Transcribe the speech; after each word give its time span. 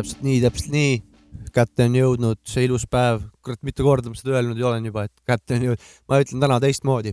täpselt 0.00 0.24
nii, 0.24 0.40
täpselt 0.44 0.74
nii. 0.74 0.98
kätte 1.54 1.86
on 1.88 1.96
jõudnud 1.98 2.38
see 2.46 2.64
ilus 2.68 2.86
päev, 2.90 3.24
kurat, 3.42 3.58
mitu 3.66 3.84
korda 3.84 4.10
ma 4.10 4.18
seda 4.18 4.36
öelnud 4.38 4.58
ju 4.58 4.68
olen 4.68 4.84
juba, 4.86 5.08
et 5.08 5.26
kätte 5.26 5.58
on 5.58 5.66
jõudnud, 5.68 5.90
ma 6.08 6.20
ütlen 6.22 6.44
täna 6.44 6.60
teistmoodi. 6.62 7.12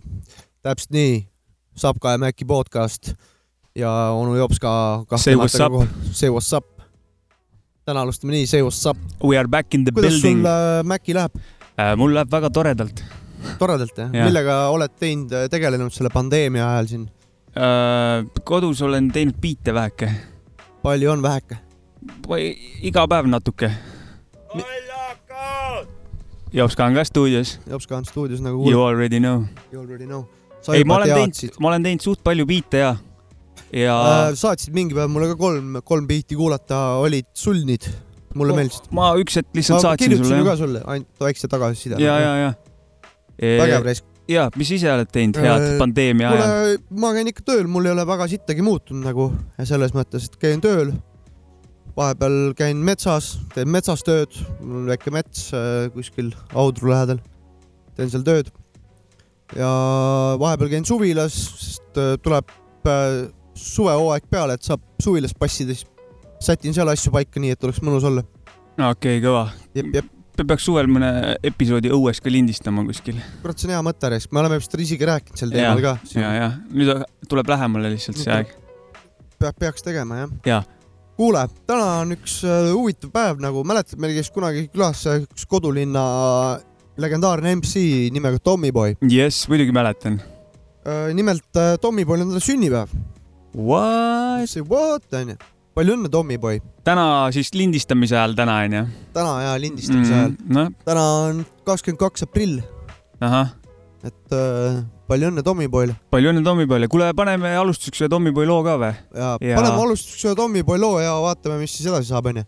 täpselt 0.62 0.94
nii, 0.94 1.18
Sapka 1.78 2.14
ja 2.14 2.18
Mäki 2.18 2.46
podcast 2.48 3.12
ja 3.78 3.90
onu 4.14 4.36
Jops 4.36 4.58
ka. 4.58 5.04
Say 5.16 5.36
what's 5.38 5.60
up.. 5.62 5.88
Say 6.12 6.30
what's 6.32 6.50
up. 6.56 6.66
täna 7.86 8.02
alustame 8.04 8.34
nii, 8.34 8.46
say 8.46 8.62
what's 8.62 8.82
up. 8.90 8.98
We 9.24 9.38
are 9.38 9.48
back 9.48 9.74
in 9.74 9.84
the 9.84 9.92
kuidas 9.92 10.18
building 10.18 10.42
sul. 10.42 10.50
äh, 10.50 10.82
Mäki 10.84 11.14
läheb? 11.14 11.38
mul 11.96 12.14
läheb 12.14 12.30
väga 12.32 12.50
toredalt. 12.50 13.04
toredalt 13.58 13.98
jah 13.98 14.10
ja.? 14.12 14.26
Millega 14.26 14.58
oled 14.74 14.98
teinud, 14.98 15.32
tegelenud 15.50 15.94
selle 15.94 16.10
pandeemia 16.14 16.66
ajal 16.72 16.90
siin? 16.90 17.06
kodus 18.44 18.82
olen 18.82 19.08
teinud 19.14 19.38
biite 19.40 19.74
väheke. 19.74 20.10
palju 20.82 21.10
on 21.10 21.22
väheke? 21.22 21.67
Iga 22.82 23.06
päev 23.10 23.28
natuke. 23.30 23.70
Jopska 26.52 26.86
on 26.88 26.96
ka 26.96 27.04
stuudios. 27.04 27.58
Jops 27.68 27.86
ka 27.86 27.98
on 27.98 28.06
stuudios 28.08 28.40
nagu 28.40 28.62
You 28.62 28.72
kuuled, 28.72 28.88
already 28.88 29.20
know. 29.20 29.44
you 29.72 29.82
already 29.82 30.06
know. 30.06 30.24
ei, 30.72 30.84
ma 30.84 30.98
olen 30.98 31.12
teinud, 31.12 31.60
ma 31.60 31.70
olen 31.72 31.84
teinud 31.86 32.04
suht 32.04 32.22
palju 32.24 32.46
biite 32.48 32.80
ja, 32.82 32.90
ja 33.72 33.94
äh,. 33.94 34.34
saatsid 34.36 34.74
mingi 34.76 34.96
päev 34.96 35.10
mulle 35.12 35.30
ka 35.30 35.36
kolm, 35.40 35.78
kolm 35.86 36.08
biiti 36.08 36.36
kuulata, 36.38 36.98
olid 37.04 37.28
sulnid. 37.36 37.88
mulle 38.36 38.56
meeldisid. 38.56 38.90
ma 38.96 39.12
üks 39.20 39.38
hetk 39.40 39.52
lihtsalt 39.56 39.78
ma 39.78 39.84
saatsin 39.86 40.04
kirjutasin 40.04 40.28
sulle 40.28 40.40
ju 40.40 40.44
jah 40.44 40.50
ka. 40.50 40.56
sulle, 40.62 40.82
ainult 40.94 41.24
väikse 41.26 41.50
tagasiside. 41.52 42.00
ja, 42.02 42.18
ja, 42.20 42.32
ja. 42.42 42.50
vägev 43.62 43.86
reis. 43.86 44.02
ja, 44.28 44.48
mis 44.56 44.72
ise 44.76 44.90
oled 44.92 45.12
teinud 45.12 45.40
head 45.42 45.68
Äh, 45.68 45.76
pandeemia 45.80 46.32
ajal? 46.32 46.80
ma 47.04 47.12
käin 47.16 47.32
ikka 47.32 47.44
tööl, 47.52 47.68
mul 47.70 47.88
ei 47.88 47.94
ole 47.96 48.08
väga 48.08 48.28
sittagi 48.32 48.64
muutunud 48.64 49.04
nagu 49.08 49.30
ja 49.58 49.68
selles 49.68 49.96
mõttes, 49.96 50.28
et 50.28 50.40
käin 50.40 50.64
tööl. 50.64 50.92
Vahepeal 51.98 52.38
käin 52.58 52.80
metsas, 52.84 53.32
teen 53.54 53.70
metsas 53.72 54.04
tööd, 54.06 54.34
mul 54.60 54.82
on 54.82 54.90
väike 54.92 55.12
mets 55.14 55.48
äh, 55.56 55.88
kuskil 55.94 56.30
Audru 56.54 56.92
lähedal. 56.92 57.22
teen 57.98 58.10
seal 58.12 58.24
tööd. 58.26 58.52
ja 59.56 59.70
vahepeal 60.38 60.70
käin 60.76 60.86
suvilas, 60.86 61.38
sest 61.58 61.98
äh, 61.98 62.14
tuleb 62.22 62.52
äh, 62.86 63.26
suvehooaeg 63.58 64.28
peale, 64.30 64.58
et 64.58 64.66
saab 64.66 64.84
suvilas 65.02 65.34
passida, 65.34 65.74
siis 65.74 65.88
sätin 66.44 66.76
seal 66.76 66.88
asju 66.92 67.12
paika 67.14 67.42
nii, 67.42 67.56
et 67.56 67.66
oleks 67.66 67.82
mõnus 67.82 68.06
olla. 68.06 68.22
okei, 68.90 69.18
kõva. 69.24 69.48
jep, 69.74 69.90
jep, 69.98 70.14
peaks 70.38 70.68
suvel 70.68 70.86
mõne 70.86 71.34
episoodi 71.42 71.90
õues 71.94 72.22
ka 72.22 72.30
lindistama 72.30 72.86
kuskil. 72.86 73.18
kurat, 73.42 73.58
see 73.58 73.70
on 73.70 73.74
hea 73.74 73.82
mõte, 73.90 74.14
me 74.30 74.44
oleme 74.44 74.62
vist 74.62 74.78
isegi 74.78 75.10
rääkinud 75.10 75.42
sel 75.42 75.54
teemal 75.54 75.82
ka. 75.82 75.98
ja, 76.14 76.32
ja 76.36 76.48
nüüd 76.70 76.94
tuleb 77.28 77.54
lähemale 77.56 77.94
lihtsalt 77.96 78.22
see 78.22 78.34
aeg. 78.38 78.54
Pea, 79.38 79.54
peaks 79.54 79.84
tegema 79.86 80.24
jah 80.24 80.30
Jaa. 80.46 80.64
kuule, 81.18 81.42
täna 81.66 81.86
on 82.04 82.14
üks 82.14 82.38
äh, 82.46 82.70
huvitav 82.70 83.10
päev 83.14 83.42
nagu, 83.42 83.64
mäletad, 83.66 83.98
meil 83.98 84.14
käis 84.14 84.30
kunagi 84.34 84.68
külas 84.70 85.02
üks 85.16 85.46
kodulinna 85.50 86.04
legendaarne 86.98 87.56
MC 87.58 87.82
nimega 88.14 88.38
Tommyboy 88.42 88.94
jess, 89.10 89.48
muidugi 89.50 89.74
mäletan. 89.74 90.20
äh,. 90.86 91.10
nimelt 91.18 91.58
äh, 91.58 91.74
Tommyboyl 91.82 92.22
on 92.22 92.34
tal 92.36 92.44
sünnipäev. 92.44 92.94
What? 93.58 94.54
what 94.70 95.18
onju, 95.18 95.34
palju 95.74 95.98
õnne, 95.98 96.12
Tommyboy. 96.12 96.62
täna 96.86 97.06
siis 97.34 97.50
lindistamise 97.56 98.14
ajal 98.14 98.38
täna 98.38 98.60
onju? 98.68 98.86
täna 99.16 99.36
ja 99.42 99.58
lindistamise 99.58 100.14
ajal, 100.14 100.36
noh, 100.54 100.70
täna 100.86 101.06
on 101.26 101.46
kakskümmend 101.66 102.02
kaks 102.04 102.28
aprill, 102.28 102.60
ahah, 103.18 103.56
et 104.06 104.34
äh, 104.36 104.78
palju 105.10 105.30
õnne 105.32 105.42
Tommyboyle 105.42 105.96
palju 106.12 106.30
õnne 106.30 106.44
Tommyboyle, 106.46 106.86
kuule 106.92 107.10
paneme 107.18 107.50
alustuseks 107.58 108.04
ühe 108.04 108.10
Tommyboy 108.12 108.46
loo 108.46 108.60
ka 108.66 108.76
või? 108.78 108.92
ja, 109.14 109.34
ja. 109.40 109.50
Ja- 109.50 109.58
paneme 109.58 109.82
alustuseks 109.88 110.28
ühe 110.28 110.36
Tommyboy 110.38 110.78
loo 110.78 111.00
ja 111.02 111.16
vaatame, 111.24 111.58
mis 111.62 111.74
siis 111.74 111.90
edasi 111.90 112.12
saab 112.12 112.30
onju. 112.30 112.44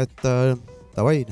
et 0.00 0.24
äh, 0.24 0.54
davai. 0.96 1.24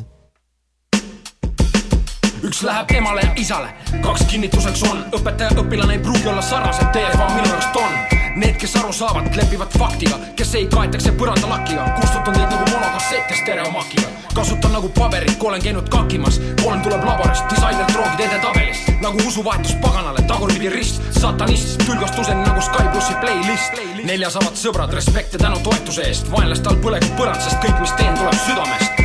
Üks 2.44 2.62
läheb 2.62 2.91
emale 2.94 3.22
ja 3.25 3.32
isale, 3.37 3.72
kaks 4.03 4.26
kinnituseks 4.31 4.82
on, 4.91 5.00
õpetaja, 5.16 5.56
õpilane 5.62 5.97
ei 5.97 6.03
pruugi 6.03 6.28
olla 6.31 6.43
sarnased, 6.43 6.91
TFA 6.94 7.26
minu 7.34 7.49
jaoks 7.50 7.71
on. 7.81 7.97
Need, 8.38 8.54
kes 8.60 8.76
aru 8.78 8.93
saavad, 8.94 9.32
lepivad 9.34 9.72
faktiga, 9.78 10.19
kes 10.38 10.54
ei, 10.54 10.69
kaetakse 10.71 11.10
põrandalakiga, 11.19 11.88
kustutan 11.99 12.37
teid 12.37 12.53
nagu 12.53 12.69
monokassette 12.71 13.41
stereomakiga. 13.43 14.15
kasutan 14.34 14.71
nagu 14.72 14.88
paberit, 14.94 15.34
kui 15.38 15.49
olen 15.49 15.62
käinud 15.62 15.88
kakimas, 15.91 16.37
kolm 16.62 16.82
tuleb 16.84 17.03
laborist, 17.04 17.49
disainer 17.50 17.88
droogid 17.91 18.21
edetabelist, 18.28 18.93
nagu 19.03 19.25
usuvahetus 19.26 19.75
paganale, 19.82 20.22
tagurpidi 20.31 20.70
rist, 20.70 21.03
satanist, 21.19 21.82
tülgastuseni 21.82 22.47
nagu 22.47 22.62
Sky 22.62 22.87
plussi 22.93 23.16
playlist. 23.25 23.82
neljas 24.05 24.38
avad 24.38 24.55
sõbrad, 24.55 24.94
respekt 24.94 25.34
ja 25.34 25.43
tänu 25.43 25.59
toetuse 25.66 26.06
eest, 26.06 26.31
vaenlaste 26.31 26.70
all 26.70 26.78
põleb 26.87 27.10
põrand, 27.19 27.43
sest 27.43 27.59
kõik, 27.66 27.81
mis 27.82 27.99
teen, 27.99 28.15
tuleb 28.15 28.41
südamest 28.47 28.98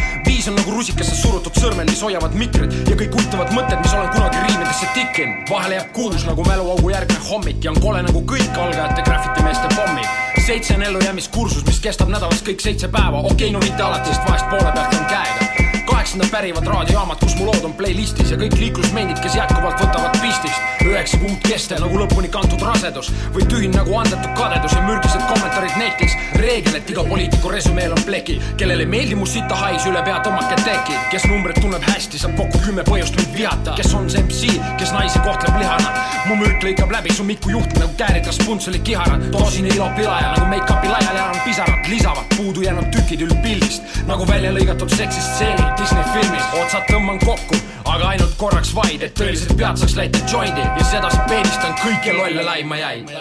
viis 0.43 0.51
on 0.51 0.57
nagu 0.59 0.71
rusikasse 0.75 1.15
surutud 1.15 1.55
sõrmed, 1.55 1.87
mis 1.87 2.01
hoiavad 2.03 2.33
mikrid 2.35 2.73
ja 2.89 2.97
kõik 2.99 3.13
huvitavad 3.15 3.53
mõtted, 3.55 3.79
mis 3.79 3.93
olen 3.95 4.09
kunagi 4.11 4.41
riimidesse 4.43 4.89
tikkinud. 4.95 5.47
vahele 5.49 5.77
jääb 5.77 5.93
kuus 5.95 6.25
nagu 6.27 6.43
mäluaugu 6.43 6.89
järgne 6.91 7.15
hommik 7.29 7.63
ja 7.63 7.71
on 7.71 7.79
kole 7.79 8.01
nagu 8.03 8.23
kõik 8.27 8.59
algajate 8.65 9.05
graffitimeeste 9.07 9.71
pommid. 9.75 10.07
seitse 10.45 10.75
on 10.75 10.83
ellujäämiskursus, 10.83 11.65
mis 11.65 11.79
kestab 11.79 12.11
nädalas 12.11 12.43
kõik 12.43 12.59
seitse 12.59 12.87
päeva, 12.87 13.23
okei 13.23 13.33
okay,, 13.33 13.51
no 13.51 13.59
mitte 13.59 13.83
alati, 13.83 14.09
sest 14.09 14.27
vahest 14.27 14.49
poole 14.49 14.71
pealt 14.75 14.99
on 14.99 15.05
käega. 15.05 15.83
Kaheksandad 16.03 16.31
pärivad 16.31 16.67
raadiojaamad, 16.67 17.17
kus 17.19 17.35
mu 17.35 17.45
lood 17.45 17.63
on 17.63 17.73
playlistis 17.79 18.31
ja 18.31 18.35
kõik 18.35 18.57
liiklusmendid, 18.59 19.21
kes 19.23 19.37
jätkuvalt 19.37 19.79
võtavad 19.79 20.17
pistist. 20.19 20.71
üheksa 20.83 21.17
kuud 21.21 21.37
kestel 21.47 21.79
nagu 21.79 21.95
lõpuni 21.95 22.27
kantud 22.27 22.59
rasedus. 22.59 23.07
Või 23.31 23.45
tühine 23.47 23.77
nagu 23.77 23.95
andetud 23.95 24.33
kadedus 24.35 24.75
ja 24.75 24.81
mürgised 24.83 25.23
kommentaarid 25.29 25.77
netis. 25.79 26.17
reegel, 26.35 26.75
et 26.75 26.89
iga 26.89 27.03
poliitiku 27.07 27.49
resümeel 27.49 27.95
on 27.95 28.03
plekid, 28.03 28.41
kellele 28.57 28.83
ei 28.83 28.89
meeldi 28.95 29.15
mu 29.15 29.25
sita 29.25 29.55
hais 29.55 29.85
üle 29.85 30.01
pea 30.03 30.19
tõmmake 30.25 30.57
teki, 30.65 30.97
kes 31.11 31.27
numbrit 31.31 31.61
tunneb 31.61 31.87
hästi, 31.87 32.19
saab 32.19 32.35
kokku 32.35 32.59
kümme 32.65 32.83
põhjust 32.83 33.15
mind 33.15 33.37
vihata, 33.37 33.77
kes 33.79 33.93
on 33.93 34.09
see 34.09 34.23
MC, 34.23 34.59
kes 34.77 34.91
naisi 34.91 35.19
kohtleb 35.23 35.55
lihana. 35.61 35.93
mu 36.27 36.35
mürk 36.35 36.63
lõikab 36.63 36.91
läbi 36.91 37.13
su 37.13 37.23
miku 37.23 37.49
juht 37.49 37.79
nagu 37.79 37.93
kääritas 37.97 38.37
puntseli 38.45 38.79
kiharad, 38.79 39.31
tosine 39.31 39.69
ilo 39.69 39.87
pilaja 39.95 40.35
nagu 40.35 40.51
make-up'i 40.51 40.91
laiali 40.91 41.19
elanud 41.19 41.43
pisarad 41.45 41.87
lisavad. 41.87 42.25
Puudu 42.35 42.61
jäänud 42.61 42.91
tükid 42.91 43.21
üldpildist 43.21 44.03
nagu 44.07 44.27
välja 44.27 44.51
lõigatud 44.51 44.91
seksistseenid 44.91 45.79
Disney 45.93 46.21
filmis, 46.21 46.45
otsad 46.57 46.87
tõmban 46.89 47.19
kokku, 47.21 47.57
aga 47.85 48.07
ainult 48.13 48.33
korraks 48.39 48.71
vaid, 48.73 49.03
et 49.05 49.13
tõeliselt 49.17 49.53
pead 49.59 49.77
saaks 49.77 49.93
läita 49.99 50.21
joindi 50.31 50.63
ja 50.63 50.85
sedasi 50.89 51.19
peedistan 51.29 51.75
kõiki 51.83 52.15
lolle 52.17 52.45
laima 52.47 52.79
jäid. 52.79 53.13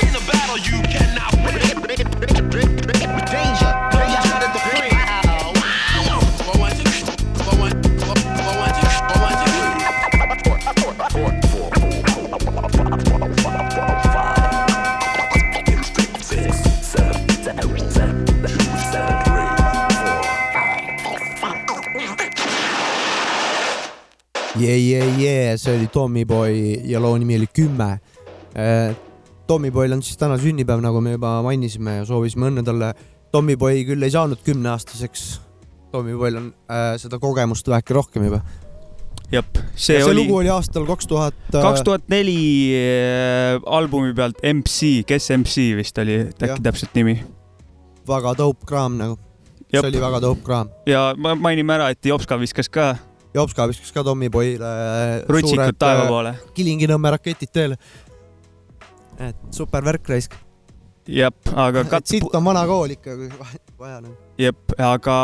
In 0.00 0.14
a 0.14 0.22
battle 0.30 0.58
you 0.62 0.78
cannot 0.94 1.34
win. 1.42 1.58
Danger 3.30 3.69
jee, 24.60 24.78
jee, 24.78 25.06
jee, 25.18 25.58
see 25.58 25.76
oli 25.78 25.86
Tommyboy 25.92 26.56
ja 26.84 27.00
loo 27.02 27.18
nimi 27.18 27.36
oli 27.40 27.48
Kümme. 27.56 27.98
Tommyboyl 29.50 29.92
on 29.96 30.02
siis 30.06 30.18
täna 30.20 30.36
sünnipäev, 30.38 30.82
nagu 30.84 31.00
me 31.02 31.16
juba 31.16 31.40
mainisime 31.42 31.96
ja 32.00 32.04
soovisime 32.06 32.50
õnne 32.50 32.62
talle. 32.66 32.92
Tommyboy 33.34 33.84
küll 33.88 34.06
ei 34.06 34.12
saanud 34.14 34.42
kümneaastaseks. 34.46 35.24
Tommyboyl 35.90 36.38
on 36.38 36.50
äh, 36.70 36.92
seda 37.02 37.18
kogemust 37.22 37.66
väheke 37.70 37.96
rohkem 37.96 38.28
juba. 38.28 38.44
jep, 39.30 39.58
see, 39.74 39.94
see 39.94 39.98
see 40.02 40.06
oli 40.10 40.24
lugu 40.24 40.36
oli 40.40 40.50
aastal 40.50 40.86
kaks 40.86 41.06
tuhat. 41.06 41.36
äh, 41.54 41.62
kaks 41.62 41.82
tuhat 41.86 42.06
neli 42.10 42.38
äh, 42.74 43.58
albumi 43.66 44.14
pealt 44.14 44.38
MC, 44.42 45.04
kes 45.06 45.30
MC 45.36 45.68
vist 45.78 45.98
oli 46.02 46.16
Jah. 46.16 46.48
äkki 46.48 46.62
täpselt 46.66 46.94
nimi. 46.98 47.20
väga 48.06 48.34
dope 48.38 48.66
kraam 48.66 48.98
nagu. 48.98 49.18
see 49.70 49.82
oli 49.82 50.02
väga 50.02 50.22
dope 50.22 50.42
kraam. 50.46 50.70
ja 50.86 51.12
ma 51.18 51.34
mainime 51.34 51.74
ära, 51.78 51.90
et 51.90 52.06
Jopska 52.06 52.38
viskas 52.38 52.70
ka 52.70 52.96
Jopska 53.34 53.66
viskas 53.70 53.92
ka 53.94 54.02
Tommyboyle 54.06 54.66
äh, 54.66 55.16
rutsikud 55.30 55.76
taeva 55.78 56.06
poole. 56.10 56.32
Kilingi-Nõmme 56.56 57.12
raketid 57.14 57.52
teele. 57.54 57.76
et 59.20 59.36
super 59.54 59.84
värk 59.84 60.08
raisk. 60.08 60.34
jep, 61.10 61.36
aga 61.54 61.82
et 61.84 61.90
kat-, 61.92 62.06
siit 62.08 62.24
on 62.34 62.44
vana 62.44 62.62
kool 62.68 62.94
ikka, 62.94 63.16
kui 63.18 63.28
vaja- 63.78 64.00
nagu. 64.00 64.14
jep, 64.40 64.72
aga 64.78 65.16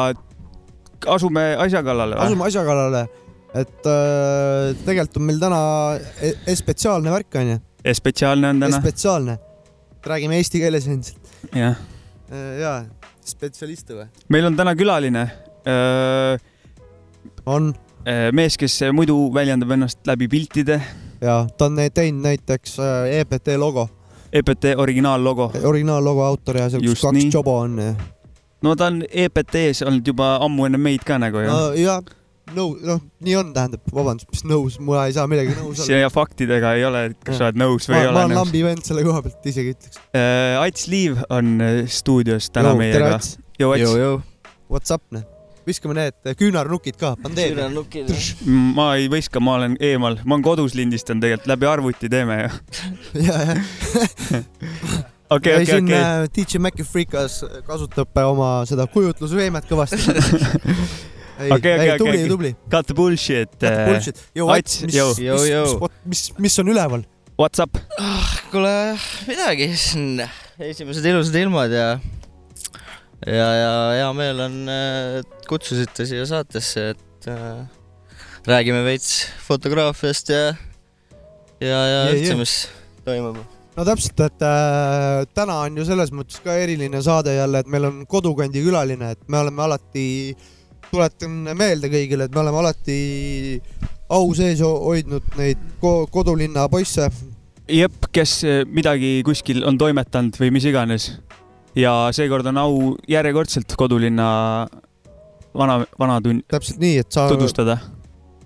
asume 1.15 1.45
asja 1.65 1.83
kallale 1.87 2.17
või? 2.19 2.27
asume 2.27 2.45
asja 2.49 2.65
kallale, 2.67 3.03
et 3.55 3.89
äh, 3.89 4.77
tegelikult 4.85 5.17
on 5.23 5.27
meil 5.31 5.41
täna 5.41 5.61
e- 6.21 6.35
e- 6.47 6.57
spetsiaalne 6.61 7.15
värk 7.15 7.39
onju, 7.41 7.59
spetsiaalne 8.01 8.53
on 8.53 8.61
täna, 8.67 8.81
spetsiaalne. 8.83 9.39
räägime 10.07 10.39
eesti 10.43 10.61
keeles 10.61 10.87
endiselt. 10.93 11.33
jah. 11.55 11.81
ja, 12.61 12.75
spetsialiste 13.25 13.97
või? 13.97 14.07
meil 14.29 14.51
on 14.51 14.57
täna 14.61 14.77
külaline. 14.79 15.27
on 17.47 17.73
mees, 18.33 18.55
kes 18.61 18.79
muidu 18.95 19.17
väljendab 19.35 19.73
ennast 19.75 20.07
läbi 20.07 20.29
piltide, 20.31 20.81
ja 21.21 21.47
ta 21.59 21.69
on 21.71 21.79
teinud 21.95 22.23
näiteks 22.23 22.79
äh, 22.79 23.21
EPT 23.21 23.57
logo 23.57 23.89
EPT 24.33 24.65
originaallogo. 24.77 25.51
originaallogo 25.65 26.25
autor 26.25 26.57
ja 26.57 26.71
seal 26.71 26.85
Just 26.85 27.03
kaks 27.03 27.17
nii. 27.17 27.31
jobo 27.33 27.59
on 27.59 27.79
ja. 27.79 27.95
no 28.63 28.77
ta 28.77 28.91
on 28.91 29.03
EPT-s 29.11 29.83
olnud 29.87 30.07
juba 30.07 30.37
ammu 30.45 30.69
enne 30.69 30.79
meid 30.79 31.05
ka 31.07 31.19
nagu 31.19 31.41
ju. 31.41 31.51
no 31.51 31.73
ja 31.79 32.01
no 32.55 32.69
noh, 32.83 33.03
nii 33.27 33.37
on, 33.41 33.53
tähendab, 33.55 33.83
vabandust, 33.95 34.31
mis 34.31 34.45
nõus, 34.47 34.81
ma 34.81 35.07
ei 35.07 35.15
saa 35.17 35.27
millegagi 35.31 35.57
nõus 35.59 35.81
olla. 35.81 35.87
siia 35.89 36.11
faktidega 36.13 36.75
ei 36.79 36.85
ole, 36.87 37.05
et 37.11 37.21
kas 37.27 37.41
sa 37.41 37.49
oled 37.49 37.63
nõus 37.63 37.89
või 37.91 37.97
ma, 37.97 38.03
ei 38.03 38.07
ma 38.07 38.11
ole 38.11 38.21
olen 38.21 38.35
nõus. 38.35 38.43
lambi 38.43 38.65
vend 38.67 38.91
selle 38.91 39.07
koha 39.07 39.23
pealt, 39.25 39.49
isegi 39.51 39.75
ütleks. 39.75 40.03
Ats 40.63 40.91
Liiv 40.93 41.23
on 41.27 41.57
äh, 41.59 41.81
stuudios 41.91 42.53
täna 42.55 42.77
tere, 42.77 42.83
meiega. 42.85 43.15
Ats, 43.19 43.35
what's 44.71 44.95
up, 44.95 45.03
noh. 45.11 45.27
Viskame 45.67 45.97
need 45.99 46.37
küünarnukid 46.39 46.99
ka, 47.01 47.15
pandeemia. 47.23 47.69
ma 48.77 48.87
ei 48.99 49.09
võiska, 49.13 49.43
ma 49.43 49.57
olen 49.61 49.77
eemal, 49.83 50.21
ma 50.25 50.37
olen 50.37 50.45
kodus 50.47 50.77
lindistanud 50.79 51.25
tegelikult, 51.25 51.51
läbi 51.51 51.69
arvuti 51.71 52.11
teeme 52.13 52.39
ju. 52.43 52.53
ja, 53.27 53.41
ja. 53.57 54.43
okei, 55.31 55.53
ei, 55.53 55.65
okei, 55.65 55.81
okei. 55.81 55.99
äh, 55.99 56.29
DJ 56.37 56.63
Maci 56.63 56.87
Freekas 56.87 57.41
kasutab 57.67 58.15
äh, 58.15 58.31
oma 58.31 58.51
seda 58.69 58.87
kujutlusvõimet 58.93 59.69
kõvasti. 59.71 60.01
ei 61.43 61.53
Okei, 61.53 61.75
okei, 61.75 61.75
ei, 61.91 61.99
tubli 61.99 62.17
okei., 62.17 62.31
tubli. 62.31 62.55
Cut 62.73 62.89
the 62.89 62.97
bullshit. 62.97 63.59
Bullshit. 63.61 64.23
Joo, 64.39 64.49
Ats, 64.55 64.81
Ats, 64.81 64.87
mis, 64.87 64.97
mis 64.97 65.77
mis, 65.77 65.77
mis, 66.07 66.27
mis 66.47 66.63
on 66.63 66.73
üleval? 66.73 67.07
What's 67.37 67.61
up? 67.61 67.77
kuule, 68.49 68.71
midagi, 69.29 69.67
siin 69.77 70.23
esimesed 70.57 71.05
ilusad 71.05 71.35
ilmad 71.43 71.75
ja 71.75 71.89
ja, 73.25 73.49
ja 73.57 73.73
hea 73.97 74.13
meel 74.19 74.45
on, 74.45 74.57
et 75.21 75.49
kutsusite 75.49 76.07
siia 76.09 76.27
saatesse, 76.29 76.91
et 76.95 77.29
äh, 77.33 77.65
räägime 78.47 78.85
veits 78.87 79.27
fotograafiast 79.47 80.33
ja 80.35 80.43
ja, 81.63 81.79
ja 81.89 82.01
üldse, 82.13 82.37
mis 82.39 82.55
toimub. 83.07 83.39
no 83.77 83.87
täpselt, 83.89 84.21
et 84.27 84.45
äh, 84.45 85.23
täna 85.37 85.61
on 85.65 85.81
ju 85.81 85.87
selles 85.89 86.13
mõttes 86.15 86.43
ka 86.45 86.57
eriline 86.61 87.01
saade 87.05 87.37
jälle, 87.39 87.63
et 87.65 87.71
meil 87.73 87.89
on 87.89 88.03
kodukandi 88.11 88.63
külaline, 88.65 89.15
et 89.17 89.29
me 89.33 89.41
oleme 89.41 89.65
alati, 89.65 90.07
tuletan 90.91 91.55
meelde 91.57 91.91
kõigile, 91.93 92.29
et 92.29 92.37
me 92.37 92.45
oleme 92.45 92.61
alati 92.65 92.99
au 94.13 94.29
sees 94.39 94.61
ho- 94.63 94.85
hoidnud 94.85 95.33
neid 95.39 95.63
ko 95.81 96.05
kodulinna 96.13 96.69
poisse. 96.71 97.09
jep, 97.67 98.11
kes 98.15 98.37
eh, 98.47 98.61
midagi 98.69 99.19
kuskil 99.27 99.65
on 99.67 99.79
toimetanud 99.79 100.37
või 100.39 100.53
mis 100.55 100.69
iganes. 100.69 101.09
Ja 101.77 101.93
seekord 102.17 102.47
on 102.47 102.59
au 102.59 102.77
järjekordselt 103.09 103.77
kodulinna 103.77 104.29
vana, 105.57 105.81
vanatun-, 106.01 106.43
täpselt 106.49 106.81
nii, 106.83 107.01
et 107.05 107.13
sa, 107.13 107.27
tutvustada. 107.29 107.79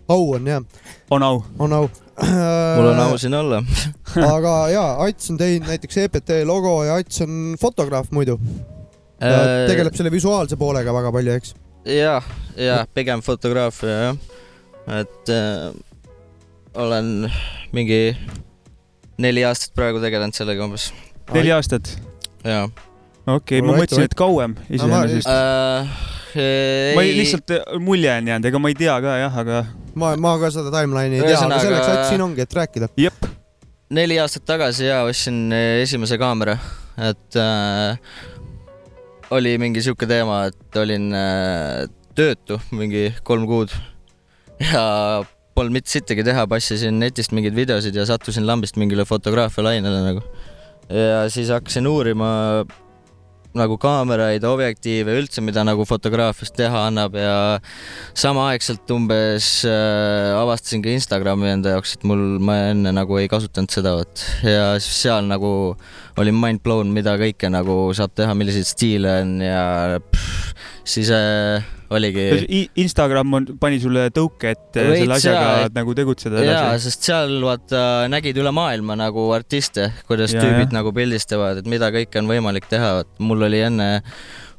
au 0.08 0.32
on 0.34 0.46
jah, 0.46 0.64
on 1.10 1.22
au. 1.22 1.42
on 1.58 1.72
au. 1.72 1.88
mul 2.76 2.90
on 2.90 3.00
au 3.00 3.18
siin 3.18 3.34
olla. 3.34 3.62
aga 4.34 4.54
jaa, 4.74 4.90
Ats 5.06 5.30
on 5.30 5.38
teinud 5.40 5.68
näiteks 5.70 6.02
EPT 6.04 6.42
logo 6.44 6.80
ja 6.84 6.98
Ats 7.00 7.22
on 7.24 7.54
fotograaf 7.60 8.10
muidu. 8.14 8.38
Äh, 9.20 9.68
tegeleb 9.68 9.96
selle 9.96 10.12
visuaalse 10.12 10.56
poolega 10.60 10.94
väga 10.96 11.12
palju, 11.12 11.38
eks. 11.38 11.54
ja, 11.84 12.20
ja 12.56 12.82
pigem 12.94 13.22
fotograafia 13.24 13.96
jah, 14.08 14.20
et 15.00 15.32
äh, 15.32 15.70
olen 16.74 17.30
mingi 17.76 18.16
neli 19.20 19.44
aastat 19.44 19.74
praegu 19.76 20.00
tegelenud 20.00 20.36
sellega 20.36 20.64
umbes 20.64 20.88
neli 21.34 21.52
aastat. 21.52 21.92
ja 22.44 22.64
okei 23.26 23.60
okay,, 23.60 23.66
ma 23.66 23.76
mõtlesin, 23.78 24.06
et 24.08 24.16
kauem 24.18 24.56
iseenesest. 24.68 25.28
äh,. 25.28 25.92
ma 26.96 27.04
ei, 27.04 27.14
lihtsalt 27.18 27.54
eh, 27.56 27.64
mulje 27.82 28.12
on 28.14 28.32
jäänud, 28.32 28.48
ega 28.50 28.62
ma 28.62 28.72
ei 28.72 28.78
tea 28.78 28.96
ka 29.02 29.18
jah, 29.20 29.38
aga 29.44 29.62
ma, 29.98 30.14
ma 30.20 30.36
ka 30.42 30.52
seda 30.54 30.72
timeline'i 30.74 31.20
ei 31.20 31.28
tea, 31.28 31.38
aga 31.46 31.60
selleks 31.64 31.92
Ats 31.94 32.10
siin 32.12 32.24
ongi, 32.24 32.44
et 32.46 32.58
rääkida. 32.60 32.90
jep, 33.00 33.30
neli 33.96 34.18
aastat 34.22 34.46
tagasi 34.48 34.88
ja 34.88 35.02
ostsin 35.08 35.48
eh, 35.56 35.80
esimese 35.84 36.18
kaamera, 36.20 36.56
et 37.10 37.40
äh, 37.40 37.98
oli 39.36 39.56
mingi 39.62 39.82
sihuke 39.84 40.08
teema, 40.10 40.44
et 40.50 40.80
olin 40.80 41.10
äh, 41.14 41.84
töötu 42.18 42.58
mingi 42.74 43.10
kolm 43.26 43.46
kuud 43.50 43.74
ja 44.72 44.84
polnud 45.56 45.74
mitte 45.74 45.92
sittagi 45.92 46.24
teha, 46.26 46.46
passisin 46.50 46.98
netist 47.02 47.34
mingeid 47.36 47.56
videosid 47.56 47.96
ja 47.96 48.06
sattusin 48.08 48.46
lambist 48.48 48.78
mingile 48.80 49.06
fotograafia 49.08 49.64
lainele 49.66 50.02
nagu. 50.06 50.22
ja 50.90 51.26
siis 51.30 51.50
hakkasin 51.52 51.86
uurima 51.86 52.30
nagu 53.58 53.76
kaameraid, 53.80 54.44
objektiive, 54.46 55.14
üldse, 55.20 55.42
mida 55.44 55.64
nagu 55.66 55.84
fotograafias 55.88 56.52
teha 56.54 56.84
annab 56.86 57.16
ja 57.18 57.34
samaaegselt 58.18 58.90
umbes 58.94 59.48
äh, 59.68 60.30
avastasin 60.38 60.84
ka 60.84 60.92
Instagrami 60.94 61.50
enda 61.54 61.74
jaoks, 61.74 61.96
et 61.98 62.06
mul, 62.06 62.38
ma 62.42 62.60
enne 62.70 62.94
nagu 62.94 63.18
ei 63.18 63.30
kasutanud 63.30 63.74
seda, 63.74 63.96
vot. 63.98 64.24
ja 64.46 64.74
siis 64.78 65.02
seal 65.06 65.26
nagu 65.26 65.52
olin 66.20 66.36
mind 66.36 66.62
blown, 66.62 66.92
mida 66.94 67.16
kõike 67.20 67.50
nagu 67.50 67.82
saab 67.96 68.14
teha, 68.18 68.36
milliseid 68.38 68.68
stiile 68.68 69.20
on 69.24 69.38
ja 69.42 69.64
pff, 69.98 70.54
siis 70.90 71.10
äh, 71.14 71.64
oligi 71.94 72.24
Instagram 72.82 73.34
on, 73.38 73.46
pani 73.62 73.78
sulle 73.82 74.08
tõuke, 74.14 74.52
et 74.54 74.78
eh, 74.78 74.88
Veits 74.90 75.02
selle 75.04 75.16
asjaga 75.18 75.42
jaa, 75.46 75.64
et- 75.68 75.76
nagu 75.78 75.94
tegutseda 75.98 76.42
jaa, 76.44 76.54
edasi. 76.72 76.88
sest 76.90 77.08
seal 77.10 77.36
vaata 77.44 77.82
nägid 78.12 78.38
üle 78.42 78.52
maailma 78.54 78.96
nagu 78.98 79.28
artiste, 79.36 79.90
kuidas 80.08 80.34
Jaa, 80.34 80.42
tüübid 80.44 80.68
jah. 80.68 80.76
nagu 80.78 80.92
pildistavad, 80.96 81.60
et 81.62 81.70
mida 81.70 81.90
kõike 81.94 82.22
on 82.22 82.30
võimalik 82.30 82.68
teha, 82.70 82.92
et 83.04 83.22
mul 83.22 83.42
oli 83.48 83.62
enne 83.66 83.90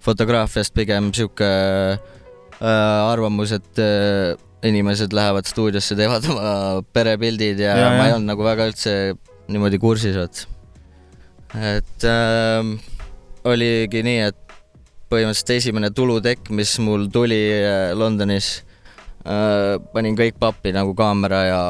fotograafiast 0.01 0.73
pigem 0.75 1.11
sihuke 1.15 1.47
äh, 1.47 2.61
arvamus, 2.61 3.53
et 3.59 3.81
äh, 3.83 4.35
inimesed 4.67 5.13
lähevad 5.17 5.47
stuudiosse, 5.49 5.95
teevad 5.97 6.25
oma 6.29 6.81
perepildid 6.93 7.59
ja, 7.63 7.75
Jaa, 7.75 7.83
ja 7.85 7.91
ma 7.97 8.07
ei 8.09 8.15
olnud 8.17 8.29
nagu 8.33 8.45
väga 8.45 8.67
üldse 8.71 8.95
niimoodi 9.51 9.79
kursis, 9.81 10.15
vot. 10.19 10.43
et 11.57 12.05
äh, 12.07 12.75
oligi 13.47 14.03
nii, 14.05 14.29
et 14.31 14.50
põhimõtteliselt 15.11 15.55
esimene 15.57 15.91
tulutekk, 15.95 16.51
mis 16.55 16.73
mul 16.83 17.07
tuli 17.11 17.39
äh, 17.53 17.91
Londonis 17.97 18.61
äh, 19.25 19.77
panin 19.93 20.17
kõik 20.19 20.39
pappi 20.39 20.73
nagu 20.75 20.95
kaamera 20.97 21.41
ja 21.47 21.63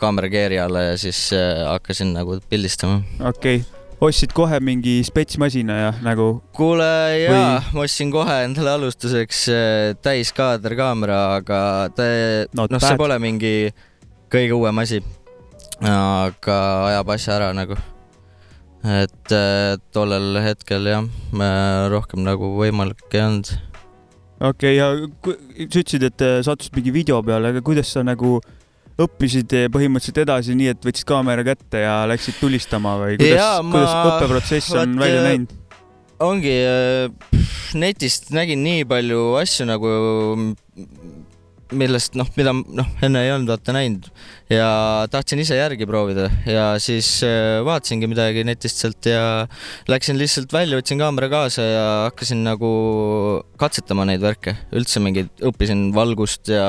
kaamerakeeri 0.00 0.60
alla 0.62 0.90
ja 0.90 0.98
siis 1.00 1.26
äh, 1.34 1.64
hakkasin 1.68 2.14
nagu 2.14 2.38
pildistama. 2.50 3.02
okei 3.20 3.62
okay., 3.62 3.80
ostsid 4.04 4.34
kohe 4.36 4.58
mingi 4.60 4.98
spetsmasina 5.06 5.78
ja 5.78 5.90
nagu 6.04 6.28
kuule 6.54 6.86
jaa, 7.22 7.62
ma 7.72 7.86
ostsin 7.86 8.12
kohe 8.12 8.42
endale 8.44 8.74
alustuseks 8.76 9.46
täiskaaderkaamera, 10.04 11.20
aga 11.40 11.60
ta, 11.96 12.08
Not 12.54 12.74
noh, 12.74 12.82
see 12.82 13.00
pole 13.00 13.18
mingi 13.22 13.54
kõige 14.34 14.58
uuem 14.58 14.82
asi. 14.82 15.00
aga 15.80 16.60
ajab 16.90 17.16
asja 17.16 17.38
ära 17.38 17.50
nagu. 17.56 17.78
Et 18.84 19.32
äh, 19.32 19.76
tollel 19.96 20.40
hetkel 20.44 20.90
jah, 20.90 21.06
rohkem 21.92 22.24
nagu 22.26 22.54
võimalik 22.58 23.06
ei 23.16 23.24
olnud 23.24 23.54
okei 24.40 24.76
okay,, 24.76 24.76
ja 24.76 24.90
sa 25.70 25.80
ütlesid, 25.80 26.04
et 26.08 26.24
eh, 26.24 26.36
sattusid 26.44 26.76
mingi 26.76 26.92
video 26.94 27.20
peale, 27.24 27.52
aga 27.54 27.62
kuidas 27.64 27.90
sa 27.94 28.04
nagu 28.06 28.36
õppisid 29.00 29.54
eh, 29.56 29.68
põhimõtteliselt 29.72 30.22
edasi 30.24 30.56
nii, 30.58 30.72
et 30.74 30.86
võtsid 30.86 31.08
kaamera 31.08 31.44
kätte 31.46 31.84
ja 31.84 32.02
läksid 32.10 32.38
tulistama 32.42 32.96
või 33.00 33.18
kuidas 33.20 33.62
ma- 33.62 33.74
kuidas 33.74 33.94
õppeprotsess 34.00 34.74
on 34.76 34.98
vaat, 34.98 35.06
välja 35.06 35.22
näinud? 35.28 35.56
ongi, 36.24 36.54
netist 37.78 38.30
nägin 38.34 38.62
nii 38.64 38.84
palju 38.88 39.34
asju 39.40 39.66
nagu, 39.68 39.94
millest 41.78 42.16
noh, 42.18 42.28
mida 42.38 42.52
noh, 42.54 42.88
enne 43.04 43.22
ei 43.24 43.32
olnud 43.34 43.52
vaata 43.54 43.74
näinud. 43.76 44.08
Ja 44.52 44.68
tahtsin 45.10 45.40
ise 45.40 45.56
järgi 45.56 45.86
proovida 45.88 46.26
ja 46.46 46.66
siis 46.82 47.08
äh, 47.24 47.62
vaatasingi 47.64 48.08
midagi 48.10 48.44
netist 48.44 48.82
sealt 48.82 49.08
ja 49.08 49.46
läksin 49.90 50.18
lihtsalt 50.20 50.52
välja, 50.52 50.78
võtsin 50.78 51.00
kaamera 51.00 51.30
kaasa 51.32 51.64
ja 51.64 51.86
hakkasin 52.06 52.42
nagu 52.44 52.70
katsetama 53.60 54.04
neid 54.08 54.22
värke, 54.24 54.56
üldse 54.76 55.00
mingeid, 55.02 55.32
õppisin 55.48 55.86
valgust 55.96 56.52
ja 56.52 56.66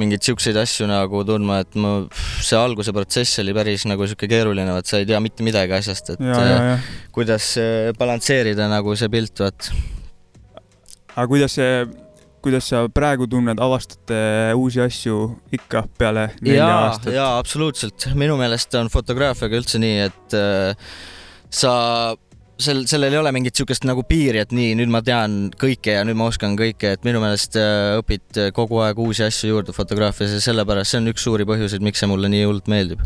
mingeid 0.00 0.26
siukseid 0.26 0.58
asju 0.60 0.88
nagu 0.90 1.22
tundma, 1.28 1.60
et 1.64 1.78
ma, 1.78 1.94
see 2.42 2.58
alguse 2.58 2.94
protsess 2.96 3.40
oli 3.42 3.54
päris 3.56 3.86
nagu 3.88 4.06
sihuke 4.08 4.28
keeruline, 4.30 4.74
et 4.80 4.90
sa 4.90 5.00
ei 5.00 5.08
tea 5.08 5.22
mitte 5.22 5.46
midagi 5.46 5.76
asjast, 5.78 6.14
et 6.16 6.26
ja, 6.26 6.34
ja, 6.34 6.58
äh, 6.58 6.68
ja, 6.72 7.08
kuidas 7.14 7.52
äh, 7.60 7.90
balansseerida 7.98 8.68
nagu 8.72 8.98
see 8.98 9.10
pilt, 9.12 9.46
vaat. 9.46 9.70
aga 11.14 11.26
kuidas 11.30 11.54
see, 11.58 11.84
kuidas 12.44 12.70
sa 12.70 12.84
praegu 12.92 13.28
tunned, 13.30 13.60
avastad 13.62 14.12
eh, 14.14 14.52
uusi 14.56 14.80
asju 14.84 15.18
ikka 15.56 15.84
peale 15.98 16.30
nelja 16.40 16.64
jaa, 16.64 16.80
aastat? 16.88 17.12
jaa, 17.14 17.30
absoluutselt. 17.40 18.08
minu 18.18 18.38
meelest 18.40 18.74
on 18.80 18.90
fotograafiaga 18.92 19.60
üldse 19.60 19.80
nii, 19.82 20.08
et 20.08 20.36
äh, 20.38 20.90
sa, 21.50 21.72
sel, 22.60 22.84
sellel 22.90 23.16
ei 23.16 23.20
ole 23.20 23.32
mingit 23.36 23.58
sihukest 23.58 23.84
nagu 23.88 24.04
piiri, 24.08 24.42
et 24.44 24.54
nii, 24.56 24.76
nüüd 24.80 24.92
ma 24.92 25.02
tean 25.06 25.50
kõike 25.60 25.98
ja 25.98 26.06
nüüd 26.08 26.18
ma 26.20 26.30
oskan 26.30 26.56
kõike, 26.60 26.94
et 26.96 27.04
minu 27.08 27.22
meelest 27.22 27.58
äh, 27.60 27.98
õpid 28.00 28.44
kogu 28.56 28.80
aeg 28.86 29.02
uusi 29.02 29.26
asju 29.26 29.54
juurde 29.54 29.76
fotograafias 29.76 30.38
ja 30.38 30.44
sellepärast 30.50 30.94
see 30.94 31.02
on 31.02 31.12
üks 31.12 31.26
suuri 31.28 31.48
põhjuseid, 31.48 31.84
miks 31.84 32.02
see 32.02 32.10
mulle 32.10 32.32
nii 32.32 32.46
hullult 32.48 32.72
meeldib. 32.72 33.04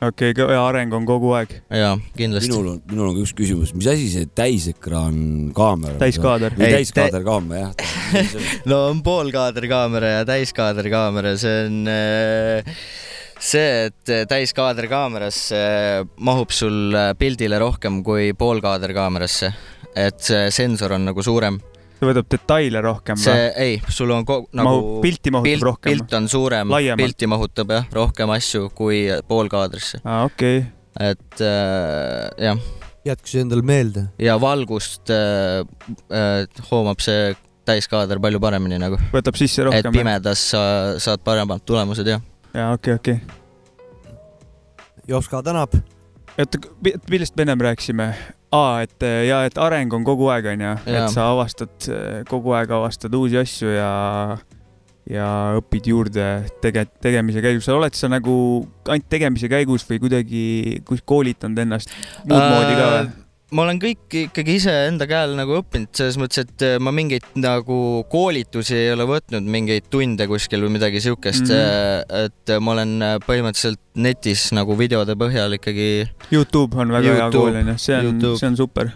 Okei 0.00 0.30
okay,, 0.30 0.52
ja 0.52 0.62
areng 0.66 0.92
on 0.96 1.06
kogu 1.08 1.32
aeg, 1.38 1.52
jaa, 1.72 1.94
kindlasti. 2.18 2.50
minul 2.52 2.72
on, 2.74 2.80
minul 2.90 3.10
on 3.10 3.16
ka 3.16 3.24
üks 3.24 3.34
küsimus, 3.38 3.72
mis 3.76 3.88
asi 3.90 4.08
see 4.12 4.28
täisekraan 4.36 5.18
kaamera? 5.56 5.98
täiskaader. 6.02 6.56
või 6.58 6.68
Ei, 6.68 6.78
täiskaaderkaamera 6.80 7.60
jah. 7.62 8.24
no 8.70 8.82
on 8.90 9.02
poolkaaderkaamera 9.06 10.12
ja 10.18 10.26
täiskaaderkaamera, 10.28 11.36
see 11.40 11.62
on 11.68 11.78
äh, 11.92 12.74
see, 13.40 13.86
et 13.88 14.14
täiskaaderkaamerasse 14.28 15.62
mahub 16.28 16.52
sul 16.54 16.92
äh, 16.96 17.14
pildile 17.18 17.60
rohkem 17.62 18.02
kui 18.06 18.32
poolkaaderkaamerasse, 18.38 19.52
et 19.96 20.20
see 20.20 20.50
sensor 20.54 20.96
on 20.98 21.08
nagu 21.10 21.24
suurem. 21.24 21.60
See 21.96 22.08
võtab 22.10 22.28
detaile 22.32 22.82
rohkem 22.84 23.18
see 23.20 23.34
või?, 23.34 23.52
ei, 23.64 23.76
sul 23.92 24.12
on 24.14 24.26
ko- 24.28 24.42
nagu 24.56 24.68
mahub, 24.68 24.98
pilti 25.04 25.32
mahutab 25.34 25.52
pilt, 25.52 25.66
rohkem? 25.68 25.92
pilt 25.92 26.16
on 26.18 26.28
suurem, 26.32 26.74
pilti 27.00 27.30
mahutab 27.30 27.72
jah, 27.76 27.88
rohkem 27.96 28.32
asju 28.36 28.70
kui 28.76 29.06
poolkaadrisse, 29.28 30.02
aa, 30.04 30.26
okei 30.28 30.60
okay.. 30.60 31.10
et 31.12 31.42
äh, 31.46 32.50
jah, 32.50 32.60
jätku 33.06 33.32
see 33.32 33.46
endale 33.46 33.64
meelde. 33.66 34.06
ja 34.22 34.36
valgust 34.42 35.12
äh, 35.14 35.64
äh, 36.12 36.68
hoomab 36.70 37.02
see 37.04 37.34
täiskaader 37.66 38.20
palju 38.22 38.40
paremini 38.42 38.78
nagu, 38.82 39.00
võtab 39.14 39.38
sisse 39.40 39.64
et 39.64 39.70
rohkem? 39.70 39.96
pimedas 39.96 40.44
sa 40.52 40.62
saad 41.02 41.24
paremad 41.26 41.64
tulemused 41.66 42.06
jah. 42.06 42.22
jaa, 42.52 42.72
okei, 42.76 43.00
okei. 43.00 43.20
Jopska 45.06 45.38
tänab. 45.46 45.70
oota, 46.38 46.60
millest 47.10 47.36
me 47.36 47.46
ennem 47.46 47.64
rääkisime? 47.68 48.10
aa, 48.56 48.82
et 48.86 49.06
äh, 49.06 49.22
ja 49.28 49.44
et 49.48 49.58
areng 49.58 49.92
on 49.96 50.04
kogu 50.06 50.30
aeg, 50.32 50.52
onju, 50.54 50.74
et 50.86 51.08
sa 51.12 51.30
avastad, 51.34 51.90
kogu 52.30 52.54
aeg 52.56 52.70
avastad 52.76 53.14
uusi 53.18 53.40
asju 53.42 53.74
ja 53.74 53.90
ja 55.06 55.26
õpid 55.60 55.86
juurde 55.90 56.24
tege-, 56.62 56.88
tegemise 57.02 57.42
käigus. 57.44 57.68
oled 57.70 57.94
sa 57.94 58.10
nagu 58.10 58.34
ainult 58.88 59.06
tegemise 59.10 59.50
käigus 59.50 59.86
või 59.86 60.00
kuidagi 60.02 60.42
kus 60.86 61.04
koolitanud 61.06 61.62
ennast 61.62 61.92
muud 62.24 62.40
Äh, 62.40 62.50
moodi 62.50 62.74
ka 62.74 62.88
või? 62.90 63.12
Ma 63.54 63.62
olen 63.62 63.78
kõik 63.78 64.14
ikkagi 64.24 64.56
ise 64.58 64.72
enda 64.88 65.06
käel 65.06 65.36
nagu 65.38 65.60
õppinud, 65.60 65.92
selles 65.94 66.16
mõttes, 66.18 66.42
et 66.42 66.64
äh, 66.66 66.76
ma 66.82 66.90
mingeid 66.94 67.26
nagu 67.38 67.78
koolitusi 68.10 68.74
ei 68.74 68.88
ole 68.94 69.06
võtnud, 69.06 69.46
mingeid 69.54 69.86
tunde 69.92 70.26
kuskil 70.30 70.64
või 70.66 70.74
midagi 70.78 71.02
siukest 71.04 71.46
mm, 71.46 71.52
-hmm. 71.54 72.24
et 72.26 72.54
ma 72.58 72.74
olen 72.74 72.96
äh, 73.06 73.14
põhimõtteliselt 73.22 73.82
netis 74.02 74.48
nagu 74.56 74.74
videode 74.78 75.14
põhjal 75.18 75.54
ikkagi 75.60 76.08
Youtube 76.34 76.74
on 76.82 76.90
väga 76.96 77.12
hea 77.12 77.28
YouTube, 77.28 77.44
kool 77.44 77.60
onju, 77.62 77.76
see 77.78 78.00
on, 78.00 78.26
see 78.40 78.50
on 78.50 78.58
super. 78.58 78.90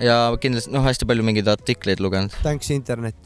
ja 0.00 0.16
kindlasti 0.40 0.72
noh, 0.72 0.86
hästi 0.86 1.08
palju 1.10 1.26
mingeid 1.26 1.52
artikleid 1.52 2.00
lugenud. 2.00 2.32
Thanks 2.40 2.72
internet. 2.72 3.16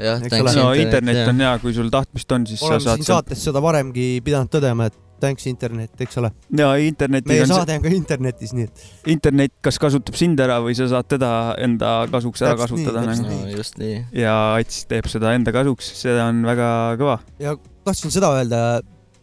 jah, 0.00 0.16
no 0.16 0.72
internet, 0.72 0.80
internet 0.80 1.28
on 1.28 1.44
hea, 1.44 1.54
kui 1.60 1.76
sul 1.76 1.92
tahtmist 1.92 2.32
on, 2.32 2.48
siis 2.48 2.64
oleme 2.64 2.80
sa 2.80 2.94
saad 2.94 3.04
siin. 3.04 3.12
saates 3.12 3.44
seda 3.50 3.60
varemgi 3.62 4.08
pidanud 4.24 4.48
tõdema, 4.48 4.88
et 4.88 4.96
thanks 5.24 5.48
internet, 5.50 5.92
eks 6.04 6.20
ole. 6.20 6.30
ja 6.58 6.70
internetil 6.84 7.32
meie 7.32 7.48
saade 7.48 7.78
on 7.78 7.84
ka 7.84 7.92
internetis, 7.94 8.54
nii 8.56 8.68
et 8.68 9.12
internet 9.16 9.54
kas 9.64 9.80
kasutab 9.82 10.18
sind 10.20 10.40
ära 10.44 10.60
või 10.64 10.76
sa 10.78 10.88
saad 10.92 11.08
teda 11.10 11.30
enda 11.64 11.96
kasuks 12.12 12.44
ära 12.44 12.54
Täpselt 12.58 12.84
kasutada 12.84 13.04
nagu. 13.08 13.28
no 13.28 13.52
just 13.52 13.78
nii. 13.80 14.00
ja 14.20 14.34
Ats 14.60 14.84
teeb 14.90 15.08
seda 15.10 15.34
enda 15.36 15.54
kasuks, 15.54 15.94
see 16.02 16.16
on 16.22 16.42
väga 16.46 16.68
kõva. 17.00 17.20
ja 17.42 17.56
tahtsin 17.84 18.12
seda 18.14 18.32
öelda, 18.38 18.60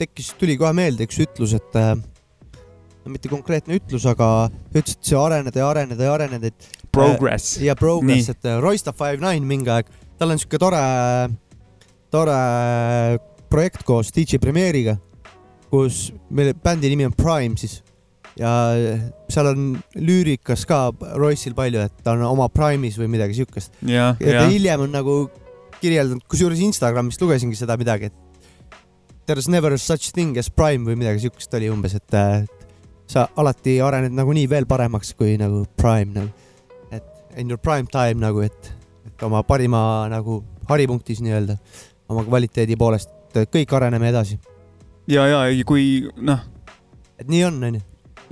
tekkis, 0.01 0.33
tuli 0.39 0.57
kohe 0.59 0.73
meelde 0.77 1.07
üks 1.07 1.19
ütlus, 1.23 1.55
et 1.57 1.79
äh, 1.79 1.93
no 1.95 3.13
mitte 3.13 3.31
konkreetne 3.31 3.77
ütlus, 3.79 4.05
aga 4.09 4.49
ütles, 4.73 4.97
et 4.97 5.11
see 5.11 5.19
areneda 5.19 5.63
ja 5.63 5.69
areneda 5.71 6.07
ja 6.07 6.15
areneda, 6.17 6.51
et 6.51 6.87
Progress. 6.91 7.55
ja 7.63 7.75
progress, 7.79 8.29
et 8.33 8.47
äh, 8.49 8.59
Roysta 8.61 8.93
Five 8.93 9.21
Nine 9.23 9.47
mingi 9.47 9.71
aeg, 9.71 9.89
tal 10.19 10.33
on 10.33 10.41
siuke 10.41 10.59
tore, 10.61 10.81
tore 12.11 12.39
projekt 13.51 13.85
koos 13.87 14.11
DJ 14.15 14.41
Premiere'iga, 14.43 14.97
kus 15.71 16.09
meil 16.29 16.51
bändi 16.63 16.91
nimi 16.91 17.07
on 17.07 17.15
Prime 17.15 17.57
siis. 17.59 17.79
Ja 18.39 18.51
seal 19.31 19.49
on 19.49 19.63
lüürikas 19.99 20.63
ka 20.67 20.85
Royce'il 21.19 21.55
palju, 21.55 21.81
et 21.83 22.03
ta 22.03 22.13
on 22.15 22.23
oma 22.29 22.47
Prime'is 22.51 22.95
või 22.99 23.09
midagi 23.11 23.35
siukest. 23.41 23.73
ja, 23.83 24.13
ja 24.19 24.37
ta, 24.39 24.45
hiljem 24.47 24.85
on 24.85 24.93
nagu 24.95 25.15
kirjeldanud, 25.81 26.23
kusjuures 26.31 26.61
Instagramist 26.63 27.21
lugesingi 27.21 27.57
seda 27.59 27.75
midagi, 27.79 28.07
et 28.07 29.25
there 29.25 29.39
is 29.39 29.49
never 29.51 29.77
such 29.77 30.13
thing 30.15 30.37
as 30.39 30.49
prime 30.49 30.85
või 30.87 30.97
midagi 30.99 31.25
siukest 31.25 31.53
oli 31.57 31.69
umbes, 31.73 31.97
et 31.97 32.17
sa 33.11 33.25
alati 33.41 33.79
arened 33.83 34.15
nagunii 34.15 34.47
veel 34.51 34.67
paremaks 34.69 35.13
kui 35.19 35.35
nagu 35.41 35.65
prime 35.79 36.15
nagu, 36.15 36.29
et 36.91 37.39
in 37.41 37.51
your 37.51 37.59
prime 37.59 37.89
time 37.91 38.21
nagu, 38.23 38.45
et, 38.45 38.71
et 39.07 39.25
oma 39.27 39.43
parima 39.47 40.05
nagu 40.11 40.39
haripunktis 40.69 41.19
nii-öelda, 41.25 41.57
oma 42.11 42.23
kvaliteedi 42.27 42.77
poolest, 42.79 43.11
kõik 43.51 43.75
areneme 43.75 44.11
edasi, 44.11 44.39
ja, 45.11 45.25
ja 45.27 45.65
kui 45.67 45.85
noh, 46.23 46.41
et 47.21 47.29
nii 47.31 47.43
on, 47.47 47.59
onju. 47.69 47.81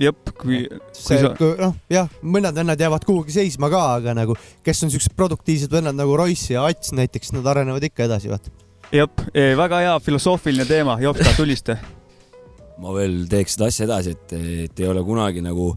jep, 0.00 0.32
kui, 0.40 0.62
see 0.96 1.20
sa-, 1.20 1.34
noh, 1.60 1.76
jah, 1.92 2.08
mõned 2.22 2.56
vennad 2.56 2.80
jäävad 2.80 3.04
kuhugi 3.08 3.34
seisma 3.34 3.70
ka, 3.72 3.82
aga 3.98 4.16
nagu, 4.18 4.36
kes 4.66 4.84
on 4.86 4.92
siuksed 4.94 5.14
produktiivsed 5.18 5.72
vennad 5.72 5.98
nagu 5.98 6.16
Royce 6.18 6.54
ja 6.54 6.64
Ats 6.68 6.94
näiteks, 6.96 7.34
nad 7.36 7.46
arenevad 7.52 7.84
ikka 7.90 8.06
edasi, 8.08 8.32
vaata. 8.32 8.52
jep, 8.94 9.24
väga 9.60 9.84
hea 9.84 9.94
filosoofiline 10.04 10.66
teema, 10.68 10.98
Jopska, 11.02 11.36
tulista. 11.40 11.78
ma 12.80 12.96
veel 12.96 13.22
teeks 13.30 13.56
seda 13.56 13.70
asja 13.70 13.88
edasi, 13.88 14.16
et, 14.16 14.36
et 14.66 14.84
ei 14.84 14.88
ole 14.88 15.04
kunagi 15.06 15.44
nagu, 15.44 15.72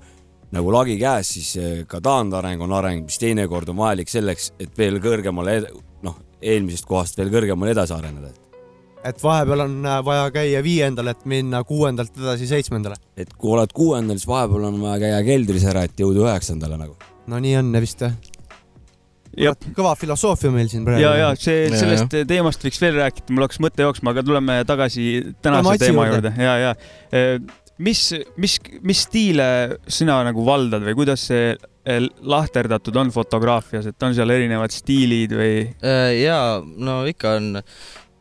nagu 0.54 0.74
lagi 0.74 0.96
käes, 1.02 1.34
siis 1.38 1.56
eh, 1.60 1.82
ka 1.90 2.00
taandareng 2.04 2.62
on 2.64 2.78
areng, 2.80 3.04
mis 3.08 3.20
teinekord 3.22 3.74
on 3.74 3.82
vajalik 3.82 4.12
selleks, 4.12 4.54
et 4.62 4.72
veel 4.78 5.02
kõrgemale, 5.04 5.60
noh, 6.06 6.22
eelmisest 6.44 6.88
kohast 6.88 7.20
veel 7.20 7.32
kõrgemale 7.34 7.76
edasi 7.76 7.96
areneda. 7.96 8.32
Et 9.04 9.24
vahepeal 9.24 9.66
on 9.66 9.80
äh, 9.86 10.02
vaja 10.06 10.28
käia 10.36 10.62
viiendal, 10.66 11.12
et 11.14 11.26
minna 11.30 11.64
kuuendalt 11.68 12.18
edasi 12.18 12.48
seitsmendale. 12.50 13.00
et 13.18 13.34
kui 13.38 13.56
oled 13.56 13.74
kuuendal, 13.76 14.20
siis 14.20 14.30
vahepeal 14.30 14.70
on 14.70 14.80
vaja 14.84 15.02
käia 15.08 15.24
keldris 15.28 15.66
ära, 15.70 15.88
et 15.88 16.00
jõuda 16.00 16.28
üheksandale 16.28 16.80
nagu. 16.82 16.96
no 17.28 17.42
nii 17.44 17.58
on 17.62 17.74
vist 17.84 18.06
jah. 18.06 18.16
Kõva 19.74 19.96
filosoofia 19.98 20.52
meil 20.54 20.70
siin 20.70 20.86
praegu. 20.86 21.02
ja, 21.02 21.16
ja 21.18 21.34
see, 21.34 21.66
Ja, 21.72 21.80
sellest 21.80 22.16
teemast 22.30 22.64
võiks 22.64 22.80
veel 22.82 23.00
rääkida, 23.02 23.34
mul 23.34 23.48
hakkas 23.48 23.64
mõte 23.66 23.86
jooksma, 23.86 24.14
aga 24.14 24.24
tuleme 24.26 24.62
tagasi 24.70 25.36
tänase 25.42 25.78
teema 25.82 26.08
juurde. 26.12 26.34
juurde 26.36 26.50
ja, 26.50 26.58
ja 26.70 27.40
mis, 27.82 28.02
mis, 28.38 28.58
mis 28.86 29.04
stiile 29.08 29.46
sina 29.88 30.20
nagu 30.28 30.46
valdad 30.46 30.84
või 30.86 30.96
kuidas 30.98 31.26
see 31.30 31.54
eh, 31.54 32.06
lahterdatud 32.22 32.98
on 33.02 33.12
fotograafias, 33.14 33.88
et 33.90 34.06
on 34.06 34.16
seal 34.16 34.34
erinevad 34.34 34.74
stiilid 34.74 35.36
või? 35.38 35.56
Äh, 35.82 36.14
jaa, 36.24 36.62
no 36.62 37.02
ikka 37.10 37.38
on, 37.40 37.64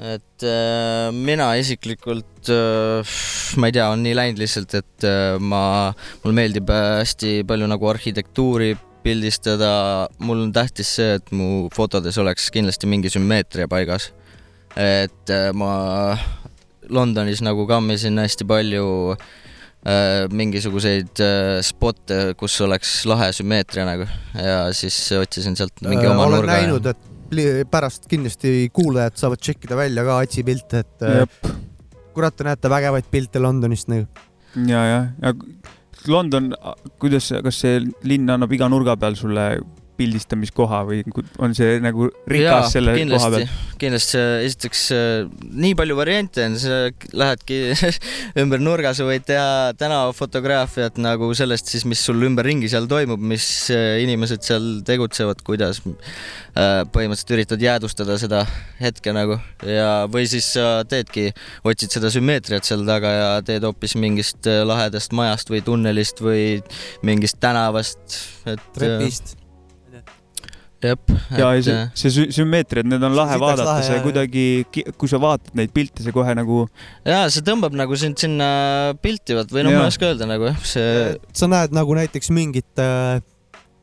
et 0.02 0.44
äh, 0.46 1.10
mina 1.14 1.52
isiklikult 1.60 2.50
äh,, 2.50 3.12
ma 3.60 3.68
ei 3.68 3.74
tea, 3.76 3.86
on 3.92 4.02
nii 4.02 4.14
läinud 4.18 4.40
lihtsalt, 4.42 4.74
et 4.80 5.06
äh, 5.06 5.36
ma, 5.38 5.92
mulle 6.24 6.38
meeldib 6.40 6.72
äh, 6.74 7.02
hästi 7.02 7.42
palju 7.48 7.68
nagu 7.70 7.90
arhitektuuri 7.92 8.72
pildistada, 9.02 10.08
mul 10.22 10.44
on 10.44 10.52
tähtis 10.54 10.90
see, 10.98 11.18
et 11.18 11.30
mu 11.34 11.68
fotodes 11.74 12.18
oleks 12.22 12.50
kindlasti 12.54 12.90
mingi 12.90 13.10
sümmeetria 13.12 13.68
paigas. 13.70 14.10
et 14.76 15.30
äh, 15.30 15.50
ma 15.54 16.16
Londonis 16.92 17.42
nagu 17.44 17.66
kammisin 17.68 18.18
hästi 18.18 18.46
palju 18.48 18.86
äh, 19.14 20.26
mingisuguseid 20.34 21.22
spotte, 21.62 22.20
kus 22.40 22.58
oleks 22.64 23.02
lahe 23.06 23.30
sümmeetria 23.36 23.86
nagu 23.86 24.08
ja 24.34 24.64
siis 24.74 24.98
otsisin 25.14 25.58
sealt 25.58 25.84
mingi 25.86 26.08
oma 26.08 26.24
Äh, 26.24 26.26
olen 26.26 26.40
nurga. 26.40 26.58
näinud, 26.58 26.90
et 26.90 27.11
pärast 27.70 28.08
kindlasti 28.10 28.70
kuulajad 28.74 29.18
saavad 29.20 29.40
tšekkida 29.42 29.78
välja 29.78 30.04
ka 30.06 30.18
Atsi 30.22 30.44
pilte, 30.46 30.82
et 30.84 31.06
äh, 31.06 31.22
jep, 31.22 31.52
kurat, 32.16 32.36
te 32.36 32.46
näete 32.46 32.70
vägevaid 32.70 33.08
pilte 33.10 33.42
Londonist 33.42 33.88
nagu. 33.92 34.06
ja, 34.68 34.82
ja, 34.86 35.00
ja 35.22 35.34
London, 36.10 36.50
kuidas, 36.98 37.30
kas 37.44 37.60
see 37.62 37.78
linn 38.08 38.30
annab 38.32 38.52
iga 38.52 38.68
nurga 38.68 38.96
peal 38.98 39.16
sulle 39.16 39.46
pildistamiskoha 39.98 40.82
või 40.88 41.02
on 41.42 41.54
see 41.56 41.76
nagu 41.82 42.08
rikas 42.30 42.72
selle 42.74 42.94
koha 43.10 43.30
peal? 43.34 43.52
kindlasti 43.82 44.20
esiteks 44.46 44.82
äh, 44.94 45.24
nii 45.64 45.74
palju 45.78 45.96
variante 45.98 46.44
on, 46.46 46.56
sa 46.60 46.78
lähedki 47.18 47.58
ümber 48.42 48.62
nurga, 48.62 48.92
sa 48.96 49.06
võid 49.08 49.26
teha 49.26 49.72
tänavafotograafiat 49.80 51.00
nagu 51.02 51.32
sellest 51.36 51.72
siis, 51.72 51.86
mis 51.88 52.02
sul 52.02 52.22
ümberringi 52.28 52.70
seal 52.72 52.86
toimub, 52.90 53.22
mis 53.32 53.46
äh, 53.74 53.98
inimesed 54.04 54.46
seal 54.46 54.68
tegutsevad, 54.86 55.42
kuidas 55.46 55.82
äh, 55.82 56.82
põhimõtteliselt 56.94 57.34
üritad 57.38 57.66
jäädvustada 57.66 58.18
seda 58.22 58.44
hetke 58.80 59.14
nagu 59.16 59.38
ja, 59.66 60.06
või 60.12 60.28
siis 60.30 60.52
sa 60.56 60.86
teedki, 60.88 61.30
otsid 61.66 61.98
seda 61.98 62.12
sümmeetriat 62.12 62.68
seal 62.68 62.86
taga 62.88 63.12
ja 63.16 63.28
teed 63.46 63.66
hoopis 63.66 63.96
mingist 63.98 64.46
lahedast 64.46 65.14
majast 65.16 65.52
või 65.52 65.62
tunnelist 65.66 66.22
või 66.22 66.44
mingist 67.06 67.40
tänavast, 67.42 68.20
et 68.46 68.68
trepist. 68.76 69.36
jep. 70.90 71.12
ja 71.38 71.50
ja 71.56 71.64
see, 71.64 71.78
see 72.02 72.12
sü- 72.16 72.28
sümmeetriad, 72.38 72.88
need 72.88 73.02
on 73.06 73.16
lahe 73.16 73.36
Sitaks 73.36 73.44
vaadata, 73.44 73.76
see 73.86 73.96
jah, 73.96 74.04
kuidagi, 74.06 74.46
kui 74.98 75.10
sa 75.10 75.20
vaatad 75.22 75.54
neid 75.58 75.74
pilte, 75.74 76.04
see 76.04 76.14
kohe 76.14 76.34
nagu 76.38 76.64
jaa, 77.08 77.26
see 77.32 77.44
tõmbab 77.46 77.76
nagu 77.78 77.98
sind 77.98 78.20
sinna 78.22 78.48
pilti, 79.02 79.36
vot 79.38 79.52
või 79.52 79.66
noh, 79.66 79.76
ma 79.76 79.86
ei 79.86 79.92
oska 79.92 80.10
öelda 80.10 80.28
nagu 80.30 80.50
jah, 80.50 80.64
see 80.74 81.12
sa 81.42 81.50
näed 81.50 81.76
nagu 81.76 81.98
näiteks 81.98 82.32
mingit 82.34 82.82
äh, 82.82 83.20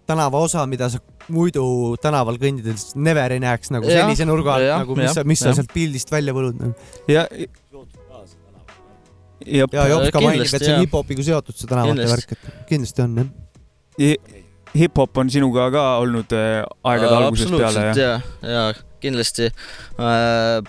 tänavaosa, 0.10 0.66
mida 0.70 0.90
sa 0.92 1.02
muidu 1.30 1.64
tänaval 2.02 2.40
kõndides 2.42 2.92
never 2.98 3.36
ei 3.36 3.42
näeks 3.44 3.70
nagu 3.74 3.88
Jah, 3.88 4.04
sellise 4.04 4.26
nurga 4.26 4.58
alt 4.58 4.66
jah, 4.66 4.84
nagu, 4.84 4.98
mis 4.98 5.10
jah, 5.10 5.18
sa, 5.20 5.26
mis 5.30 5.42
sa 5.44 5.52
jah. 5.52 5.60
sealt 5.60 5.74
pildist 5.74 6.12
välja 6.14 6.34
võlud 6.36 6.58
nagu.. 6.58 6.90
ja, 7.12 7.28
ja 9.46 9.68
ja 9.72 9.86
Jops 9.92 10.12
ka 10.12 10.20
Kindlasti, 10.20 10.26
mainib, 10.26 10.46
et 10.46 10.52
see 10.52 10.66
on 10.68 10.76
jah. 10.76 10.84
hip-hopiga 10.84 11.26
seotud, 11.30 11.56
see 11.56 11.70
tänavate 11.70 12.08
värk, 12.12 12.34
et 12.36 12.48
kindlasti 12.70 13.06
on 13.06 13.18
jah. 13.22 13.30
Hi- 14.74 14.84
hip-hop 14.84 15.18
on 15.22 15.32
sinuga 15.34 15.70
ka 15.74 15.86
olnud 16.04 16.34
äh, 16.36 16.64
aegade 16.84 17.16
algusest 17.16 17.54
peale 17.54 17.70
absoluutselt 17.70 18.02
ja 18.02 18.14
ja, 18.44 18.66
kindlasti 19.04 19.50
äh,. 19.50 20.60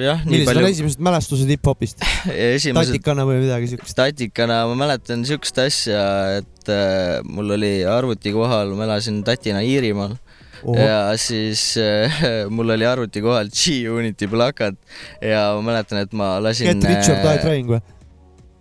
jah, 0.00 0.24
nii 0.24 0.30
millised 0.30 0.48
on 0.48 0.50
palju 0.50 0.70
esimesed 0.72 1.04
mälestused 1.08 1.54
hip-hopist? 1.54 2.04
esimesed 2.56 2.94
tatikana 2.94 3.26
või 3.28 3.40
midagi 3.44 3.72
siukest? 3.74 3.96
tatikana 3.98 4.64
ma 4.70 4.78
mäletan 4.84 5.24
siukest 5.28 5.60
asja, 5.64 6.04
et 6.42 6.72
äh, 6.72 7.18
mul 7.28 7.56
oli 7.58 7.76
arvuti 7.88 8.34
kohal, 8.34 8.74
ma 8.78 8.88
elasin 8.88 9.22
tatina 9.26 9.64
Iirimaal 9.64 10.18
ja 10.64 11.12
siis 11.20 11.74
äh, 11.80 12.22
mul 12.54 12.70
oli 12.76 12.86
arvuti 12.88 13.22
kohal 13.24 13.50
G-Unity 13.52 14.28
plakat 14.30 14.78
ja 15.20 15.50
ma 15.58 15.66
mäletan, 15.72 16.00
et 16.04 16.12
ma 16.16 16.38
lasin. 16.42 16.80
Get 16.80 16.88
rich 16.88 17.10
or 17.12 17.20
die 17.20 17.38
trying 17.42 17.68
või? 17.68 17.82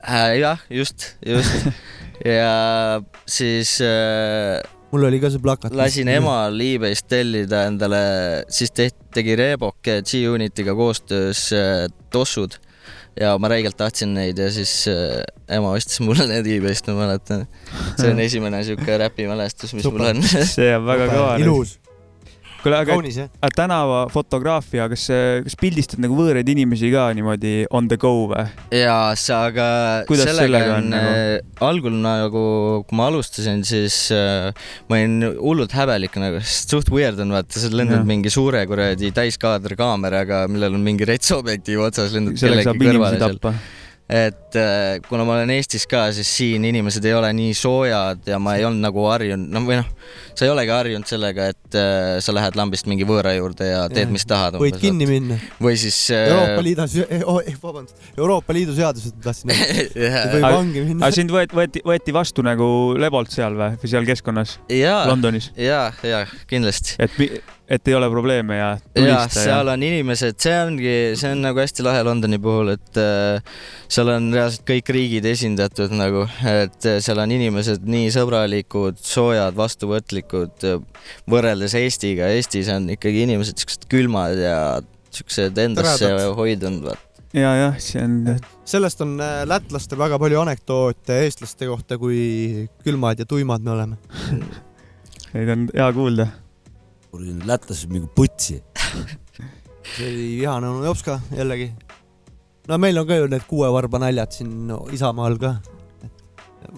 äh,. 0.03 0.39
jah, 0.39 0.59
just, 0.69 1.15
just 1.25 1.69
ja 2.37 3.01
siis 3.33 3.77
äh, 3.81 4.61
mul 4.93 5.07
oli 5.09 5.19
ka 5.21 5.31
see 5.33 5.41
plakat. 5.41 5.73
lasin. 5.77 6.11
emal 6.13 6.59
e-base'ist 6.61 7.09
tellida 7.11 7.65
endale, 7.69 8.03
siis 8.53 8.73
tehti, 8.75 9.09
tegi 9.13 9.37
Reebok 9.39 9.81
G-Unitiga 10.05 10.75
koostöös 10.77 11.47
äh, 11.57 11.87
tossud 12.13 12.59
ja 13.19 13.35
ma 13.41 13.49
räigelt 13.51 13.77
tahtsin 13.77 14.13
neid 14.15 14.39
ja 14.41 14.49
siis 14.53 14.87
äh, 14.91 15.21
ema 15.57 15.73
ostis 15.77 16.01
mulle 16.03 16.25
need 16.29 16.49
e-base'ist, 16.55 16.89
ma 16.91 17.07
mäletan. 17.07 17.45
see 17.99 18.11
on 18.11 18.21
esimene 18.27 18.63
siuke 18.65 18.97
räpimälestus, 19.01 19.73
mis 19.77 19.85
Super. 19.85 20.13
mul 20.13 20.13
on. 20.13 20.45
see 20.49 20.69
on 20.77 20.85
väga 20.87 21.09
kõva. 21.11 21.35
ilus, 21.41 21.77
kuule, 22.63 22.79
aga 22.79 22.95
kaunis 22.95 23.19
tänavafotograafia, 23.57 24.87
kas, 24.93 25.09
kas 25.47 25.59
pildistad 25.59 26.03
nagu 26.03 26.17
võõraid 26.17 26.49
inimesi 26.55 26.91
ka 26.93 27.09
niimoodi 27.17 27.55
on 27.73 27.89
the 27.91 27.99
go 27.99 28.29
või? 28.31 28.47
ja 28.73 28.97
see, 29.19 29.35
aga 29.35 29.67
Kuidas 30.09 30.29
sellega 30.29 30.43
sellega 30.47 30.77
on 30.77 30.83
on 30.83 30.91
nagu? 30.93 31.13
äh, 31.13 31.67
algul 31.67 31.97
nagu, 32.03 32.43
kui 32.87 32.97
ma 32.99 33.07
alustasin, 33.11 33.63
siis 33.67 33.97
äh, 34.15 34.49
ma 34.89 34.99
olin 34.99 35.29
hullult 35.39 35.75
häbelik 35.77 36.17
nagu, 36.21 36.41
sest 36.43 36.73
suht 36.73 36.91
weird 36.93 37.21
on 37.23 37.33
vaata, 37.35 37.59
sa 37.59 37.71
lendad 37.73 38.01
Jah. 38.01 38.09
mingi 38.09 38.33
suure 38.33 38.65
kuradi 38.69 39.13
täiskaaderkaameraga, 39.15 40.45
millel 40.51 40.77
on 40.77 40.83
mingi 40.85 41.07
rets 41.09 41.33
objektiiv 41.35 41.87
otsas, 41.87 42.13
lendad 42.15 42.37
kellegi 42.39 42.75
kõrvale 42.83 43.21
seal. 43.21 43.39
et 44.13 44.59
äh, 44.59 44.99
kuna 45.07 45.25
ma 45.27 45.37
olen 45.39 45.53
Eestis 45.55 45.87
ka, 45.89 46.05
siis 46.15 46.29
siin 46.37 46.65
inimesed 46.69 47.05
ei 47.07 47.15
ole 47.17 47.31
nii 47.35 47.53
soojad 47.57 48.27
ja 48.33 48.39
ma 48.43 48.57
ei 48.59 48.67
olnud 48.67 48.83
nagu 48.83 49.07
harjunud, 49.09 49.49
no 49.53 49.63
või 49.67 49.79
noh, 49.79 49.89
sa 50.35 50.47
ei 50.47 50.51
olegi 50.53 50.73
harjunud 50.73 51.09
sellega, 51.09 51.47
et 51.53 51.77
äh, 51.77 52.17
sa 52.23 52.35
lähed 52.35 52.57
lambist 52.57 52.87
mingi 52.89 53.05
võõra 53.07 53.33
juurde 53.37 53.67
ja 53.69 53.85
teed, 53.91 54.11
mis 54.13 54.25
tahad. 54.29 54.57
võid 54.61 54.77
kinni 54.81 55.07
minna. 55.09 55.37
või 55.61 55.75
siis 55.79 55.97
äh, 56.13 56.27
Euroopa 56.31 56.65
Liidus, 56.65 56.97
vabandust, 57.63 58.11
Euroopa 58.17 58.57
Liidu 58.57 58.75
seadused 58.77 59.19
tahtsin 59.23 59.53
öelda. 59.53 60.23
Võib 60.33 60.47
vangi 60.47 60.85
minna 60.89 61.07
aga. 61.07 61.17
sind 61.19 61.33
võeti, 61.33 61.57
võeti, 61.57 61.83
võeti 61.85 62.15
vastu 62.15 62.45
nagu 62.45 62.67
Lebolt 62.99 63.33
seal 63.33 63.57
või, 63.59 63.77
või 63.81 63.93
seal 63.95 64.07
keskkonnas 64.09 64.57
Londonis, 65.09 65.51
jaa, 65.59 65.91
jaa, 66.05 66.25
kindlasti. 66.49 66.97
et, 67.03 67.19
et 67.77 67.91
ei 67.91 67.97
ole 67.97 68.09
probleeme 68.11 68.57
ja 68.57 68.73
ja, 68.97 69.21
seal 69.31 69.69
on 69.71 69.85
inimesed, 69.85 70.39
see 70.41 70.57
ongi, 70.65 70.95
see 71.19 71.33
on 71.35 71.43
nagu 71.45 71.61
hästi 71.61 71.85
lahe 71.85 72.03
Londoni 72.05 72.39
puhul, 72.41 72.73
et 72.75 73.01
äh, 73.01 73.55
seal 73.91 74.09
on 74.13 74.31
reaalselt 74.33 74.65
kõik 74.67 74.89
riigid 74.95 75.29
esindatud 75.29 75.93
nagu, 75.95 76.25
et 76.49 76.89
äh, 76.89 76.99
seal 77.03 77.21
on 77.21 77.33
inimesed 77.37 77.85
nii 77.85 78.09
sõbralikud, 78.15 79.01
soojad, 79.03 79.55
vastuvõtlikud 79.57 80.22
äh, 80.31 80.79
võrreldes 81.29 81.75
Eestiga. 81.79 82.29
Eestis 82.33 82.69
on 82.73 82.89
ikkagi 82.93 83.25
inimesed 83.27 83.59
siuksed 83.59 83.87
külmad 83.91 84.39
ja 84.39 84.57
siuksed 85.13 85.57
endasse 85.61 86.09
hoidunud, 86.37 86.87
vaat. 86.87 87.23
ja, 87.35 87.51
jah, 87.57 87.79
see 87.81 88.01
on, 88.01 88.19
sellest 88.69 89.03
on 89.05 89.17
äh, 89.21 89.41
lätlastel 89.49 89.99
väga 90.01 90.19
palju 90.21 90.41
anekdoote 90.41 91.19
eestlaste 91.25 91.69
kohta, 91.69 91.99
kui 92.01 92.69
külmad 92.85 93.21
ja 93.21 93.27
tuimad 93.29 93.65
me 93.65 93.75
oleme. 93.75 93.99
neid 95.33 95.53
on 95.53 95.67
hea 95.73 95.89
kuulda. 95.97 96.29
lätlased 97.49 97.93
mingi 97.93 98.09
putsi. 98.15 98.61
see 99.93 100.07
oli 100.07 100.27
vihane 100.39 100.69
onu 100.69 100.85
Jopska 100.85 101.19
jällegi. 101.35 101.71
no 102.67 102.77
meil 102.77 102.97
on 102.97 103.07
ka 103.07 103.15
ju 103.19 103.27
need 103.27 103.45
kuuevarba 103.47 103.99
naljad 103.99 104.31
siin 104.31 104.67
no, 104.67 104.85
Isamaal 104.91 105.37
ka. 105.37 105.55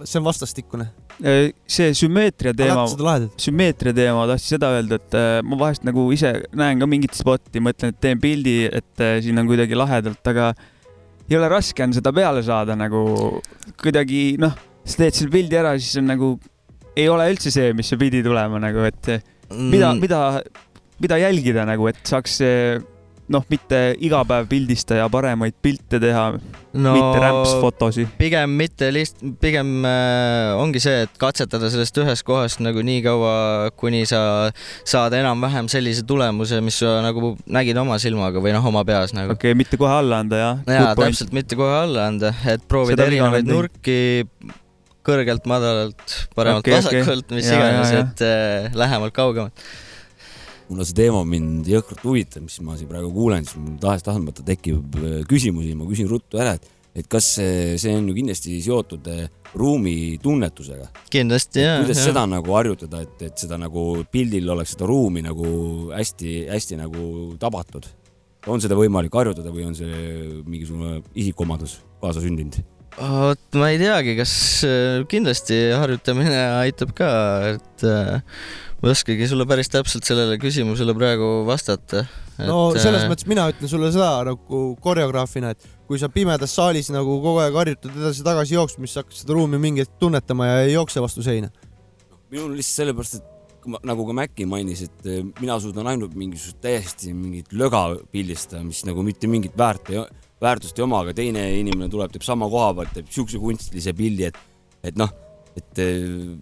see 0.03 0.19
on 0.19 0.25
vastastikune. 0.27 0.89
See 1.21 1.93
sümmeetria 1.95 2.51
teema, 2.58 2.86
sümmeetria 3.39 3.93
teema, 3.95 4.25
tahtsin 4.28 4.56
seda 4.58 4.71
öelda, 4.75 4.99
et 4.99 5.15
äh, 5.15 5.39
ma 5.47 5.60
vahest 5.62 5.86
nagu 5.88 6.08
ise 6.15 6.34
näen 6.58 6.82
ka 6.82 6.88
mingit 6.91 7.15
spotti, 7.15 7.62
mõtlen, 7.63 7.93
et 7.95 8.01
teen 8.04 8.19
pildi, 8.19 8.56
et 8.67 9.04
äh, 9.04 9.17
siin 9.23 9.39
on 9.39 9.47
kuidagi 9.47 9.78
lahedalt, 9.80 10.19
aga 10.34 10.49
jõle 11.32 11.47
raske 11.49 11.84
on 11.86 11.93
seda 11.95 12.12
peale 12.13 12.43
saada 12.45 12.75
nagu 12.78 13.06
kuidagi 13.82 14.36
noh, 14.41 14.54
sa 14.86 14.99
teed 15.06 15.15
selle 15.17 15.32
pildi 15.34 15.58
ära, 15.62 15.71
siis 15.80 16.01
on 16.01 16.12
nagu 16.12 16.34
ei 16.95 17.08
ole 17.12 17.30
üldse 17.32 17.51
see, 17.51 17.71
mis 17.75 17.88
see 17.91 17.97
pidi 17.99 18.21
tulema 18.23 18.60
nagu, 18.62 18.84
et 18.88 19.15
mida, 19.51 19.91
Mm. 19.93 19.99
mida, 20.01 20.19
mida 21.04 21.17
jälgida 21.21 21.65
nagu, 21.67 21.88
et 21.91 21.99
saaks 22.08 22.39
noh, 23.31 23.45
mitte 23.49 23.79
iga 24.05 24.21
päev 24.27 24.47
pildistaja 24.49 25.07
paremaid 25.11 25.55
pilte 25.63 25.99
teha 26.01 26.25
no,, 26.35 26.93
mitte 26.93 27.21
rämpsfotosid. 27.23 28.11
pigem 28.19 28.53
mitte 28.59 28.89
liht-, 28.93 29.21
pigem 29.41 29.85
äh, 29.88 30.53
ongi 30.59 30.81
see, 30.83 31.05
et 31.07 31.15
katsetada 31.21 31.69
sellest 31.73 31.97
ühest 32.01 32.25
kohast 32.27 32.61
nagu 32.65 32.83
nii 32.85 33.01
kaua, 33.05 33.35
kuni 33.79 34.03
sa 34.09 34.51
saad 34.88 35.15
enam-vähem 35.17 35.69
sellise 35.71 36.05
tulemuse, 36.07 36.61
mis 36.65 36.81
sa 36.83 36.99
nagu 37.05 37.33
nägid 37.45 37.79
oma 37.81 37.97
silmaga 38.01 38.43
või 38.43 38.53
noh, 38.55 38.69
oma 38.73 38.85
peas 38.88 39.15
nagu. 39.17 39.33
okei 39.33 39.53
okay,, 39.53 39.61
mitte 39.63 39.79
kohe 39.81 39.95
alla 40.01 40.21
anda 40.25 40.41
jah. 40.41 40.61
jaa, 40.77 40.91
täpselt, 40.99 41.33
mitte 41.35 41.57
kohe 41.59 41.79
alla 41.85 42.09
anda, 42.11 42.33
et 42.51 42.67
proovida 42.69 43.07
erinevaid 43.09 43.49
nurki, 43.49 44.21
kõrgelt, 45.05 45.49
madalalt, 45.49 46.05
paremalt 46.38 46.65
okay,, 46.65 46.77
vasakult 46.77 47.25
okay., 47.25 47.39
mis 47.39 47.49
Jaa, 47.49 47.57
iganes, 47.57 47.97
et 48.03 48.23
äh, 48.25 48.69
lähemalt, 48.77 49.13
kaugemalt. 49.15 49.65
Kuna 50.67 50.86
see 50.88 50.97
teema 50.97 51.23
mind 51.28 51.67
jõhkralt 51.69 52.04
huvitab, 52.06 52.45
mis 52.47 52.58
ma 52.65 52.78
siin 52.80 52.89
praegu 52.89 53.12
kuulen, 53.13 53.45
siis 53.45 53.60
mul 53.62 53.78
tahes-tahtmata 53.82 54.45
tekib 54.47 54.97
äh, 55.01 55.19
küsimusi, 55.30 55.75
ma 55.78 55.88
küsin 55.89 56.10
ruttu 56.10 56.41
ära, 56.41 56.56
et, 56.58 56.69
et 57.01 57.10
kas 57.12 57.36
see, 57.38 57.75
see 57.82 57.93
on 57.95 58.08
ju 58.10 58.15
kindlasti 58.17 58.58
seotud 58.65 59.10
äh, 59.12 59.25
ruumi 59.56 60.17
tunnetusega. 60.23 60.89
kindlasti 61.13 61.63
jaa. 61.63 61.80
kuidas 61.84 62.01
seda 62.08 62.25
nagu 62.30 62.58
harjutada, 62.58 63.04
et, 63.06 63.28
et 63.30 63.45
seda 63.45 63.60
nagu 63.62 64.06
pildil 64.12 64.49
oleks 64.56 64.75
seda 64.75 64.89
ruumi 64.89 65.23
nagu 65.25 65.51
hästi-hästi 65.93 66.82
nagu 66.82 67.36
tabatud? 67.41 67.88
on 68.45 68.62
seda 68.62 68.78
võimalik 68.78 69.13
harjutada 69.17 69.49
või 69.49 69.63
on 69.65 69.73
see 69.73 70.41
mingisugune 70.45 70.99
isikuomadus 71.17 71.80
kaasasündinud? 72.04 72.62
vot 72.95 73.58
ma 73.60 73.71
ei 73.73 73.80
teagi, 73.82 74.17
kas 74.17 74.36
äh, 74.67 75.01
kindlasti 75.12 75.58
harjutamine 75.75 76.41
aitab 76.63 76.93
ka, 76.97 77.10
et 77.56 77.89
ma 78.86 78.91
ei 78.91 78.93
oskagi 78.93 79.26
sulle 79.26 79.48
päris 79.50 79.71
täpselt 79.74 80.06
sellele 80.06 80.36
küsimusele 80.38 80.93
praegu 80.93 81.28
vastata. 81.48 82.04
no 82.38 82.67
selles 82.78 83.08
mõttes 83.10 83.26
mina 83.26 83.48
ütlen 83.50 83.71
sulle 83.71 83.89
seda 83.89 84.19
nagu 84.28 84.60
koreograafina, 84.84 85.56
et 85.56 85.65
kui 85.89 85.98
sa 85.98 86.12
pimedas 86.13 86.54
saalis 86.54 86.91
nagu 86.93 87.17
kogu 87.24 87.41
aeg 87.41 87.58
harjutad 87.58 87.98
edasi-tagasi 87.98 88.54
jooksma, 88.54 88.86
siis 88.86 88.93
sa 88.93 89.02
hakkad 89.02 89.17
seda 89.24 89.39
ruumi 89.39 89.58
mingi 89.63 89.82
hetk 89.82 89.98
tunnetama 90.06 90.52
ja 90.52 90.62
ei 90.67 90.76
jookse 90.76 91.02
vastu 91.02 91.26
seina. 91.26 91.50
minul 92.30 92.54
lihtsalt 92.54 92.84
sellepärast, 92.84 93.17
et 93.17 93.60
kui 93.65 93.74
ma, 93.74 93.82
nagu 93.89 94.06
ka 94.06 94.19
Mäkki 94.21 94.45
mainis, 94.54 94.86
et 94.86 95.10
eh, 95.10 95.26
mina 95.41 95.58
suudan 95.62 95.89
ainult 95.89 96.13
mingisugust 96.13 96.62
täiesti 96.62 97.17
mingit 97.17 97.54
löga 97.58 97.88
pildistada, 98.13 98.62
mis 98.69 98.86
nagu 98.86 99.02
mitte 99.02 99.26
mingit 99.26 99.58
väärt 99.58 99.89
ei, 99.89 100.04
väärtust 100.45 100.78
ei 100.78 100.86
oma, 100.86 101.02
aga 101.02 101.17
teine 101.17 101.48
inimene 101.58 101.89
tuleb, 101.89 102.13
teeb 102.13 102.26
sama 102.28 102.54
koha 102.54 102.74
pealt, 102.78 102.93
teeb 103.00 103.10
siukse 103.10 103.41
kunstilise 103.41 103.98
pildi, 103.98 104.30
et, 104.30 104.43
et 104.91 105.02
noh, 105.02 105.10
et 105.58 105.82
eh, 105.82 106.36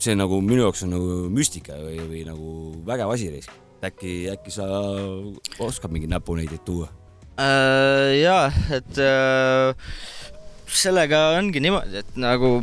see 0.00 0.16
nagu 0.16 0.40
minu 0.44 0.64
jaoks 0.66 0.84
on 0.86 0.94
nagu 0.96 1.18
müstika 1.32 1.76
või, 1.80 1.98
või 2.08 2.22
nagu 2.28 2.54
vägev 2.86 3.12
asi. 3.14 3.32
äkki, 3.84 4.28
äkki 4.32 4.52
sa 4.52 4.66
oskad 5.58 5.92
mingeid 5.92 6.12
näpunäiteid 6.12 6.64
tuua? 6.64 6.88
äh,. 7.40 8.20
jaa, 8.20 8.50
et 8.76 8.98
äh, 8.98 9.74
sellega 10.66 11.30
ongi 11.38 11.62
niimoodi, 11.64 12.02
et 12.02 12.16
nagu 12.20 12.58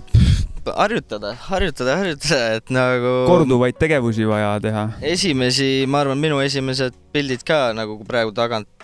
harjutada, 0.67 1.33
harjutada, 1.47 1.95
harjutada, 2.01 2.39
et 2.57 2.71
nagu 2.73 3.13
korduvaid 3.29 3.77
tegevusi 3.79 4.27
vaja 4.27 4.57
teha. 4.63 4.87
esimesi, 5.01 5.85
ma 5.87 6.03
arvan, 6.03 6.19
minu 6.21 6.41
esimesed 6.43 6.95
pildid 7.15 7.45
ka 7.47 7.71
nagu 7.77 7.99
praegu 8.07 8.33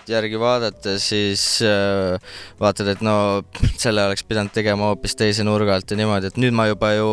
tagantjärgi 0.04 0.40
vaadata, 0.40 0.98
siis 1.00 1.62
äh, 1.64 2.20
vaatad, 2.60 2.88
et 2.94 3.02
no 3.04 3.44
selle 3.82 4.04
oleks 4.06 4.24
pidanud 4.28 4.52
tegema 4.54 4.90
hoopis 4.92 5.16
teise 5.16 5.44
nurga 5.48 5.76
alt 5.78 5.90
ja 5.92 5.98
niimoodi, 5.98 6.28
et 6.32 6.38
nüüd 6.42 6.54
ma 6.56 6.68
juba 6.68 6.94
ju 6.98 7.10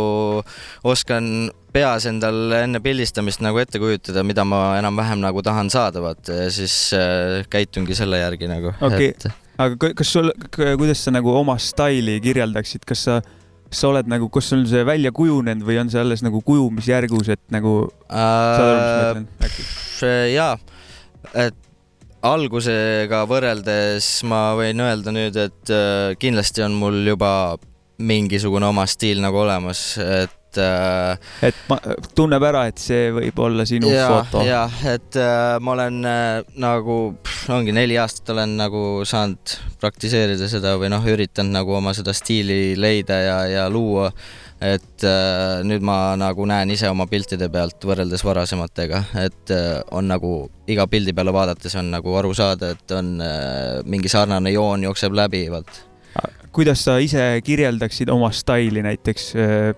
oskan 0.85 1.51
peas 1.73 2.07
endal 2.11 2.51
enne 2.59 2.81
pildistamist 2.83 3.43
nagu 3.45 3.61
ette 3.63 3.79
kujutada, 3.79 4.25
mida 4.27 4.45
ma 4.45 4.77
enam-vähem 4.81 5.21
nagu 5.23 5.43
tahan 5.47 5.71
saada, 5.71 6.03
vaata 6.03 6.41
ja 6.45 6.49
siis 6.51 6.93
äh, 6.97 7.45
käitungi 7.51 7.95
selle 7.95 8.19
järgi 8.23 8.51
nagu 8.51 8.75
Okei. 8.81 9.13
et 9.15 9.29
aga 9.61 9.77
ka- 9.79 9.95
kas 10.03 10.11
sul, 10.17 10.33
kuidas 10.51 11.05
sa 11.05 11.15
nagu 11.15 11.31
oma 11.37 11.59
staili 11.63 12.19
kirjeldaksid, 12.25 12.85
kas 12.89 13.07
sa, 13.07 13.21
kas 13.71 13.85
sa 13.85 13.93
oled 13.93 14.11
nagu, 14.11 14.29
kas 14.35 14.51
sul 14.51 14.67
see 14.67 14.83
välja 14.89 15.15
kujunenud 15.15 15.63
või 15.67 15.79
on 15.85 15.93
see 15.93 16.03
alles 16.03 16.27
nagu 16.27 16.43
kujumisjärgus, 16.43 17.31
et 17.37 17.43
nagu 17.55 17.85
saad 18.11 18.67
aru, 18.67 18.77
mis 18.77 18.85
ma 18.85 19.01
äh, 19.01 19.09
mõtlen? 19.09 19.27
äkki? 19.47 19.69
jaa, 20.35 20.55
et 21.47 21.67
algusega 22.27 23.23
võrreldes 23.29 24.11
ma 24.29 24.51
võin 24.59 24.83
öelda 24.85 25.15
nüüd, 25.15 25.39
et 25.41 25.73
äh, 25.73 26.13
kindlasti 26.21 26.65
on 26.67 26.77
mul 26.81 27.01
juba 27.07 27.33
mingisugune 28.01 28.69
oma 28.69 28.87
stiil 28.89 29.21
nagu 29.25 29.43
olemas, 29.43 29.95
et 30.01 30.37
et 30.51 30.59
äh, 30.59 31.47
et 31.47 31.59
ma, 31.71 31.77
tunneb 32.19 32.43
ära, 32.43 32.65
et 32.71 32.81
see 32.83 33.11
võib 33.15 33.39
olla 33.39 33.63
sinu 33.69 33.91
ja, 33.93 34.09
foto. 34.11 34.43
ja 34.43 34.65
et 34.91 35.15
äh, 35.15 35.59
ma 35.63 35.77
olen 35.77 36.01
nagu, 36.59 36.97
ongi 37.55 37.75
neli 37.77 37.99
aastat 38.03 38.33
olen 38.35 38.57
nagu 38.59 38.83
saanud 39.07 39.55
praktiseerida 39.79 40.51
seda 40.51 40.75
või 40.81 40.91
noh, 40.91 41.07
üritanud 41.07 41.55
nagu 41.55 41.77
oma 41.79 41.95
seda 41.95 42.15
stiili 42.17 42.75
leida 42.75 43.21
ja, 43.23 43.39
ja 43.47 43.69
luua. 43.71 44.11
Et 44.61 45.05
äh, 45.09 45.61
nüüd 45.65 45.85
ma 45.87 46.15
nagu 46.21 46.45
näen 46.49 46.71
ise 46.75 46.89
oma 46.93 47.07
piltide 47.09 47.49
pealt 47.53 47.85
võrreldes 47.89 48.25
varasematega, 48.27 49.05
et 49.25 49.53
äh, 49.57 49.81
on 49.97 50.11
nagu 50.13 50.35
iga 50.71 50.85
pildi 50.91 51.15
peale 51.17 51.33
vaadates 51.33 51.77
on 51.81 51.89
nagu 51.95 52.17
aru 52.21 52.35
saada, 52.37 52.75
et 52.77 52.93
on 52.97 53.15
äh, 53.25 53.81
mingi 53.89 54.13
sarnane 54.13 54.53
joon 54.53 54.85
jookseb 54.89 55.17
läbi, 55.17 55.47
vot 55.53 55.87
kuidas 56.53 56.83
sa 56.83 56.97
ise 56.99 57.23
kirjeldaksid 57.47 58.11
oma 58.11 58.33
staili 58.35 58.83
näiteks 58.83 59.29
äh, 59.39 59.71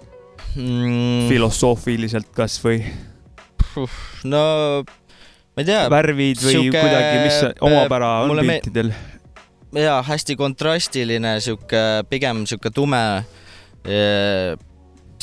mm,. 0.56 1.28
filosoofiliselt 1.28 2.30
kasvõi 2.36 2.78
no 4.32 4.42
ma 4.82 5.62
ei 5.62 5.68
tea, 5.68 5.84
värvid 5.92 6.40
või 6.40 6.56
sihuke- 6.56 6.80
kuidagi, 6.80 7.18
mis 7.26 7.40
omapära 7.68 8.12
on 8.24 8.32
mulle 8.32 8.46
me- 8.48 8.58
piltidel? 8.60 8.92
jaa, 9.76 10.00
hästi 10.08 10.36
kontrastiline 10.40 11.36
sihuke, 11.44 11.84
pigem 12.10 12.44
sihuke 12.48 12.72
tume, 12.74 13.02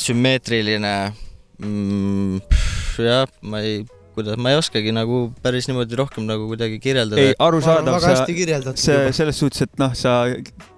sümmeetriline 0.00 0.92
mm,. 1.60 2.40
jah, 3.00 3.30
ma 3.42 3.62
ei, 3.64 3.82
kuidas, 4.16 4.38
ma 4.40 4.52
ei 4.52 4.60
oskagi 4.60 4.94
nagu 4.94 5.22
päris 5.44 5.68
niimoodi 5.70 5.98
rohkem 6.00 6.26
nagu 6.28 6.48
kuidagi 6.50 6.80
kirjeldada 6.82 7.22
ei,. 7.22 7.36
arusaadav, 7.38 7.98
sa 8.04 8.14
see 8.74 9.10
selles 9.16 9.40
suhtes, 9.40 9.66
et 9.66 9.82
noh, 9.82 9.94
sa 9.96 10.22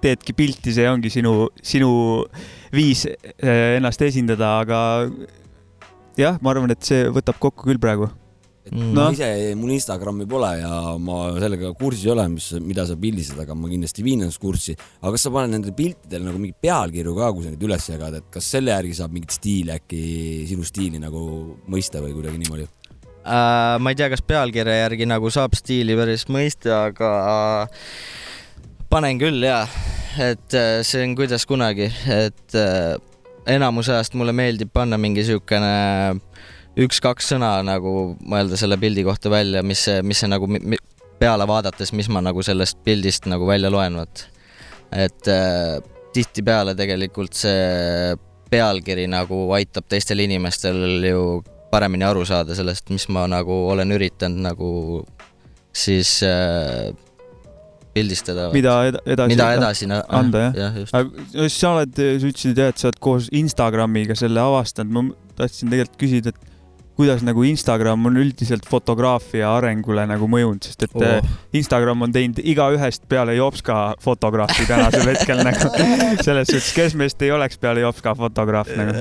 teedki 0.03 0.35
pilti, 0.37 0.75
see 0.75 0.89
ongi 0.89 1.11
sinu, 1.13 1.47
sinu 1.63 1.93
viis 2.73 3.05
eh, 3.09 3.77
ennast 3.77 4.03
esindada, 4.05 4.57
aga 4.63 4.81
jah, 6.19 6.37
ma 6.41 6.53
arvan, 6.53 6.73
et 6.73 6.83
see 6.85 7.07
võtab 7.13 7.39
kokku 7.41 7.69
küll 7.71 7.81
praegu. 7.81 8.11
Mm. 8.71 8.93
Noh. 8.95 9.09
ma 9.09 9.11
ise, 9.11 9.55
mul 9.59 9.73
Instagrami 9.75 10.25
pole 10.29 10.49
ja 10.61 10.75
ma 11.01 11.17
sellega 11.35 11.73
kursis 11.75 12.05
ei 12.07 12.13
ole, 12.13 12.23
mis, 12.31 12.45
mida 12.63 12.85
sa 12.87 12.95
pildistad, 12.99 13.41
aga 13.43 13.57
ma 13.59 13.67
kindlasti 13.67 14.05
viin 14.05 14.23
ennast 14.23 14.39
kurssi. 14.39 14.77
aga 15.01 15.11
kas 15.17 15.25
sa 15.27 15.33
paned 15.35 15.51
nendele 15.51 15.75
piltidele 15.75 16.29
nagu 16.29 16.39
mingi 16.39 16.55
pealkirju 16.63 17.15
ka, 17.17 17.33
kui 17.35 17.43
sa 17.43 17.51
neid 17.51 17.67
üles 17.67 17.89
jagad, 17.91 18.15
et 18.21 18.29
kas 18.31 18.47
selle 18.55 18.71
järgi 18.71 18.95
saab 19.01 19.17
mingit 19.17 19.35
stiili 19.35 19.75
äkki, 19.75 19.99
sinu 20.47 20.63
stiili 20.67 21.01
nagu 21.03 21.25
mõista 21.67 21.99
või 22.03 22.15
kuidagi 22.15 22.39
niimoodi? 22.39 22.69
Äh, 23.23 23.75
ma 23.83 23.91
ei 23.91 23.99
tea, 23.99 24.09
kas 24.11 24.23
pealkirja 24.23 24.79
järgi 24.85 25.11
nagu 25.11 25.31
saab 25.31 25.59
stiili 25.59 25.95
päris 25.99 26.23
mõista, 26.31 26.85
aga 26.89 27.11
panen 28.91 29.19
küll 29.19 29.43
ja, 29.43 29.65
et 30.23 30.55
äh, 30.55 30.79
see 30.87 31.03
on 31.03 31.17
kuidas 31.19 31.43
kunagi, 31.47 31.91
et 32.11 32.59
äh, 32.59 32.95
enamus 33.55 33.91
ajast 33.91 34.15
mulle 34.19 34.35
meeldib 34.35 34.71
panna 34.75 34.99
mingi 34.99 35.23
siukene 35.27 36.19
üks-kaks 36.79 37.33
sõna 37.33 37.55
nagu 37.65 37.93
mõelda 38.25 38.57
selle 38.59 38.77
pildi 38.81 39.03
kohta 39.05 39.31
välja, 39.33 39.63
mis 39.65 39.83
see, 39.87 40.01
mis 40.05 40.23
see 40.23 40.29
nagu 40.31 40.49
peale 41.21 41.47
vaadates, 41.47 41.93
mis 41.95 42.09
ma 42.11 42.23
nagu 42.25 42.43
sellest 42.43 42.79
pildist 42.85 43.27
nagu 43.29 43.47
välja 43.47 43.71
loen, 43.73 43.97
vot. 44.01 44.25
et 44.91 45.29
äh, 45.31 45.77
tihtipeale 46.13 46.75
tegelikult 46.77 47.33
see 47.37 48.15
pealkiri 48.53 49.07
nagu 49.09 49.47
aitab 49.57 49.87
teistel 49.89 50.21
inimestel 50.25 51.01
ju 51.09 51.23
paremini 51.73 52.05
aru 52.05 52.25
saada 52.29 52.53
sellest, 52.57 52.89
mis 52.93 53.07
ma 53.09 53.25
nagu 53.29 53.55
olen 53.73 53.95
üritanud 53.95 54.43
nagu 54.45 54.69
siis 55.73 56.19
äh, 56.27 56.91
pildistada. 57.93 58.49
mida 58.53 58.75
eda- 58.89 59.01
edasi? 59.05 59.33
mida 59.33 59.49
edasi 59.57 59.89
na- 59.89 60.03
anda, 60.09 60.47
jah? 60.47 60.57
jah, 60.61 60.79
just. 60.81 60.93
aga 60.93 61.49
sa 61.49 61.73
oled, 61.77 61.93
sa 61.97 62.29
ütlesid 62.29 62.61
jah, 62.61 62.73
et 62.73 62.81
sa 62.81 62.89
oled 62.89 62.99
koos 63.01 63.29
Instagramiga 63.33 64.17
selle 64.17 64.41
avastanud, 64.41 64.93
ma 64.93 65.37
tahtsin 65.37 65.73
tegelikult 65.73 66.01
küsida, 66.01 66.33
et 66.33 66.52
kuidas 66.97 67.23
nagu 67.25 67.43
Instagram 67.47 68.05
on 68.09 68.17
üldiselt 68.21 68.67
fotograafia 68.69 69.49
arengule 69.57 70.05
nagu 70.09 70.27
mõjunud, 70.29 70.61
sest 70.67 70.85
et 70.85 70.97
oh. 70.99 71.31
Instagram 71.57 72.05
on 72.05 72.13
teinud 72.13 72.41
igaühest 72.43 73.07
peale 73.09 73.35
Jopska 73.37 73.95
fotograafi 74.03 74.67
tänasel 74.69 75.09
hetkel 75.09 75.41
nagu 75.47 75.71
selles 76.21 76.51
suhtes, 76.51 76.69
kes 76.75 76.97
meist 76.99 77.21
ei 77.25 77.33
oleks 77.33 77.57
peale 77.61 77.81
Jopska 77.85 78.13
fotograaf 78.19 78.69
nagu. 78.77 78.95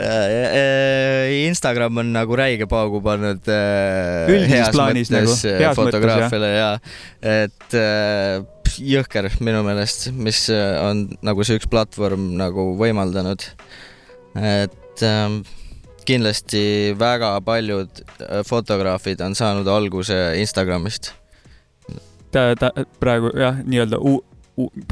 Instagram 1.42 2.02
on 2.02 2.14
nagu 2.16 2.38
räige 2.38 2.68
paugu 2.70 3.02
pannud 3.04 3.52
äh, 3.52 4.32
Üldises 4.32 4.72
plaanis 4.72 5.12
nagu, 5.12 5.36
äh, 5.36 5.60
heas 5.60 5.76
fotograafiale 5.76 6.52
ja 6.54 6.72
et 7.22 7.76
äh, 7.76 8.42
jõhker 8.80 9.28
minu 9.44 9.62
meelest, 9.66 10.08
mis 10.16 10.46
äh, 10.52 10.76
on 10.80 11.06
nagu 11.24 11.44
see 11.44 11.60
üks 11.60 11.68
platvorm 11.70 12.32
nagu 12.40 12.72
võimaldanud. 12.80 13.44
et 14.32 15.04
ähm, 15.04 15.42
kindlasti 16.08 16.64
väga 16.98 17.34
paljud 17.46 18.02
äh, 18.02 18.42
fotograafid 18.48 19.20
on 19.24 19.36
saanud 19.38 19.68
alguse 19.68 20.18
Instagramist. 20.40 21.12
ta, 22.32 22.52
ta 22.58 22.72
praegu 23.00 23.32
jah, 23.38 23.58
nii-öelda 23.64 24.00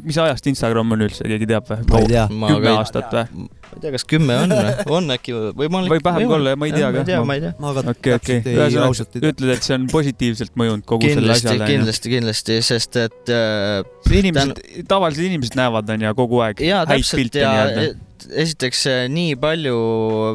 mis 0.04 0.16
ajast 0.16 0.46
Instagram 0.48 0.94
on 0.94 1.04
üldse, 1.04 1.24
keegi 1.28 1.46
teab 1.48 1.66
või? 1.68 1.82
ma 1.90 2.00
ei 2.00 2.08
tea. 2.08 2.22
kümme 2.30 2.60
ka 2.64 2.72
aastat 2.78 3.12
või? 3.12 3.44
ma 3.44 3.74
ei 3.76 3.82
tea, 3.82 3.92
kas 3.92 4.06
kümme 4.08 4.36
on 4.40 4.54
või, 4.54 4.70
on 4.96 5.14
äkki 5.16 5.34
võimalik? 5.58 5.92
Võib 5.92 6.06
vähem 6.08 6.30
ka 6.30 6.36
olla, 6.38 6.54
ma 6.56 6.68
ei 6.68 6.74
tea 6.74 6.88
ma 6.88 6.94
ei 6.94 6.96
ka. 6.96 7.04
tea, 7.10 7.20
ma 7.28 7.36
ei 7.36 7.44
tea. 7.44 7.52
ma 7.60 7.72
ka 7.76 7.84
okei, 7.92 8.14
okei, 8.16 8.38
täpselt 8.40 8.48
ei, 8.48 8.80
ausalt 8.86 9.18
ühesõnaga 9.18 9.18
ei 9.18 9.20
tea. 9.20 9.32
ütled, 9.34 9.52
et 9.54 9.68
see 9.68 9.76
on 9.76 9.86
positiivselt 9.92 10.56
mõjunud 10.62 10.86
kogu 10.88 11.10
selle 11.12 11.34
asjale. 11.36 11.68
kindlasti, 11.68 12.14
kindlasti, 12.14 12.60
sest 12.70 13.00
et 13.04 13.34
äh, 13.36 13.82
inimesed, 14.22 14.62
tavalised 14.88 15.28
inimesed 15.28 15.60
näevad, 15.60 15.92
onju, 15.96 16.14
kogu 16.22 16.40
aeg 16.46 16.64
ja 16.64 16.86
häid 16.88 17.12
pilte 17.20 17.44
nii-öelda. 17.44 17.90
Esiteks 18.32 18.82
äh, 18.90 19.04
nii 19.12 19.36
palju 19.40 19.76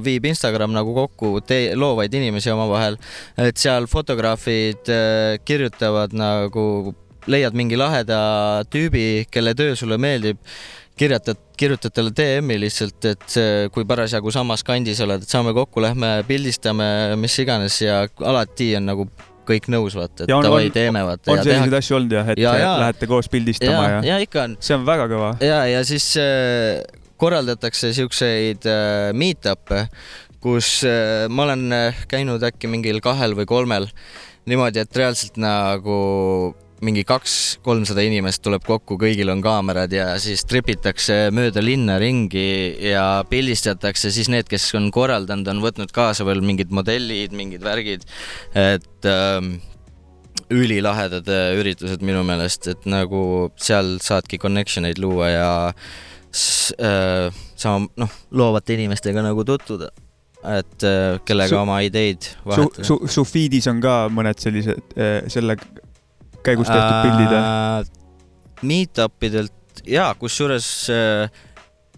viib 0.06 0.26
Instagram 0.30 0.74
nagu 0.76 0.94
kokku 0.96 1.40
te- 1.48 1.74
loovaid 1.78 2.14
inimesi 2.14 2.52
omavahel, 2.54 2.98
et 3.38 3.58
seal 3.62 3.88
fotograafid 3.92 4.90
äh, 4.92 5.36
kirjutavad 5.46 6.14
nagu, 6.18 6.94
leiad 7.28 7.56
mingi 7.58 7.78
laheda 7.80 8.64
tüübi, 8.70 9.26
kelle 9.34 9.56
töö 9.58 9.76
sulle 9.80 9.98
meeldib, 9.98 10.38
kirjutad, 11.00 11.40
kirjutad 11.60 11.92
talle 11.96 12.12
DM-i 12.16 12.60
lihtsalt, 12.62 13.06
et 13.10 13.38
kui 13.74 13.84
parasjagu 13.90 14.32
samas 14.32 14.62
kandis 14.64 15.02
oled, 15.04 15.24
et 15.26 15.32
saame 15.32 15.52
kokku, 15.58 15.82
lähme 15.84 16.20
pildistame, 16.28 16.86
mis 17.20 17.36
iganes 17.42 17.80
ja 17.82 18.04
alati 18.24 18.70
on 18.78 18.86
nagu 18.92 19.08
kõik 19.46 19.68
nõus, 19.70 19.94
vaata, 19.98 20.26
et 20.26 20.32
davai 20.32 20.70
teeme, 20.74 21.02
vaata. 21.06 21.30
on 21.34 21.42
selliseid 21.46 21.74
asju 21.78 21.98
olnud 22.00 22.14
jah, 22.18 22.30
et 22.34 22.40
Ja, 22.42 22.54
ja. 22.58 22.70
lähete 22.82 23.06
koos 23.10 23.28
pildistama 23.30 23.84
ja 23.84 23.90
ja,, 24.00 24.00
ja 24.16 24.16
ikka 24.24 24.42
on 24.48 24.56
see 24.60 24.74
on 24.78 24.86
väga 24.88 25.06
kõva. 25.12 25.34
ja, 25.46 25.60
ja 25.70 25.84
siis 25.86 26.08
äh, 26.18 26.80
korraldatakse 27.22 27.94
siukseid 27.96 28.68
äh, 28.70 29.14
meet-up'e, 29.16 29.86
kus 30.44 30.82
äh, 30.88 31.26
ma 31.32 31.48
olen 31.48 31.66
äh, 31.74 32.06
käinud 32.12 32.44
äkki 32.46 32.70
mingil 32.72 33.02
kahel 33.04 33.36
või 33.38 33.48
kolmel 33.50 33.90
niimoodi, 34.50 34.84
et 34.84 35.00
reaalselt 35.00 35.40
nagu 35.42 35.98
mingi 36.86 37.06
kaks-kolmsada 37.08 38.04
inimest 38.06 38.44
tuleb 38.46 38.66
kokku, 38.68 38.98
kõigil 39.02 39.32
on 39.32 39.40
kaamerad 39.42 39.94
ja 39.96 40.10
siis 40.22 40.44
tripitakse 40.46 41.32
mööda 41.34 41.64
linna 41.64 41.96
ringi 42.02 42.76
ja 42.92 43.24
pildistatakse, 43.30 44.12
siis 44.14 44.30
need, 44.30 44.50
kes 44.52 44.68
on 44.78 44.92
korraldanud, 44.94 45.48
on 45.50 45.64
võtnud 45.64 45.96
kaasa 45.96 46.28
veel 46.28 46.44
mingid 46.46 46.76
modellid, 46.76 47.34
mingid 47.34 47.64
värgid, 47.66 48.04
et 48.60 49.08
ähm, 49.10 49.56
ülilahedad 50.54 51.32
üritused 51.58 52.04
minu 52.06 52.22
meelest, 52.28 52.68
et 52.76 52.86
nagu 52.86 53.24
seal 53.56 53.96
saadki 54.04 54.38
connection 54.38 54.86
eid 54.86 55.00
luua 55.02 55.32
ja 55.32 55.48
äh, 55.72 55.88
sama 56.36 57.88
noh, 58.02 58.16
loovate 58.36 58.76
inimestega 58.76 59.24
nagu 59.24 59.46
tutvuda, 59.48 59.90
et 60.56 60.86
äh, 60.86 61.18
kellega 61.26 61.54
Su- 61.54 61.62
oma 61.62 61.80
ideid 61.86 62.28
su, 62.28 62.38
vahetada. 62.50 62.88
su, 62.88 63.00
su 63.10 63.26
feed'is 63.28 63.68
on 63.72 63.82
ka 63.84 63.98
mõned 64.14 64.42
sellised 64.42 64.98
äh, 64.98 65.20
selle 65.32 65.58
käigus 66.46 66.70
tehtud 66.70 66.98
pildid 67.06 67.32
või? 67.32 67.42
äh,? 67.42 67.94
Meetup 68.66 69.26
idelt 69.28 69.82
ja 69.90 70.10
kusjuures 70.20 70.68
äh, 70.94 71.42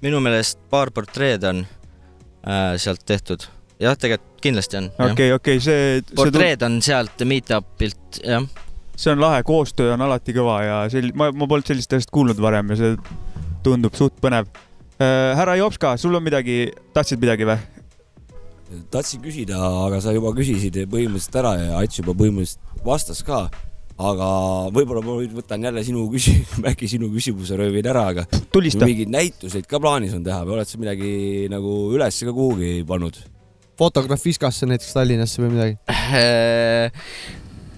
minu 0.03 0.21
meelest 0.23 0.59
paar 0.71 0.91
portreed 0.93 1.45
on 1.47 1.63
äh, 1.63 2.73
sealt 2.81 3.05
tehtud. 3.05 3.45
jah, 3.81 3.97
tegelikult 3.97 4.41
kindlasti 4.41 4.79
on. 4.79 4.91
okei, 5.11 5.31
okei, 5.33 5.59
see, 5.63 6.01
portreed 6.15 6.63
on 6.65 6.79
sealt 6.85 7.25
Meetupilt, 7.25 8.21
jah. 8.23 8.45
see 8.95 9.13
on 9.13 9.21
lahe, 9.21 9.43
koostöö 9.47 9.93
on 9.95 10.05
alati 10.07 10.35
kõva 10.35 10.61
ja 10.65 10.79
sel-, 10.93 11.13
ma, 11.17 11.31
ma 11.33 11.49
polnud 11.49 11.67
sellist 11.69 11.93
asjast 11.93 12.13
kuulnud 12.13 12.39
varem 12.41 12.73
ja 12.73 12.79
see 12.79 12.95
tundub 13.63 13.95
suht 13.97 14.15
põnev. 14.21 14.49
härra 14.99 15.57
Jopska, 15.59 15.97
sul 16.01 16.15
on 16.17 16.23
midagi, 16.25 16.71
tahtsid 16.93 17.21
midagi 17.21 17.45
või? 17.45 17.59
tahtsin 18.91 19.21
küsida, 19.23 19.59
aga 19.87 20.01
sa 20.03 20.13
juba 20.15 20.33
küsisid 20.35 20.75
põhimõtteliselt 20.91 21.39
ära 21.39 21.53
ja 21.59 21.79
Ats 21.79 22.01
juba 22.01 22.15
põhimõtteliselt 22.17 22.83
vastas 22.85 23.23
ka. 23.25 23.47
aga 23.97 24.27
võib-olla 24.75 25.01
ma 25.01 25.15
nüüd 25.17 25.31
võtan 25.33 25.63
jälle 25.63 25.81
sinu 25.85 26.03
küsi-, 26.13 26.43
äkki 26.71 26.89
sinu 26.91 27.09
küsimuse 27.13 27.57
röövin 27.57 27.87
ära, 27.89 28.07
aga 28.11 28.27
tulista. 28.53 28.85
mingeid 28.85 29.09
näituseid 29.13 29.65
ka 29.69 29.79
plaanis 29.81 30.13
on 30.17 30.25
teha 30.25 30.43
või 30.45 30.57
oled 30.57 30.69
sa 30.69 30.81
midagi 30.81 31.47
nagu 31.49 31.79
üles 31.95 32.21
ka 32.21 32.35
kuhugi 32.35 32.83
pannud? 32.87 33.17
fotograaf 33.77 34.23
Viskasse 34.25 34.67
näiteks 34.69 34.93
Tallinnasse 34.93 35.41
või 35.41 35.53
midagi. 35.55 35.77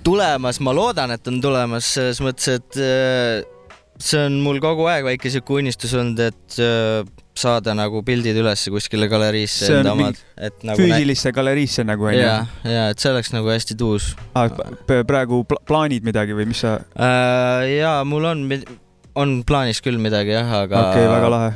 tulemas, 0.04 0.60
ma 0.64 0.74
loodan, 0.74 1.12
et 1.12 1.28
on 1.28 1.40
tulemas 1.44 1.94
selles 1.94 2.22
mõttes, 2.24 2.60
et 2.60 2.82
äh, 2.82 3.59
see 4.00 4.22
on 4.26 4.40
mul 4.44 4.62
kogu 4.64 4.88
aeg 4.92 5.08
väike 5.08 5.32
sihuke 5.32 5.60
unistus 5.60 5.94
olnud, 5.98 6.22
et 6.30 6.60
äh, 6.64 7.04
saada 7.40 7.76
nagu 7.78 8.02
pildid 8.06 8.38
üles 8.40 8.66
kuskile 8.74 9.08
galeriisse 9.12 9.70
enda 9.80 9.94
omad 9.96 10.20
et 10.36 10.66
nagu 10.68 10.82
füüsilisse 10.82 11.34
galeriisse 11.36 11.86
nagu 11.88 12.10
onju 12.12 12.20
ja, 12.20 12.36
ja 12.68 12.90
et 12.94 13.00
see 13.00 13.12
oleks 13.14 13.32
nagu 13.36 13.52
hästi 13.52 13.78
tuus 13.80 14.12
ah,. 14.40 14.50
praegu 14.88 15.44
pla 15.48 15.62
plaanid 15.70 16.08
midagi 16.08 16.36
või 16.36 16.50
mis 16.52 16.64
sa, 16.66 16.80
äh,. 16.96 17.80
ja 17.80 18.00
mul 18.08 18.28
on, 18.32 18.46
on 19.20 19.40
plaanis 19.48 19.84
küll 19.86 20.02
midagi 20.02 20.36
jah, 20.36 20.56
aga 20.64 20.86
okei 20.90 21.06
okay,, 21.06 21.12
väga 21.16 21.34
lahe. 21.36 21.54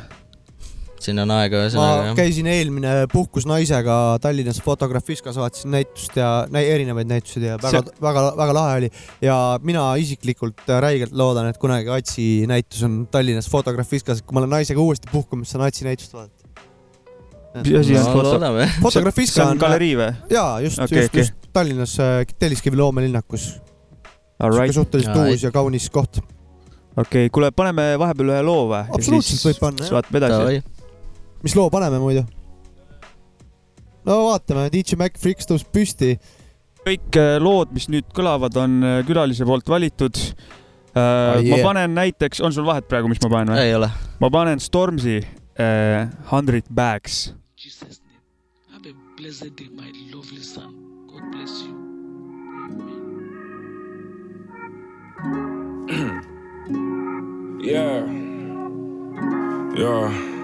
Siin 1.04 1.20
on 1.22 1.32
aega 1.34 1.58
ma 1.58 1.66
ühesõnaga 1.66 2.06
jah. 2.08 2.16
käisin 2.18 2.48
eelmine 2.50 2.92
puhkus 3.12 3.46
naisega 3.48 3.96
Tallinnas 4.22 4.60
Fotografiskas, 4.64 5.36
vaatasin 5.40 5.74
näitust 5.74 6.16
ja 6.18 6.30
näi, 6.52 6.64
erinevaid 6.72 7.10
näituseid 7.10 7.46
ja 7.48 7.58
väga, 7.62 7.82
väga, 8.02 8.24
väga 8.38 8.56
lahe 8.56 8.78
oli. 8.82 8.90
ja 9.24 9.36
mina 9.62 9.86
isiklikult 10.00 10.64
räigelt 10.84 11.14
loodan, 11.16 11.50
et 11.52 11.60
kunagi 11.60 11.92
Atsi 11.94 12.28
näitus 12.50 12.82
on 12.86 13.04
Tallinnas 13.10 13.50
Fotografiskas, 13.52 14.22
kui 14.22 14.36
ma 14.36 14.44
olen 14.44 14.56
naisega 14.58 14.80
uuesti 14.80 15.10
puhkumas, 15.12 15.54
saan 15.54 15.66
Atsi 15.68 15.86
näitust 15.88 16.16
vaadata. 16.16 16.48
mis 17.60 17.78
asi 17.80 17.98
on 17.98 18.10
foto? 18.10 18.28
loodame. 18.32 18.68
see 18.70 18.86
Fotografiska 18.88 19.44
on 19.44 19.56
on, 19.56 19.64
galerii 19.66 19.94
või? 20.00 20.12
jaa, 20.32 20.60
just 20.64 20.80
okay,, 20.80 21.04
just 21.04 21.12
okay., 21.12 21.26
just 21.26 21.50
Tallinnas 21.54 21.98
äh, 22.02 22.22
Telliskivi 22.38 22.80
loomelinnakus. 22.80 23.52
Suhteliselt 24.74 25.16
uus 25.16 25.44
ja 25.44 25.50
kaunis 25.54 25.86
koht. 25.90 26.18
okei, 26.96 27.28
kuule, 27.30 27.52
paneme 27.54 27.94
vahepeal 27.98 28.34
ühe 28.34 28.46
loo 28.46 28.64
või? 28.72 28.86
Absoluutselt 28.98 29.46
võib 29.46 29.60
panna, 29.62 29.86
jah. 29.86 29.98
vaatame 30.00 30.24
edasi. 30.24 30.73
Mis 31.44 31.52
loo 31.56 31.68
paneme 31.70 32.00
muidu? 32.00 32.24
no 34.04 34.16
vaatame, 34.28 34.66
DJ 34.72 34.98
Mac 35.00 35.16
Freaks 35.20 35.48
tõuseb 35.48 35.70
püsti. 35.72 36.16
kõik 36.84 37.16
äh, 37.20 37.36
lood, 37.40 37.72
mis 37.72 37.88
nüüd 37.92 38.08
kõlavad, 38.16 38.56
on 38.60 38.82
äh, 38.84 38.98
külalise 39.08 39.46
poolt 39.48 39.68
valitud. 39.68 40.20
Oh, 40.94 41.00
ma 41.00 41.40
yeah. 41.42 41.64
panen 41.64 41.96
näiteks, 41.96 42.38
on 42.44 42.52
sul 42.54 42.66
vahet 42.68 42.86
praegu, 42.86 43.08
mis 43.10 43.18
ma 43.24 43.30
panen 43.32 43.56
või? 43.56 43.64
ei 43.64 43.72
ole. 43.74 43.88
ma 44.20 44.28
panen 44.30 44.60
Stormzy 44.62 45.16
äh, 45.20 46.04
Hundred 46.30 46.68
Bags. 46.70 47.32
Jesus' 47.58 48.00
name. 48.04 48.20
Have 48.72 48.86
a 48.86 48.94
blessed 49.16 49.56
day, 49.56 49.68
my 49.72 49.90
lovely 50.12 50.44
son. 50.44 50.76
God 51.08 51.24
bless 51.32 51.64
you. 51.64 51.72
Yeah. 57.64 58.04
Yeah. 59.74 60.43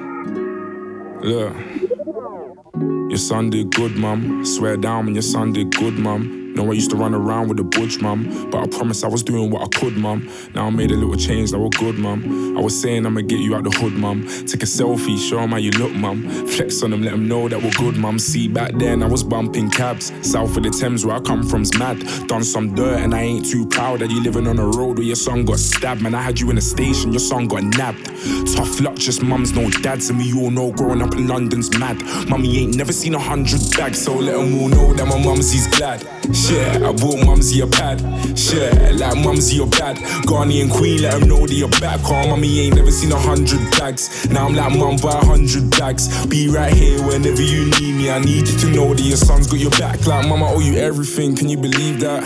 Look. 1.22 1.54
Your 3.10 3.18
son 3.18 3.50
did 3.50 3.74
good, 3.74 3.96
mum. 3.96 4.44
Swear 4.46 4.76
down 4.76 5.06
when 5.06 5.14
your 5.14 5.22
son 5.22 5.52
did 5.52 5.76
good, 5.76 5.98
mum. 5.98 6.39
Know 6.54 6.70
I 6.70 6.74
used 6.74 6.90
to 6.90 6.96
run 6.96 7.14
around 7.14 7.48
with 7.48 7.60
a 7.60 7.64
butch, 7.64 8.00
mum. 8.00 8.48
But 8.50 8.62
I 8.62 8.66
promise 8.66 9.04
I 9.04 9.08
was 9.08 9.22
doing 9.22 9.50
what 9.50 9.62
I 9.62 9.78
could, 9.78 9.96
mum. 9.96 10.28
Now 10.54 10.66
I 10.66 10.70
made 10.70 10.90
a 10.90 10.94
little 10.94 11.16
change, 11.16 11.50
that 11.52 11.58
was 11.58 11.70
good, 11.78 11.98
mum. 11.98 12.56
I 12.56 12.60
was 12.60 12.78
saying 12.80 13.06
I'ma 13.06 13.20
get 13.22 13.40
you 13.40 13.54
out 13.54 13.64
the 13.64 13.70
hood, 13.70 13.94
mum. 13.94 14.26
Take 14.46 14.62
a 14.62 14.66
selfie, 14.66 15.18
show 15.18 15.40
'em 15.40 15.50
how 15.50 15.56
you 15.56 15.70
look, 15.72 15.92
mum. 15.92 16.28
Flex 16.46 16.82
on 16.82 16.90
them, 16.90 17.02
let 17.02 17.12
'em 17.14 17.28
know 17.28 17.48
that 17.48 17.62
we're 17.62 17.70
good, 17.72 17.96
mum. 17.96 18.18
See, 18.18 18.48
back 18.48 18.72
then 18.78 19.02
I 19.02 19.06
was 19.06 19.22
bumping 19.22 19.70
cabs. 19.70 20.12
South 20.22 20.56
of 20.56 20.62
the 20.62 20.70
Thames, 20.70 21.06
where 21.06 21.16
I 21.16 21.20
come 21.20 21.42
from's 21.42 21.76
mad. 21.78 22.04
Done 22.26 22.44
some 22.44 22.74
dirt, 22.74 23.00
and 23.00 23.14
I 23.14 23.22
ain't 23.22 23.46
too 23.46 23.66
proud 23.66 24.00
that 24.00 24.10
you 24.10 24.20
living 24.22 24.46
on 24.46 24.58
a 24.58 24.66
road 24.66 24.98
where 24.98 25.06
your 25.06 25.16
son 25.16 25.44
got 25.44 25.58
stabbed. 25.58 26.02
Man, 26.02 26.14
I 26.14 26.22
had 26.22 26.40
you 26.40 26.50
in 26.50 26.58
a 26.58 26.60
station, 26.60 27.12
your 27.12 27.20
son 27.20 27.46
got 27.46 27.62
nabbed. 27.62 28.10
Tough 28.54 28.80
luck, 28.80 28.96
just 28.96 29.22
mums, 29.22 29.54
no 29.54 29.70
dads, 29.82 30.10
and 30.10 30.18
we 30.18 30.32
all 30.32 30.50
know 30.50 30.72
growing 30.72 31.02
up 31.02 31.14
in 31.14 31.26
London's 31.26 31.70
mad. 31.78 32.02
Mummy 32.28 32.58
ain't 32.58 32.76
never 32.76 32.92
seen 32.92 33.14
a 33.14 33.18
hundred 33.18 33.60
bags, 33.76 33.98
so 34.00 34.16
let 34.16 34.34
'em 34.34 34.58
all 34.60 34.68
know 34.68 34.92
that 34.94 35.06
my 35.06 35.18
mumsy's 35.22 35.66
glad. 35.68 36.04
Shit, 36.40 36.82
I 36.82 36.92
bought 36.92 37.24
mumsy 37.26 37.60
a 37.60 37.66
pad. 37.66 38.00
Shit, 38.38 38.96
like 38.96 39.16
mumsy 39.18 39.60
or 39.60 39.66
bad. 39.66 39.96
Ghanaian 40.24 40.70
queen, 40.70 41.02
let 41.02 41.12
let 41.12 41.22
'em 41.22 41.28
know 41.28 41.46
that 41.46 41.54
you're 41.54 41.68
back. 41.80 42.00
Oh, 42.04 42.28
mummy 42.28 42.60
ain't 42.60 42.76
never 42.76 42.90
seen 42.90 43.12
a 43.12 43.18
hundred 43.18 43.60
bags. 43.72 44.28
Now 44.30 44.46
I'm 44.46 44.54
like, 44.54 44.74
mum, 44.76 44.96
buy 44.96 45.18
a 45.18 45.24
hundred 45.24 45.70
bags. 45.70 46.08
Be 46.26 46.48
right 46.48 46.72
here 46.72 47.02
whenever 47.02 47.42
you 47.42 47.66
need 47.66 47.94
me. 47.94 48.10
I 48.10 48.20
need 48.20 48.48
you 48.48 48.58
to 48.58 48.66
know 48.70 48.94
that 48.94 49.02
your 49.02 49.16
son's 49.16 49.48
got 49.48 49.60
your 49.60 49.70
back. 49.72 50.06
Like, 50.06 50.26
mama, 50.28 50.50
owe 50.50 50.60
you 50.60 50.76
everything. 50.76 51.36
Can 51.36 51.48
you 51.48 51.58
believe 51.58 52.00
that? 52.00 52.22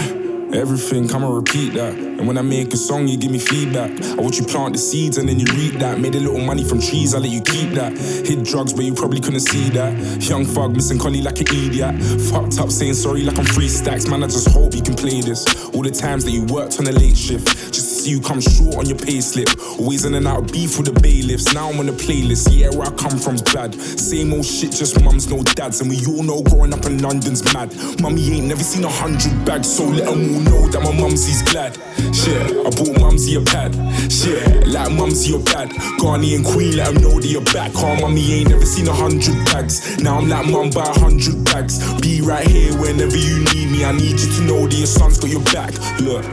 Everything, 0.55 1.09
come 1.09 1.25
and 1.25 1.35
repeat 1.35 1.75
that. 1.75 2.14
And 2.19 2.27
when 2.29 2.39
I 2.39 2.43
make 2.43 2.73
a 2.73 2.77
song, 2.77 3.09
you 3.09 3.17
give 3.17 3.31
me 3.31 3.39
feedback. 3.39 3.91
I 3.91 4.23
watch 4.23 4.39
you 4.39 4.45
plant 4.45 4.73
the 4.75 4.79
seeds 4.79 5.19
and 5.19 5.29
then 5.29 5.39
you 5.39 5.47
reap 5.55 5.81
that. 5.81 5.99
Made 5.99 6.15
a 6.15 6.21
little 6.21 6.41
money 6.41 6.65
from 6.65 6.81
trees, 6.81 7.15
I 7.15 7.19
let 7.19 7.31
you 7.31 7.43
keep 7.43 7.73
that. 7.75 7.93
Hid 7.93 8.45
drugs, 8.45 8.73
but 8.73 8.85
you 8.85 8.95
probably 8.95 9.21
couldn't 9.21 9.41
see 9.41 9.69
that. 9.71 9.93
Young 10.23 10.45
fug, 10.45 10.75
missing 10.75 10.99
collie 10.99 11.23
like 11.23 11.41
an 11.41 11.49
idiot. 11.49 12.01
Fucked 12.31 12.59
up, 12.59 12.71
saying 12.71 12.95
sorry 12.95 13.23
like 13.23 13.39
I'm 13.39 13.45
free 13.45 13.69
stacks. 13.69 14.07
Man, 14.07 14.23
I 14.23 14.27
just 14.27 14.49
hope 14.49 14.75
you 14.75 14.83
can 14.83 14.95
play 14.95 15.21
this. 15.21 15.45
All 15.75 15.83
the 15.83 15.91
times 15.91 16.25
that 16.25 16.31
you 16.31 16.45
worked 16.45 16.79
on 16.81 16.87
a 16.87 16.93
late 16.93 17.17
shift, 17.17 17.47
just 17.47 17.75
to 17.75 17.81
see 17.81 18.11
you 18.11 18.21
come 18.21 18.41
short 18.41 18.77
on 18.77 18.87
your 18.87 18.99
pay 18.99 19.21
slip. 19.21 19.49
Always 19.79 20.05
in 20.05 20.15
and 20.15 20.27
out 20.27 20.39
of 20.45 20.53
beef 20.53 20.79
with 20.79 20.93
the 20.93 21.01
bailiffs. 21.01 21.53
Now 21.53 21.71
I'm 21.71 21.79
on 21.79 21.87
the 21.87 21.93
playlist. 21.93 22.49
Yeah, 22.51 22.71
where 22.71 22.87
I 22.87 22.93
come 22.95 23.19
from's 23.19 23.43
bad. 23.43 23.75
Same 23.75 24.33
old 24.33 24.45
shit, 24.45 24.73
just 24.73 25.01
mums, 25.03 25.29
no 25.29 25.43
dads. 25.43 25.81
And 25.81 25.91
we 25.91 26.05
all 26.07 26.23
know 26.23 26.43
growing 26.43 26.73
up 26.73 26.87
in 26.87 27.03
London's 27.03 27.43
mad. 27.53 27.75
Mummy 28.01 28.33
ain't 28.33 28.47
never 28.47 28.63
seen 28.63 28.85
a 28.85 28.89
hundred 28.89 29.45
bags, 29.45 29.69
so 29.69 29.85
let 29.85 30.09
'em 30.09 30.35
all 30.35 30.41
know 30.41 30.69
that 30.69 30.83
my 30.83 30.93
mumsy's 30.93 31.43
glad. 31.43 31.77
Shit, 32.15 32.51
I 32.65 32.71
bought 32.71 33.01
mumsy 33.01 33.35
a 33.35 33.41
pad. 33.41 33.75
Shit, 34.11 34.69
like 34.69 34.93
mumsy 34.93 35.31
your 35.31 35.43
dad. 35.43 35.71
Ghanaian 35.99 36.45
queen, 36.45 36.77
let 36.77 36.89
'em 36.89 37.03
know 37.03 37.19
that 37.19 37.27
you're 37.27 37.43
back. 37.53 37.73
Oh, 37.75 37.97
mummy 38.01 38.35
ain't 38.35 38.51
never 38.51 38.65
seen 38.65 38.87
a 38.87 38.93
hundred 38.93 39.35
bags. 39.47 39.99
Now 39.99 40.19
I'm 40.19 40.29
like, 40.29 40.47
mum, 40.47 40.71
buy 40.71 40.85
a 40.85 40.99
hundred 41.01 41.45
bags. 41.45 41.83
Be 42.01 42.21
right 42.21 42.47
here 42.47 42.73
whenever 42.81 43.17
you 43.17 43.41
need 43.53 43.69
me. 43.73 43.85
I 43.85 43.91
need 43.93 44.21
you 44.21 44.31
to 44.37 44.43
know 44.43 44.67
that 44.67 44.77
your 44.77 44.87
son's 44.87 45.19
got 45.19 45.31
your 45.31 45.43
back. 45.53 45.73
Look. 46.01 46.25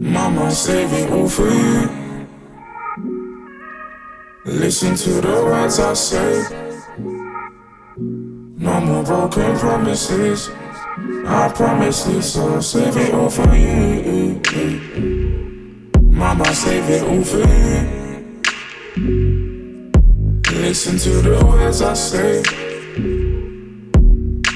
Mama, 0.00 0.50
save 0.50 0.92
it 0.94 1.12
all 1.12 1.28
for 1.28 1.48
you. 1.50 2.26
Listen 4.46 4.96
to 4.96 5.20
the 5.20 5.44
words 5.44 5.78
I 5.78 5.92
say. 5.92 6.42
No 8.56 8.80
more 8.80 9.04
broken 9.04 9.58
promises. 9.58 10.50
I 11.24 11.52
promise 11.54 12.04
this, 12.04 12.36
I'll 12.36 12.60
save 12.60 12.96
it 12.96 13.14
all 13.14 13.30
for 13.30 13.54
you. 13.54 14.40
Mama, 16.00 16.54
save 16.54 16.90
it 16.90 17.02
all 17.02 17.22
for 17.22 17.38
you. 17.38 18.02
Listen 20.60 20.98
to 20.98 21.22
the 21.22 21.44
words 21.46 21.80
I 21.82 21.94
say. 21.94 22.42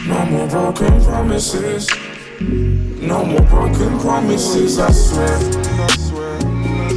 No 0.07 0.25
more 0.27 0.49
broken 0.49 1.01
promises. 1.05 1.89
No 2.41 3.25
more 3.25 3.43
broken 3.43 3.99
promises, 4.01 4.79
I 4.79 4.91
swear. 4.91 5.39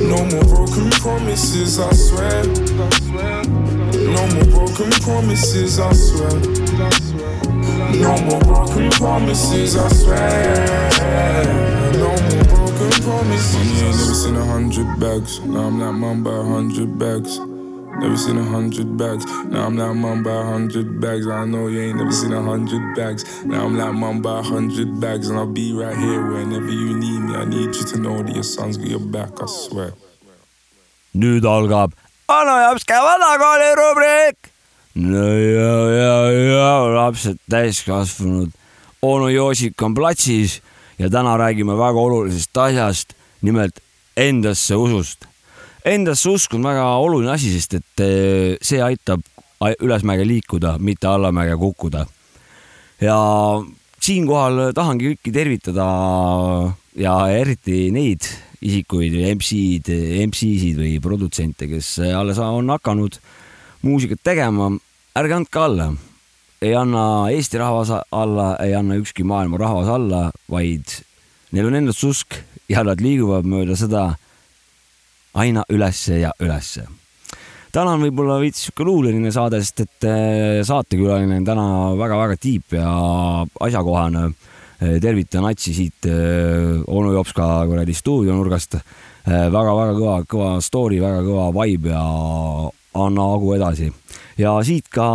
No 0.09 0.25
more 0.25 0.43
broken 0.45 0.89
promises, 0.91 1.79
I 1.79 1.91
swear. 1.93 2.43
No 3.93 4.27
more 4.33 4.45
broken 4.45 4.91
promises, 5.01 5.79
I 5.79 5.93
swear. 5.93 7.48
No 7.97 8.17
more 8.21 8.39
broken 8.41 8.91
promises, 8.91 9.75
I 9.75 9.87
swear. 9.89 10.89
No 11.93 12.09
more 12.09 12.43
broken 12.45 13.03
promises. 13.03 13.55
Ain't 13.55 13.97
never 13.97 14.13
seen 14.13 14.35
a 14.35 14.45
hundred 14.45 14.99
bags. 14.99 15.39
Now 15.41 15.67
I'm 15.67 15.79
like 15.79 15.93
mum 15.93 16.23
by 16.23 16.31
a 16.31 16.43
hundred 16.43 16.97
bags. 16.99 17.39
Never 17.99 18.17
seen 18.17 18.37
a 18.37 18.43
hundred 18.43 18.97
bags. 18.97 19.25
Now 19.45 19.65
I'm 19.65 19.75
like 19.77 19.95
mum 19.95 20.23
by 20.23 20.31
a 20.31 20.43
hundred 20.43 21.01
bags. 21.01 21.27
I 21.27 21.45
know 21.45 21.67
you 21.67 21.81
ain't 21.81 21.97
never 21.97 22.11
seen 22.11 22.33
a 22.33 22.41
hundred 22.41 22.95
bags. 22.95 23.43
Now 23.45 23.65
I'm 23.65 23.75
like 23.77 23.93
mum 23.93 24.21
by 24.21 24.39
a 24.39 24.43
hundred 24.43 24.99
bags, 24.99 25.29
and 25.29 25.37
I'll 25.39 25.47
be 25.47 25.73
right 25.73 25.97
here 25.97 26.31
whenever 26.31 26.69
you 26.69 26.97
need 26.97 27.19
me. 27.19 27.35
I 27.35 27.45
need 27.45 27.75
you 27.75 27.83
to 27.83 27.97
know 27.97 28.21
that 28.21 28.33
your 28.33 28.43
son's 28.43 28.77
got 28.77 28.87
your 28.87 28.99
back. 28.99 29.41
I 29.41 29.47
swear. 29.47 29.93
nüüd 31.13 31.43
algab 31.43 31.91
vanajapske 32.29 32.93
vanakooli 32.93 33.75
rubriik. 33.75 34.48
No 34.99 35.25
ja, 35.39 35.73
ja, 35.95 36.15
ja 36.31 36.71
lapsed 36.95 37.39
täiskasvanud 37.49 38.51
onu 39.01 39.29
Joosik 39.31 39.81
on 39.81 39.93
platsis 39.95 40.59
ja 40.99 41.09
täna 41.09 41.37
räägime 41.39 41.77
väga 41.77 41.99
olulisest 41.99 42.57
asjast, 42.57 43.13
nimelt 43.41 43.79
endasse 44.17 44.75
usust. 44.75 45.25
Endasse 45.85 46.29
usk 46.29 46.53
on 46.57 46.67
väga 46.67 46.85
oluline 46.99 47.31
asi, 47.31 47.53
sest 47.53 47.77
et 47.79 48.03
eh, 48.03 48.57
see 48.61 48.81
aitab 48.83 49.23
ülesmäge 49.59 50.25
liikuda, 50.27 50.77
mitte 50.79 51.07
allamäge 51.07 51.55
kukkuda. 51.59 52.05
ja 53.01 53.15
siinkohal 54.03 54.73
tahangi 54.75 55.13
kõiki 55.13 55.31
tervitada 55.31 55.87
ja 56.99 57.15
eriti 57.31 57.87
neid 57.95 58.27
isikuid 58.59 59.15
või 59.15 59.35
MC-d, 59.37 59.95
MC-sid 60.27 60.79
või 60.79 60.97
produtsente, 61.03 61.67
kes 61.71 61.97
alles 62.11 62.39
on 62.43 62.67
hakanud 62.75 63.15
muusikat 63.87 64.19
tegema. 64.23 64.71
Ärge 65.17 65.35
andke 65.35 65.59
alla, 65.59 65.89
ei 66.61 66.75
anna 66.75 67.03
Eesti 67.31 67.59
rahvas 67.61 67.91
alla, 68.11 68.53
ei 68.61 68.75
anna 68.77 68.97
ükski 68.99 69.23
maailma 69.23 69.57
rahvas 69.57 69.89
alla, 69.89 70.29
vaid 70.51 70.99
neil 71.55 71.69
on 71.69 71.77
endas 71.79 72.03
usk 72.05 72.37
ja 72.69 72.83
nad 72.85 73.01
liiguvad 73.01 73.47
mööda 73.49 73.77
seda 73.79 74.03
aina 75.39 75.63
ülesse 75.71 76.19
ja 76.21 76.33
ülesse. 76.41 76.85
Täna 77.69 77.93
on 77.93 78.01
võib-olla 78.01 78.39
veits 78.41 78.63
sihuke 78.65 78.85
luuleline 78.85 79.29
saade, 79.33 79.59
sest 79.61 79.83
et 79.83 80.05
eh, 80.09 80.61
saatekülaline 80.65 81.37
on 81.37 81.45
täna 81.45 81.65
väga-väga 81.99 82.37
tiip 82.41 82.73
ja 82.77 82.93
asjakohane. 83.61 84.31
tervitan 84.79 85.43
Atsi 85.43 85.73
siit 85.75 86.05
äh, 86.07 86.79
onu 86.87 87.11
Jopska 87.11 87.65
kuradi 87.67 87.93
stuudionurgast 87.93 88.77
äh, 88.79 89.49
väga-väga 89.51 89.95
kõva, 89.97 90.13
kõva 90.23 90.51
story, 90.63 91.01
väga 91.03 91.19
kõva 91.25 91.49
vibe 91.57 91.91
ja 91.91 92.03
anna 92.93 93.27
hagu 93.33 93.53
edasi. 93.55 93.91
ja 94.37 94.55
siit 94.65 94.89
ka 94.89 95.07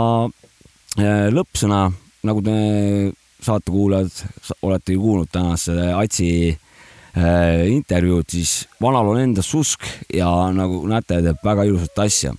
äh, 0.99 1.27
lõppsõna, 1.35 1.89
nagu 2.25 2.43
te 2.45 3.13
saatekuulajad 3.45 4.11
sa- 4.43 4.59
olete 4.63 4.93
ju 4.93 5.01
kuulnud 5.03 5.29
tänast 5.33 5.69
seda 5.69 5.99
Atsi 5.99 6.31
äh, 6.51 7.67
intervjuud, 7.73 8.29
siis 8.31 8.65
vanal 8.81 9.09
on 9.13 9.21
endas 9.21 9.53
usk 9.55 9.85
ja 10.13 10.31
nagu 10.53 10.85
näete, 10.89 11.23
teeb 11.23 11.45
väga 11.45 11.65
ilusat 11.69 11.99
asja 12.07 12.35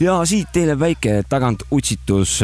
ja 0.00 0.14
siit 0.24 0.48
teile 0.54 0.78
väike 0.80 1.20
tagant 1.28 1.62
utsitus. 1.70 2.38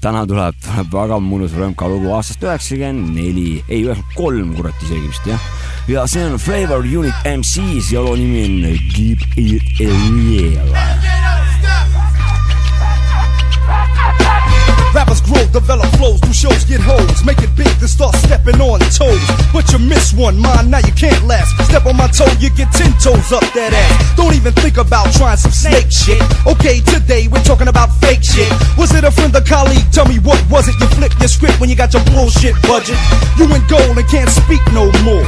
täna 0.00 0.22
tuleb 0.26 0.54
väga 0.92 1.18
mõnus 1.18 1.56
rõõmka 1.58 1.88
lugu 1.90 2.12
aastast 2.14 2.44
üheksakümmend 2.46 3.16
neli, 3.16 3.64
ei 3.68 3.82
üheksakümmend 3.82 4.14
kolm, 4.16 4.54
kurat 4.54 4.86
isegi 4.86 5.08
vist 5.08 5.26
jah. 5.26 5.50
ja 5.88 6.06
see 6.06 6.24
on 6.26 6.38
Flavor 6.38 6.86
Unit 6.86 7.26
MC-s 7.26 7.92
ja 7.92 8.04
loo 8.06 8.14
nimi 8.16 8.46
on 8.46 8.78
Keep 8.94 9.26
It 9.36 9.82
Real. 9.82 11.21
Develop 15.52 15.86
flows, 16.00 16.20
do 16.20 16.32
shows, 16.32 16.64
get 16.64 16.80
hoes, 16.80 17.24
make 17.24 17.38
it 17.44 17.52
big, 17.54 17.68
then 17.76 17.88
start 17.88 18.16
stepping 18.16 18.60
on 18.60 18.80
toes. 18.88 19.22
But 19.52 19.70
you 19.70 19.78
miss 19.78 20.12
one, 20.12 20.40
mine, 20.40 20.70
now 20.70 20.80
you 20.80 20.92
can't 20.96 21.22
last. 21.28 21.52
Step 21.68 21.86
on 21.86 21.96
my 21.96 22.08
toe, 22.08 22.32
you 22.40 22.48
get 22.56 22.72
ten 22.72 22.90
toes 22.98 23.30
up 23.30 23.44
that 23.52 23.72
ass. 23.76 24.16
Don't 24.16 24.34
even 24.34 24.52
think 24.64 24.78
about 24.78 25.12
trying 25.12 25.36
some 25.36 25.52
snake 25.52 25.92
shit. 25.92 26.20
Okay, 26.48 26.80
today 26.80 27.28
we're 27.28 27.44
talking 27.44 27.68
about 27.68 27.92
fake 28.00 28.24
shit. 28.24 28.50
Was 28.76 28.94
it 28.96 29.04
a 29.04 29.10
friend 29.10 29.36
or 29.36 29.44
colleague? 29.44 29.84
Tell 29.92 30.08
me 30.08 30.18
what 30.18 30.40
was 30.50 30.68
it? 30.68 30.74
You 30.80 30.88
flipped 30.96 31.20
your 31.20 31.28
script 31.28 31.60
when 31.60 31.68
you 31.68 31.76
got 31.76 31.92
your 31.92 32.04
bullshit 32.16 32.56
budget. 32.64 32.96
You 33.36 33.44
in 33.52 33.62
gold 33.68 33.96
and 33.98 34.08
can't 34.08 34.30
speak 34.30 34.64
no 34.72 34.90
more. 35.04 35.26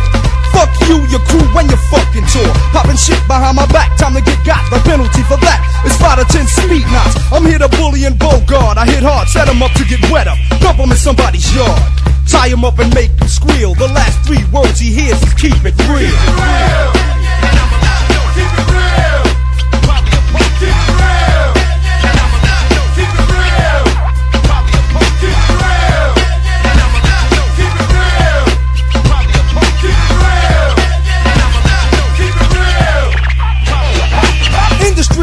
Fuck 0.54 0.72
you, 0.88 0.98
your 1.14 1.22
crew, 1.30 1.46
and 1.58 1.70
your 1.70 1.82
fucking 1.90 2.26
tour. 2.34 2.50
Popping 2.74 2.98
shit 2.98 3.22
behind 3.30 3.54
my 3.54 3.66
back, 3.70 3.94
time 3.98 4.14
to 4.14 4.22
get 4.22 4.38
got. 4.42 4.62
The 4.70 4.78
penalty 4.82 5.22
for 5.30 5.38
that 5.38 5.62
is 5.86 5.94
5 5.98 6.18
to 6.18 6.24
10 6.26 6.46
speed 6.46 6.86
knots. 6.90 7.14
I'm 7.30 7.46
here 7.46 7.58
to 7.58 7.68
bully 7.68 8.04
and 8.04 8.18
bogard. 8.18 8.78
I 8.78 8.86
hit 8.86 9.02
hard, 9.02 9.28
set 9.28 9.44
set 9.44 9.54
'em 9.54 9.62
up 9.62 9.72
to 9.72 9.84
get 9.84 10.00
wet 10.10 10.26
up. 10.26 10.38
Dump 10.60 10.80
'em 10.80 10.90
in 10.90 10.96
somebody's 10.96 11.54
yard. 11.54 11.82
Tie 12.26 12.50
'em 12.50 12.64
up 12.64 12.78
and 12.78 12.92
make 12.94 13.10
'em 13.20 13.28
squeal. 13.28 13.74
The 13.74 13.88
last 13.88 14.18
three 14.24 14.44
words 14.52 14.80
he 14.80 14.90
hears 14.90 15.22
is 15.22 15.34
keep 15.34 15.64
it 15.64 15.74
real. 15.88 16.16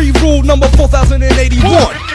Industry 0.02 0.28
rule 0.28 0.42
number 0.42 0.68
4081. 0.70 2.11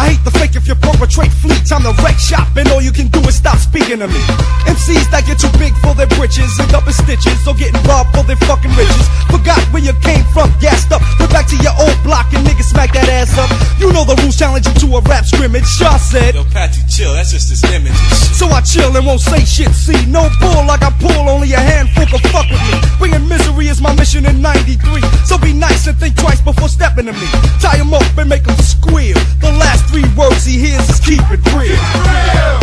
I 0.00 0.16
hate 0.16 0.24
the 0.24 0.32
fake 0.32 0.56
if 0.56 0.64
you 0.64 0.72
perpetrate 0.80 1.28
fleet. 1.28 1.60
Time 1.68 1.84
to 1.84 1.92
wreck 2.00 2.16
shop, 2.16 2.48
and 2.56 2.64
all 2.72 2.80
you 2.80 2.88
can 2.88 3.12
do 3.12 3.20
is 3.28 3.36
stop 3.36 3.60
speaking 3.60 4.00
to 4.00 4.08
me. 4.08 4.22
MCs 4.64 5.04
that 5.12 5.28
get 5.28 5.36
too 5.36 5.52
big 5.60 5.76
for 5.84 5.92
their 5.92 6.08
britches, 6.16 6.56
end 6.56 6.72
up 6.72 6.88
in 6.88 6.96
stitches, 6.96 7.36
or 7.44 7.52
getting 7.52 7.76
robbed 7.84 8.08
for 8.16 8.24
their 8.24 8.40
fucking 8.48 8.72
riches. 8.80 9.04
Forgot 9.28 9.60
where 9.76 9.84
you 9.84 9.92
came 10.00 10.24
from, 10.32 10.48
gassed 10.56 10.88
up. 10.88 11.04
Went 11.20 11.28
back 11.36 11.44
to 11.52 11.56
your 11.60 11.76
old 11.76 11.92
block 12.00 12.32
and 12.32 12.40
niggas 12.48 12.72
smack 12.72 12.96
that 12.96 13.12
ass 13.12 13.36
up. 13.36 13.52
You 13.76 13.92
know 13.92 14.08
the 14.08 14.16
rules, 14.24 14.40
challenge 14.40 14.64
you 14.64 14.88
to 14.88 14.88
a 14.96 15.00
rap 15.04 15.28
scrimmage. 15.28 15.68
Shaw 15.68 16.00
said, 16.00 16.32
Yo, 16.32 16.48
Patsy, 16.48 16.80
chill. 16.88 17.12
That's 17.12 17.36
just 17.36 17.52
his 17.52 17.60
image. 17.68 17.92
so 18.32 18.48
I 18.48 18.64
chill 18.64 18.96
and 18.96 19.04
won't 19.04 19.20
say 19.20 19.44
shit. 19.44 19.68
See, 19.76 20.00
no 20.08 20.32
bull 20.40 20.64
like 20.64 20.80
I 20.80 20.96
pull, 20.96 21.28
only 21.28 21.52
a 21.52 21.60
handful 21.60 22.08
can 22.08 22.24
fuck 22.32 22.48
with 22.48 22.64
me. 22.72 22.80
Bringing 22.96 23.28
misery 23.28 23.68
is 23.68 23.84
my 23.84 23.92
mission 24.00 24.24
in 24.24 24.40
93. 24.40 25.04
So 25.28 25.36
be 25.36 25.52
nice 25.52 25.84
and 25.92 25.96
think 26.00 26.16
twice 26.16 26.40
before 26.40 26.72
stepping 26.72 27.04
to 27.04 27.12
me. 27.12 27.28
Tie 27.60 27.76
him 27.76 27.92
up 27.92 28.08
and 28.16 28.32
make 28.32 28.48
him 28.48 28.56
squeal. 28.64 29.20
The 29.44 29.52
last 29.60 29.89
three 29.90 30.04
words 30.16 30.44
he 30.44 30.58
hears 30.58 30.88
is 30.88 31.00
keep 31.00 31.20
it 31.30 31.44
real. 31.52 31.74
To 31.74 32.59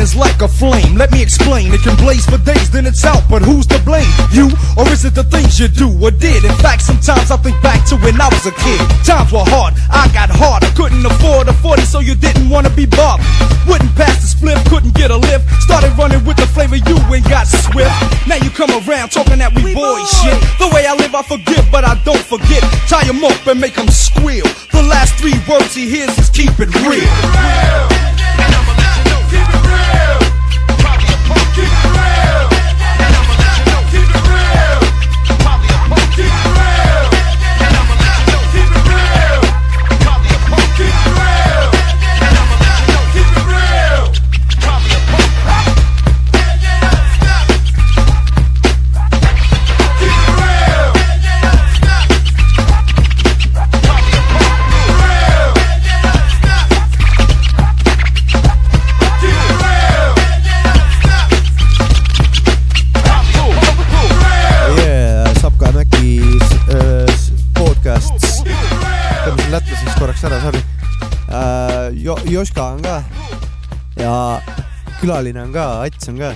is 0.00 0.16
like 0.16 0.40
a 0.40 0.48
flame. 0.48 0.96
Let 0.96 1.12
me 1.12 1.22
explain. 1.22 1.72
It 1.72 1.82
can 1.82 1.96
blaze 1.96 2.24
for 2.24 2.38
days, 2.38 2.70
then 2.70 2.86
it's 2.86 3.04
out. 3.04 3.22
But 3.28 3.42
who's 3.42 3.66
to 3.68 3.78
blame? 3.84 4.08
You? 4.32 4.48
Or 4.76 4.88
is 4.88 5.04
it 5.04 5.14
the 5.14 5.24
things 5.24 5.60
you 5.60 5.68
do 5.68 5.92
or 6.00 6.10
did? 6.10 6.44
In 6.44 6.56
fact, 6.64 6.82
sometimes 6.82 7.30
I 7.30 7.36
think 7.36 7.60
back 7.62 7.84
to 7.88 7.96
when 8.00 8.20
I 8.20 8.28
was 8.32 8.44
a 8.46 8.52
kid. 8.52 8.80
Times 9.04 9.30
were 9.30 9.44
hard. 9.44 9.74
I 9.92 10.08
got 10.12 10.30
hard. 10.32 10.64
I 10.64 10.70
couldn't 10.72 11.04
afford 11.04 11.48
a 11.48 11.52
40, 11.52 11.82
so 11.82 12.00
you 12.00 12.14
didn't 12.14 12.48
want 12.48 12.66
to 12.66 12.72
be 12.72 12.86
bothered. 12.86 13.26
Wouldn't 13.68 13.94
pass 13.94 14.20
the 14.24 14.28
split, 14.28 14.56
couldn't 14.72 14.94
get 14.94 15.10
a 15.10 15.16
lift. 15.16 15.44
Started 15.60 15.92
running 15.98 16.24
with 16.24 16.36
the 16.36 16.46
flavor 16.48 16.76
you 16.76 16.96
and 16.96 17.24
got 17.28 17.46
swift. 17.46 17.92
Now 18.26 18.40
you 18.40 18.50
come 18.50 18.72
around 18.72 19.12
talking 19.12 19.38
that 19.38 19.52
we 19.54 19.74
boy 19.74 20.00
shit. 20.24 20.40
The 20.58 20.72
way 20.72 20.88
I 20.88 20.96
live, 20.96 21.14
I 21.14 21.22
forgive, 21.22 21.68
but 21.70 21.84
I 21.84 22.00
don't 22.08 22.24
forget. 22.24 22.64
Tie 22.88 23.04
him 23.04 23.22
up 23.22 23.46
and 23.46 23.60
make 23.60 23.76
him 23.76 23.88
squeal. 23.88 24.48
The 24.72 24.82
last 24.82 25.14
three 25.20 25.36
words 25.44 25.74
he 25.74 25.88
hears 25.88 26.16
is 26.18 26.30
keep 26.30 26.56
it 26.58 26.72
real. 26.88 28.09
Yeah, 31.36 32.69
Joška 72.30 72.62
on 72.76 72.82
ka 72.84 73.00
ja 73.98 74.10
külaline 75.00 75.40
on 75.42 75.54
ka, 75.54 75.64
Ats 75.82 76.10
on 76.12 76.18
ka. 76.20 76.28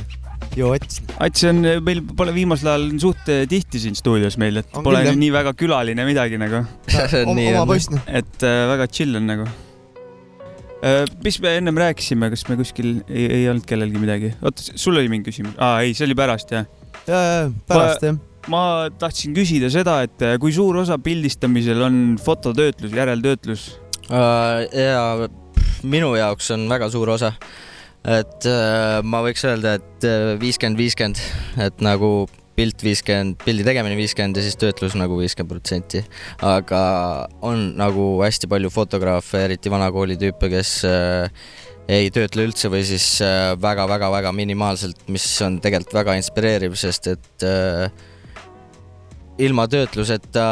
joo, 0.59 0.73
Ats. 0.75 0.99
Ats 1.23 1.45
on, 1.47 1.61
meil 1.87 2.01
pole 2.19 2.33
viimasel 2.35 2.73
ajal 2.73 2.87
suht 3.05 3.29
tihti 3.51 3.83
siin 3.83 3.95
stuudios 3.99 4.35
meil, 4.41 4.59
et 4.59 4.75
On 4.75 4.83
pole 4.87 5.05
küll, 5.05 5.21
nii 5.21 5.31
väga 5.35 5.53
külaline 5.59 6.07
midagi 6.09 6.41
nagu. 6.41 6.65
Oma 7.31 7.45
on. 7.61 7.69
poiss, 7.71 7.93
noh. 7.95 8.03
et 8.11 8.43
äh, 8.43 8.65
väga 8.73 8.89
chill 8.91 9.21
on 9.21 9.31
nagu. 9.31 9.47
mis 11.25 11.39
me 11.41 11.55
ennem 11.61 11.79
rääkisime, 11.81 12.29
kas 12.35 12.43
me 12.51 12.59
kuskil 12.59 12.91
ei, 13.07 13.29
ei 13.39 13.47
olnud 13.53 13.65
kellelgi 13.69 14.03
midagi? 14.03 14.33
oota, 14.43 14.67
sul 14.75 14.99
oli 14.99 15.13
mingi 15.13 15.31
küsimus? 15.31 15.55
aa, 15.63 15.79
ei, 15.87 15.95
see 15.95 16.09
oli 16.09 16.19
pärast 16.19 16.51
jah. 16.53 16.67
ja, 17.07 17.23
ja, 17.23 17.47
pärast 17.71 18.05
jah. 18.05 18.19
ma 18.53 18.65
tahtsin 18.99 19.33
küsida 19.39 19.71
seda, 19.73 20.01
et 20.09 20.27
äh, 20.27 20.35
kui 20.43 20.53
suur 20.53 20.83
osa 20.83 20.99
pildistamisel 20.99 21.87
on 21.87 22.03
fototöötlus, 22.21 22.93
järeltöötlus? 22.99 23.71
Äh, 24.11 24.67
ja 24.75 25.07
pff, 25.23 25.44
minu 25.85 26.15
jaoks 26.19 26.51
on 26.55 26.69
väga 26.71 26.91
suur 26.93 27.15
osa. 27.15 27.35
et 28.05 28.47
äh, 28.49 29.01
ma 29.03 29.23
võiks 29.25 29.45
öelda, 29.49 29.79
et 29.79 30.07
viiskümmend, 30.41 30.77
viiskümmend, 30.77 31.21
et 31.65 31.85
nagu 31.85 32.27
pilt 32.55 32.85
viiskümmend, 32.85 33.39
pildi 33.43 33.65
tegemine 33.67 33.97
viiskümmend 33.99 34.37
ja 34.39 34.45
siis 34.45 34.59
töötlus 34.61 34.95
nagu 34.99 35.17
viiskümmend 35.19 35.55
protsenti. 35.55 36.05
aga 36.45 36.81
on 37.43 37.73
nagu 37.81 38.09
hästi 38.23 38.51
palju 38.51 38.71
fotograafe, 38.75 39.47
eriti 39.49 39.73
vanakooli 39.73 40.19
tüüpe, 40.21 40.53
kes 40.53 40.75
äh, 40.89 41.47
ei 41.89 42.11
töötle 42.13 42.47
üldse 42.49 42.71
või 42.73 42.85
siis 42.89 43.07
väga-väga-väga 43.61 44.33
minimaalselt, 44.33 45.03
mis 45.13 45.27
on 45.45 45.59
tegelikult 45.65 45.99
väga 45.99 46.15
inspireeriv, 46.21 46.77
sest 46.81 47.11
et 47.13 47.45
äh, 47.45 47.89
ilma 49.39 49.67
töötluseta 49.71 50.47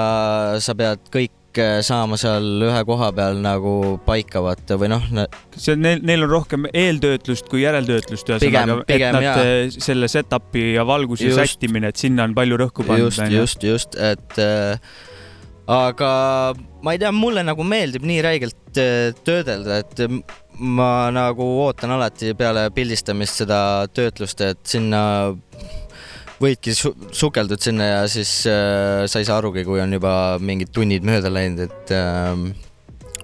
sa 0.62 0.74
pead 0.78 1.06
kõik 1.12 1.36
äh, 1.60 1.78
saama 1.84 2.18
seal 2.20 2.64
ühe 2.66 2.82
koha 2.88 3.10
peal 3.16 3.38
nagu 3.42 3.74
paika 4.06 4.42
vaata 4.44 4.78
või 4.80 4.90
noh, 4.92 5.06
see 5.56 5.76
neil, 5.78 6.02
neil 6.06 6.26
on 6.26 6.32
rohkem 6.32 6.66
eeltöötlust 6.68 7.48
kui 7.52 7.64
järeltöötlust 7.64 8.32
ühesõnaga, 8.32 8.82
et 8.86 9.06
nad 9.16 9.26
jaa. 9.26 9.38
äh, 9.40 9.62
selle 9.76 10.10
setup'i 10.12 10.72
ja 10.76 10.86
valguse 10.88 11.30
Just. 11.30 11.40
sättimine, 11.40 11.92
et 11.92 12.02
sinna 12.02 12.26
on 12.28 12.36
palju 12.36 12.60
rõhku 12.64 12.86
pandud. 12.86 13.10
just, 13.10 13.32
just, 13.32 13.66
just, 13.66 13.98
et 13.98 14.38
äh, 14.42 14.78
aga 15.70 16.12
ma 16.82 16.94
ei 16.94 17.02
tea, 17.02 17.12
mulle 17.14 17.44
nagu 17.46 17.66
meeldib 17.66 18.06
nii 18.08 18.22
räigelt 18.24 18.80
äh, 18.80 19.12
töödelda, 19.24 19.82
et 19.82 20.06
ma 20.62 21.10
nagu 21.14 21.46
ootan 21.64 21.94
alati 21.94 22.34
peale 22.38 22.68
pildistamist 22.74 23.42
seda 23.42 23.60
töötlust, 23.94 24.42
et 24.44 24.60
sinna 24.68 25.02
võidki 26.42 26.74
su 26.76 26.92
sukeldud 27.14 27.62
sinna 27.62 27.88
ja 27.88 28.02
siis 28.10 28.42
äh, 28.50 29.04
sa 29.10 29.22
ei 29.22 29.28
saa 29.28 29.38
arugi, 29.40 29.64
kui 29.68 29.80
on 29.82 29.94
juba 29.94 30.14
mingid 30.42 30.72
tunnid 30.74 31.06
mööda 31.06 31.30
läinud, 31.32 31.64
et 31.68 31.94
äh, 31.96 32.32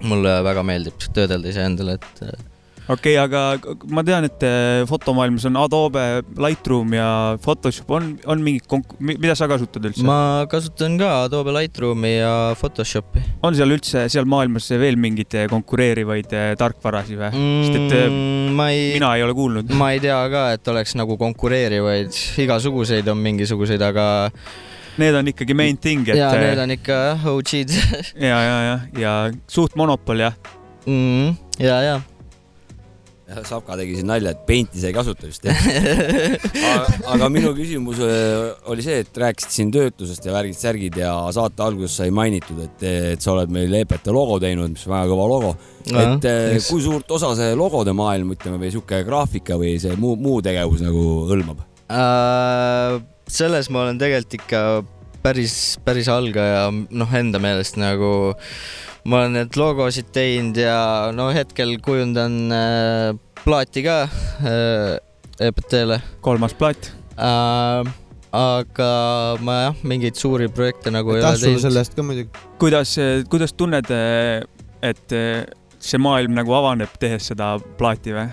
mulle 0.07 0.39
väga 0.45 0.63
meeldib 0.65 1.09
töödelda 1.15 1.51
iseendale, 1.51 1.97
et 1.99 2.23
äh, 2.27 2.48
okei 2.89 3.15
okay,, 3.15 3.17
aga 3.21 3.75
ma 3.93 4.03
tean, 4.05 4.25
et 4.27 4.43
äh, 4.45 4.83
fotomaailmas 4.89 5.45
on 5.49 5.59
Adobe, 5.61 6.05
Lightroom 6.41 6.95
ja 6.97 7.09
Photoshop, 7.43 7.91
on, 7.97 8.11
on 8.29 8.41
mingid 8.45 8.65
konk-, 8.69 8.95
mida 8.99 9.35
sa 9.37 9.49
kasutad 9.51 9.85
üldse? 9.89 10.05
ma 10.07 10.47
kasutan 10.49 10.97
ka 10.99 11.11
Adobe 11.27 11.53
Lightroomi 11.55 12.15
ja 12.15 12.33
Photoshopi 12.59 13.23
on 13.45 13.57
seal 13.57 13.75
üldse 13.75 14.07
seal 14.11 14.27
maailmas 14.29 14.71
veel 14.81 14.97
mingeid 15.01 15.37
äh, 15.37 15.47
konkureerivaid 15.51 16.33
äh, 16.33 16.49
tarkvarasid 16.59 17.21
või 17.21 17.29
mm.? 17.29 17.61
sest 17.67 17.79
et 17.79 18.09
mm,. 18.09 18.57
ma 18.57 18.71
ei, 18.73 18.89
mina 18.97 19.13
ei 19.17 19.27
ole 19.27 19.37
kuulnud. 19.37 19.77
ma 19.77 19.93
ei 19.93 20.01
tea 20.03 20.19
ka, 20.33 20.49
et 20.57 20.73
oleks 20.73 20.97
nagu 20.99 21.17
konkureerivaid, 21.21 22.13
igasuguseid 22.45 23.07
on 23.13 23.21
mingisuguseid, 23.25 23.85
aga 23.91 24.09
Need 24.99 25.15
on 25.15 25.29
ikkagi 25.31 25.55
main 25.55 25.77
thing, 25.79 26.09
et 26.11 26.17
ja 26.19 26.27
need 26.35 26.59
on 26.59 26.73
ikka 26.73 26.95
jah, 27.13 27.27
OG-d 27.31 27.75
ja, 28.19 28.39
ja, 28.49 28.55
ja, 28.65 28.77
ja 28.99 29.13
suht 29.47 29.77
monopol 29.79 30.25
jah. 30.25 30.35
mm,. 30.83 31.37
ja, 31.61 31.77
ja 31.85 31.99
Sapka 33.45 33.75
tegi 33.77 33.97
siin 33.99 34.07
nalja, 34.09 34.33
et 34.33 34.41
Painti 34.47 34.81
sa 34.81 34.89
ei 34.89 34.95
kasuta 34.95 35.27
vist 35.29 35.45
jah? 35.45 35.59
aga 37.13 37.29
minu 37.33 37.51
küsimus 37.57 38.01
öö, 38.01 38.49
oli 38.73 38.85
see, 38.85 39.03
et 39.03 39.19
rääkisid 39.21 39.53
siin 39.53 39.73
töötlusest 39.73 40.25
ja 40.25 40.33
värgid-särgid 40.33 40.97
ja 41.01 41.13
saate 41.35 41.65
alguses 41.65 41.99
sai 42.01 42.13
mainitud, 42.15 42.61
et, 42.65 42.85
et 43.13 43.23
sa 43.23 43.35
oled 43.35 43.53
meil 43.53 43.73
EPT 43.81 44.09
logo 44.15 44.39
teinud, 44.41 44.73
mis 44.73 44.85
on 44.87 44.95
väga 44.95 45.11
kõva 45.13 45.29
logo. 45.29 45.55
Et 45.89 46.29
yes. 46.29 46.69
kui 46.69 46.83
suurt 46.83 47.09
osa 47.19 47.31
see 47.37 47.55
logode 47.57 47.93
maailm, 47.97 48.33
ütleme, 48.35 48.59
või 48.61 48.73
sihuke 48.73 49.03
graafika 49.07 49.57
või 49.61 49.77
see 49.81 49.97
muu, 49.99 50.17
muu 50.19 50.41
tegevus 50.45 50.83
nagu 50.85 51.05
hõlmab? 51.29 51.65
äh,. 51.89 52.99
selles 53.29 53.69
ma 53.73 53.85
olen 53.85 53.97
tegelikult 54.01 54.39
ikka 54.41 54.61
päris, 55.23 55.55
päris 55.85 56.09
algaja, 56.11 56.69
noh, 56.71 57.17
enda 57.17 57.41
meelest 57.41 57.79
nagu 57.81 58.33
ma 59.05 59.21
olen 59.21 59.37
need 59.39 59.57
logosid 59.59 60.11
teinud 60.15 60.59
ja 60.59 61.11
no 61.15 61.29
hetkel 61.35 61.77
kujundan 61.85 62.37
äh, 62.51 63.13
plaati 63.43 63.85
ka 63.85 64.01
äh, 64.03 64.97
EPT-le 65.39 66.01
kolmas 66.21 66.53
plaat. 66.53 66.91
äh,. 67.15 67.95
aga 68.29 68.89
ma 69.41 69.53
jah, 69.63 69.79
mingeid 69.89 70.19
suuri 70.19 70.51
projekte 70.53 70.91
nagu 70.93 71.15
ei 71.15 71.23
aitäh 71.23 71.29
ole 71.29 71.37
sulle 71.37 71.47
teinud. 71.47 71.63
selle 71.63 71.85
eest 71.85 71.95
ka 71.97 72.03
muidugi. 72.05 72.43
kuidas, 72.61 72.91
kuidas 73.31 73.55
tunned, 73.57 73.89
et 73.89 75.17
äh, 75.17 75.47
see 75.79 76.01
maailm 76.01 76.35
nagu 76.37 76.53
avaneb, 76.53 76.93
tehes 77.01 77.31
seda 77.31 77.55
plaati 77.79 78.13
või? 78.13 78.27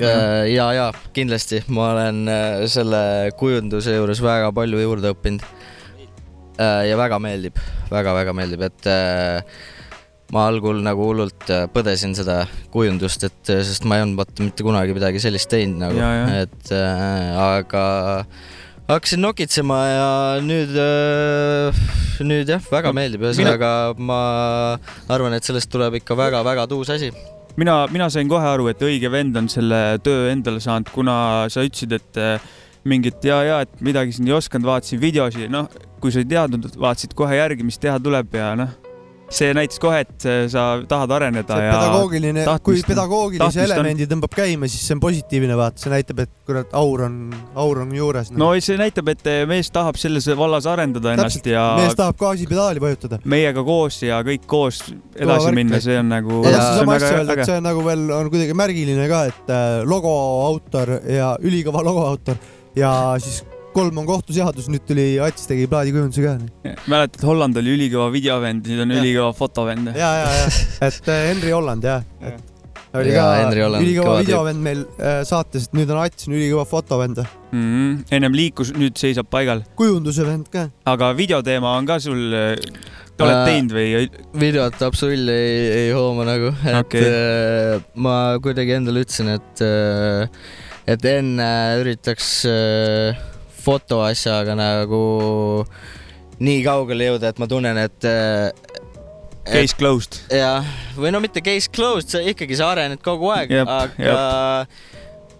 Äh, 0.00 0.52
ja, 0.54 0.70
ja 0.72 0.86
kindlasti 1.12 1.64
ma 1.74 1.90
olen 1.94 2.22
äh, 2.30 2.62
selle 2.70 3.32
kujunduse 3.38 3.96
juures 3.96 4.22
väga 4.22 4.52
palju 4.54 4.80
juurde 4.80 5.12
õppinud. 5.14 5.44
ja 6.60 6.96
väga 7.00 7.16
meeldib 7.16 7.56
väga,, 7.56 8.12
väga-väga 8.12 8.32
meeldib, 8.36 8.62
et 8.66 8.88
äh, 8.90 9.60
ma 10.34 10.46
algul 10.50 10.80
nagu 10.84 11.08
hullult 11.10 11.50
äh, 11.50 11.66
põdesin 11.72 12.14
seda 12.18 12.44
kujundust, 12.74 13.24
et 13.26 13.52
äh, 13.52 13.64
sest 13.66 13.86
ma 13.88 13.98
ei 13.98 14.06
olnud 14.06 14.20
vaata 14.20 14.46
mitte 14.46 14.66
kunagi 14.66 14.94
midagi 14.96 15.22
sellist 15.22 15.50
teinud 15.52 15.82
nagu. 15.82 16.00
Et 16.40 16.72
äh, 16.76 17.32
aga 17.40 17.84
hakkasin 18.90 19.22
nokitsema 19.22 19.80
ja 19.86 20.06
nüüd 20.44 20.74
äh,, 20.78 21.82
nüüd 22.26 22.50
jah, 22.50 22.62
väga 22.72 22.94
meeldib, 22.96 23.26
ühesõnaga 23.26 23.72
ma 23.98 24.22
arvan, 25.10 25.36
et 25.36 25.46
sellest 25.46 25.70
tuleb 25.72 26.00
ikka 26.00 26.18
väga-väga 26.18 26.66
tuus 26.70 26.90
asi. 26.94 27.12
Mina, 27.58 27.84
mina 27.90 28.06
sain 28.12 28.28
kohe 28.30 28.46
aru, 28.46 28.68
et 28.70 28.82
õige 28.86 29.10
vend 29.12 29.36
on 29.36 29.48
selle 29.50 29.98
töö 30.04 30.28
endale 30.30 30.62
saanud, 30.62 30.90
kuna 30.94 31.14
sa 31.52 31.64
ütlesid, 31.66 31.96
et 31.98 32.20
äh, 32.20 32.50
mingit 32.88 33.24
ja, 33.26 33.40
ja 33.44 33.56
et 33.66 33.82
midagi 33.84 34.14
siin 34.16 34.30
ei 34.30 34.36
osanud, 34.38 34.68
vaatasin 34.70 35.02
videosi, 35.02 35.48
noh, 35.52 35.66
kui 36.00 36.14
sa 36.14 36.22
ei 36.22 36.30
teadnud, 36.30 36.70
vaatasid 36.80 37.14
kohe 37.18 37.36
järgi, 37.36 37.66
mis 37.66 37.78
teha 37.82 37.98
tuleb 38.02 38.38
ja 38.38 38.54
noh, 38.58 38.72
see 39.30 39.52
näitas 39.54 39.78
kohe, 39.82 40.00
et 40.02 40.24
äh, 40.26 40.40
sa 40.50 40.62
tahad 40.90 41.12
areneda 41.14 41.54
see 41.56 41.66
ja 41.68 41.74
pedagoogiline, 41.76 42.44
kui 42.66 42.80
on- 42.80 42.86
pedagoogilise 42.88 43.44
tahtmist 43.44 43.60
on- 43.62 43.76
elemendi 43.78 44.06
tõmbab 44.10 44.32
käima, 44.34 44.68
siis 44.70 44.82
see 44.88 44.96
on 44.96 45.02
positiivne, 45.04 45.56
vaata, 45.58 45.78
see 45.84 45.92
näitab, 45.92 46.22
et 46.24 46.32
kurat, 46.48 46.72
aur 46.74 47.04
on, 47.06 47.18
aur 47.54 47.78
on 47.84 47.92
juures. 47.94 48.32
no 48.34 48.48
see 48.58 48.78
näitab, 48.80 49.08
et 49.14 49.22
äh, 49.30 49.44
mees 49.50 49.70
tahab 49.70 49.98
selles 50.02 50.26
vallas 50.38 50.66
arendada 50.66 51.12
ennast 51.14 51.46
ja 51.46 51.62
mees 51.78 51.94
tahab 51.98 52.18
gaasipedaali 52.18 52.82
vajutada. 52.82 53.20
meiega 53.24 53.62
koos 53.64 54.00
ja 54.02 54.18
kõik 54.26 54.48
koos 54.50 54.82
edasi 55.14 55.54
minna, 55.54 55.78
see 55.80 55.98
on 56.02 56.10
nagu, 56.10 56.40
on 56.42 56.58
sama 56.58 56.98
asja 56.98 57.14
öelda, 57.20 57.38
et 57.38 57.46
see 57.46 57.60
on 57.62 57.68
nagu 57.70 57.86
veel 57.86 58.08
on 58.18 58.30
kuidagi 58.34 58.56
märgiline 58.58 59.06
ka, 59.14 59.24
et 59.30 59.54
äh, 59.54 59.80
logo 59.86 60.10
autor 60.48 60.96
ja 61.06 61.36
ülikõva 61.38 61.84
logo 61.86 62.02
autor 62.10 62.34
ja 62.74 63.14
siis 63.22 63.44
kolm 63.74 64.02
on 64.02 64.06
kohtuseadus, 64.08 64.68
nüüd 64.72 64.84
tuli 64.88 65.06
Ats 65.22 65.48
tegi 65.50 65.66
plaadikujunduse 65.70 66.24
ka. 66.24 66.76
mäletad, 66.90 67.24
Holland 67.26 67.58
oli 67.60 67.74
ülikõva 67.76 68.10
videovend, 68.12 68.68
nüüd 68.68 68.84
on 68.84 68.94
Ja. 68.94 69.02
ülikõva 69.02 69.32
fotovend. 69.36 69.92
ja, 69.96 70.12
ja, 70.22 70.30
ja, 70.38 70.46
et 70.88 71.08
äh, 71.08 71.26
Henri 71.30 71.50
Holland 71.54 71.84
jah, 71.84 72.04
et 72.20 72.46
oli 72.94 73.12
Jaa, 73.14 73.50
ka 73.50 73.80
ülikõva 73.80 74.16
videovend 74.18 74.64
meil 74.64 74.80
äh, 74.98 75.20
saates, 75.24 75.68
et 75.68 75.76
nüüd 75.78 75.90
on 75.94 76.02
Ats 76.02 76.28
on 76.28 76.34
ülikõva 76.34 76.64
fotovend, 76.66 77.22
mm. 77.52 77.66
-hmm. 77.66 78.00
ennem 78.10 78.34
liikus, 78.34 78.72
nüüd 78.74 78.98
seisab 78.98 79.30
paigal. 79.30 79.62
kujunduse 79.76 80.26
vend 80.26 80.50
ka. 80.50 80.68
aga 80.84 81.12
videoteema 81.16 81.76
on 81.78 81.86
ka 81.86 82.00
sul, 82.02 82.34
oled 83.20 83.36
Äh, 83.36 83.46
teinud 83.48 83.74
või? 83.76 83.86
videot 84.40 84.82
absoluutselt 84.82 85.32
ei, 85.34 85.56
ei 85.84 85.90
hooma 85.96 86.26
nagu, 86.28 86.52
et 86.64 86.78
Okei. 86.80 87.02
okay. 87.04 87.80
ma 87.94 88.14
kuidagi 88.42 88.76
endale 88.78 89.04
ütlesin, 89.04 89.34
et, 89.36 89.64
et 90.90 91.04
enne 91.12 91.50
üritaks 91.82 92.32
äh, 92.48 93.20
fotoasjaga 93.60 94.56
nagu 94.58 95.02
nii 96.40 96.62
kaugele 96.64 97.10
jõuda, 97.12 97.32
et 97.32 97.42
ma 97.42 97.48
tunnen, 97.50 97.80
et 97.84 98.10
Case 99.50 99.74
closed. 99.76 100.20
jah, 100.30 100.66
või 101.00 101.10
no 101.14 101.20
mitte 101.22 101.40
case 101.42 101.70
closed, 101.72 102.12
sa 102.12 102.20
ikkagi 102.22 102.58
sa 102.58 102.70
arened 102.74 103.00
kogu 103.04 103.30
aeg, 103.32 103.52
Jep, 103.54 103.68
aga 103.68 104.66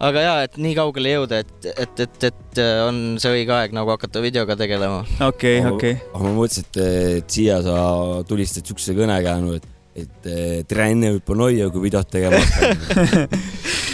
aga 0.01 0.23
ja, 0.25 0.37
et 0.47 0.57
nii 0.61 0.77
kaugele 0.79 1.12
jõuda, 1.12 1.43
et, 1.45 1.66
et, 1.71 2.03
et, 2.07 2.29
et 2.31 2.61
on 2.87 3.01
see 3.21 3.35
õige 3.41 3.53
aeg 3.55 3.75
nagu 3.77 3.93
hakata 3.93 4.23
videoga 4.25 4.57
tegelema. 4.59 5.03
okei, 5.29 5.61
okei. 5.68 5.99
aga 6.14 6.23
ma 6.25 6.33
mõtlesin, 6.39 6.68
et, 6.71 6.81
et 7.21 7.37
siia 7.37 7.61
sa 7.64 7.77
tulistad 8.29 8.68
siukse 8.68 8.97
kõnekäännu, 8.97 9.59
et, 9.61 9.68
et 10.07 10.31
eh, 10.31 10.57
trenne 10.71 11.12
võib 11.18 11.35
noia, 11.43 11.68
kui 11.73 11.85
videot 11.89 12.09
tegema 12.11 12.41
hakkad. 12.45 13.37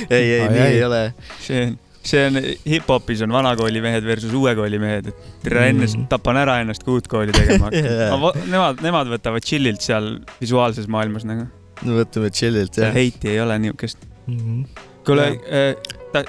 ei, 0.06 0.22
ei, 0.22 0.46
nii 0.46 0.64
ei 0.68 0.80
ole. 0.86 1.02
see 1.42 1.66
on, 1.66 1.76
see 2.06 2.22
on 2.28 2.36
hip-hopis 2.66 3.22
on 3.26 3.32
vanakooli 3.34 3.80
mehed 3.84 4.04
versus 4.06 4.32
uue 4.36 4.54
kooli 4.58 4.78
mehed, 4.82 5.08
et 5.12 5.28
tere 5.44 5.68
enne 5.72 5.86
Mm. 5.86 6.06
tapan 6.10 6.36
ära 6.42 6.58
ennast, 6.62 6.82
kui 6.86 6.94
uut 6.98 7.06
kooli 7.10 7.32
tegema 7.36 7.68
hakkan. 7.70 8.46
Nemad, 8.54 8.80
nemad 8.84 9.10
võtavad 9.12 9.44
chill'ilt 9.46 9.80
seal 9.84 10.16
visuaalses 10.40 10.86
maailmas 10.92 11.24
nagu. 11.28 11.46
no 11.84 11.98
võtame 11.98 12.30
chill'ilt 12.32 12.78
jah. 12.80 12.92
heiti 12.94 13.28
ei 13.34 13.40
ole 13.44 13.58
niukest. 13.58 13.98
Mhm. 14.26 14.62
kuule, 15.06 15.26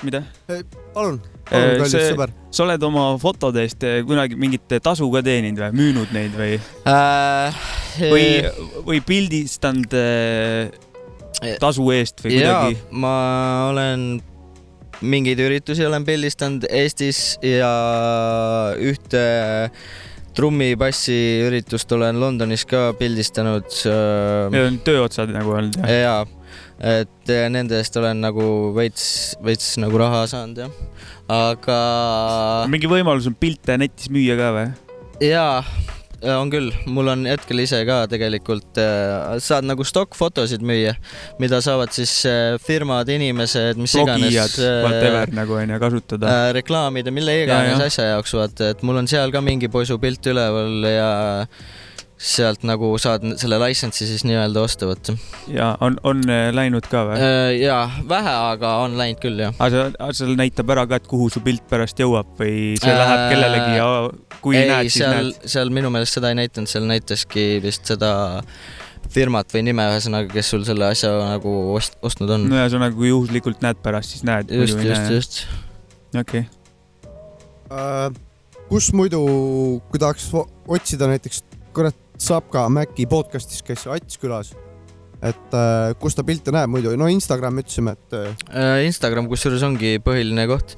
mida? 0.03 0.23
palun, 0.47 0.65
palun, 0.93 1.21
Äh, 1.47 1.77
kallis 1.79 1.91
see- 1.95 2.09
sõber. 2.11 2.29
sa 2.51 2.63
oled 2.65 2.83
oma 2.83 3.05
fotode 3.17 3.61
eest 3.63 3.83
eh, 3.87 4.01
kunagi 4.05 4.35
mingit 4.35 4.67
tasu 4.83 5.07
ka 5.13 5.21
teeninud 5.23 5.61
või, 5.63 5.71
müünud 5.79 6.11
neid 6.13 6.33
või, 6.35 6.57
Äh, 6.85 7.61
või, 8.11 8.25
või 8.85 8.99
pildistanud 9.07 9.93
eh, 9.97 10.69
tasu 11.61 11.87
eest 11.95 12.19
või 12.25 12.35
kuidagi?, 12.35 12.77
ma 12.91 13.13
olen 13.71 14.19
mingeid 15.01 15.39
üritusi 15.43 15.85
olen 15.87 16.05
pildistanud 16.07 16.67
Eestis 16.69 17.37
ja 17.45 17.71
ühte 18.81 19.23
trummipassi 20.37 21.17
üritust 21.47 21.91
olen 21.95 22.19
Londonis 22.21 22.65
ka 22.69 22.91
pildistanud. 22.97 23.67
Need 24.53 24.67
on 24.67 24.79
tööotsad 24.85 25.33
nagu 25.33 25.55
olnud 25.57 25.79
jah? 25.81 25.93
jaa, 25.97 26.19
et 26.97 27.33
eh, 27.33 27.47
nende 27.53 27.79
eest 27.81 27.97
olen 27.97 28.21
nagu 28.21 28.47
veits, 28.77 29.35
veits 29.45 29.75
nagu 29.81 29.97
raha 30.01 30.25
saanud 30.29 30.61
jah, 30.65 30.81
aga 31.33 31.79
mingi 32.69 32.89
võimalus 32.91 33.29
on 33.31 33.37
pilte 33.39 33.79
netis 33.81 34.11
müüa 34.13 34.37
ka 34.39 34.51
või? 34.55 34.67
jaa, 35.25 35.63
on 36.25 36.49
küll, 36.51 36.71
mul 36.89 37.11
on 37.11 37.25
hetkel 37.29 37.61
ise 37.61 37.79
ka 37.87 37.99
tegelikult, 38.09 38.79
saad 39.43 39.67
nagu 39.67 39.85
stokkfotosid 39.85 40.63
müüa, 40.65 40.95
mida 41.41 41.59
saavad 41.63 41.93
siis 41.95 42.13
eh, 42.29 42.55
firmad, 42.63 43.09
inimesed, 43.13 43.79
mis 43.81 43.95
blogijad 43.97 44.29
iganes, 44.31 44.57
whatever 44.85 45.33
nagu 45.37 45.57
onju, 45.59 45.79
kasutada. 45.81 46.31
äh, 46.31 46.53
reklaamida, 46.57 47.13
mille 47.13 47.41
iganes 47.43 47.77
ja. 47.77 47.89
asja 47.91 48.07
jaoks, 48.13 48.33
vaata, 48.37 48.71
et 48.73 48.85
mul 48.87 49.03
on 49.03 49.09
seal 49.09 49.33
ka 49.33 49.43
mingi 49.45 49.69
poisu 49.71 49.99
pilt 50.01 50.31
üleval 50.31 50.89
ja 50.89 51.11
sealt 52.17 52.63
nagu 52.65 52.89
saad 53.01 53.25
selle 53.37 53.59
license'i 53.61 54.07
siis 54.09 54.23
nii-öelda 54.25 54.63
osta, 54.65 54.87
vaata. 54.89 55.13
ja 55.53 55.69
on, 55.85 55.99
on 56.07 56.23
eh, 56.33 56.47
läinud 56.55 56.87
ka 56.89 57.03
või? 57.11 57.27
jaa, 57.61 57.83
vähe, 58.09 58.33
aga 58.53 58.73
on 58.85 58.97
läinud 58.97 59.21
küll, 59.21 59.43
jah. 59.45 59.53
aga 59.61 60.09
seal 60.17 60.33
näitab 60.39 60.73
ära 60.73 60.87
ka, 60.89 61.01
et 61.01 61.07
kuhu 61.09 61.29
su 61.33 61.43
pilt 61.45 61.67
pärast 61.69 62.01
jõuab 62.01 62.33
või 62.41 62.73
see 62.81 62.89
Äh, 62.89 62.99
läheb 63.03 63.23
kellelegi 63.35 63.77
ja 63.77 63.87
kui 64.41 64.57
ei, 64.57 64.65
näed, 64.71 64.89
siis 64.89 65.03
seal 65.03 65.15
näed., 65.15 65.47
seal 65.53 65.73
minu 65.77 65.93
meelest 65.93 66.17
seda 66.17 66.33
ei 66.33 66.41
näidanud, 66.41 66.71
seal 66.71 66.89
näitaski 66.89 67.47
vist 67.63 67.87
seda 67.89 68.11
firmat 69.13 69.53
või 69.53 69.63
nime 69.69 69.85
ühesõnaga, 69.93 70.31
kes 70.33 70.51
sul 70.55 70.65
selle 70.67 70.89
asja 70.89 71.13
nagu 71.21 71.53
ost-, 71.77 71.99
ostnud 72.05 72.33
on. 72.33 72.49
no 72.49 72.59
ühesõnaga, 72.59 72.97
kui 72.97 73.13
juhuslikult 73.13 73.61
näed 73.65 73.79
pärast, 73.85 74.17
siis 74.17 74.27
näed. 74.27 74.51
just, 74.51 74.81
just, 74.81 75.11
just. 75.13 75.41
okei, 76.17 76.47
Äh, 77.67 78.11
kus 78.69 78.91
muidu, 78.95 79.19
kui 79.91 79.99
tahaks 79.99 80.29
otsida 80.67 81.09
näiteks, 81.11 81.41
kurat, 81.75 81.97
saab 82.17 82.49
ka 82.53 82.67
Maci 82.73 83.05
podcast'is, 83.09 83.61
käis 83.65 83.85
Ats 83.87 84.17
külas. 84.21 84.53
et 85.21 85.53
äh, 85.57 85.93
kus 85.97 86.13
ta 86.13 86.21
pilte 86.25 86.51
näeb 86.53 86.69
muidu, 86.69 86.91
no 86.97 87.07
Instagram 87.09 87.57
ütlesime, 87.63 87.95
et 87.97 88.17
äh, 88.53 88.85
Instagram 88.85 89.25
kusjuures 89.31 89.63
ongi 89.65 89.97
põhiline 90.03 90.45
koht. 90.49 90.75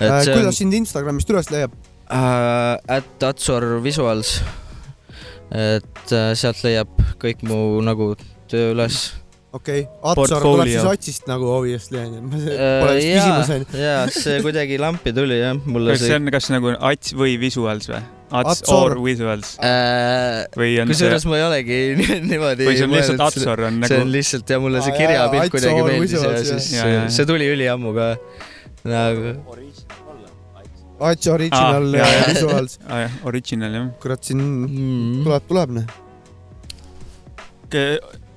äh, 0.00 0.20
kuidas 0.30 0.58
sind 0.62 0.74
Instagramist 0.74 1.30
üles 1.30 1.50
leiab? 1.50 1.74
äh, 2.10 2.76
at 2.98 3.22
Atsor 3.22 3.82
Visuals. 3.82 4.40
et 5.50 6.12
äh, 6.14 6.34
sealt 6.38 6.62
leiab 6.62 6.90
kõik 7.18 7.42
mu 7.42 7.80
nagu 7.82 8.12
töö 8.50 8.70
üles. 8.74 9.19
Okei 9.52 9.82
okay., 9.82 10.22
Atsar 10.24 10.44
tuleb 10.44 10.70
siis 10.70 10.86
Atsist 10.86 11.26
nagu 11.30 11.48
obviously 11.50 11.98
onju, 12.00 12.22
pole 12.30 12.94
vist 12.98 13.10
küsimus 13.10 13.52
onju. 13.56 13.82
ja 13.82 13.96
see 14.14 14.38
kuidagi 14.46 14.78
lampi 14.80 15.12
tuli 15.16 15.40
jah, 15.40 15.58
mulle 15.66 15.96
kas 15.96 16.04
see 16.06 16.18
on, 16.18 16.30
kas 16.34 16.50
nagu 16.54 16.74
Ats 16.90 17.14
või 17.18 17.36
Visuals 17.42 17.90
või? 17.90 18.02
Ats 18.30 18.60
Atsor. 18.60 18.94
or 18.94 19.00
Visuals 19.02 19.56
äh,. 19.66 20.46
või 20.54 20.76
on 20.78 20.92
see 20.92 20.94
kusjuures, 20.94 21.26
ma 21.26 21.40
ei 21.40 21.46
olegi 21.48 21.80
ni- 21.98 22.20
niimoodi. 22.30 22.68
või 22.68 22.78
see 22.78 22.86
on 22.86 22.94
lihtsalt 22.94 23.24
Atsor 23.26 23.64
on 23.66 23.82
see 23.82 23.98
on 23.98 24.06
nagu, 24.06 24.14
lihtsalt 24.14 24.54
ja 24.54 24.60
mulle 24.62 24.84
see 24.86 24.94
jaa, 24.94 25.00
kirjapilt 25.02 25.42
Ats 25.46 25.54
kuidagi 25.56 25.82
Or 25.82 25.90
meeldis 25.90 26.14
ja 26.14 26.36
siis. 26.44 26.70
Jaa, 26.76 26.92
jaa. 26.94 27.08
see 27.18 27.26
tuli 27.30 27.50
üliammu 27.50 27.96
ka. 27.96 28.12
nagu 28.86 29.34
Ats 31.10 31.26
original 31.32 31.90
jaa, 31.96 32.06
äh, 32.06 32.14
jaa. 32.14 32.30
visuals, 32.30 32.78
original 33.26 33.76
jah. 33.80 33.90
kurat 34.02 34.30
siin 34.30 34.40
mm.. 34.44 35.22
tuleb, 35.26 35.50
tuleb 35.50 35.78
noh. 35.80 35.86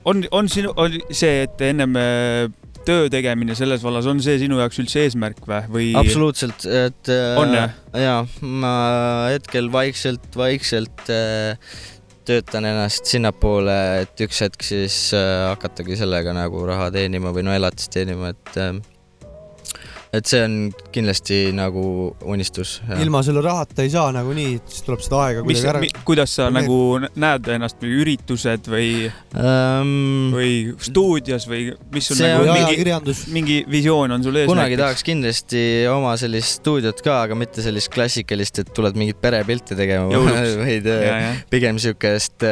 on, 0.09 0.25
on 0.31 0.51
sinu, 0.51 0.73
oli 0.79 1.01
see, 1.13 1.43
et 1.45 1.63
ennem 1.65 1.97
äh, 1.99 2.49
töö 2.87 3.07
tegemine 3.11 3.55
selles 3.57 3.83
vallas, 3.85 4.07
on 4.09 4.21
see 4.23 4.37
sinu 4.41 4.59
jaoks 4.59 4.81
üldse 4.83 5.05
eesmärk 5.05 5.43
või, 5.47 5.63
või? 5.71 5.89
absoluutselt, 5.99 6.67
et 6.67 7.11
äh, 7.13 7.39
On, 7.41 7.55
jah? 7.55 7.75
jaa, 8.05 8.21
ma 8.41 8.73
hetkel 9.33 9.71
vaikselt, 9.73 10.29
vaikselt 10.39 11.11
äh, 11.13 11.59
töötan 12.27 12.67
ennast 12.67 13.09
sinnapoole, 13.09 13.77
et 14.05 14.21
üks 14.23 14.39
hetk 14.45 14.63
siis 14.63 14.95
hakatagi 15.11 15.97
sellega 15.99 16.31
nagu 16.35 16.61
raha 16.69 16.87
teenima 16.95 17.33
või 17.35 17.43
no 17.43 17.55
elatist 17.55 17.91
teenima, 17.97 18.31
et 18.31 18.91
et 20.13 20.29
see 20.29 20.43
on 20.45 20.55
kindlasti 20.93 21.37
nagu 21.57 21.83
unistus. 22.29 22.75
ilma 23.01 23.23
selle 23.25 23.41
rahata 23.41 23.81
ei 23.81 23.89
saa 23.89 24.11
nagunii, 24.13 24.59
siis 24.69 24.85
tuleb 24.85 25.01
seda 25.01 25.21
aega 25.25 25.45
kuidagi 25.45 25.69
ära,. 25.71 25.81
kuidas 26.05 26.35
sa 26.37 26.49
Need- 26.49 26.67
nagu 26.67 26.77
näed 27.23 27.49
ennast 27.55 27.81
või 27.81 27.95
üritused 28.03 28.69
või, 28.69 28.89
Um, 29.33 30.29
või 30.29 30.51
stuudios 30.77 31.47
või 31.49 31.71
mis 31.93 32.05
sul 32.11 32.19
nagu 32.21 32.45
on 32.45 32.59
mingi, 32.61 33.15
mingi 33.33 33.55
visioon 33.69 34.13
on 34.13 34.25
sul 34.25 34.37
ees? 34.37 34.49
kunagi 34.51 34.77
tahaks 34.77 35.01
kindlasti 35.07 35.63
oma 35.89 36.13
sellist 36.21 36.59
stuudiot 36.59 37.01
ka, 37.01 37.23
aga 37.25 37.37
mitte 37.37 37.65
sellist 37.65 37.89
klassikalist, 37.93 38.61
et 38.61 38.69
tuled 38.77 38.99
mingit 38.99 39.17
perepilte 39.23 39.77
tegema, 39.79 40.13
vaid 40.61 40.85
äh, 40.93 41.41
pigem 41.49 41.81
siukest, 41.81 42.45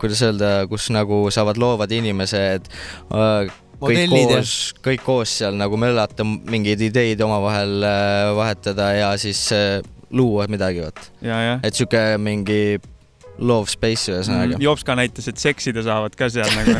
kuidas 0.00 0.24
öelda, 0.24 0.54
kus 0.72 0.88
nagu 0.94 1.26
saavad 1.34 1.60
loovad 1.60 1.92
inimesed 1.92 2.72
äh, 3.12 3.52
kõik 3.82 4.12
koos, 4.12 4.54
kõik 4.84 5.04
koos 5.06 5.34
seal 5.42 5.58
nagu 5.58 5.78
möllata, 5.80 6.26
mingeid 6.26 6.86
ideid 6.88 7.22
omavahel 7.24 7.82
äh, 7.88 8.30
vahetada 8.38 8.92
ja 8.96 9.12
siis 9.20 9.44
äh, 9.56 9.80
luua 10.12 10.46
midagi, 10.52 10.84
vot. 10.84 11.04
et 11.22 11.74
sihuke 11.74 12.02
mingi 12.22 12.78
love 13.42 13.70
space 13.70 14.12
ühesõnaga. 14.12 14.58
Jops 14.62 14.84
ka 14.86 14.96
näitas, 14.98 15.26
et 15.30 15.40
seksida 15.40 15.84
saavad 15.86 16.14
ka 16.18 16.28
seal 16.32 16.48
nagu. 16.56 16.76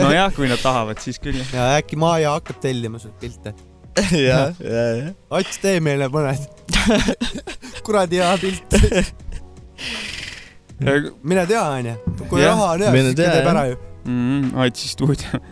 nojah, 0.00 0.32
kui 0.34 0.48
nad 0.50 0.62
tahavad, 0.62 1.00
siis 1.04 1.20
küll. 1.22 1.38
ja 1.52 1.74
äkki 1.78 1.98
Maja 2.00 2.34
hakkab 2.38 2.60
tellima 2.64 3.00
sult 3.02 3.16
pilte. 3.20 3.54
ja, 4.28 4.52
ja, 4.74 4.84
ja. 4.98 5.12
Ats, 5.38 5.58
tee 5.62 5.80
meile 5.84 6.08
mõned. 6.12 6.46
kuradi 7.86 8.20
hea 8.22 8.32
pilt. 8.42 8.78
mine 11.22 11.44
tea, 11.46 11.62
onju. 11.62 11.98
kui 12.30 12.42
raha 12.42 12.72
on 12.74 12.86
hea, 12.86 13.04
siis 13.10 13.20
teeb 13.20 13.52
ära 13.52 13.68
ju. 13.70 13.82
mm,. 14.08 14.56
Aitsi 14.64 14.90
stuudio. 14.90 15.42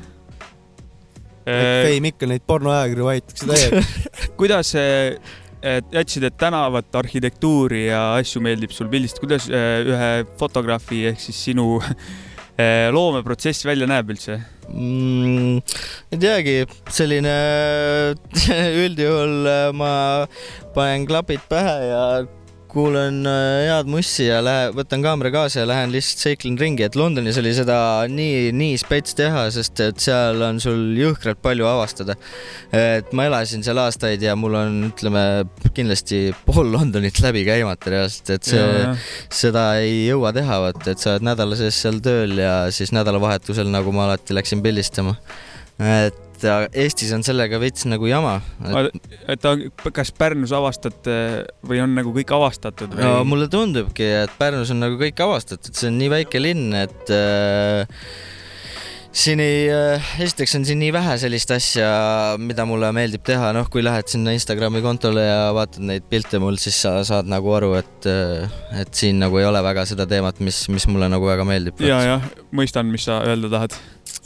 Fame 1.45 2.13
ikka 2.13 2.29
neid 2.31 2.45
pornoajakirju 2.47 3.09
vahitakse 3.09 3.49
täiega. 3.51 3.85
kuidas, 4.41 4.75
et 4.79 5.95
jätsid, 5.95 6.27
et 6.29 6.39
tänavat, 6.39 6.91
arhitektuuri 7.03 7.87
ja 7.89 8.03
asju 8.19 8.43
meeldib 8.45 8.75
sul 8.75 8.91
pildistada, 8.93 9.27
kuidas 9.27 9.49
eh, 9.51 9.79
ühe 9.93 10.13
fotograafi 10.41 11.07
ehk 11.13 11.23
siis 11.23 11.45
sinu 11.51 11.81
loomeprotsess 12.93 13.65
välja 13.67 13.89
näeb 13.91 14.13
üldse? 14.13 14.37
mm,. 14.69 15.57
ei 16.13 16.21
teagi, 16.21 16.55
selline 16.93 17.35
üldjuhul 18.85 19.49
äh, 19.49 19.65
ma 19.77 19.93
panen 20.77 21.07
klapid 21.09 21.43
pähe 21.51 21.77
ja 21.91 22.05
kuulan 22.73 23.21
äh, 23.29 23.67
head 23.69 23.91
mussi 23.91 24.27
ja 24.27 24.39
lähe-, 24.45 24.71
võtan 24.77 25.03
kaamera 25.05 25.33
kaasa 25.35 25.61
ja 25.63 25.67
lähen 25.69 25.93
lihtsalt 25.93 26.23
seiklen 26.25 26.57
ringi, 26.61 26.87
et 26.87 26.97
Londonis 26.99 27.39
oli 27.41 27.53
seda 27.57 27.77
nii, 28.09 28.51
nii 28.57 28.79
spets 28.81 29.17
teha, 29.19 29.45
sest 29.55 29.83
et 29.85 30.01
seal 30.03 30.41
on 30.47 30.61
sul 30.63 30.97
jõhkralt 30.97 31.43
palju 31.45 31.69
avastada. 31.69 32.17
et 32.73 33.13
ma 33.17 33.29
elasin 33.29 33.65
seal 33.67 33.81
aastaid 33.83 34.25
ja 34.25 34.35
mul 34.39 34.57
on, 34.59 34.81
ütleme 34.89 35.25
kindlasti 35.77 36.25
pool 36.47 36.73
Londonit 36.73 37.21
läbi 37.25 37.45
käimata 37.49 37.93
reaalselt, 37.93 38.35
et 38.39 38.51
see, 38.55 38.97
seda 39.43 39.69
ei 39.85 40.07
jõua 40.09 40.33
teha, 40.37 40.61
vot, 40.67 40.85
et 40.89 41.03
sa 41.03 41.15
oled 41.15 41.29
nädala 41.29 41.59
sees 41.61 41.79
seal 41.85 42.01
tööl 42.05 42.39
ja 42.41 42.57
siis 42.73 42.95
nädalavahetusel, 42.97 43.69
nagu 43.73 43.93
ma 43.95 44.09
alati 44.09 44.37
läksin 44.37 44.65
pildistama. 44.65 45.17
et 45.83 46.32
ja 46.47 46.59
Eestis 46.73 47.13
on 47.17 47.25
sellega 47.27 47.61
veits 47.63 47.87
nagu 47.91 48.07
jama. 48.11 48.39
et 49.29 49.41
ta- 49.43 49.57
kas 49.93 50.13
Pärnus 50.17 50.53
avastad 50.57 51.09
eh, 51.11 51.41
või 51.67 51.83
on 51.85 51.95
nagu 51.99 52.13
kõik 52.17 52.35
avastatud 52.37 52.93
või 52.97 53.07
no 53.07 53.25
mulle 53.29 53.49
tundubki, 53.53 54.07
et 54.25 54.37
Pärnus 54.39 54.71
on 54.75 54.83
nagu 54.85 55.01
kõik 55.01 55.21
avastatud, 55.25 55.75
see 55.77 55.91
on 55.93 55.99
nii 56.01 56.13
väike 56.13 56.43
linn, 56.43 56.71
et 56.83 57.11
äh, 57.15 57.87
siin 59.13 59.41
ei 59.45 59.67
äh,, 59.69 60.07
esiteks 60.25 60.55
on 60.57 60.65
siin 60.67 60.81
nii 60.81 60.93
vähe 60.95 61.17
sellist 61.21 61.51
asja, 61.53 61.89
mida 62.41 62.65
mulle 62.69 62.89
meeldib 62.97 63.25
teha, 63.29 63.51
noh, 63.57 63.69
kui 63.73 63.85
lähed 63.85 64.09
sinna 64.09 64.33
Instagrami 64.37 64.81
kontole 64.85 65.25
ja 65.27 65.51
vaatad 65.57 65.85
neid 65.85 66.07
pilte 66.11 66.41
mul, 66.43 66.57
siis 66.61 66.79
sa 66.87 66.95
saad 67.07 67.29
nagu 67.31 67.53
aru, 67.59 67.75
et, 67.81 68.09
et 68.81 68.95
siin 68.97 69.21
nagu 69.23 69.37
ei 69.41 69.49
ole 69.49 69.61
väga 69.65 69.85
seda 69.91 70.09
teemat, 70.09 70.41
mis, 70.45 70.65
mis 70.73 70.89
mulle 70.89 71.11
nagu 71.13 71.29
väga 71.29 71.45
meeldib. 71.49 71.85
ja, 71.85 72.01
jah, 72.09 72.31
mõistan, 72.57 72.89
mis 72.93 73.05
sa 73.09 73.21
öelda 73.29 73.53
tahad. 73.53 73.77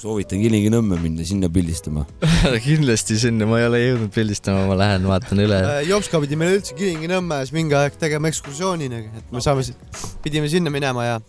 Soovitan 0.00 0.40
Kilingi-Nõmme 0.42 0.98
minna 1.00 1.24
sinna 1.26 1.48
pildistama. 1.52 2.04
kindlasti 2.66 3.16
sinna, 3.20 3.48
ma 3.48 3.60
ei 3.62 3.68
ole 3.70 3.80
jõudnud 3.82 4.12
pildistama, 4.14 4.66
ma 4.68 4.76
lähen 4.78 5.06
vaatan 5.08 5.40
üle. 5.46 5.60
Jopska 5.88 6.20
pidi 6.24 6.38
meile 6.38 6.58
üldse 6.58 6.76
Kilingi-Nõmmes 6.78 7.52
mingi 7.56 7.76
aeg 7.78 7.96
tegema 8.00 8.30
ekskursiooni, 8.32 8.90
et 8.92 9.32
me 9.34 9.44
saame, 9.44 9.64
pidime 10.24 10.50
sinna 10.52 10.72
minema 10.72 11.06
ja 11.08 11.20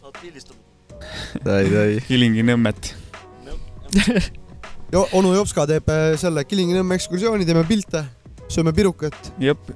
ai, 1.45 1.65
ai. 1.65 1.99
Kilingi-Nõmmet. 2.07 2.91
onu 5.17 5.33
Jopska 5.35 5.67
teeb 5.69 5.89
äh, 5.93 6.09
selle 6.19 6.43
Kilingi-Nõmme 6.47 6.99
ekskursiooni, 6.99 7.47
teeme 7.47 7.63
pilte, 7.67 8.03
sööme 8.51 8.73
pirukat. 8.75 9.31
jep, 9.43 9.71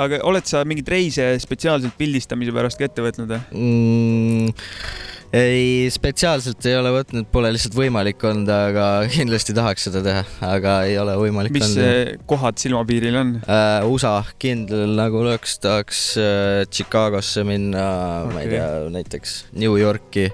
aga 0.00 0.20
oled 0.28 0.48
sa 0.48 0.64
mingeid 0.68 0.90
reise 0.92 1.32
spetsiaalselt 1.42 1.96
pildistamise 1.98 2.54
pärast 2.54 2.80
ka 2.80 2.88
ette 2.88 3.04
võtnud 3.04 3.32
või? 3.32 3.40
mm,? 3.54 4.52
ei, 5.36 5.86
spetsiaalselt 5.92 6.64
ei 6.66 6.74
ole 6.78 6.90
võtnud, 6.94 7.28
pole 7.30 7.52
lihtsalt 7.54 7.76
võimalik 7.78 8.22
olnud, 8.26 8.50
aga 8.50 8.86
kindlasti 9.14 9.54
tahaks 9.56 9.86
seda 9.88 10.02
teha, 10.04 10.24
aga 10.46 10.76
ei 10.88 10.96
ole 11.00 11.14
võimalik 11.20 11.54
mis 11.54 11.68
olnud. 11.68 11.82
eh, 11.84 12.12
kohad 12.30 12.58
silmapiiril 12.62 13.18
on? 13.20 13.36
Uh, 13.44 13.86
USA 13.92 14.16
kindel 14.42 14.96
nagu 14.98 15.22
oleks, 15.22 15.58
tahaks 15.62 16.02
uh, 16.20 16.64
Chicagosse 16.70 17.46
minna 17.46 17.86
okay., 18.24 18.34
ma 18.34 18.42
ei 18.44 18.52
tea, 18.56 18.66
näiteks 18.98 19.36
New 19.60 19.78
Yorki, 19.78 20.28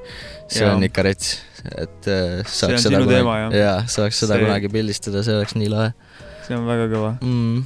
see 0.49 0.65
Jaa. 0.65 0.73
on 0.75 0.89
ikka 0.89 1.05
rets, 1.07 1.37
et 1.77 2.11
uh, 2.11 2.41
saaks 2.49 2.81
on 2.81 2.85
seda 2.89 3.05
kunagi, 3.05 3.61
jaa, 3.61 3.79
saaks 3.91 4.25
seda 4.25 4.39
See- 4.39 4.49
kunagi 4.49 4.73
pildistada, 4.73 5.25
see 5.27 5.37
oleks 5.37 5.59
nii 5.61 5.73
lahe 5.77 5.93
see 6.47 6.57
on 6.59 6.67
väga 6.69 6.89
kõva. 6.93 7.13
mm.. 7.21 7.65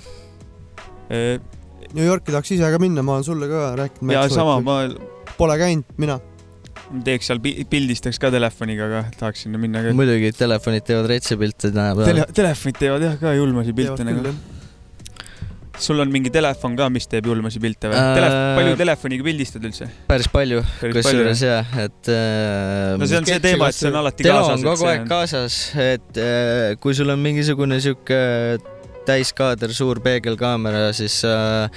New 1.90 2.06
Yorki 2.06 2.30
tahaks 2.30 2.52
ise 2.54 2.68
ka 2.70 2.78
minna, 2.82 3.02
ma 3.02 3.18
olen 3.18 3.26
sulle 3.26 3.48
ka 3.50 3.70
rääkinud. 3.80 4.12
ja 4.14 4.26
sama, 4.32 4.60
ma 4.64 4.82
Pole 5.38 5.56
käinud, 5.56 5.86
mina. 6.00 6.18
teeks 7.06 7.30
seal, 7.30 7.40
pildistaks 7.70 8.18
ka 8.20 8.32
telefoniga, 8.34 8.86
aga 8.90 9.02
tahaks 9.18 9.46
sinna 9.46 9.60
minna 9.62 9.82
ka. 9.84 9.94
muidugi 9.96 10.32
telefonid 10.36 10.86
teevad 10.86 11.10
retsi 11.10 11.38
pilte 11.40 11.70
tänapäeval 11.70 12.10
Tele, 12.10 12.26
telefonid 12.36 12.80
teevad 12.80 13.06
jah 13.06 13.20
ka 13.20 13.34
julmasi 13.38 13.74
pilte 13.76 14.06
nagu. 14.06 14.34
Sul 15.80 16.00
on 16.02 16.10
mingi 16.12 16.30
telefon 16.32 16.74
ka, 16.78 16.88
mis 16.92 17.06
teeb 17.10 17.26
julmasi 17.30 17.60
pilte 17.62 17.88
või 17.90 17.96
Äh, 18.00 18.10
Telef-? 18.18 18.38
palju 18.58 18.74
telefoniga 18.80 19.24
pildistad 19.30 19.64
üldse? 19.68 19.86
päris 20.10 20.28
palju, 20.32 20.60
kusjuures 20.80 21.40
jah, 21.46 21.70
et 21.86 22.10
äh, 22.12 22.96
no 23.00 23.08
see 23.08 23.20
on 23.20 23.28
see 23.30 23.40
teema, 23.44 23.70
et 23.72 23.78
see 23.78 23.88
on 23.92 23.96
alati 24.02 24.26
telo 24.26 24.42
kaasas 24.42 24.58
on. 24.60 24.66
kogu 24.68 24.90
aeg 24.92 25.06
kaasas, 25.10 25.56
et 25.80 26.20
äh, 26.20 26.74
kui 26.82 26.94
sul 26.98 27.10
on 27.14 27.22
mingisugune 27.24 27.80
sihuke 27.80 28.20
täiskaader, 29.08 29.72
suur 29.74 29.98
peegelkaamera, 30.04 30.90
siis 30.94 31.16
äh, 31.26 31.72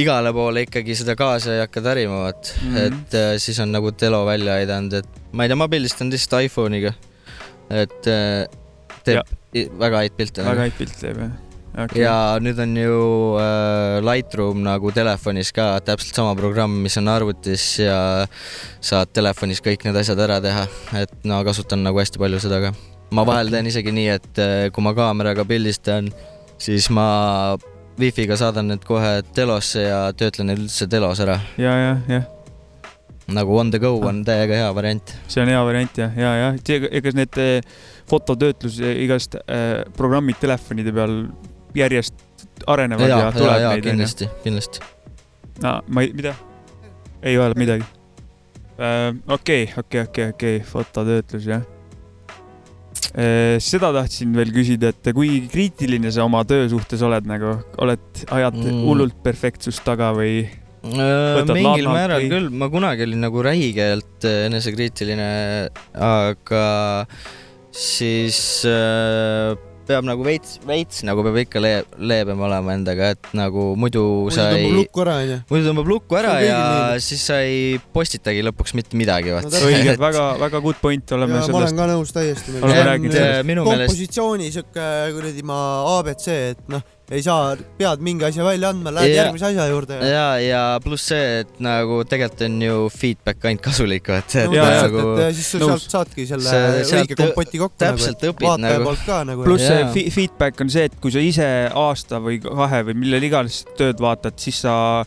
igale 0.00 0.32
poole 0.34 0.64
ikkagi 0.66 0.96
seda 0.98 1.14
kaasa 1.20 1.52
ei 1.58 1.60
hakka 1.66 1.82
tarima, 1.84 2.22
vaat 2.24 2.54
mm. 2.56 2.72
-hmm. 2.74 2.86
et 2.88 3.14
äh, 3.20 3.34
siis 3.44 3.60
on 3.60 3.70
nagu 3.76 3.92
telo 3.92 4.24
välja 4.26 4.56
aidanud, 4.62 4.96
et 5.02 5.22
ma 5.36 5.44
ei 5.44 5.52
tea, 5.52 5.60
ma 5.60 5.68
pildistan 5.68 6.10
lihtsalt 6.10 6.48
iPhone'iga, 6.48 6.94
et 7.70 8.08
äh, 8.08 8.48
teeb 9.04 9.20
i- 9.54 9.68
väga 9.78 10.00
häid 10.06 10.16
pilte. 10.16 10.44
väga 10.48 10.64
häid 10.68 10.78
pilte 10.80 11.00
teeb 11.04 11.20
jah 11.26 11.32
okay.. 11.74 12.02
ja 12.02 12.14
nüüd 12.42 12.58
on 12.62 12.76
ju 12.76 12.98
äh, 13.40 13.98
Lightroom 14.04 14.62
nagu 14.64 14.92
telefonis 14.94 15.52
ka 15.54 15.74
täpselt 15.84 16.18
sama 16.18 16.34
programm, 16.38 16.80
mis 16.84 16.96
on 17.00 17.10
arvutis 17.12 17.66
ja 17.80 17.98
saad 18.80 19.12
telefonis 19.14 19.62
kõik 19.64 19.86
need 19.86 19.98
asjad 20.02 20.20
ära 20.24 20.40
teha, 20.44 20.66
et 21.00 21.14
no 21.28 21.42
kasutan 21.46 21.84
nagu 21.86 22.00
hästi 22.02 22.20
palju 22.22 22.42
seda 22.42 22.60
ka. 22.66 22.74
ma 23.12 23.26
vahel 23.28 23.52
teen 23.52 23.70
isegi 23.70 23.94
nii, 23.94 24.08
et 24.18 24.42
äh, 24.42 24.66
kui 24.74 24.84
ma 24.84 24.94
kaameraga 24.96 25.46
pildistan, 25.48 26.10
siis 26.60 26.90
ma 26.92 27.56
wifi'ga 28.00 28.38
saadan 28.40 28.72
need 28.72 28.86
kohe 28.88 29.18
telosse 29.36 29.84
ja 29.84 30.04
töötlen 30.16 30.52
need 30.52 30.64
üldse 30.66 30.88
telos 30.90 31.20
ära. 31.24 31.40
ja, 31.60 31.74
ja, 31.76 31.96
jah, 32.08 32.28
nagu 33.32 33.56
on 33.58 33.70
the 33.70 33.80
go 33.80 33.94
on 34.08 34.24
täiega 34.26 34.60
hea 34.64 34.74
variant. 34.74 35.14
see 35.28 35.44
on 35.44 35.52
hea 35.52 35.64
variant 35.64 36.04
jah, 36.04 36.16
ja, 36.18 36.34
ja 36.40 36.78
ega 36.90 37.16
need 37.16 37.40
fototöötlus, 38.10 38.80
igast 38.82 39.38
äh, 39.46 39.84
programmid 39.96 40.40
telefonide 40.40 40.92
peal 40.92 41.20
järjest 41.74 42.14
arenevad 42.66 43.08
ja, 43.08 43.08
ja, 43.08 43.18
ja 43.18 43.26
ja, 43.26 43.32
tuleb 43.36 43.60
ja 43.62 43.68
neid 43.74 43.84
kindlasti, 43.86 44.28
kindlasti. 44.44 44.80
no 45.62 45.80
ma 45.88 46.02
ei, 46.04 46.12
mida? 46.16 46.34
ei 47.22 47.38
ole 47.38 47.54
midagi. 47.58 47.84
okei, 49.28 49.68
okei, 49.78 50.00
okei, 50.08 50.28
okei, 50.34 50.56
fototöötlus 50.66 51.46
jah. 51.46 51.62
seda 53.62 53.90
tahtsin 53.94 54.32
veel 54.36 54.50
küsida, 54.54 54.90
et 54.94 55.12
kui 55.14 55.42
kriitiline 55.52 56.10
sa 56.14 56.24
oma 56.24 56.42
töö 56.48 56.68
suhtes 56.72 57.02
oled 57.04 57.26
nagu, 57.28 57.58
oled, 57.84 58.04
ajad 58.32 58.56
Mm. 58.62 58.82
hullult 58.86 59.18
perfektsust 59.24 59.84
taga 59.84 60.12
või? 60.16 60.46
Võtad 60.82 61.54
mingil 61.54 61.86
määral 61.86 62.22
või- 62.24 62.30
küll, 62.32 62.48
ma 62.50 62.66
kunagi 62.72 63.04
olin 63.06 63.20
nagu 63.22 63.42
räigelt 63.44 64.24
äh, 64.26 64.46
enesekriitiline, 64.48 65.68
aga 65.94 67.06
siis 67.70 68.64
äh, 68.66 69.54
peab 69.88 70.06
nagu 70.06 70.26
veits, 70.26 70.58
veits 70.66 71.02
nagu 71.06 71.24
peab 71.26 71.40
ikka 71.44 71.62
le 71.62 71.72
leebem 71.98 72.40
olema 72.48 72.76
endaga, 72.76 73.12
et 73.16 73.32
nagu 73.36 73.72
muidu 73.78 74.02
muidu 74.02 74.34
sa 74.34 74.48
ei 74.52 74.66
tõmbab, 74.66 74.78
lukku 74.80 75.04
ära 75.04 75.16
onju. 75.22 75.38
muidu 75.50 75.68
tõmbab 75.68 75.90
lukku 75.92 76.18
ära 76.18 76.32
ja 76.42 76.60
nii. 76.60 77.04
siis 77.04 77.26
sa 77.28 77.38
ei 77.46 77.78
postitagi 77.94 78.44
lõpuks 78.46 78.76
mitte 78.78 78.98
midagi, 78.98 79.34
vaat 79.34 79.50
No 79.52 79.60
õige, 79.68 79.96
väga, 80.00 80.24
väga 80.40 80.62
good 80.64 80.80
point 80.82 81.14
oleme 81.16 81.36
ja 81.36 81.44
ma 81.44 81.60
olen 81.60 81.68
sellest. 81.68 81.78
ka 81.78 81.88
nõus 81.90 82.14
täiesti. 82.16 82.56
Sellest. 82.56 83.46
meelest 83.48 83.68
kompositsiooni 83.68 84.50
siuke 84.54 84.88
kuradi 85.16 85.46
ma 85.46 85.60
abc, 85.98 86.28
et 86.32 86.72
noh, 86.72 86.84
ei 87.12 87.22
saa, 87.24 87.56
pead 87.78 88.00
mingi 88.04 88.24
asja 88.24 88.44
välja 88.46 88.70
andma, 88.72 88.90
lähed 88.96 89.10
Ja- 89.12 89.24
järgmise 89.26 89.46
asja 89.50 89.66
juurde 89.68 89.98
ja. 90.00 90.06
ja, 90.08 90.26
ja 90.40 90.62
pluss 90.84 91.06
see, 91.12 91.40
et 91.42 91.58
nagu 91.60 91.98
tegelikult 92.08 92.44
on 92.46 92.56
ju 92.64 92.76
feedback 92.94 93.44
ainult 93.50 93.62
kasulik, 93.66 94.08
vaat, 94.08 94.34
et 94.34 94.48
no 94.48 94.56
Ja, 94.56 94.64
ja, 94.64 94.80
täpselt, 94.82 94.96
nagu 94.96 95.14
et 95.26 95.36
siis 95.36 95.50
sa 95.52 95.58
sealt 95.66 95.86
saadki 95.96 96.26
selle 96.30 96.48
See- 96.48 96.84
sealt 96.88 97.04
õige 97.10 97.18
kompoti 97.20 97.60
kokku 97.62 97.76
nagu, 97.84 97.98
täpselt 98.00 98.26
õpid 98.32 98.48
vaataja 98.48 98.78
nagu. 98.78 98.84
poolt 98.88 99.04
ka 99.06 99.20
nagu. 99.28 99.44
pluss 99.44 99.66
see 99.68 99.84
fi- 99.98 100.08
feedback 100.16 100.60
on 100.64 100.70
see, 100.72 100.84
et 100.90 100.96
kui 101.04 101.12
sa 101.14 101.18
ise 101.22 101.48
aasta 101.84 102.22
või 102.24 102.40
kahe 102.42 102.82
või 102.88 102.94
millal 103.04 103.28
iganes 103.28 103.62
tööd 103.76 104.00
vaatad, 104.00 104.38
siis 104.40 104.62
sa 104.64 105.04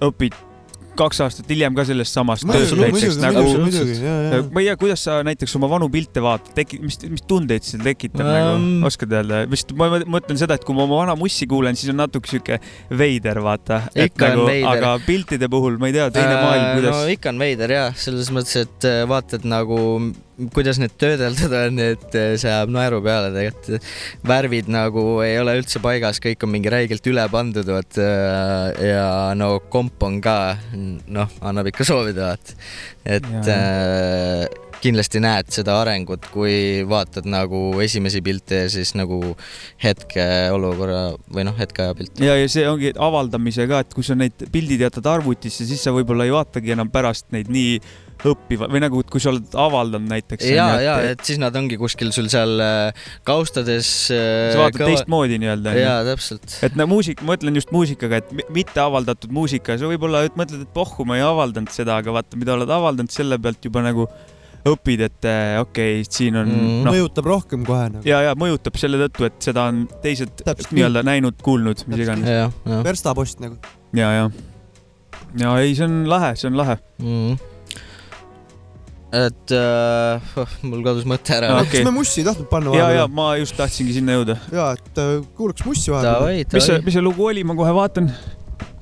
õpid 0.00 0.32
kaks 0.98 1.20
aastat 1.24 1.50
hiljem 1.52 1.76
ka 1.76 1.84
sellest 1.88 2.16
samast 2.16 2.46
tööst 2.48 2.76
näiteks 2.78 3.18
nagu 3.22 3.44
ja. 4.02 4.42
ma 4.52 4.62
ei 4.62 4.68
tea, 4.68 4.76
kuidas 4.80 5.04
sa 5.06 5.18
näiteks 5.26 5.56
oma 5.58 5.70
vanu 5.70 5.88
pilte 5.92 6.22
vaatad, 6.24 6.52
teki-, 6.56 6.80
mis, 6.84 6.98
mis 7.10 7.24
tundeid 7.28 7.66
see 7.66 7.80
tekitab 7.82 8.24
um, 8.26 8.30
nagu, 8.32 8.88
oskad 8.90 9.14
öelda, 9.18 9.42
vist 9.50 9.72
ma 9.78 9.90
mõ- 9.94 10.04
mõtlen 10.18 10.40
seda, 10.40 10.58
et 10.58 10.66
kui 10.66 10.76
ma 10.76 10.86
oma 10.86 11.02
vana 11.02 11.16
mussi 11.18 11.48
kuulen, 11.50 11.78
siis 11.78 11.92
on 11.94 12.00
natuke 12.02 12.30
sihuke 12.30 12.58
veider, 12.98 13.40
vaata. 13.44 13.82
Ikka 13.94 14.32
on 14.34 14.44
veider. 14.50 14.70
aga 14.72 14.94
piltide 15.06 15.50
puhul 15.52 15.78
ma 15.80 15.90
ei 15.90 15.96
tea, 15.96 16.08
teine 16.14 16.34
maailm, 16.42 16.68
Äh, 16.68 16.74
kuidas 16.78 16.96
no 16.96 17.12
ikka 17.12 17.32
on 17.32 17.42
veider 17.42 17.72
jah, 17.74 17.92
selles 17.98 18.32
mõttes, 18.34 18.56
et 18.66 18.88
äh, 18.88 19.02
vaatad 19.08 19.46
nagu, 19.48 19.78
kuidas 20.54 20.78
need 20.82 20.94
töödeldud 21.00 21.56
on, 21.60 21.80
et 21.82 22.18
äh, 22.18 22.34
see 22.40 22.50
ajab 22.50 22.70
naeru 22.74 23.00
peale 23.04 23.32
tegelikult. 23.34 23.88
värvid 24.28 24.70
nagu 24.72 25.04
ei 25.24 25.38
ole 25.40 25.58
üldse 25.60 25.82
paigas, 25.84 26.22
kõik 26.22 26.46
on 26.46 26.54
mingi 26.54 26.72
räigelt 26.72 27.10
üle 27.10 27.26
pandud, 27.32 27.66
vot. 27.68 27.98
ja 27.98 29.08
no 29.38 29.56
komp 29.72 30.02
on 30.06 30.22
ka, 30.24 30.38
noh, 31.10 31.36
annab 31.40 31.72
ikka 31.72 31.86
soovida, 31.88 32.32
vaat. 32.32 32.56
et 33.18 33.52
äh, 33.52 34.46
kindlasti 34.82 35.20
näed 35.22 35.50
seda 35.52 35.78
arengut, 35.82 36.28
kui 36.32 36.84
vaatad 36.88 37.26
nagu 37.30 37.60
esimesi 37.82 38.20
pilte 38.24 38.62
ja 38.64 38.72
siis 38.72 38.94
nagu 38.98 39.20
hetkeolukorra 39.82 41.02
või 41.34 41.46
noh, 41.48 41.56
hetkeaja 41.58 41.96
pilte. 41.98 42.24
ja, 42.24 42.36
ja 42.38 42.50
see 42.50 42.66
ongi 42.70 42.92
avaldamise 42.94 43.66
ka, 43.70 43.82
et 43.84 43.96
kui 43.96 44.06
sa 44.06 44.16
neid 44.18 44.48
pildid 44.54 44.86
jätad 44.86 45.08
arvutisse, 45.10 45.66
siis 45.68 45.82
sa 45.82 45.94
võib-olla 45.96 46.28
ei 46.28 46.34
vaatagi 46.34 46.76
enam 46.76 46.92
pärast 46.94 47.30
neid 47.34 47.50
nii 47.52 47.78
õppiva 48.26 48.68
või 48.70 48.82
nagu, 48.82 49.02
kui 49.06 49.22
sa 49.22 49.30
oled 49.32 49.54
avaldanud 49.58 50.10
näiteks. 50.10 50.48
ja, 50.50 50.68
ja, 50.82 50.96
et 51.12 51.22
siis 51.26 51.38
nad 51.40 51.54
ongi 51.58 51.78
kuskil 51.80 52.10
sul 52.14 52.30
seal 52.32 52.58
äh, 52.62 53.04
kaustades. 53.28 53.90
sa 54.10 54.64
vaatad 54.64 54.84
teistmoodi 54.84 55.38
nii-öelda. 55.42 55.74
jaa, 55.78 56.00
täpselt. 56.08 56.58
et 56.66 56.78
no 56.78 56.88
muusik, 56.90 57.22
ma 57.22 57.34
mõtlen 57.34 57.60
just 57.60 57.70
muusikaga, 57.74 58.22
et 58.22 58.32
mi- 58.34 58.46
mitte 58.60 58.82
avaldatud 58.82 59.34
muusika, 59.34 59.78
sa 59.78 59.90
võib-olla 59.90 60.24
mõtled, 60.38 60.64
et 60.66 60.74
pohhu, 60.74 61.06
ma 61.08 61.20
ei 61.20 61.26
avaldanud 61.26 61.72
seda, 61.74 62.00
aga 62.02 62.18
vaata, 62.18 62.40
mida 62.40 62.56
oled 62.56 62.74
avaldanud, 62.78 63.12
selle 63.14 63.38
pealt 63.42 63.70
juba 63.70 63.84
nagu 63.86 64.08
õpid, 64.68 65.02
et 65.06 65.28
eh, 65.28 65.54
okei 65.60 66.00
okay,, 66.00 66.10
siin 66.10 66.38
on 66.40 66.50
mm. 66.50 66.78
noh, 66.86 66.94
mõjutab 66.96 67.28
rohkem 67.30 67.64
kohe 67.68 67.86
nagu. 67.92 68.04
ja, 68.08 68.20
ja 68.26 68.34
mõjutab 68.38 68.78
selle 68.80 69.00
tõttu, 69.04 69.28
et 69.28 69.38
seda 69.50 69.68
on 69.70 69.84
teised 70.02 70.42
nii-öelda 70.72 71.04
näinud, 71.06 71.38
kuulnud, 71.44 71.84
mis 71.90 72.02
iganes. 72.04 72.58
verstapost 72.86 73.42
nagu. 73.44 73.60
ja, 73.96 74.10
ja, 74.16 74.26
ja 75.38 75.54
ei, 75.62 75.76
see 75.78 75.86
on 75.86 76.02
lahe, 76.10 76.34
see 76.40 76.50
on 76.50 76.58
lahe. 76.58 76.78
mm.. 76.98 77.54
Et 79.08 79.52
äh, 79.56 80.20
oh, 80.36 80.50
mul 80.68 80.82
kadus 80.84 81.06
mõte 81.08 81.32
ära 81.32 81.48
no,. 81.54 81.62
kas 81.64 81.84
me 81.86 81.92
mussi 81.96 82.20
ei 82.20 82.26
tahtnud 82.26 82.48
panna 82.50 82.74
ja, 82.76 82.88
ja 82.92 83.06
vahepeal? 83.06 83.14
ma 83.16 83.28
just 83.40 83.56
tahtsingi 83.56 83.94
sinna 83.96 84.18
jõuda. 84.18 84.36
ja, 84.52 84.66
et 84.76 85.00
äh, 85.00 85.14
kuulaks 85.38 85.64
mussi 85.64 85.92
vahepeal. 85.94 86.42
Mis 86.52 86.68
see, 86.68 86.80
mis 86.84 86.96
see 86.98 87.04
lugu 87.04 87.28
oli, 87.30 87.44
ma 87.48 87.56
kohe 87.56 87.72
vaatan. 87.72 88.10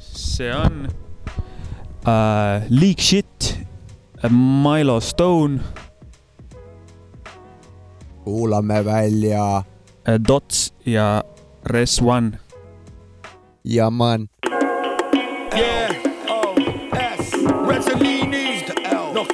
see 0.03 0.51
on 0.51 0.89
uh, 0.91 2.67
Leak 2.75 3.03
Shit, 3.07 3.53
Milo 4.33 4.99
Stone, 5.01 5.63
kuulame 8.27 8.83
välja 8.87 9.63
Dots 10.27 10.73
ja 10.87 11.23
Res 11.71 12.01
One. 12.03 12.41
ja 13.63 13.91
man. 13.91 14.27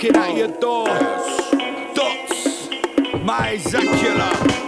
Knocking 0.02 0.20
at 0.20 0.36
your 0.36 0.48
door. 0.48 0.86
Dots, 1.94 2.68
my 3.22 3.56
Zacula. 3.56 4.61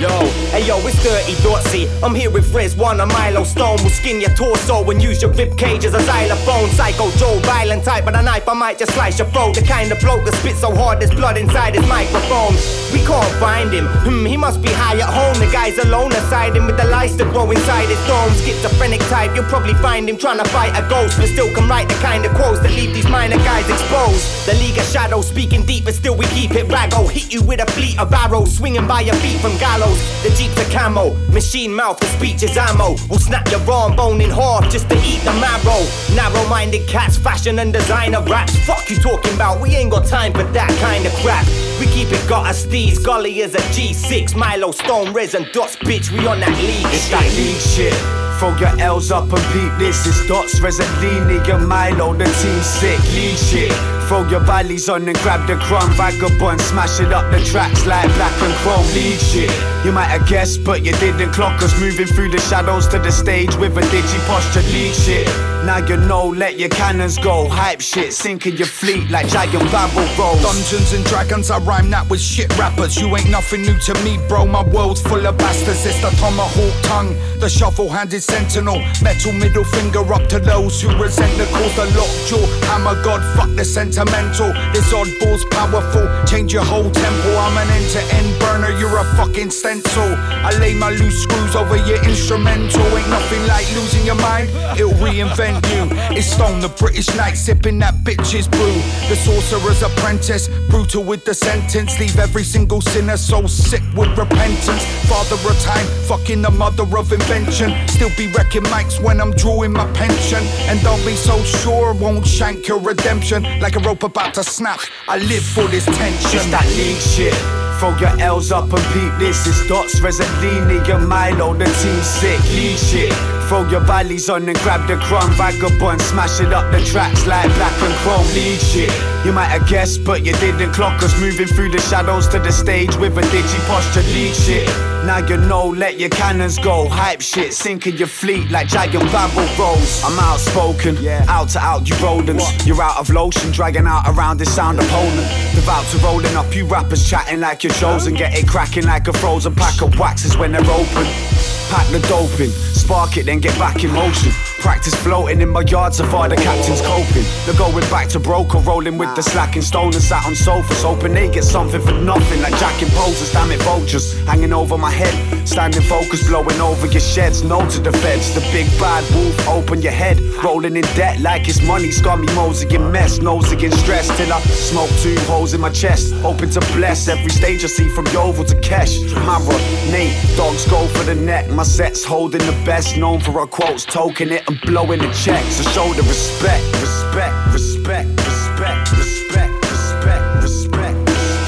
Yo. 0.00 0.08
Hey 0.48 0.66
yo, 0.66 0.78
it's 0.88 0.96
Dirty 1.04 1.34
Dotsy. 1.44 1.84
I'm 2.02 2.14
here 2.14 2.30
with 2.30 2.54
Riz 2.54 2.74
One, 2.74 3.00
a 3.00 3.04
Milo 3.04 3.44
Stone. 3.44 3.82
Will 3.82 3.90
skin 3.90 4.18
your 4.18 4.30
torso 4.30 4.88
and 4.88 5.02
use 5.02 5.20
your 5.20 5.30
rib 5.32 5.58
cage 5.58 5.84
as 5.84 5.92
a 5.92 6.00
xylophone. 6.00 6.70
Psycho 6.70 7.10
Joe, 7.18 7.38
violent 7.40 7.84
type, 7.84 8.06
but 8.06 8.16
a 8.16 8.22
knife 8.22 8.48
I 8.48 8.54
might 8.54 8.78
just 8.78 8.94
slice 8.94 9.18
your 9.18 9.28
throat. 9.28 9.56
The 9.56 9.60
kind 9.60 9.92
of 9.92 10.00
bloke 10.00 10.24
that 10.24 10.32
spits 10.36 10.60
so 10.62 10.74
hard 10.74 11.00
there's 11.00 11.10
blood 11.10 11.36
inside 11.36 11.74
his 11.74 11.86
microphone. 11.86 12.56
We 12.96 13.04
can't 13.04 13.34
find 13.36 13.70
him. 13.70 13.88
Hmm, 14.08 14.24
he 14.24 14.38
must 14.38 14.62
be 14.62 14.70
high 14.72 14.96
at 14.96 15.12
home. 15.12 15.36
The 15.38 15.52
guy's 15.52 15.76
alone 15.76 16.12
aside 16.12 16.56
him 16.56 16.64
with 16.64 16.78
the 16.78 16.86
lice 16.86 17.16
that 17.16 17.30
grow 17.34 17.50
inside 17.50 17.90
his 17.92 18.00
dome. 18.08 18.32
Schizophrenic 18.40 19.00
type, 19.12 19.36
you'll 19.36 19.52
probably 19.52 19.74
find 19.84 20.08
him 20.08 20.16
trying 20.16 20.38
to 20.38 20.48
fight 20.48 20.72
a 20.80 20.88
ghost, 20.88 21.18
but 21.18 21.28
still 21.28 21.52
can 21.54 21.68
write 21.68 21.90
the 21.90 22.00
kind 22.00 22.24
of 22.24 22.32
quotes 22.32 22.60
that 22.60 22.72
leave 22.72 22.94
these 22.94 23.08
minor 23.08 23.36
guys 23.44 23.68
exposed. 23.68 24.24
The 24.48 24.56
League 24.64 24.78
of 24.78 24.84
Shadows 24.88 25.28
speaking 25.28 25.66
deep, 25.66 25.84
but 25.84 25.92
still 25.92 26.16
we 26.16 26.24
keep 26.32 26.52
it 26.52 26.68
raggo. 26.68 27.04
Hit 27.10 27.30
you 27.34 27.42
with 27.42 27.60
a 27.60 27.66
fleet 27.72 28.00
of 28.00 28.10
arrows, 28.14 28.56
swinging 28.56 28.88
by 28.88 29.02
your 29.02 29.16
feet 29.16 29.38
from 29.44 29.52
gallows. 29.58 29.89
The 30.22 30.30
Jeep's 30.36 30.58
a 30.60 30.70
camo, 30.70 31.14
machine 31.32 31.74
mouth, 31.74 31.98
the 31.98 32.06
speech 32.06 32.42
is 32.42 32.56
ammo. 32.56 32.96
We'll 33.08 33.18
snap 33.18 33.50
your 33.50 33.60
arm 33.70 33.96
bone 33.96 34.20
in 34.20 34.30
half 34.30 34.70
just 34.70 34.88
to 34.90 34.96
eat 34.96 35.20
the 35.20 35.32
marrow. 35.40 35.82
Narrow-minded 36.14 36.86
cats, 36.88 37.16
fashion 37.16 37.58
and 37.58 37.72
designer 37.72 38.22
raps. 38.22 38.56
Fuck 38.66 38.90
you 38.90 38.96
talking 38.96 39.34
about? 39.34 39.60
We 39.60 39.76
ain't 39.76 39.90
got 39.90 40.06
time 40.06 40.32
for 40.32 40.44
that 40.44 40.70
kind 40.80 41.06
of 41.06 41.12
crap. 41.22 41.46
We 41.80 41.86
keep 41.86 42.12
it 42.12 42.28
got 42.28 42.46
us 42.46 42.66
steez, 42.66 43.02
golly 43.02 43.40
is 43.40 43.54
a 43.54 43.64
G6, 43.74 44.36
Milo, 44.36 44.72
Stone, 44.72 45.12
Riz 45.12 45.34
and 45.34 45.50
Dots, 45.52 45.76
bitch. 45.76 46.10
We 46.10 46.26
on 46.26 46.40
that 46.40 46.56
league. 46.58 46.86
It's 46.92 47.04
shit. 47.04 47.12
that 47.12 47.32
league 47.36 47.56
shit. 47.56 48.20
Throw 48.38 48.56
your 48.56 48.80
L's 48.80 49.10
up 49.10 49.32
and 49.32 49.44
peep 49.52 49.72
this. 49.78 50.06
It's 50.06 50.26
Dots, 50.26 50.60
Resolini, 50.60 51.38
and 51.48 51.68
Milo, 51.68 52.14
the 52.14 52.24
team 52.24 52.60
sick. 52.62 53.00
League 53.14 53.36
shit. 53.36 53.99
Throw 54.10 54.28
your 54.28 54.40
valleys 54.40 54.88
on 54.88 55.06
and 55.06 55.16
grab 55.18 55.46
the 55.46 55.54
crumb. 55.54 55.88
Vagabond, 55.92 56.60
smash 56.60 56.98
it 56.98 57.12
up 57.12 57.30
the 57.30 57.38
tracks 57.44 57.86
like 57.86 58.12
black 58.16 58.42
and 58.42 58.52
chrome. 58.54 58.84
Lead 58.92 59.20
shit. 59.20 59.50
You 59.84 59.92
might 59.92 60.06
have 60.06 60.26
guessed, 60.26 60.64
but 60.64 60.84
you 60.84 60.90
didn't 60.96 61.30
clock 61.30 61.62
us. 61.62 61.78
Moving 61.78 62.08
through 62.08 62.30
the 62.30 62.40
shadows 62.40 62.88
to 62.88 62.98
the 62.98 63.12
stage 63.12 63.54
with 63.54 63.78
a 63.78 63.82
digi 63.82 64.18
posture. 64.26 64.62
Lead 64.72 64.96
shit. 64.96 65.28
Now 65.64 65.78
you 65.78 65.96
know, 65.96 66.26
let 66.26 66.58
your 66.58 66.70
cannons 66.70 67.18
go. 67.18 67.48
Hype 67.48 67.80
shit, 67.80 68.12
sinking 68.12 68.56
your 68.56 68.66
fleet 68.66 69.10
like 69.10 69.28
giant 69.28 69.70
babble 69.70 70.08
rolls. 70.18 70.42
Dungeons 70.42 70.92
and 70.92 71.04
Dragons, 71.04 71.50
I 71.50 71.58
rhyme 71.58 71.90
that 71.90 72.08
with 72.10 72.20
shit 72.20 72.50
rappers. 72.58 72.96
You 72.96 73.14
ain't 73.14 73.30
nothing 73.30 73.62
new 73.62 73.78
to 73.78 73.94
me, 74.02 74.18
bro. 74.26 74.44
My 74.44 74.64
world's 74.64 75.02
full 75.02 75.24
of 75.24 75.38
bastards. 75.38 75.86
It's 75.86 76.00
the 76.00 76.10
tomahawk 76.18 76.82
tongue, 76.82 77.14
the 77.38 77.48
shovel 77.48 77.88
handed 77.88 78.22
sentinel. 78.22 78.80
Metal 79.02 79.32
middle 79.32 79.64
finger 79.64 80.00
up 80.12 80.28
to 80.30 80.40
those 80.40 80.80
who 80.82 80.88
resent 81.00 81.36
the 81.38 81.44
cause. 81.46 81.76
The 81.76 81.86
lockjaw, 81.96 82.46
hammer 82.66 83.00
god, 83.04 83.22
fuck 83.36 83.54
the 83.54 83.64
sentimental. 84.00 84.52
This 84.72 84.92
oddball's 84.92 85.44
powerful, 85.50 86.08
change 86.26 86.52
your 86.52 86.64
whole 86.64 86.90
tempo. 86.90 87.36
I'm 87.36 87.56
an 87.58 87.68
end 87.70 87.90
to 87.92 88.00
end 88.14 88.38
burner, 88.40 88.70
you're 88.78 88.96
a 88.96 89.04
fucking 89.16 89.50
stencil. 89.50 90.14
I 90.42 90.56
lay 90.58 90.74
my 90.74 90.90
loose 90.90 91.22
screws 91.22 91.54
over 91.56 91.76
your 91.76 92.02
instrumental. 92.04 92.82
Ain't 92.96 93.08
nothing 93.08 93.46
like 93.46 93.66
losing 93.74 94.04
your 94.06 94.16
mind, 94.16 94.48
it'll 94.78 94.92
reinvent 94.92 95.60
you. 95.74 95.88
It's 96.16 96.26
Stone, 96.26 96.60
the 96.60 96.68
British 96.68 97.14
knight, 97.16 97.34
sipping 97.34 97.78
that 97.80 97.94
bitch's 98.04 98.48
brew. 98.48 98.80
The 99.08 99.16
sorcerer's 99.16 99.82
apprentice, 99.82 100.48
brutal 100.68 101.04
with 101.04 101.24
the 101.24 101.34
sentence. 101.34 101.98
Leave 101.98 102.18
every 102.18 102.44
single 102.44 102.80
sinner 102.80 103.16
so 103.16 103.46
sick 103.46 103.82
with 103.96 104.16
repentance. 104.16 104.84
Father 105.08 105.34
of 105.34 105.60
time, 105.60 105.86
fucking 106.06 106.42
the 106.42 106.50
mother 106.50 106.84
of 106.96 107.12
invention. 107.12 107.74
Still 107.88 108.10
be 108.16 108.28
wrecking 108.32 108.62
mics 108.64 109.02
when 109.02 109.20
I'm 109.20 109.32
drawing 109.32 109.72
my 109.72 109.90
pension. 109.92 110.42
And 110.68 110.80
don't 110.82 111.04
be 111.04 111.16
so 111.16 111.42
sure, 111.42 111.94
won't 111.94 112.26
shank 112.26 112.68
your 112.68 112.78
redemption. 112.78 113.42
Like 113.60 113.76
a 113.76 113.80
rope 113.90 114.04
about 114.04 114.34
to 114.34 114.44
snap, 114.44 114.80
I 115.08 115.18
live 115.18 115.42
for 115.42 115.66
this 115.66 115.84
tension. 115.84 116.38
It's 116.38 116.50
that 116.50 116.66
league 116.78 117.00
shit. 117.00 117.34
Throw 117.80 117.96
your 117.98 118.20
L's 118.20 118.52
up 118.52 118.72
and 118.72 118.84
peep 118.92 119.12
this. 119.18 119.46
It's 119.46 119.66
Dots, 119.66 119.98
Resolini, 120.00 120.78
and 120.94 121.08
Milo, 121.08 121.54
the 121.54 121.64
team 121.64 122.02
sick. 122.02 122.40
League 122.54 122.78
shit. 122.78 123.39
Throw 123.50 123.68
your 123.68 123.80
valleys 123.80 124.30
on 124.30 124.48
and 124.48 124.56
grab 124.60 124.86
the 124.86 124.94
crumb. 124.98 125.28
Vagabond, 125.32 126.00
smash 126.02 126.40
it 126.40 126.52
up 126.52 126.70
the 126.70 126.78
tracks 126.84 127.26
like 127.26 127.52
black 127.56 127.82
and 127.82 127.92
chrome. 127.94 128.24
Lead 128.28 128.60
shit. 128.60 128.92
You 129.26 129.32
might 129.32 129.46
have 129.46 129.66
guessed, 129.66 130.04
but 130.04 130.24
you 130.24 130.34
didn't 130.34 130.70
clock 130.70 131.02
us. 131.02 131.20
Moving 131.20 131.48
through 131.48 131.70
the 131.70 131.80
shadows 131.80 132.28
to 132.28 132.38
the 132.38 132.52
stage 132.52 132.94
with 132.94 133.18
a 133.18 133.22
digi 133.22 133.66
posture. 133.66 134.02
League 134.14 134.34
shit. 134.34 134.68
Now 135.04 135.18
you 135.18 135.36
know, 135.36 135.66
let 135.66 135.98
your 135.98 136.10
cannons 136.10 136.60
go. 136.60 136.88
Hype 136.88 137.20
shit, 137.20 137.52
sinking 137.52 137.96
your 137.96 138.06
fleet 138.06 138.48
like 138.52 138.68
giant 138.68 139.10
babble 139.10 139.42
rolls. 139.58 140.00
I'm 140.04 140.16
outspoken, 140.20 140.96
yeah. 141.02 141.26
out 141.26 141.48
to 141.48 141.58
out 141.58 141.88
you 141.88 141.96
rodents. 141.96 142.64
You're 142.64 142.80
out 142.80 142.98
of 142.98 143.10
lotion, 143.10 143.50
dragging 143.50 143.84
out 143.84 144.04
around 144.06 144.38
this 144.38 144.54
sound 144.54 144.78
opponent. 144.78 145.26
Devout 145.56 145.84
to 145.86 145.98
rolling 145.98 146.36
up, 146.36 146.54
you 146.54 146.66
rappers 146.66 147.04
chatting 147.04 147.40
like 147.40 147.64
you're 147.64 147.72
chosen. 147.72 148.14
Get 148.14 148.32
it 148.32 148.46
cracking 148.46 148.84
like 148.84 149.08
a 149.08 149.12
frozen 149.12 149.56
pack 149.56 149.82
of 149.82 149.98
waxes 149.98 150.36
when 150.36 150.52
they're 150.52 150.70
open. 150.70 151.49
Pack 151.70 151.86
the 151.92 152.00
dope 152.08 152.40
in, 152.40 152.50
spark 152.50 153.16
it, 153.16 153.26
then 153.26 153.38
get 153.38 153.56
back 153.56 153.84
in 153.84 153.92
motion. 153.92 154.49
Practice 154.60 154.94
floating 154.94 155.40
in 155.40 155.48
my 155.48 155.62
yard 155.62 155.94
so 155.94 156.04
far 156.06 156.28
the 156.28 156.36
captain's 156.36 156.82
coping. 156.82 157.24
They're 157.46 157.56
going 157.56 157.88
back 157.88 158.08
to 158.10 158.20
broker, 158.20 158.58
rolling 158.58 158.98
with 158.98 159.14
the 159.16 159.22
slacking 159.22 159.62
stone 159.62 159.94
and 159.94 160.02
sat 160.02 160.26
on 160.26 160.34
sofas. 160.34 160.82
Hoping 160.82 161.14
they 161.14 161.30
get 161.30 161.44
something 161.44 161.80
for 161.80 161.92
nothing, 161.92 162.42
like 162.42 162.56
jacking 162.58 162.90
poses, 162.90 163.32
damn 163.32 163.50
it, 163.50 163.60
vultures 163.62 164.12
hanging 164.26 164.52
over 164.52 164.76
my 164.76 164.90
head. 164.90 165.48
Standing 165.48 165.82
focus, 165.82 166.28
blowing 166.28 166.60
over 166.60 166.86
your 166.86 167.00
sheds. 167.00 167.42
No 167.42 167.66
to 167.70 167.80
the 167.80 167.92
feds, 167.92 168.34
the 168.34 168.40
big 168.52 168.66
bad 168.78 169.02
wolf, 169.14 169.48
open 169.48 169.80
your 169.80 169.92
head. 169.92 170.20
Rolling 170.44 170.76
in 170.76 170.84
debt 170.94 171.20
like 171.20 171.48
it's 171.48 171.62
money, 171.62 171.90
scummy 171.90 172.26
moseying 172.34 172.92
mess. 172.92 173.18
Nose 173.18 173.50
against 173.52 173.80
stress 173.80 174.14
till 174.18 174.30
I 174.30 174.40
smoke 174.40 174.90
two 175.00 175.18
holes 175.20 175.54
in 175.54 175.60
my 175.62 175.70
chest. 175.70 176.12
Hoping 176.20 176.50
to 176.50 176.60
bless 176.76 177.08
every 177.08 177.30
stage 177.30 177.64
I 177.64 177.68
see 177.68 177.88
from 177.88 178.06
Yeovil 178.08 178.44
to 178.44 178.56
Kesh. 178.56 179.00
Mara, 179.24 179.58
Nate, 179.90 180.16
dogs 180.36 180.68
go 180.68 180.86
for 180.88 181.04
the 181.04 181.14
neck. 181.14 181.48
My 181.50 181.62
set's 181.62 182.04
holding 182.04 182.44
the 182.44 182.62
best, 182.66 182.98
known 182.98 183.20
for 183.20 183.40
our 183.40 183.46
quotes, 183.46 183.86
token 183.86 184.30
it 184.30 184.49
and 184.50 184.60
blowing 184.62 184.98
the 184.98 185.10
check. 185.12 185.44
So 185.44 185.62
show 185.70 185.92
the 185.94 186.02
respect, 186.02 186.64
respect, 186.80 187.34
respect, 187.52 188.08
respect, 188.20 188.92
respect, 188.92 189.52
respect, 189.70 190.42
respect. 190.42 190.96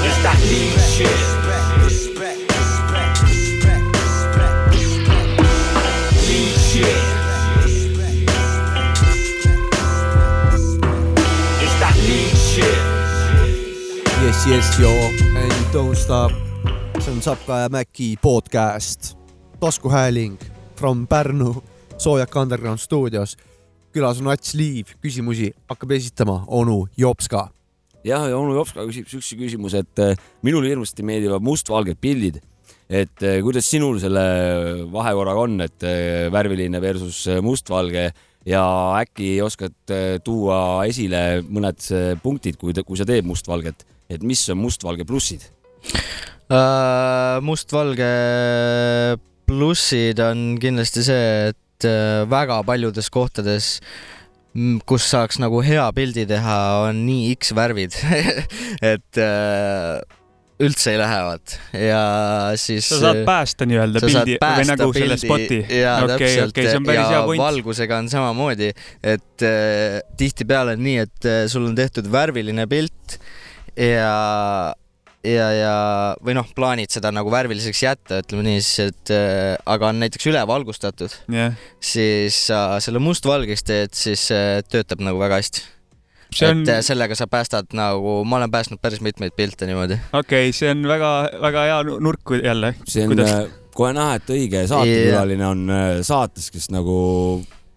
It's 0.07 0.19
that 0.23 0.39
lead 0.49 0.79
shit. 0.95 1.07
Respect, 1.11 1.67
respect, 1.83 2.39
respect, 2.59 3.83
respect, 3.99 4.55
respect. 4.71 5.35
Lead 6.27 6.55
shit. 6.69 7.01
It's 11.63 11.75
that 11.83 11.95
lead 12.07 12.33
shit. 12.47 12.79
Yes, 14.23 14.47
yes, 14.47 14.79
yo 14.79 14.91
and 15.39 15.73
don't 15.73 15.95
stop. 15.95 16.31
see 16.99 17.11
on 17.11 17.21
Sapka 17.21 17.59
ja 17.59 17.69
Mäki 17.69 18.17
podcast, 18.21 19.17
taskuhääling 19.59 20.39
from 20.75 21.07
Pärnu 21.07 21.72
Soojak 22.03 22.35
Underground 22.35 22.81
stuudios. 22.83 23.37
külas 23.95 24.17
on 24.19 24.27
Ats 24.27 24.55
Liiv, 24.57 24.89
küsimusi 24.99 25.53
hakkab 25.69 25.91
esitama 25.95 26.41
onu 26.51 26.87
Jopska. 26.97 27.47
jah, 28.03 28.25
ja 28.27 28.35
onu 28.37 28.57
Jopska 28.57 28.83
küsib 28.89 29.07
siukse 29.07 29.37
küsimuse, 29.39 29.85
et 29.85 29.99
äh, 30.03 30.17
minule 30.43 30.67
hirmsasti 30.67 31.03
meeldivad 31.03 31.39
mustvalged 31.39 31.95
pildid. 32.01 32.41
et 32.89 33.23
äh, 33.23 33.39
kuidas 33.39 33.69
sinul 33.71 34.01
selle 34.03 34.19
vahekorraga 34.91 35.45
on, 35.47 35.61
et 35.61 35.83
äh, 35.83 36.27
värviline 36.33 36.81
versus 36.81 37.23
äh, 37.27 37.39
mustvalge 37.39 38.11
ja 38.45 38.65
äkki 38.99 39.39
oskad 39.41 39.71
äh, 39.87 40.19
tuua 40.19 40.83
esile 40.83 41.39
mõned 41.47 41.87
äh, 41.87 42.19
punktid, 42.19 42.59
kui, 42.59 42.73
kui 42.73 42.99
sa 42.99 43.07
teed 43.07 43.23
mustvalget, 43.23 43.87
et 44.09 44.23
mis 44.23 44.43
on 44.51 44.59
mustvalge 44.59 45.07
plussid? 45.07 45.47
Äh, 46.51 47.39
mustvalge 47.39 48.13
plussid 49.47 50.19
on 50.19 50.57
kindlasti 50.59 51.07
see, 51.07 51.27
et 51.53 51.62
äh, 51.87 52.23
väga 52.29 52.61
paljudes 52.67 53.09
kohtades, 53.13 53.77
kus 54.85 55.05
saaks 55.09 55.39
nagu 55.41 55.63
hea 55.65 55.85
pildi 55.97 56.27
teha, 56.29 56.57
on 56.87 57.05
nii 57.07 57.31
X 57.37 57.53
värvid, 57.57 57.95
et 58.93 59.21
äh, 59.21 60.01
üldse 60.63 60.93
ei 60.93 60.99
lähevad 61.01 61.55
ja 61.73 62.01
siis. 62.59 62.85
sa 62.91 62.99
saad 63.01 63.23
päästa 63.27 63.65
nii-öelda 63.69 64.03
pildi 64.03 64.37
või 64.37 64.67
nagu 64.69 64.89
selle 64.93 65.17
pildi 65.17 65.25
spoti. 65.25 65.59
jaa, 65.79 65.95
okei, 66.05 66.35
okei, 66.45 66.67
see 66.69 66.79
on 66.79 66.87
päris 66.87 67.09
hea 67.09 67.23
point. 67.25 67.41
valgusega 67.41 67.99
on 68.03 68.11
samamoodi, 68.11 68.69
et 69.01 69.47
äh, 69.49 69.99
tihtipeale 70.19 70.77
on 70.77 70.85
nii, 70.85 70.99
et 71.07 71.29
äh, 71.29 71.41
sul 71.51 71.65
on 71.69 71.75
tehtud 71.77 72.09
värviline 72.13 72.67
pilt 72.69 73.17
ja, 73.73 74.13
ja, 75.23 75.45
ja 75.55 75.73
või 76.23 76.35
noh, 76.37 76.47
plaanid 76.55 76.91
seda 76.93 77.11
nagu 77.15 77.31
värviliseks 77.33 77.83
jätta, 77.85 78.21
ütleme 78.23 78.43
nii 78.47 78.61
siis, 78.63 78.89
et 78.93 79.13
äh, 79.15 79.53
aga 79.65 79.91
on 79.93 80.01
näiteks 80.03 80.27
ülevalgustatud, 80.31 81.15
jah, 81.33 81.53
siis 81.83 82.41
sa 82.49 82.63
selle 82.83 82.99
mustvalgeks 83.03 83.63
teed, 83.67 83.93
siis 83.97 84.27
äh, 84.35 84.59
töötab 84.69 85.03
nagu 85.05 85.19
väga 85.21 85.39
hästi. 85.41 85.63
See 86.33 86.47
on- 86.49 86.63
et 86.65 86.69
äh, 86.73 86.79
sellega 86.81 87.13
sa 87.15 87.27
päästad 87.29 87.75
nagu, 87.77 88.23
ma 88.25 88.39
olen 88.39 88.51
päästnud 88.51 88.79
päris 88.81 89.01
mitmeid 89.05 89.35
pilte 89.37 89.67
niimoodi. 89.69 89.99
okei, 90.17 90.51
see 90.55 90.71
on 90.73 90.81
väga-väga 90.89 91.65
hea 91.69 91.83
nu- 91.89 91.99
nurk 92.01 92.33
jälle. 92.43 92.73
see 92.89 93.05
on 93.05 93.19
äh, 93.21 93.43
kohe 93.73 93.93
näha, 93.93 94.15
et 94.19 94.29
õige 94.33 94.63
saatekülaline 94.69 95.45
on 95.47 95.63
äh, 95.69 96.01
saates, 96.05 96.49
kes 96.53 96.69
nagu 96.73 96.97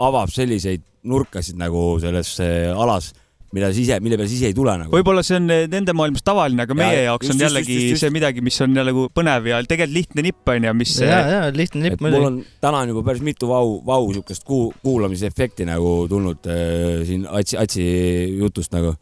avab 0.01 0.33
selliseid 0.33 0.83
nurkasid 1.07 1.57
nagu 1.61 1.99
selles 2.03 2.33
äh, 2.41 2.73
alas, 2.77 3.13
mida 3.57 3.73
sa 3.73 3.81
ise, 3.83 3.99
mille 4.05 4.19
peale 4.21 4.31
sa 4.31 4.37
ise 4.37 4.51
ei 4.53 4.57
tule 4.57 4.77
nagu. 4.83 4.93
võib-olla 4.93 5.25
see 5.27 5.39
on 5.41 5.49
nende 5.49 5.95
maailmas 5.97 6.25
tavaline, 6.27 6.67
aga 6.67 6.77
meie 6.77 7.01
Ja, 7.01 7.09
jaoks 7.11 7.27
just, 7.27 7.35
on 7.35 7.41
just, 7.41 7.47
jällegi 7.49 7.75
just, 7.77 7.91
just. 7.97 8.05
see 8.05 8.15
midagi, 8.15 8.45
mis 8.45 8.61
on 8.65 8.77
jälle 8.77 8.93
nagu 8.93 9.09
põnev 9.17 9.49
ja 9.51 9.61
tegelikult 9.65 9.97
lihtne 9.97 10.27
nipp 10.27 10.53
on 10.53 10.69
ju, 10.69 10.75
mis. 10.77 10.95
lihtne 11.57 11.93
et 11.93 12.01
mul 12.05 12.29
on 12.29 12.39
täna 12.63 12.85
on 12.85 12.93
juba 12.95 13.03
päris 13.07 13.25
mitu 13.27 13.49
vau, 13.51 13.77
vau 13.87 14.07
siukest 14.15 14.45
kuu, 14.47 14.71
kuulamisefekti 14.85 15.67
nagu 15.69 15.99
tulnud 16.11 16.47
äh, 16.51 17.03
siin 17.09 17.27
Atsi, 17.31 17.59
Atsi 17.61 17.85
jutust 18.39 18.73
nagu. 18.75 18.95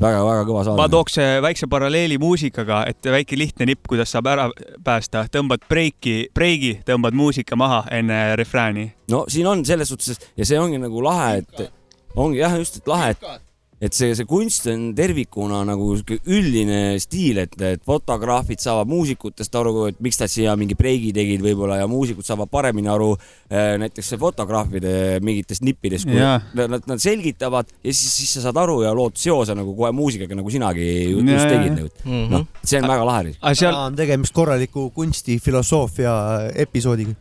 väga-väga 0.00 0.44
kõva 0.48 0.62
saade. 0.64 0.78
ma 0.78 0.86
tooks 0.88 1.18
äh, 1.20 1.36
väikse 1.42 1.66
paralleeli 1.70 2.16
muusikaga, 2.22 2.84
et 2.88 3.04
väike 3.04 3.36
lihtne 3.38 3.66
nipp, 3.72 3.82
kuidas 3.90 4.12
saab 4.14 4.30
ära 4.30 4.46
päästa, 4.86 5.26
tõmbad 5.34 5.66
breiki, 5.68 6.30
breigi, 6.34 6.76
tõmbad 6.86 7.16
muusika 7.18 7.58
maha 7.58 7.82
enne 7.90 8.36
refrääni. 8.40 8.90
no 9.10 9.24
siin 9.28 9.46
on 9.50 9.64
selles 9.66 9.90
suhtes 9.92 10.20
ja 10.38 10.46
see 10.46 10.60
ongi 10.60 10.78
nagu 10.80 11.02
lahe, 11.04 11.42
et 11.42 11.70
ongi 12.16 12.40
jah, 12.40 12.56
just, 12.58 12.80
et 12.80 12.88
lahe, 12.90 13.10
et 13.16 13.49
et 13.80 13.94
see, 13.96 14.10
see 14.14 14.26
kunst 14.28 14.66
on 14.68 14.90
tervikuna 14.94 15.62
nagu 15.64 15.86
sihuke 15.96 16.18
üldine 16.28 16.98
stiil, 17.00 17.38
et, 17.46 17.54
et 17.64 17.80
fotograafid 17.88 18.60
saavad 18.60 18.90
muusikutest 18.90 19.54
aru, 19.56 19.86
et 19.88 20.00
miks 20.04 20.18
nad 20.20 20.28
siia 20.28 20.52
mingi 20.60 20.76
breigi 20.76 21.14
tegid 21.16 21.40
võib-olla 21.40 21.78
ja 21.80 21.86
muusikud 21.88 22.26
saavad 22.26 22.50
paremini 22.52 22.90
aru 22.92 23.14
äh, 23.16 23.78
näiteks 23.80 24.12
fotograafide 24.20 24.92
mingitest 25.24 25.64
nippidest, 25.64 26.04
kui 26.10 26.20
Jaa. 26.20 26.36
nad, 26.60 26.76
nad, 26.84 27.00
selgitavad 27.00 27.72
ja 27.80 27.94
siis, 27.94 28.12
siis 28.20 28.34
sa 28.36 28.44
saad 28.48 28.60
aru 28.60 28.82
ja 28.84 28.92
lood 28.96 29.16
seose 29.16 29.56
nagu 29.56 29.72
kohe 29.78 29.92
muusikaga, 29.96 30.36
nagu 30.36 30.52
sinagi 30.52 30.86
ju- 31.14 31.24
just 31.24 31.48
tegid 31.48 31.72
nagu 31.78 31.88
Mhm.. 32.04 32.28
noh, 32.32 32.44
see 32.64 32.78
on 32.82 32.88
väga 32.88 33.04
lahe. 33.08 33.32
seal 33.56 33.74
on 33.74 33.96
tegemist 33.96 34.32
korraliku 34.36 34.90
kunstifilosoofia 34.96 36.12
episoodiga. 36.54 37.14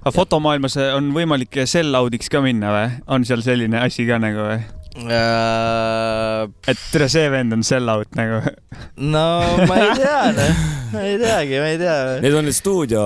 aga 0.00 0.12
fotomaailmas 0.16 0.76
on 0.96 1.10
võimalik 1.14 1.60
sell-out'iks 1.68 2.30
ka 2.32 2.40
minna 2.44 2.70
või? 2.74 2.90
on 3.06 3.24
seal 3.28 3.42
selline 3.44 3.78
asi 3.84 4.06
ka 4.08 4.18
nagu 4.18 4.42
või? 4.50 4.60
Äh, 4.98 6.48
et 6.66 6.80
tere, 6.90 7.06
see 7.12 7.28
vend 7.30 7.54
on 7.54 7.62
sell 7.62 7.88
out 7.92 8.10
nagu. 8.18 8.40
no 8.98 9.22
ma 9.70 9.76
ei 9.84 9.92
tea, 10.00 10.22
noh, 10.34 10.62
ma 10.90 11.04
ei 11.06 11.18
teagi, 11.20 11.60
ma 11.62 11.68
ei 11.70 11.78
tea. 11.78 11.98
Need 12.24 12.34
on 12.34 12.48
need 12.48 12.56
stuudio 12.58 13.02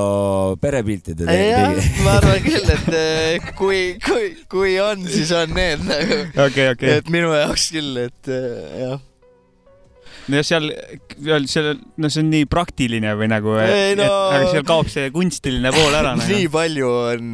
perepiltide 0.62 1.28
jah 1.28 1.76
ma 2.06 2.16
arvan 2.22 2.40
küll, 2.46 2.72
et 2.72 2.88
eh, 2.96 3.50
kui, 3.58 3.82
kui, 4.04 4.30
kui 4.48 4.78
on, 4.80 5.04
siis 5.12 5.34
on 5.36 5.52
need 5.56 5.84
nagu. 5.84 6.22
Okei, 6.46 6.70
okei. 6.72 7.00
et 7.02 7.12
minu 7.12 7.34
jaoks 7.36 7.68
küll, 7.76 8.06
et 8.06 8.32
eh, 8.32 8.78
jah. 8.86 9.02
No 10.32 10.40
seal, 10.46 10.68
seal, 11.18 11.46
seal, 11.50 11.68
no 12.00 12.08
see 12.12 12.22
on 12.24 12.30
nii 12.32 12.46
praktiline 12.50 13.12
või 13.18 13.28
nagu, 13.32 13.54
Ei, 13.60 13.94
no- 13.98 14.06
aga 14.32 14.50
seal 14.52 14.66
kaob 14.68 14.88
see 14.92 15.10
kunstiline 15.14 15.72
pool 15.74 15.96
ära 15.98 16.14
nagu. 16.18 16.28
nii. 16.30 16.48
palju 16.54 16.90
on. 17.14 17.32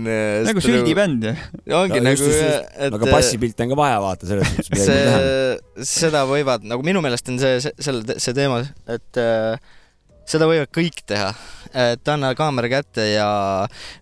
Nagu 0.49 0.64
süldibänd 0.64 1.28
ju. 1.28 1.34
ongi 1.80 2.01
Ja 2.01 2.05
nagu 2.07 2.30
et 2.30 2.97
aga 2.99 3.11
bassipilte 3.12 3.66
on 3.66 3.74
ka 3.74 3.80
vaja 3.82 4.01
vaata 4.03 4.30
selles 4.30 4.55
tähenda. 4.70 4.86
see, 4.86 5.93
seda 5.97 6.24
võivad, 6.30 6.64
nagu 6.66 6.84
minu 6.86 7.03
meelest 7.05 7.28
on 7.32 7.38
see, 7.43 7.61
see, 7.62 8.01
see 8.18 8.36
teema, 8.36 8.62
et 8.91 9.20
äh, 9.22 9.76
seda 10.31 10.47
võivad 10.51 10.70
kõik 10.74 11.03
teha. 11.09 11.33
et 11.70 12.09
anna 12.11 12.33
kaamera 12.35 12.66
kätte 12.70 13.05
ja 13.12 13.28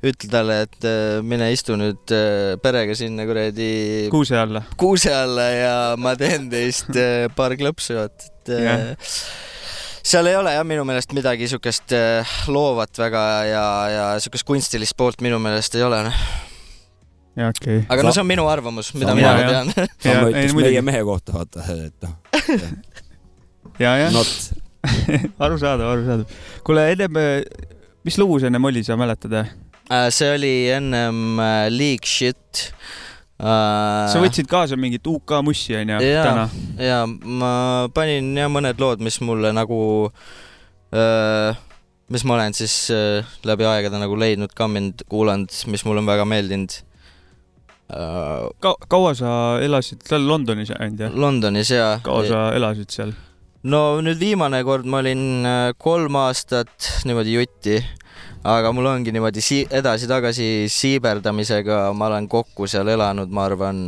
ütle 0.00 0.30
talle, 0.32 0.62
et 0.64 0.86
äh, 0.88 1.18
mine 1.20 1.50
istu 1.52 1.76
nüüd 1.76 2.14
äh, 2.16 2.56
perega 2.62 2.94
sinna 2.96 3.26
kuradi 3.28 4.08
kuuse 4.12 4.38
alla. 4.40 4.62
kuuse 4.80 5.12
alla 5.12 5.48
ja 5.52 5.74
ma 6.00 6.14
teen 6.16 6.48
teist 6.52 6.90
äh, 6.96 7.26
paar 7.36 7.56
klõpsu, 7.60 7.98
et, 8.06 8.28
et 8.48 8.54
äh, 8.56 9.16
seal 10.08 10.30
ei 10.30 10.38
ole 10.40 10.54
jah, 10.56 10.64
minu 10.68 10.84
meelest 10.88 11.12
midagi 11.16 11.48
siukest 11.52 11.92
äh, 11.96 12.36
loovat 12.48 13.00
väga 13.00 13.24
ja, 13.48 13.64
ja 13.92 14.06
siukest 14.24 14.48
kunstilist 14.48 14.96
poolt 14.96 15.24
minu 15.24 15.40
meelest 15.42 15.76
ei 15.76 15.84
ole, 15.84 16.00
noh. 16.08 16.22
jaa, 17.36 17.50
okei. 17.52 17.82
aga 17.84 18.06
no 18.06 18.14
see 18.16 18.24
on 18.24 18.30
minu 18.30 18.48
arvamus, 18.48 18.94
mida 18.96 19.16
mina 19.18 19.34
jah. 19.42 19.52
tean. 19.52 19.92
sama 20.06 20.30
ütleks 20.30 20.56
meie 20.56 20.86
mehe 20.88 21.04
kohta, 21.08 21.36
vaata, 21.36 21.68
et 21.76 22.08
noh. 22.08 22.16
ja, 23.84 23.92
jah. 24.06 24.10
Not. 24.16 24.64
arusaadav, 25.44 25.86
arusaadav. 25.92 26.36
kuule, 26.66 26.84
ennem, 26.92 27.18
mis 28.06 28.18
lugu 28.20 28.38
see 28.40 28.50
ennem 28.50 28.68
oli, 28.70 28.84
sa 28.86 28.96
mäletad? 28.98 29.34
Äh, 29.88 30.08
see 30.14 30.28
oli 30.34 30.52
ennem 30.70 31.40
äh, 31.40 31.68
League 31.72 32.06
Shit. 32.06 32.72
sa 33.38 34.18
võtsid 34.18 34.48
kaasa 34.50 34.74
mingit 34.74 35.06
UK 35.06 35.36
mussi 35.46 35.76
onju 35.78 36.00
ja 36.02 36.24
täna?, 36.26 36.46
ja 36.82 36.96
ma 37.06 37.50
panin 37.94 38.32
jah 38.34 38.50
mõned 38.50 38.80
lood, 38.82 39.04
mis 39.06 39.20
mulle 39.22 39.52
nagu, 39.54 39.78
mis 42.10 42.24
ma 42.26 42.34
olen 42.34 42.56
siis 42.58 42.74
äh, 42.90 43.36
läbi 43.46 43.68
aegade 43.68 44.00
nagu 44.02 44.18
leidnud, 44.18 44.50
kamminud, 44.58 45.06
kuulanud, 45.06 45.54
mis 45.70 45.86
mulle 45.86 46.02
on 46.02 46.10
väga 46.10 46.26
meeldinud. 46.26 46.80
Ka-, 47.88 48.74
kaua 48.90 49.14
sa 49.16 49.30
elasid 49.64 50.02
seal 50.04 50.26
Londonis 50.28 50.74
ainult 50.74 51.06
jah? 51.06 51.14
Londonis 51.14 51.70
ja. 51.72 51.94
kaua 52.04 52.26
sa 52.28 52.42
elasid 52.58 52.90
seal? 52.92 53.14
No 53.64 53.98
nüüd 54.04 54.20
viimane 54.20 54.60
kord 54.66 54.86
ma 54.86 55.00
olin 55.02 55.22
äh, 55.46 55.72
kolm 55.78 56.16
aastat 56.20 56.90
niimoodi 57.08 57.34
jutti, 57.38 57.78
aga 58.46 58.72
mul 58.72 58.86
ongi 58.90 59.12
niimoodi 59.14 59.42
si- 59.42 59.66
edasi-tagasi 59.70 60.68
siiberdamisega, 60.70 61.88
ma 61.94 62.06
olen 62.10 62.28
kokku 62.30 62.68
seal 62.70 62.88
elanud, 62.94 63.30
ma 63.34 63.48
arvan, 63.48 63.80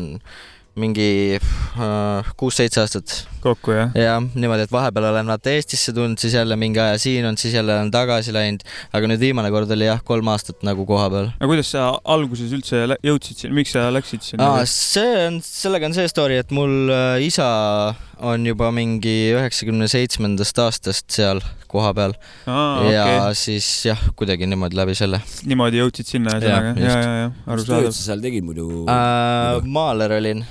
mingi 0.81 1.39
äh, 1.39 2.33
kuus-seitse 2.41 2.83
aastat. 2.83 3.15
Kokku 3.45 3.75
jah? 3.77 3.95
jah, 3.99 4.21
niimoodi, 4.35 4.67
et 4.69 4.75
vahepeal 4.75 5.11
olen 5.13 5.33
vaata 5.33 5.55
Eestisse 5.55 5.95
tulnud, 5.97 6.21
siis 6.21 6.35
jälle 6.39 6.57
mingi 6.61 6.81
aja 6.83 6.99
siin 7.01 7.27
olnud, 7.27 7.41
siis 7.43 7.55
jälle 7.57 7.75
olen 7.77 7.93
tagasi 7.95 8.35
läinud, 8.37 8.65
aga 8.97 9.11
nüüd 9.11 9.23
viimane 9.23 9.51
kord 9.55 9.71
oli 9.75 9.89
jah, 9.89 10.03
kolm 10.07 10.31
aastat 10.33 10.65
nagu 10.67 10.87
kohapeal. 10.89 11.33
aga 11.39 11.51
kuidas 11.51 11.73
sa 11.75 11.89
alguses 12.05 12.53
üldse 12.57 12.85
jõudsid 13.07 13.45
sinna, 13.45 13.57
miks 13.61 13.75
sa 13.77 13.89
läksid 13.95 14.27
sinna 14.27 14.53
see 14.69 15.27
on, 15.27 15.41
sellega 15.45 15.91
on 15.91 15.97
see 15.97 16.09
story, 16.11 16.41
et 16.41 16.55
mul 16.55 16.93
äh, 16.93 17.25
isa 17.27 17.49
on 18.21 18.45
juba 18.45 18.69
mingi 18.75 19.33
üheksakümne 19.33 19.89
seitsmendast 19.91 20.59
aastast 20.61 21.09
seal 21.15 21.41
kohapeal 21.71 22.15
Aa, 22.47 22.85
ja 22.91 23.05
okei. 23.07 23.35
siis 23.41 23.69
jah, 23.89 24.01
kuidagi 24.19 24.49
niimoodi 24.51 24.79
läbi 24.79 24.97
selle 24.99 25.23
niimoodi 25.49 25.81
jõudsid 25.81 26.11
sinna 26.15 26.37
ühesõnaga, 26.37 26.75
ja, 26.77 26.89
ja, 26.91 27.13
ja, 27.23 27.29
mis 27.31 27.41
tööd 27.41 27.55
arusaadav. 27.55 27.93
sa 27.97 28.09
seal 28.11 28.25
tegid 28.25 28.47
muidu? 28.47 28.69
äh,. 28.91 29.61
maaler 29.65 30.17
olin, 30.19 30.45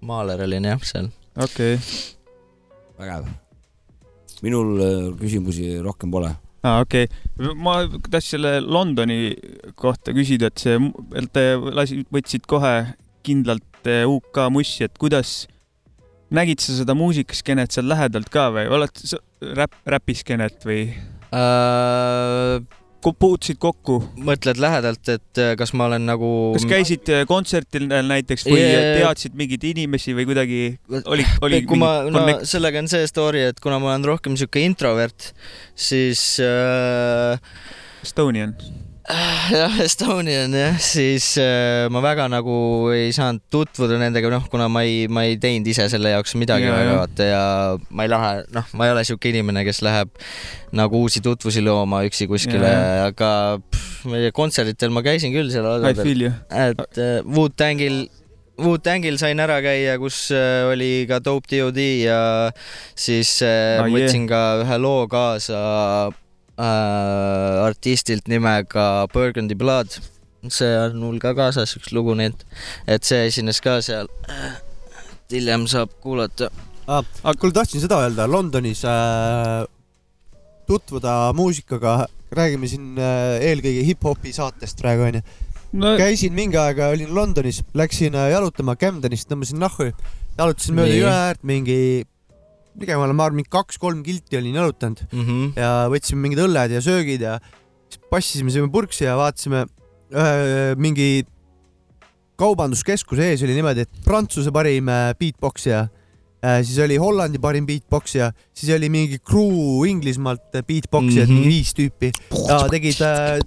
maaler 0.00 0.46
olin 0.46 0.70
jah 0.72 0.84
seal. 0.86 1.10
okei. 1.38 1.78
vägev. 2.98 3.28
minul 4.42 4.80
äh, 4.82 5.08
küsimusi 5.18 5.78
rohkem 5.82 6.10
pole. 6.14 6.32
aa, 6.62 6.80
okei 6.82 7.06
okay.. 7.08 7.54
ma 7.54 7.80
tahtsin 8.10 8.38
selle 8.38 8.58
Londoni 8.64 9.34
kohta 9.78 10.14
küsida, 10.16 10.50
et 10.50 10.64
see, 10.64 10.80
et 11.18 11.30
te 11.34 11.44
lasid, 11.56 12.06
võtsid 12.14 12.48
kohe 12.50 12.74
kindlalt 13.26 13.88
eh, 13.90 14.04
UK 14.08 14.44
mussi, 14.54 14.86
et 14.86 14.98
kuidas, 14.98 15.46
nägid 16.34 16.62
sa 16.62 16.76
seda 16.80 16.96
muusikaskenet 16.98 17.74
seal 17.74 17.88
lähedalt 17.90 18.30
ka 18.32 18.48
või 18.54 18.66
oled 18.78 19.04
sa 19.04 19.20
räpp, 19.58 19.78
räpiskenet 19.86 20.66
või 20.68 20.82
äh,? 21.34 22.77
Puutusid 23.02 23.58
kokku? 23.62 23.98
mõtled 24.26 24.58
lähedalt, 24.60 25.08
et 25.12 25.40
äh, 25.40 25.52
kas 25.58 25.72
ma 25.76 25.86
olen 25.88 26.06
nagu 26.08 26.30
kas 26.56 26.66
käisid 26.68 27.08
eh, 27.14 27.24
kontsertil 27.30 27.86
näiteks 27.88 28.46
või 28.48 28.60
Jee. 28.60 28.98
teadsid 28.98 29.36
mingeid 29.38 29.64
inimesi 29.70 30.14
või 30.18 30.26
kuidagi 30.28 30.60
oli, 31.04 31.26
oli 31.46 31.62
kui 31.68 31.78
ma, 31.80 31.92
no 32.08 32.18
connect- 32.18 32.50
sellega 32.50 32.82
on 32.82 32.90
see 32.90 33.06
story, 33.10 33.46
et 33.52 33.62
kuna 33.62 33.78
ma 33.82 33.92
olen 33.94 34.06
rohkem 34.08 34.36
sihuke 34.38 34.62
introvert, 34.66 35.32
siis 35.78 36.24
äh, 36.42 37.38
Estonian. 38.02 38.54
jah, 39.08 39.76
Estonian 39.80 40.52
jah, 40.52 40.76
siis 40.82 41.30
äh, 41.40 41.86
ma 41.92 42.02
väga 42.04 42.26
nagu 42.32 42.56
ei 42.92 43.08
saanud 43.16 43.40
tutvuda 43.52 43.96
nendega, 44.00 44.30
noh, 44.32 44.44
kuna 44.52 44.66
ma 44.72 44.82
ei, 44.84 45.06
ma 45.08 45.24
ei 45.28 45.38
teinud 45.40 45.68
ise 45.72 45.86
selle 45.92 46.12
jaoks 46.12 46.36
midagi 46.40 46.68
Ja, 46.68 46.74
väga 46.76 46.98
vaata 46.98 47.28
ja 47.30 47.42
ma 47.88 48.04
ei 48.04 48.12
lähe, 48.12 48.32
noh, 48.56 48.68
ma 48.76 48.88
ei 48.88 48.94
ole 48.94 49.06
sihuke 49.08 49.32
inimene, 49.32 49.64
kes 49.68 49.80
läheb 49.86 50.12
nagu 50.76 51.00
uusi 51.06 51.22
tutvusi 51.24 51.62
looma 51.64 52.02
üksi 52.08 52.28
kuskile 52.28 52.68
aga 53.08 53.30
pff, 53.64 54.04
kontserditel 54.36 54.92
ma 54.92 55.00
käisin 55.06 55.32
küll 55.32 55.48
seal 55.54 55.68
et 56.52 57.00
äh, 57.00 57.18
Wu-Tangil 57.24 58.04
Wu-Tangil 58.58 59.16
sain 59.20 59.38
ära 59.40 59.60
käia, 59.62 59.96
kus 60.02 60.28
äh, 60.34 60.66
oli 60.68 61.06
ka 61.08 61.20
Dope 61.24 61.46
DOD 61.52 61.78
ja 62.04 62.20
siis 62.98 63.38
äh, 63.46 63.78
Ah, 63.78 63.86
võtsin 63.88 64.26
ka 64.28 64.42
ühe 64.64 64.78
loo 64.82 65.06
kaasa 65.10 65.60
äh, 66.58 67.64
artistilt 67.64 68.28
nimega 68.28 69.06
Burgundy 69.12 69.54
Blood. 69.58 70.00
see 70.48 70.70
on 70.78 71.00
mul 71.02 71.18
ka 71.18 71.32
kaasas 71.34 71.74
üks 71.76 71.90
lugu, 71.92 72.14
nii 72.14 72.30
et, 72.30 72.44
et 72.94 73.04
see 73.04 73.24
esines 73.26 73.58
ka 73.60 73.80
seal. 73.82 74.06
hiljem 75.32 75.66
saab 75.70 75.90
kuulata. 76.02 76.50
ah,. 76.86 77.02
aga 77.24 77.38
kuule, 77.40 77.54
tahtsin 77.56 77.82
seda 77.82 78.00
öelda, 78.04 78.28
Londonis 78.30 78.84
äh, 78.86 79.66
tutvuda 80.68 81.32
muusikaga, 81.36 82.06
räägime 82.34 82.70
siin 82.70 82.94
äh, 83.00 83.40
eelkõige 83.50 83.84
hip-hopi 83.88 84.32
saatest 84.36 84.80
praegu 84.82 85.08
onju 85.08 85.22
no,. 85.72 85.96
käisin 86.00 86.34
mingi 86.36 86.58
aega, 86.60 86.90
olin 86.94 87.14
Londonis, 87.14 87.62
läksin 87.76 88.16
äh, 88.16 88.30
jalutama 88.34 88.76
Camdenist, 88.76 89.28
tõmbasin 89.30 89.60
nahku, 89.62 89.90
jalutasin 90.38 90.78
mööda 90.78 90.96
jõe 90.96 91.12
äärt 91.12 91.44
mingi, 91.48 91.80
ligemale 92.80 93.12
ma 93.16 93.24
arvan, 93.28 93.36
mingi 93.40 93.50
kaks-kolm 93.52 94.02
kilti 94.06 94.38
olin 94.38 94.54
jalutanud 94.60 95.02
mm. 95.12 95.24
-hmm. 95.24 95.52
ja 95.58 95.72
võtsime 95.92 96.20
mingid 96.26 96.44
õlled 96.44 96.70
ja 96.76 96.80
söögid 96.84 97.20
ja 97.20 97.38
siis 97.88 98.00
passisime 98.10 98.50
sinna 98.54 98.68
purksi 98.72 99.04
ja 99.04 99.16
vaatasime 99.18 99.66
öö, 100.14 100.74
mingi 100.76 101.24
kaubanduskeskuse 102.38 103.30
ees 103.32 103.42
oli 103.42 103.56
niimoodi, 103.56 103.86
et 103.86 104.02
Prantsuse 104.04 104.52
parim 104.54 104.88
äh, 104.92 105.10
beatboxija, 105.18 105.88
siis 106.62 106.78
oli 106.84 106.94
Hollandi 107.02 107.40
parim 107.42 107.66
beatboxija, 107.66 108.28
siis 108.54 108.70
oli 108.76 108.86
mingi 108.94 109.18
crew 109.18 109.82
Inglismaalt 109.90 110.54
äh, 110.54 110.62
beatboxijad 110.62 111.26
mm, 111.26 111.34
Mhm. 111.34 111.40
-hmm. 111.40 111.40
mingi 111.40 111.48
viis 111.48 111.74
tüüpi 111.74 112.12
tegid, 112.70 113.02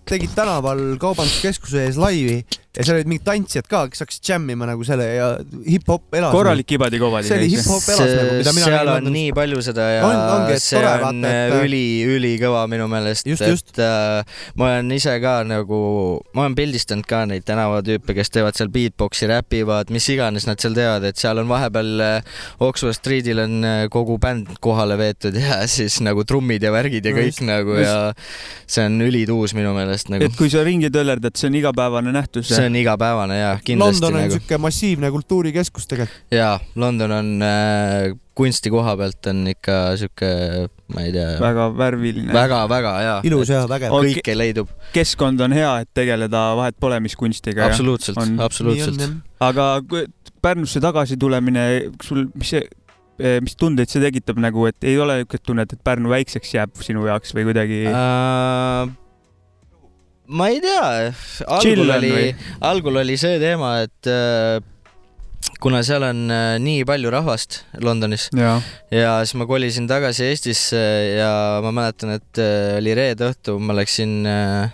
tegid 0.06 0.36
tänaval 0.36 0.98
kaubanduskeskuse 1.00 1.86
ees 1.86 1.98
laivi 1.98 2.42
ja 2.78 2.86
seal 2.88 2.96
olid 3.02 3.10
mingid 3.12 3.26
tantsijad 3.28 3.66
ka, 3.68 3.82
kes 3.92 4.00
hakkasid 4.06 4.24
džämmima 4.30 4.68
nagu 4.70 4.86
selle 4.88 5.04
ja 5.12 5.26
hip-hop 5.66 6.16
elas. 6.16 6.32
korralik 6.32 6.68
kibadi-kobadi 6.70 7.28
see 7.28 7.36
oli 7.42 7.50
hip-hop 7.52 7.90
elas 7.96 8.12
nagu, 8.16 8.36
mida 8.40 8.54
mina 8.56 8.70
seal 8.70 8.92
on 8.94 9.10
nii 9.12 9.34
palju 9.36 9.64
seda 9.66 9.88
ja 9.92 10.06
On- 10.08 10.22
ongi, 10.38 10.54
et 10.56 10.64
see 10.64 10.78
tore 10.80 10.92
on 11.10 11.20
vaata, 11.20 11.34
et- 11.42 11.66
üli, 11.66 11.82
ülikõva 12.16 12.62
minu 12.72 12.88
meelest, 12.92 13.28
Just, 13.28 13.44
et 13.44 13.52
just. 13.52 13.74
äh, 13.84 14.24
ma 14.56 14.70
olen 14.70 14.92
ise 14.96 15.18
ka 15.24 15.34
nagu, 15.44 15.82
ma 16.34 16.46
olen 16.46 16.56
pildistanud 16.56 17.04
ka 17.12 17.26
neid 17.28 17.44
tänavatüüpe, 17.50 18.16
kes 18.16 18.32
teevad 18.38 18.56
seal 18.56 18.72
beatbox'i, 18.72 19.28
räpivad, 19.34 19.92
mis 19.92 20.08
iganes 20.16 20.48
nad 20.48 20.64
seal 20.64 20.74
teevad, 20.78 21.04
et 21.12 21.20
seal 21.20 21.44
on 21.44 21.52
vahepeal 21.52 21.92
äh, 22.08 22.40
Oxford 22.64 22.96
Streetil 22.96 23.44
on 23.44 23.60
äh, 23.68 23.82
kogu 23.92 24.16
bänd 24.24 24.48
kohale 24.64 24.96
veetud 25.02 25.36
ja 25.36 25.60
siis 25.76 26.00
nagu 26.08 26.24
trummid 26.24 26.64
ja 26.64 26.72
värgid 26.72 27.04
ja 27.04 27.12
kõik 27.20 27.34
just, 27.36 27.44
nagu 27.44 27.76
just. 27.76 27.84
ja 27.90 28.14
see 28.72 28.88
on 28.88 28.96
ülituus 29.04 29.52
minu 29.60 29.76
meelest 29.76 30.08
nagu 30.14 30.24
et. 30.30 30.40
kui 30.40 30.48
sa 30.50 30.64
ringi 30.64 30.88
töllerdad, 30.94 31.36
see 31.36 31.52
on 31.52 31.60
igapäevane 31.60 32.16
nähtus. 32.16 32.48
See 32.62 32.72
on 32.72 32.82
igapäevane 32.82 33.38
ja 33.40 33.54
kindlasti 33.66 34.06
London 34.06 34.18
on 34.18 34.26
nagu 34.28 34.40
siuke 34.40 34.60
massiivne 34.62 35.12
kultuurikeskus 35.14 35.90
tegelikult. 35.90 36.26
jaa, 36.34 36.58
London 36.76 37.18
on 37.18 37.32
äh, 37.46 38.12
kunsti 38.38 38.72
koha 38.74 38.96
pealt 39.00 39.30
on 39.32 39.44
ikka 39.52 39.78
sihuke, 40.00 40.30
ma 40.94 41.06
ei 41.06 41.14
tea. 41.16 41.36
väga 41.42 41.68
värviline. 41.78 42.34
väga-väga 42.34 42.94
jaa. 43.06 43.18
Ilus 43.28 43.52
ja 43.52 43.64
vägev. 43.70 43.96
kõike 43.96 44.36
leidub. 44.38 44.72
keskkond 44.96 45.42
on 45.46 45.56
hea, 45.56 45.72
et 45.84 45.92
tegeleda, 45.98 46.44
vahet 46.60 46.78
pole, 46.80 47.00
mis 47.04 47.18
kunstiga. 47.20 47.68
Absoluutselt, 47.70 48.22
absoluutselt. 48.40 49.20
Aga 49.42 49.74
Pärnusse 50.42 50.80
tagasi 50.82 51.20
tulemine, 51.22 51.92
sul, 52.02 52.24
mis 52.34 52.56
see, 52.56 52.64
mis 53.46 53.54
tundeid 53.60 53.92
see 53.92 54.02
tekitab 54.02 54.40
nagu, 54.42 54.66
et 54.66 54.90
ei 54.90 54.96
ole 54.98 55.20
niisugust 55.20 55.46
tunnet, 55.46 55.76
et 55.76 55.84
Pärnu 55.86 56.10
väikseks 56.10 56.56
jääb 56.56 56.82
sinu 56.82 57.06
jaoks 57.06 57.36
või 57.38 57.46
kuidagi 57.52 57.84
äh,? 57.92 59.01
Ma 60.32 60.48
ei 60.52 60.62
tea, 60.64 61.14
algul 61.48 61.96
oli 61.98 62.12
algul 62.64 63.02
oli 63.04 63.18
see 63.20 63.40
teema, 63.42 63.74
et 63.86 64.10
äh, 64.10 64.60
kuna 65.62 65.82
seal 65.86 66.06
on 66.08 66.26
äh, 66.32 66.56
nii 66.62 66.86
palju 66.88 67.12
rahvast 67.14 67.62
Londonis 67.84 68.30
ja, 68.38 68.56
ja 68.94 69.18
siis 69.26 69.36
ma 69.40 69.48
kolisin 69.50 69.90
tagasi 69.90 70.30
Eestisse 70.30 70.82
ja 71.18 71.32
ma 71.66 71.74
mäletan, 71.76 72.16
et 72.18 72.42
äh, 72.42 72.78
oli 72.80 72.96
reede 72.98 73.32
õhtu, 73.32 73.58
ma 73.60 73.76
läksin 73.78 74.22
äh, 74.30 74.74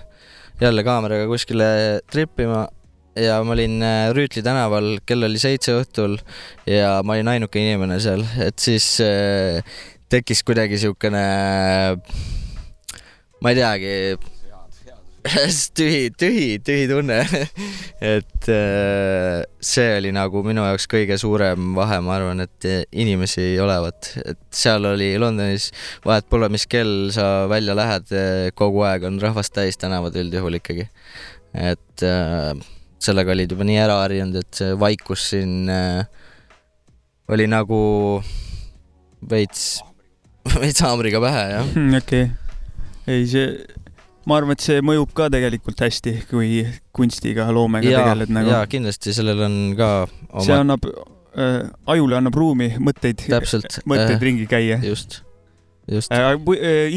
jälle 0.61 0.85
kaameraga 0.87 1.27
kuskile 1.29 1.67
trippima 2.11 2.65
ja 3.17 3.41
ma 3.43 3.55
olin 3.57 3.81
äh, 3.81 4.11
Rüütli 4.15 4.43
tänaval, 4.45 4.97
kell 5.07 5.25
oli 5.25 5.41
seitse 5.41 5.75
õhtul 5.79 6.17
ja 6.69 6.97
ma 7.03 7.17
olin 7.17 7.33
ainuke 7.35 7.61
inimene 7.61 7.99
seal, 8.03 8.23
et 8.43 8.59
siis 8.61 8.97
äh, 9.03 9.61
tekkis 10.11 10.43
kuidagi 10.47 10.79
siukene, 10.79 11.23
ma 13.41 13.51
ei 13.51 13.57
teagi, 13.57 13.93
tühi, 15.77 16.09
tühi, 16.17 16.59
tühi 16.63 16.85
tunne. 16.89 17.19
et 18.01 18.49
äh, 18.53 19.41
see 19.59 19.89
oli 19.97 20.13
nagu 20.15 20.43
minu 20.45 20.65
jaoks 20.67 20.87
kõige 20.91 21.17
suurem 21.21 21.73
vahe, 21.77 21.99
ma 22.05 22.15
arvan, 22.17 22.45
et 22.45 22.69
inimesi 22.91 23.43
ei 23.53 23.59
olevat, 23.63 24.13
et 24.23 24.41
seal 24.53 24.87
oli 24.89 25.13
Londonis, 25.19 25.71
vahet 26.05 26.29
pole, 26.29 26.49
mis 26.53 26.67
kell 26.69 27.11
sa 27.15 27.47
välja 27.51 27.75
lähed, 27.77 28.13
kogu 28.57 28.85
aeg 28.87 29.07
on 29.09 29.21
rahvast 29.21 29.55
täis 29.57 29.79
tänavad 29.81 30.15
üldjuhul 30.17 30.59
ikkagi. 30.61 30.89
et 31.57 32.03
äh, 32.05 32.53
sellega 33.01 33.33
olid 33.33 33.53
juba 33.53 33.67
nii 33.67 33.77
ära 33.81 33.99
harjunud, 34.01 34.41
et 34.41 34.61
see 34.61 34.73
vaikus 34.79 35.29
siin 35.31 35.69
äh, 35.69 36.05
oli 37.33 37.47
nagu 37.49 37.79
veits, 39.29 39.81
veits 40.61 40.83
haamriga 40.85 41.21
pähe, 41.23 41.43
jah. 41.53 41.73
okei. 42.01 42.29
ei, 43.07 43.27
see, 43.29 43.49
ma 44.27 44.39
arvan, 44.41 44.57
et 44.57 44.63
see 44.63 44.81
mõjub 44.85 45.13
ka 45.17 45.29
tegelikult 45.33 45.83
hästi, 45.85 46.15
kui 46.29 46.63
kunstiga, 46.95 47.47
loomega 47.55 47.91
ja, 47.91 48.01
tegeled 48.03 48.33
nagu 48.35 48.51
ja. 48.51 48.63
kindlasti 48.69 49.15
sellel 49.15 49.45
on 49.47 49.55
ka 49.79 49.91
see 50.09 50.51
oma, 50.51 50.59
annab 50.63 50.89
äh,, 50.91 51.63
ajule 51.93 52.19
annab 52.19 52.35
ruumi 52.37 52.73
mõtteid, 52.81 53.27
mõtteid 53.91 54.23
ringi 54.23 54.47
käia. 54.49 54.81
just, 54.83 55.21
just. 55.87 56.11
äh,. 56.11 56.33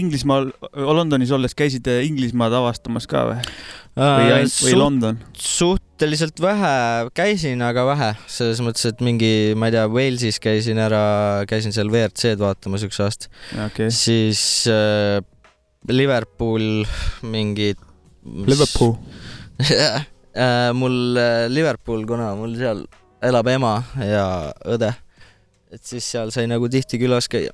Inglismaal, 0.00 0.50
Londonis 0.74 1.30
olles 1.36 1.54
käisid 1.58 1.86
äh, 1.90 2.02
Inglismaad 2.08 2.56
avastamas 2.62 3.06
ka 3.10 3.28
või? 3.30 3.44
või 4.00 4.30
ainult, 4.34 4.58
või 4.64 4.76
London? 4.78 5.18
suhteliselt 5.38 6.40
vähe 6.42 7.10
käisin, 7.16 7.62
aga 7.66 7.84
vähe, 7.88 8.12
selles 8.30 8.62
mõttes, 8.64 8.86
et 8.90 9.02
mingi, 9.04 9.52
ma 9.58 9.70
ei 9.70 9.76
tea, 9.76 9.86
Walesis 9.90 10.38
käisin 10.42 10.78
ära, 10.82 11.02
käisin 11.50 11.74
seal 11.74 11.90
WRC-d 11.92 12.40
vaatamas 12.42 12.86
üks 12.86 13.00
aasta, 13.02 13.30
okei. 13.66 13.90
siis 13.94 14.42
äh, 14.70 15.20
Liverpool 15.88 16.84
mingi. 17.22 17.72
Liverpool. 18.24 18.96
jah, 19.70 20.72
mul 20.76 21.16
äh, 21.16 21.48
Liverpool, 21.48 22.04
kuna 22.06 22.34
mul 22.38 22.54
seal 22.58 22.84
elab 23.24 23.48
ema 23.52 23.74
ja 24.00 24.24
õde, 24.68 24.90
et 25.72 25.82
siis 25.84 26.06
seal 26.06 26.32
sai 26.34 26.46
nagu 26.50 26.68
tihti 26.72 27.00
külas 27.00 27.28
käia 27.30 27.52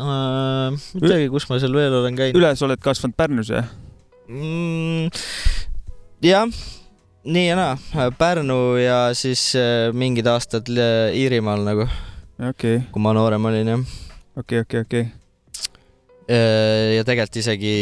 äh,. 0.00 0.76
ei 0.98 1.06
teagi, 1.06 1.30
kus 1.32 1.48
ma 1.48 1.58
seal 1.62 1.74
veel 1.76 1.94
olen 2.02 2.18
käinud. 2.18 2.38
üles 2.40 2.62
oled 2.66 2.82
kasvanud 2.82 3.16
Pärnus 3.16 3.52
jah? 3.52 3.70
mm,. 4.28 5.08
jah, 6.26 6.52
nii 7.24 7.46
ja 7.48 7.58
naa, 7.58 8.10
Pärnu 8.18 8.76
ja 8.82 9.00
siis 9.16 9.52
äh, 9.56 9.88
mingid 9.96 10.28
aastad 10.28 10.68
äh, 10.76 11.16
Iirimaal 11.16 11.64
nagu, 11.66 11.88
okei, 12.50 12.84
kui 12.92 13.04
ma 13.04 13.16
noorem 13.16 13.50
olin 13.52 13.74
jah. 13.74 13.90
okei, 14.36 14.64
okei, 14.66 14.86
okei. 14.86 15.08
Äh, 15.08 15.21
ja 16.32 17.04
tegelikult 17.06 17.40
isegi 17.42 17.72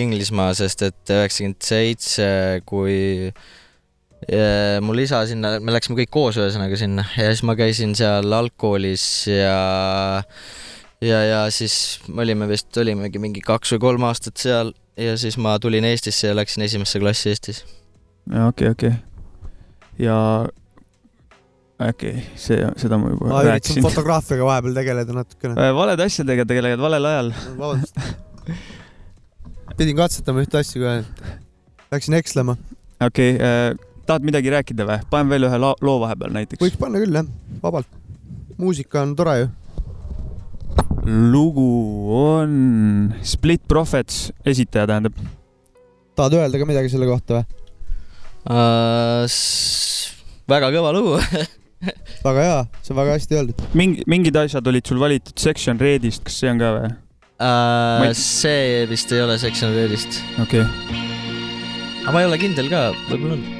Inglismaa, 0.00 0.54
sest 0.58 0.86
et 0.88 1.12
üheksakümmend 1.14 1.62
seitse, 1.66 2.28
kui 2.68 2.96
äh, 3.28 4.78
mul 4.84 5.04
isa 5.04 5.22
sinna, 5.30 5.56
me 5.62 5.74
läksime 5.74 5.98
kõik 6.00 6.12
koos 6.14 6.40
ühesõnaga 6.40 6.78
sinna 6.80 7.06
ja 7.16 7.30
siis 7.30 7.44
ma 7.46 7.56
käisin 7.58 7.94
seal 7.98 8.32
algkoolis 8.40 9.04
ja 9.30 9.56
ja, 11.00 11.20
ja 11.24 11.40
siis 11.54 12.00
me 12.08 12.24
olime 12.26 12.48
vist, 12.50 12.70
olimegi 12.80 13.22
mingi 13.22 13.42
kaks 13.44 13.76
või 13.76 13.84
kolm 13.86 14.08
aastat 14.10 14.40
seal 14.40 14.74
ja 15.00 15.16
siis 15.20 15.38
ma 15.40 15.56
tulin 15.62 15.86
Eestisse 15.88 16.30
ja 16.30 16.36
läksin 16.36 16.64
esimesse 16.66 17.00
klassi 17.00 17.32
Eestis. 17.32 17.64
okei, 18.48 18.74
okei. 18.74 18.92
ja 19.98 20.18
okei 21.80 22.10
okay,, 22.10 22.24
see, 22.36 22.58
seda 22.80 22.98
ma 23.00 23.10
juba 23.12 23.28
ma 23.30 23.40
üritasin 23.40 23.54
rääkisin. 23.54 23.84
fotograafiaga 23.86 24.46
vahepeal 24.48 24.74
tegeleda 24.76 25.14
natukene. 25.16 25.68
valede 25.76 26.04
asjadega 26.04 26.44
tegelevad 26.48 26.82
valel 26.84 27.06
ajal. 27.10 27.30
vabandust. 27.56 28.00
pidin 29.78 29.96
katsetama 29.96 30.44
ühte 30.44 30.60
asja 30.60 30.82
kohe. 30.82 31.30
Läksin 31.94 32.16
ekslema. 32.18 32.56
okei 33.00 33.32
okay,, 33.38 33.78
tahad 34.06 34.26
midagi 34.28 34.52
rääkida 34.52 34.86
või? 34.88 34.98
panen 35.12 35.32
veel 35.32 35.48
ühe 35.48 35.60
loo, 35.62 35.72
loo 35.80 35.96
vahepeal 36.04 36.34
näiteks. 36.36 36.60
võiks 36.66 36.80
panna 36.80 37.00
küll 37.00 37.16
jah, 37.16 37.30
vabalt. 37.62 37.88
muusika 38.60 39.04
on 39.06 39.14
tore 39.16 39.36
ju. 39.38 39.48
lugu 41.32 41.70
on 42.18 43.14
Split 43.24 43.64
Prophets, 43.68 44.28
esitaja 44.44 44.84
tähendab. 44.90 45.16
tahad 46.18 46.36
öelda 46.42 46.60
ka 46.60 46.68
midagi 46.68 46.92
selle 46.92 47.08
kohta 47.08 47.40
või? 47.40 47.48
uh,. 48.52 49.40
väga 50.50 50.70
kõva 50.76 50.92
lugu 50.98 51.16
väga 52.26 52.46
hea, 52.46 52.64
see 52.82 52.94
on 52.94 53.00
väga 53.00 53.14
hästi 53.18 53.38
öeldud. 53.40 53.62
mingi, 53.76 54.04
mingid 54.10 54.36
asjad 54.36 54.66
olid 54.72 54.86
sul 54.86 55.00
valitud 55.00 55.38
Section 55.40 55.80
Redist, 55.80 56.24
kas 56.26 56.40
see 56.42 56.50
on 56.52 56.60
ka 56.60 56.74
või? 56.76 56.90
uh, 57.40 58.08
ei-. 58.08 58.18
see 58.18 58.84
vist 58.90 59.14
ei 59.16 59.24
ole 59.24 59.38
Section 59.40 59.72
Redist. 59.76 60.20
okei 60.42 60.66
okay.. 60.66 61.00
aga 62.04 62.12
ma 62.16 62.24
ei 62.24 62.30
ole 62.32 62.42
kindel 62.42 62.70
ka, 62.72 62.90
võib-olla 63.08 63.38
on. 63.38 63.59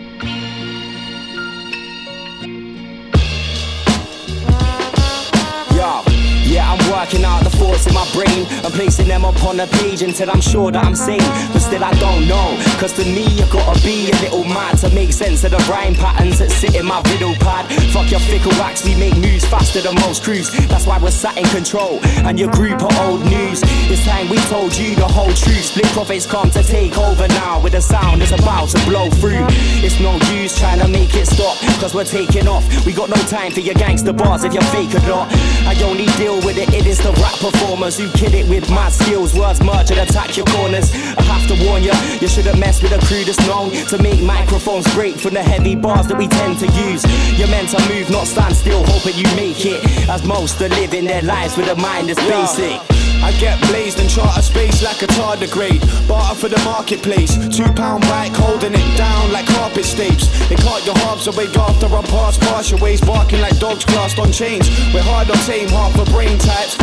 Working 6.90 7.24
out 7.24 7.42
the 7.44 7.50
thoughts 7.50 7.86
in 7.86 7.94
my 7.94 8.06
brain 8.12 8.46
and 8.64 8.72
placing 8.74 9.08
them 9.08 9.24
upon 9.24 9.60
a 9.60 9.66
page 9.80 10.02
until 10.02 10.30
I'm 10.30 10.40
sure 10.40 10.70
that 10.70 10.84
I'm 10.84 10.94
sane. 10.94 11.22
But 11.52 11.60
still, 11.60 11.84
I 11.84 11.94
don't 11.94 12.26
know. 12.26 12.58
Cause 12.78 12.92
to 12.94 13.04
me, 13.04 13.24
you 13.38 13.46
gotta 13.46 13.80
be 13.82 14.10
a 14.10 14.14
little 14.20 14.44
mad 14.44 14.78
to 14.78 14.90
make 14.90 15.12
sense 15.12 15.44
of 15.44 15.52
the 15.52 15.62
rhyme 15.70 15.94
patterns 15.94 16.38
that 16.38 16.50
sit 16.50 16.74
in 16.74 16.86
my 16.86 17.00
riddle 17.12 17.34
pad. 17.40 17.70
Fuck 17.92 18.10
your 18.10 18.20
fickle 18.20 18.52
wax, 18.58 18.84
we 18.84 18.94
make 18.94 19.16
moves 19.16 19.46
faster 19.46 19.80
than 19.80 19.94
most 20.06 20.24
crews. 20.24 20.50
That's 20.68 20.86
why 20.86 20.98
we're 20.98 21.10
sat 21.10 21.36
in 21.38 21.44
control. 21.46 22.00
And 22.26 22.38
your 22.38 22.50
group 22.50 22.82
are 22.82 22.96
old 23.06 23.24
news. 23.24 23.62
It's 23.88 24.04
time 24.04 24.28
we 24.28 24.36
told 24.50 24.76
you 24.76 24.94
the 24.96 25.06
whole 25.06 25.32
truth. 25.32 25.64
Split 25.70 25.86
profits 25.94 26.26
come 26.26 26.50
to 26.50 26.62
take 26.62 26.98
over 26.98 27.28
now 27.28 27.60
with 27.62 27.74
a 27.74 27.80
sound 27.80 28.20
that's 28.20 28.32
about 28.32 28.68
to 28.70 28.78
blow 28.84 29.08
through. 29.10 29.46
It's 29.84 30.00
no 30.00 30.18
use 30.34 30.58
trying 30.58 30.80
to 30.80 30.88
make 30.88 31.14
it 31.14 31.26
stop. 31.26 31.56
Cause 31.80 31.94
we're 31.94 32.04
taking 32.04 32.48
off. 32.48 32.64
We 32.84 32.92
got 32.92 33.08
no 33.08 33.20
time 33.30 33.52
for 33.52 33.60
your 33.60 33.74
gangster 33.74 34.12
bars 34.12 34.44
if 34.44 34.52
you're 34.52 34.70
fake 34.74 34.94
or 34.94 35.06
not. 35.06 35.28
I 35.66 35.74
only 35.84 36.06
deal 36.18 36.36
with 36.44 36.58
it, 36.58 36.72
it 36.80 36.86
is 36.86 36.98
the 36.98 37.12
rap 37.20 37.36
performers 37.38 37.98
who 37.98 38.08
kid 38.12 38.34
it 38.34 38.48
with 38.48 38.68
mad 38.70 38.92
skills. 38.92 39.34
Words 39.34 39.62
merge 39.62 39.90
and 39.90 40.00
attack 40.00 40.36
your 40.36 40.46
corners. 40.46 40.90
I 40.92 41.22
have 41.22 41.46
to 41.48 41.56
warn 41.66 41.82
you, 41.82 41.92
you 42.20 42.28
shouldn't 42.28 42.58
mess 42.58 42.82
with 42.82 42.92
a 42.92 43.00
crew 43.06 43.24
that's 43.24 43.40
known 43.46 43.70
to 43.88 43.98
make 44.02 44.20
microphones 44.22 44.86
break 44.94 45.16
from 45.16 45.34
the 45.34 45.42
heavy 45.42 45.76
bars 45.76 46.06
that 46.08 46.16
we 46.16 46.26
tend 46.26 46.58
to 46.60 46.66
use. 46.88 47.04
You're 47.38 47.48
meant 47.48 47.68
to 47.70 47.80
move, 47.88 48.08
not 48.10 48.26
stand 48.26 48.56
still, 48.56 48.82
hoping 48.86 49.16
you 49.16 49.28
make 49.36 49.64
it. 49.66 49.84
As 50.08 50.24
most 50.24 50.60
are 50.62 50.68
living 50.68 51.04
their 51.04 51.22
lives 51.22 51.56
with 51.56 51.68
a 51.68 51.76
mind 51.76 52.08
that's 52.08 52.20
basic. 52.20 52.80
I 53.22 53.32
get 53.38 53.60
blazed 53.68 54.00
and 54.00 54.08
charter 54.08 54.40
space 54.40 54.82
like 54.82 55.02
a 55.02 55.06
tardigrade. 55.06 55.84
Barter 56.08 56.34
for 56.34 56.48
the 56.48 56.58
marketplace. 56.64 57.36
Two 57.54 57.68
pound 57.76 58.02
bike 58.08 58.32
holding 58.32 58.72
it 58.72 58.96
down 58.96 59.30
like 59.30 59.46
carpet 59.46 59.84
stapes. 59.84 60.24
They 60.48 60.56
cart 60.56 60.86
your 60.86 60.96
halves 61.04 61.26
away 61.26 61.46
after 61.52 61.86
I 61.86 62.02
pass 62.08 62.38
past 62.38 62.70
your 62.70 62.80
ways, 62.80 63.00
barking 63.00 63.40
like 63.40 63.58
dogs 63.58 63.84
classed 63.84 64.18
on 64.18 64.32
chains. 64.32 64.68
We're 64.94 65.04
hard 65.04 65.30
on 65.30 65.36
tame, 65.44 65.68
half 65.68 65.94
a 66.00 66.10
brain 66.10 66.38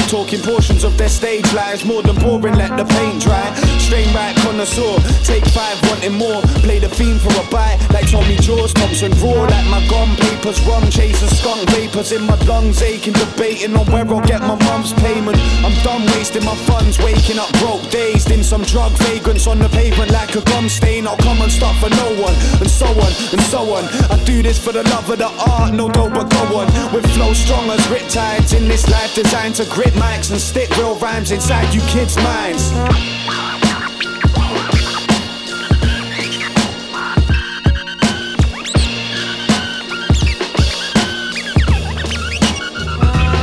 Talking 0.10 0.42
portions 0.42 0.84
of 0.84 0.98
their 0.98 1.10
stage 1.10 1.52
lives. 1.54 1.86
More 1.86 2.02
than 2.02 2.16
boring, 2.16 2.56
let 2.56 2.76
the 2.78 2.86
paint 2.86 3.22
dry. 3.22 3.54
Strain 3.80 4.14
right 4.14 4.36
connoisseur. 4.38 5.00
Take 5.24 5.46
five, 5.48 5.78
wanting 5.90 6.14
more. 6.14 6.42
Play 6.66 6.80
the 6.80 6.90
theme 6.90 7.20
for 7.20 7.34
a 7.36 7.46
bite 7.52 7.80
like 7.94 8.10
Tommy 8.10 8.36
Jaws. 8.38 8.74
Thompson 8.74 9.12
raw 9.24 9.44
like 9.48 9.68
my 9.68 9.86
gum 9.88 10.16
papers. 10.18 10.60
Rum 10.68 10.90
chasing 10.90 11.30
skunk 11.30 11.70
vapors 11.72 12.12
in 12.12 12.24
my 12.26 12.36
lungs. 12.46 12.82
Aching, 12.82 13.14
debating 13.14 13.76
on 13.76 13.86
where 13.92 14.08
I'll 14.08 14.26
get 14.26 14.42
my 14.42 14.56
mum's 14.66 14.94
payment. 14.94 15.38
I'm 15.64 15.76
done 15.84 16.06
wasting 16.16 16.44
my 16.44 16.56
funds. 16.68 17.00
Waking 17.00 17.40
up 17.40 17.52
broke, 17.60 17.90
dazed 17.90 18.32
in 18.32 18.44
some 18.44 18.64
drug 18.64 18.92
vagrants 19.04 19.48
on 19.48 19.60
the 19.60 19.70
pavement 19.70 20.12
like 20.12 20.36
a 20.36 20.42
gum 20.42 20.70
stain. 20.70 21.08
I'll 21.08 21.18
come 21.18 21.42
and 21.42 21.52
stop 21.52 21.76
for 21.78 21.90
no 21.90 22.08
one. 22.22 22.36
And 22.60 22.70
so 22.70 22.88
on, 22.88 23.12
and 23.32 23.42
so 23.52 23.62
on. 23.76 23.84
I 24.12 24.22
do 24.26 24.42
this 24.42 24.58
for 24.58 24.72
the 24.72 24.84
love 24.84 25.10
of 25.10 25.18
the 25.18 25.32
art. 25.48 25.74
No 25.74 25.90
dough, 25.90 26.10
but 26.10 26.30
go 26.30 26.60
on. 26.60 26.68
With 26.94 27.06
flow 27.14 27.34
strong 27.34 27.70
as 27.70 27.80
riptides 27.88 28.56
in 28.58 28.68
this 28.68 28.90
life 28.90 29.14
designed 29.16 29.56
to 29.56 29.66
Grit 29.78 29.94
mics 29.94 30.32
and 30.32 30.42
stick 30.42 30.76
real 30.76 30.96
rhymes 30.96 31.30
inside 31.30 31.72
you 31.72 31.82
kids' 31.82 32.16
minds. 32.16 32.72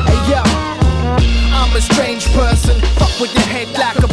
Hey, 0.08 0.20
yo. 0.28 0.42
I'm 1.54 1.76
a 1.76 1.80
strange 1.80 2.26
person, 2.32 2.80
fuck 2.80 3.20
with 3.20 3.32
your 3.32 3.44
head 3.44 3.68
like 3.78 4.03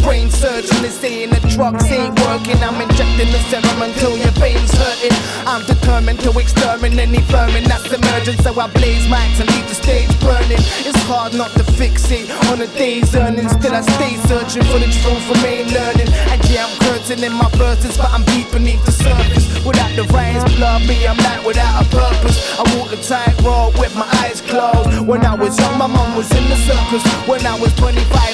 surgeon 0.42 0.84
is 0.84 0.98
saying 0.98 1.30
the 1.30 1.40
drugs 1.54 1.86
ain't 1.86 2.18
working. 2.26 2.58
I'm 2.66 2.82
injecting 2.82 3.30
the 3.30 3.42
serum 3.50 3.82
until 3.86 4.18
your 4.18 4.34
veins 4.42 4.74
hurting. 4.74 5.14
I'm 5.46 5.62
determined 5.70 6.20
to 6.22 6.32
exterminate 6.40 6.98
any 6.98 7.22
vermin 7.30 7.66
that's 7.66 7.86
emerging. 7.94 8.42
So 8.42 8.58
I 8.60 8.66
blaze 8.74 9.06
mics 9.06 9.38
and 9.40 9.50
leave 9.54 9.68
the 9.70 9.76
stage 9.76 10.10
burning. 10.20 10.62
It's 10.82 10.98
hard 11.06 11.34
not 11.34 11.52
to 11.62 11.64
fix 11.78 12.10
it 12.10 12.26
on 12.50 12.62
a 12.62 12.68
day's 12.74 13.14
earnings. 13.16 13.52
Still 13.54 13.76
I 13.76 13.82
stay 13.82 14.18
searching 14.26 14.66
for 14.66 14.80
the 14.82 14.90
truth, 14.90 15.26
remain 15.30 15.70
learning. 15.70 16.10
And 16.34 16.42
yeah, 16.50 16.66
I'm 16.66 16.74
curtain 16.90 17.24
in 17.24 17.34
my 17.34 17.50
verses, 17.54 17.98
but 17.98 18.10
I'm 18.10 18.26
deep 18.34 18.50
beneath 18.52 18.84
the 18.86 18.92
surface. 18.92 19.46
Without 19.66 19.94
the 19.96 20.10
rhymes, 20.10 20.44
blood 20.56 20.82
me, 20.90 21.06
I'm 21.06 21.18
not 21.18 21.46
without 21.46 21.86
a 21.86 21.86
purpose. 21.94 22.38
I 22.58 22.66
walk 22.74 22.90
the 22.90 22.98
tightrope 22.98 23.78
with 23.78 23.94
my 23.96 24.10
eyes 24.26 24.42
closed. 24.42 25.06
When 25.06 25.22
I 25.26 25.36
was 25.36 25.54
young, 25.60 25.78
my 25.78 25.88
mom 25.88 26.16
was 26.18 26.32
in 26.34 26.46
the 26.50 26.58
circus. 26.66 27.04
When 27.30 27.46
I 27.46 27.60
was 27.60 27.74
25, 27.76 28.31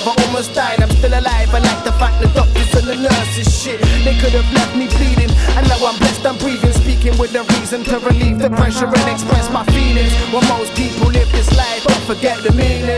the 2.20 2.30
doctors 2.34 2.74
and 2.76 2.88
the 2.88 2.96
nurses 2.96 3.48
shit. 3.48 3.80
They 4.04 4.18
could 4.18 4.34
have 4.34 4.50
left 4.54 4.76
me 4.76 4.88
bleeding. 4.98 5.32
And 5.58 5.68
now 5.70 5.80
I'm 5.86 5.98
blessed, 6.00 6.26
I'm 6.26 6.38
breathing, 6.38 6.74
speaking 6.74 7.18
with 7.18 7.36
a 7.36 7.44
reason 7.58 7.84
to 7.86 8.00
relieve 8.00 8.40
the 8.40 8.50
pressure 8.50 8.88
and 8.88 9.10
express 9.10 9.52
my 9.52 9.64
feelings. 9.66 10.14
When 10.34 10.46
most 10.48 10.74
people 10.76 11.08
live 11.08 11.32
this 11.32 11.50
life, 11.56 11.84
but 11.84 12.00
forget 12.10 12.42
the 12.44 12.52
meaning. 12.54 12.98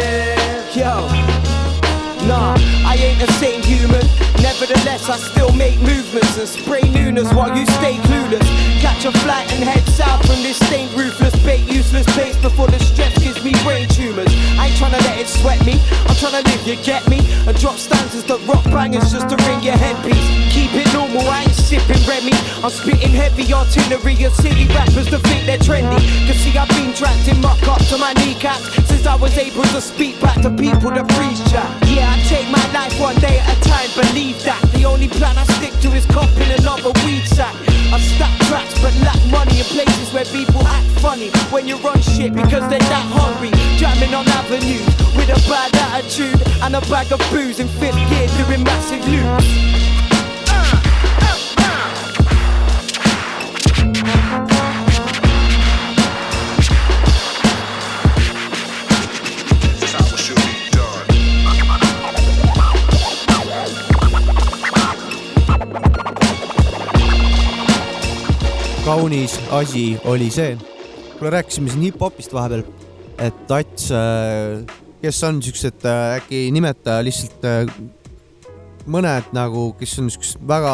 Yo. 0.76 1.07
Nah, 2.28 2.53
I 2.86 2.95
ain't 2.99 3.20
the 3.20 3.32
same 3.39 3.61
human. 3.63 4.05
Nevertheless, 4.41 5.09
I 5.09 5.17
still 5.17 5.51
make 5.53 5.80
movements 5.82 6.38
and 6.38 6.47
spray 6.47 6.84
newness 6.89 7.34
while 7.34 7.55
you 7.57 7.65
stay 7.80 7.95
clueless. 8.07 8.45
Catch 8.82 9.05
a 9.05 9.11
flight 9.20 9.51
and 9.53 9.63
head 9.63 9.86
south 9.88 10.26
from 10.28 10.41
this 10.43 10.57
stained 10.67 10.91
ruthless 10.93 11.36
bait, 11.43 11.65
useless 11.67 12.05
pace 12.15 12.38
before 12.38 12.67
the 12.67 12.80
stress 12.80 13.17
gives 13.20 13.43
me 13.43 13.51
brain 13.63 13.88
tumors. 13.89 14.29
I 14.80 14.88
ain't 14.88 14.96
tryna 14.96 15.06
let 15.12 15.20
it 15.20 15.28
sweat 15.28 15.66
me, 15.66 15.74
I'm 16.08 16.16
tryna 16.16 16.44
live, 16.48 16.64
you 16.66 16.76
get 16.84 17.04
me? 17.10 17.20
And 17.48 17.58
drop 17.60 17.76
stanzas 17.76 18.24
that 18.32 18.40
rock 18.48 18.64
bangers 18.72 19.12
just 19.12 19.28
to 19.28 19.36
ring 19.44 19.60
your 19.60 19.76
headpiece. 19.76 20.24
Keep 20.56 20.72
it 20.72 20.88
normal, 20.94 21.28
I 21.28 21.44
ain't 21.44 21.52
sipping 21.52 22.00
Remy. 22.08 22.32
I'm 22.64 22.72
spitting 22.72 23.12
heavy 23.12 23.52
artillery 23.52 24.24
of 24.24 24.34
city 24.36 24.68
rappers 24.72 25.12
that 25.12 25.20
think 25.28 25.46
they're 25.46 25.60
trendy. 25.60 26.00
Cause 26.28 26.40
see, 26.40 26.56
I've 26.56 26.68
in 26.90 27.40
muck 27.40 27.62
up 27.68 27.78
to 27.86 27.98
my 27.98 28.14
kneecaps 28.14 28.66
since 28.90 29.06
I 29.06 29.16
was 29.16 29.38
able 29.38 29.62
to 29.62 29.80
speak 29.82 30.20
back 30.20 30.42
to 30.42 30.50
people 30.50 30.90
that 30.90 31.06
preach 31.14 31.38
chat. 31.52 31.70
Yeah, 31.86 32.10
I 32.10 32.18
take 32.26 32.50
my 32.50 32.66
life 32.74 32.98
one 33.00 33.16
day 33.22 33.38
at 33.38 33.46
a 33.46 33.62
time, 33.62 33.90
believe 33.94 34.42
that. 34.44 34.58
The 34.74 34.86
only 34.86 35.08
plan 35.08 35.38
I 35.38 35.46
stick 35.62 35.74
to 35.86 35.94
is 35.94 36.06
copying 36.08 36.50
another 36.58 36.90
weed 37.06 37.26
sack. 37.30 37.54
I 37.94 38.00
stack 38.02 38.34
tracks 38.50 38.74
but 38.82 38.94
lack 39.06 39.22
money 39.30 39.62
in 39.62 39.70
places 39.70 40.12
where 40.14 40.26
people 40.26 40.66
act 40.66 40.90
funny 41.00 41.30
when 41.54 41.68
you 41.68 41.78
run 41.78 42.02
shit 42.02 42.34
because 42.34 42.66
they're 42.74 42.90
that 42.90 43.06
hungry. 43.14 43.54
Jamming 43.78 44.16
on 44.16 44.26
avenues 44.42 44.90
with 45.14 45.30
a 45.30 45.40
bad 45.46 45.70
attitude 45.94 46.42
and 46.66 46.76
a 46.76 46.82
bag 46.90 47.14
of 47.14 47.22
booze 47.30 47.60
in 47.60 47.68
fifth 47.78 48.02
gear 48.10 48.28
doing 48.42 48.64
massive 48.66 49.06
loops. 49.06 50.09
Kaunis 68.90 69.36
asi 69.54 70.00
oli 70.10 70.32
see, 70.34 70.56
kuule 71.20 71.30
rääkisime 71.30 71.70
siin 71.70 71.84
hip-hopist 71.84 72.32
vahepeal, 72.34 72.64
et 73.22 73.52
Ats, 73.54 73.92
kes 75.02 75.20
on 75.28 75.38
siuksed, 75.46 75.86
äkki 76.16 76.48
nimeta 76.56 76.96
lihtsalt 77.06 77.46
äh, 77.46 77.70
mõned 78.90 79.30
nagu, 79.38 79.68
kes 79.78 79.94
on 80.02 80.10
siuksed 80.10 80.42
väga, 80.50 80.74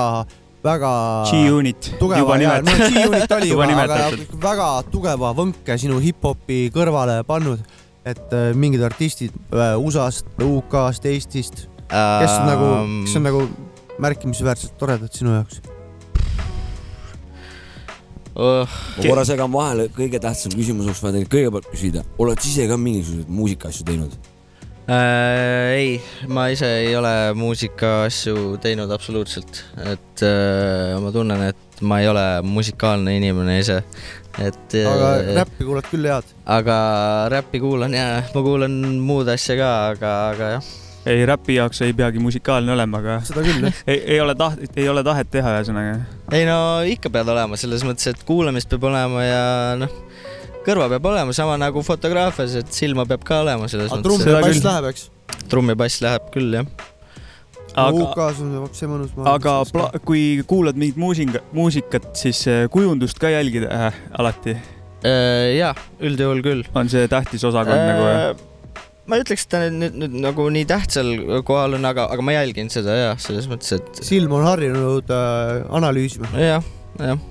väga. 0.63 0.93
G-Unit, 1.28 1.91
juba 1.99 2.39
nimetatud. 2.39 2.95
G-Unit 2.95 3.36
oli 3.39 3.51
Juba 3.53 3.70
juba, 3.74 3.86
aga 3.89 4.39
väga 4.47 4.72
tugeva 4.95 5.36
võnke 5.36 5.80
sinu 5.82 5.99
hip-hopi 6.07 6.70
kõrvale 6.76 7.20
pannud, 7.28 7.68
et 8.07 8.26
äh, 8.32 8.51
mingid 8.55 8.88
artistid 8.88 9.36
äh, 9.51 9.76
USA-st, 9.76 10.39
UK-st, 10.39 11.11
Eestist, 11.11 11.66
kes 11.91 12.39
um... 12.39 12.47
nagu, 12.47 12.74
kes 13.03 13.20
on 13.20 13.32
nagu 13.34 13.47
märkimisväärselt 13.99 14.80
toredad 14.80 15.11
sinu 15.11 15.36
jaoks 15.36 15.74
oh. 18.36 18.77
ma 18.97 19.07
korra 19.07 19.25
segan 19.27 19.51
vahele, 19.53 19.89
kõige 19.95 20.21
tähtsam 20.21 20.55
küsimus 20.55 20.88
oleks 20.89 21.03
vaja 21.03 21.17
tegelikult 21.17 21.36
kõigepealt 21.36 21.73
küsida, 21.73 22.05
oled 22.21 22.41
sa 22.41 22.49
ise 22.51 22.69
ka 22.69 22.79
mingisuguseid 22.79 23.36
muusikaasju 23.39 23.88
teinud? 23.89 24.15
Äh, 24.86 25.71
ei, 25.73 25.93
ma 26.29 26.45
ise 26.53 26.67
ei 26.83 26.91
ole 26.93 27.33
muusikaasju 27.39 28.59
teinud 28.61 28.91
absoluutselt, 28.93 29.63
et 29.81 30.25
äh, 30.27 30.93
ma 31.01 31.09
tunnen, 31.15 31.47
et 31.49 31.81
ma 31.81 31.99
ei 32.03 32.11
ole 32.11 32.25
musikaalne 32.45 33.17
inimene 33.17 33.57
ise, 33.63 33.81
et. 34.38 34.77
aga 34.86 35.11
räppi 35.41 35.65
kuulad 35.65 35.89
küll 35.89 36.05
head? 36.11 36.31
aga 36.45 36.79
räppi 37.33 37.63
kuulan 37.63 37.97
ja, 37.97 38.09
ma 38.36 38.45
kuulan 38.45 38.81
muud 39.01 39.31
asja 39.33 39.57
ka, 39.57 39.75
aga, 39.95 40.17
aga 40.36 40.57
jah 40.57 40.73
ei, 41.06 41.26
räpi 41.30 41.58
jaoks 41.60 41.82
ei 41.86 41.93
peagi 41.97 42.22
musikaalne 42.22 42.74
olema, 42.74 43.01
aga 43.03 43.18
seda 43.28 43.43
küll, 43.45 43.68
jah. 43.68 43.82
ei, 43.91 43.99
ei 44.16 44.22
ole 44.24 44.36
taht-, 44.39 44.64
ei 44.76 44.88
ole 44.89 45.03
tahet 45.06 45.30
teha, 45.34 45.58
ühesõnaga. 45.60 45.99
ei 46.34 46.47
no 46.47 46.58
ikka 46.89 47.12
pead 47.14 47.30
olema 47.36 47.60
selles 47.60 47.86
mõttes, 47.88 48.10
et 48.12 48.26
kuulamist 48.28 48.72
peab 48.72 48.88
olema 48.89 49.26
ja 49.26 49.43
noh, 49.80 49.93
kõrva 50.66 50.89
peab 50.95 51.12
olema 51.12 51.36
sama 51.38 51.60
nagu 51.62 51.84
fotograafias, 51.86 52.58
et 52.62 52.74
silma 52.74 53.06
peab 53.10 53.26
ka 53.28 53.43
olema 53.45 53.70
selles 53.72 53.91
aga 53.91 54.01
mõttes. 54.01 54.26
trumm 54.26 54.34
ja 54.34 54.41
bass 54.47 54.66
läheb, 54.66 54.89
eks? 54.93 55.08
trumm 55.51 55.74
ja 55.74 55.80
bass 55.84 56.03
läheb 56.06 56.30
küll 56.34 56.60
jah. 56.60 56.76
Aga- 57.76 58.06
UK-s 58.06 58.39
on 58.39 58.70
see 58.72 58.88
mõnus. 58.88 59.12
aga 59.30 59.58
pla-, 59.68 59.91
kui 60.08 60.24
kuulad 60.47 60.80
mingit 60.80 60.97
muusika, 61.01 61.43
muusikat, 61.53 62.14
siis 62.18 62.45
äh, 62.49 62.66
kujundust 62.72 63.20
ka 63.22 63.34
jälgid 63.34 63.68
äh, 63.70 63.91
alati? 64.18 64.58
ja, 65.06 65.76
üldjuhul 66.01 66.39
küll. 66.41 66.64
on 66.74 66.88
see 66.89 67.06
tähtis 67.12 67.43
osakond 67.45 67.78
äh... 67.78 67.89
nagu 67.91 68.06
jah? 68.10 68.45
Ma 69.06 69.18
ei 69.18 69.26
ütleks, 69.26 69.45
et 69.45 69.51
ta 69.53 69.62
nüüd, 69.66 69.78
nüüd, 69.80 69.97
nüüd 70.01 70.18
nagu 70.24 70.47
nii 70.53 70.66
tähtsal 70.70 71.12
kohal 71.45 71.78
on, 71.78 71.86
aga, 71.88 72.08
aga 72.14 72.26
ma 72.26 72.36
jälgin 72.36 72.72
seda 72.74 72.97
jah, 72.97 73.22
selles 73.22 73.47
mõttes, 73.51 73.76
et 73.78 74.03
silm 74.06 74.34
on 74.38 74.45
harjunud 74.47 75.14
äh, 75.14 75.62
analüüsima. 75.78 76.32
jah, 76.41 76.66
jah. 76.97 77.22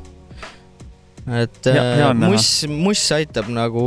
et 1.43 1.70
hea 1.70 2.09
äh, 2.11 2.16
muss, 2.22 2.49
muss 2.70 3.05
aitab 3.16 3.51
nagu 3.53 3.87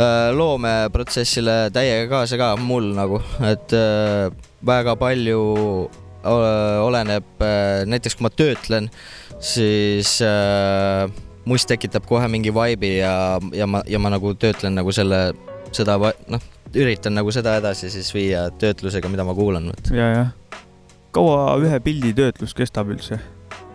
äh, 0.00 0.30
loomeprotsessile 0.36 1.62
täiega 1.76 2.08
kaasa 2.16 2.40
ka, 2.40 2.54
mul 2.60 2.92
nagu, 2.96 3.20
et 3.44 3.76
äh, 3.76 4.28
väga 4.66 4.96
palju 5.00 5.42
äh, 6.24 6.78
oleneb 6.86 7.44
äh,, 7.44 7.82
näiteks 7.88 8.16
kui 8.16 8.28
ma 8.28 8.32
töötlen, 8.32 8.88
siis 9.44 10.18
äh, 10.24 11.04
must 11.48 11.68
tekitab 11.68 12.08
kohe 12.08 12.28
mingi 12.32 12.52
vibe'i 12.54 12.98
ja, 13.00 13.14
ja 13.56 13.68
ma, 13.68 13.84
ja 13.88 14.00
ma 14.00 14.12
nagu 14.12 14.34
töötlen 14.38 14.76
nagu 14.76 14.92
selle, 14.94 15.30
seda, 15.76 15.98
noh, 16.30 16.46
üritan 16.74 17.16
nagu 17.18 17.32
seda 17.34 17.56
edasi 17.60 17.90
siis 17.92 18.12
viia 18.14 18.46
töötlusega, 18.60 19.10
mida 19.12 19.26
ma 19.26 19.34
kuulan, 19.36 19.72
ja, 19.90 20.08
jah. 20.14 20.32
kaua 21.14 21.58
ühe 21.62 21.82
pildi 21.84 22.14
töötlus 22.16 22.56
kestab 22.56 22.92
üldse? 22.94 23.20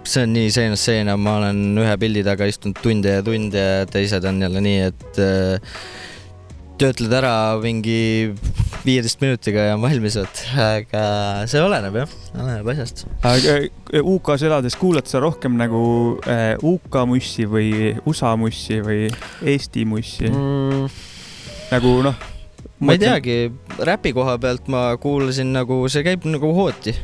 see 0.06 0.26
on 0.26 0.36
nii 0.36 0.52
seinast 0.54 0.86
seina, 0.86 1.16
ma 1.18 1.40
olen 1.40 1.80
ühe 1.82 1.94
pildi 2.02 2.22
taga 2.26 2.48
istunud 2.50 2.78
tunde 2.84 3.18
ja 3.18 3.24
tunde 3.26 3.62
ja 3.62 3.88
teised 3.90 4.26
on 4.30 4.42
jälle 4.46 4.62
nii, 4.62 4.82
et 4.92 5.22
äh, 5.22 5.80
töötled 6.80 7.14
ära 7.16 7.34
mingi 7.64 8.34
viieteist 8.86 9.22
minutiga 9.24 9.70
ja 9.70 9.78
on 9.78 9.82
valmis, 9.82 10.18
vot, 10.20 10.42
aga 10.62 11.04
see 11.50 11.64
oleneb 11.64 11.98
jah, 12.02 12.16
oleneb 12.36 12.70
asjast. 12.76 13.06
aga 13.26 13.58
äh, 13.64 13.98
UK-s 14.02 14.46
elades 14.46 14.78
kuulad 14.80 15.10
sa 15.10 15.24
rohkem 15.24 15.58
nagu 15.60 15.82
äh, 16.30 16.54
UK 16.62 17.02
mussi 17.10 17.48
või 17.50 17.96
USA 18.06 18.36
mussi 18.40 18.82
või 18.86 19.08
Eesti 19.42 19.88
mussi 19.90 20.30
mm.? 20.30 21.15
Nagu 21.72 21.98
noh. 22.06 22.16
ma 22.80 22.96
ei 22.96 23.02
teagi, 23.02 23.38
räpi 23.90 24.14
koha 24.16 24.38
pealt 24.42 24.70
ma 24.72 24.88
kuulasin 25.02 25.54
nagu, 25.56 25.84
see 25.92 26.06
käib 26.06 26.26
nagu 26.30 26.54
hooti, 26.58 26.96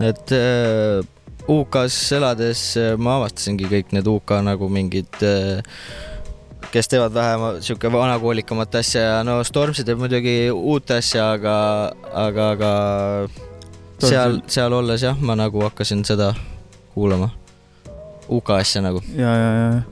et 0.00 0.36
äh, 0.36 1.00
UK-s 1.50 2.12
elades 2.18 2.62
äh, 2.80 2.94
ma 2.98 3.18
avastasingi 3.20 3.68
kõik 3.70 3.92
need 3.96 4.08
UK 4.10 4.38
nagu 4.46 4.70
mingid 4.72 5.22
äh, 5.26 5.60
kes 6.70 6.88
teevad 6.88 7.14
vähem 7.14 7.46
sihuke 7.60 7.92
vanakoolikamat 7.92 8.74
asja 8.80 9.02
ja 9.02 9.22
no 9.26 9.40
Stormzy 9.44 9.84
teeb 9.84 9.98
muidugi 9.98 10.36
uut 10.54 10.90
asja, 10.94 11.32
aga, 11.34 11.54
aga, 12.14 12.50
aga 12.54 12.72
seal, 14.06 14.40
seal 14.50 14.76
olles 14.76 15.02
jah, 15.04 15.18
ma 15.18 15.36
nagu 15.38 15.64
hakkasin 15.66 16.04
seda 16.06 16.32
kuulama. 16.94 17.30
UK 18.30 18.50
asja 18.60 18.82
nagu. 18.84 19.02
ja, 19.16 19.32
ja, 19.34 19.50
ja. 19.58 19.82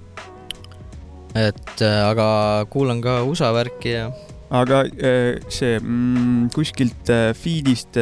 Et 1.37 1.83
äh, 1.85 2.01
aga 2.09 2.65
kuulan 2.71 3.03
ka 3.05 3.21
USA 3.29 3.53
värki 3.57 3.93
ja 3.95 4.09
aga 4.49 4.81
äh, 4.97 5.37
see 5.53 5.77
mm, 5.77 6.49
kuskilt 6.55 7.11
äh, 7.13 7.35
feed'ist 7.37 7.99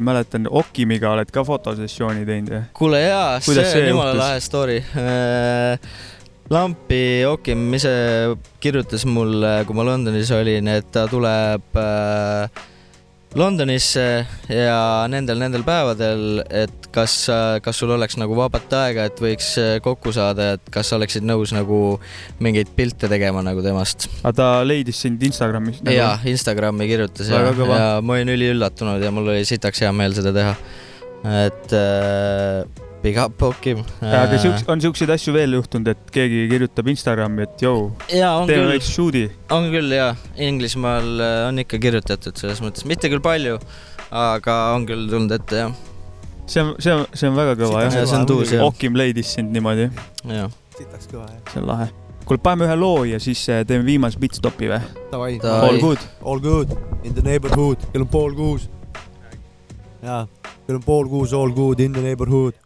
mäletan, 0.00 0.48
Okimiga 0.48 1.12
oled 1.12 1.32
ka 1.34 1.44
fotosessiooni 1.44 2.24
teinud 2.28 2.56
jah? 2.56 2.64
kuule 2.76 3.02
jaa, 3.04 3.36
see 3.44 3.60
on 3.82 3.92
jumala 3.92 4.16
lahe 4.16 4.40
story. 4.40 4.80
Lampi 6.52 7.24
Okim 7.24 7.70
ise 7.76 7.92
kirjutas 8.60 9.06
mulle, 9.08 9.62
kui 9.64 9.76
ma 9.76 9.86
Londonis 9.86 10.32
olin, 10.36 10.68
et 10.68 10.88
ta 10.92 11.06
tuleb 11.08 11.78
äh, 11.80 12.62
Londonisse 13.38 14.02
ja 14.52 14.78
nendel, 15.08 15.38
nendel 15.40 15.62
päevadel, 15.64 16.42
et 16.52 16.88
kas, 16.92 17.14
kas 17.64 17.80
sul 17.80 17.94
oleks 17.94 18.18
nagu 18.20 18.36
vabat 18.36 18.74
aega, 18.76 19.06
et 19.08 19.22
võiks 19.24 19.54
äh, 19.60 19.72
kokku 19.84 20.12
saada, 20.12 20.52
et 20.58 20.68
kas 20.74 20.90
sa 20.92 20.98
oleksid 20.98 21.24
nõus 21.24 21.54
nagu 21.56 21.78
mingeid 22.44 22.74
pilte 22.76 23.08
tegema 23.08 23.40
nagu 23.44 23.64
temast? 23.64 24.10
aga 24.20 24.34
ta 24.36 24.50
leidis 24.68 25.00
sind 25.06 25.22
Instagramis 25.24 25.80
nagu? 25.80 25.96
jaa, 25.96 26.18
Instagrami 26.28 26.90
kirjutas 26.90 27.32
ja, 27.32 27.40
ja 27.48 27.88
ma 28.04 28.18
olin 28.18 28.34
üliüllatunud 28.36 29.00
ja 29.02 29.12
mul 29.14 29.32
oli 29.32 29.48
sitaks 29.48 29.80
hea 29.84 29.92
meel 29.96 30.12
seda 30.18 30.34
teha. 30.36 30.54
et 31.46 31.76
äh, 31.78 32.82
big 33.02 33.18
up 33.18 33.34
Pokim 33.38 33.82
Ja, 34.00 34.22
aga 34.22 34.38
siuks- 34.38 34.64
on 34.70 34.80
siukseid 34.80 35.10
asju 35.10 35.34
veel 35.34 35.56
juhtunud, 35.58 35.88
et 35.92 36.10
keegi 36.14 36.44
kirjutab 36.50 36.88
Instagrami, 36.92 37.46
et 37.46 37.64
jõu, 37.66 37.88
teeme 38.08 38.46
küll 38.48 38.68
väikse 38.70 38.92
shoot'i. 38.94 39.24
on 39.50 39.70
küll 39.72 39.94
jaa, 39.96 40.12
Inglismaal 40.38 41.08
äh, 41.20 41.38
on 41.48 41.62
ikka 41.62 41.80
kirjutatud 41.82 42.38
selles 42.38 42.62
mõttes, 42.64 42.86
mitte 42.88 43.10
küll 43.12 43.22
palju, 43.24 43.58
aga 44.10 44.58
on 44.76 44.86
küll 44.86 45.08
tulnud 45.10 45.34
ette 45.38 45.64
jah. 45.64 45.74
see 46.46 46.62
on, 46.62 46.74
see 46.78 46.94
on, 46.94 47.06
see 47.14 47.30
on 47.30 47.38
väga 47.38 47.56
kõva 47.64 47.86
jah. 47.86 47.96
see 47.98 48.18
on 48.18 48.28
tuus, 48.30 48.52
jah. 48.54 48.64
Okim 48.66 48.98
leidis 48.98 49.34
sind 49.38 49.52
niimoodi. 49.54 49.90
jah. 50.30 50.52
sitaks 50.78 51.10
kõva 51.10 51.26
jah. 51.26 51.42
see 51.52 51.62
on 51.62 51.68
lahe. 51.72 51.88
kuule, 52.24 52.42
paneme 52.42 52.68
ühe 52.70 52.78
loo 52.78 53.04
ja 53.08 53.18
siis 53.22 53.42
äh, 53.50 53.64
teeme 53.66 53.86
viimase 53.88 54.20
pitstopi 54.22 54.70
või? 54.70 54.78
Davai. 55.10 55.40
All 55.42 55.80
good. 55.82 56.06
All 56.22 56.40
good 56.40 56.70
in 57.02 57.16
the 57.18 57.24
neighborhood, 57.26 57.82
kell 57.90 58.06
on 58.06 58.12
pool 58.14 58.38
kuus. 58.38 58.70
jaa, 60.02 60.26
kell 60.66 60.78
on 60.78 60.84
pool 60.86 61.10
kuus, 61.10 61.34
all 61.34 61.50
good 61.50 61.82
in 61.82 61.98
the 61.98 62.04
neighborhood. 62.04 62.61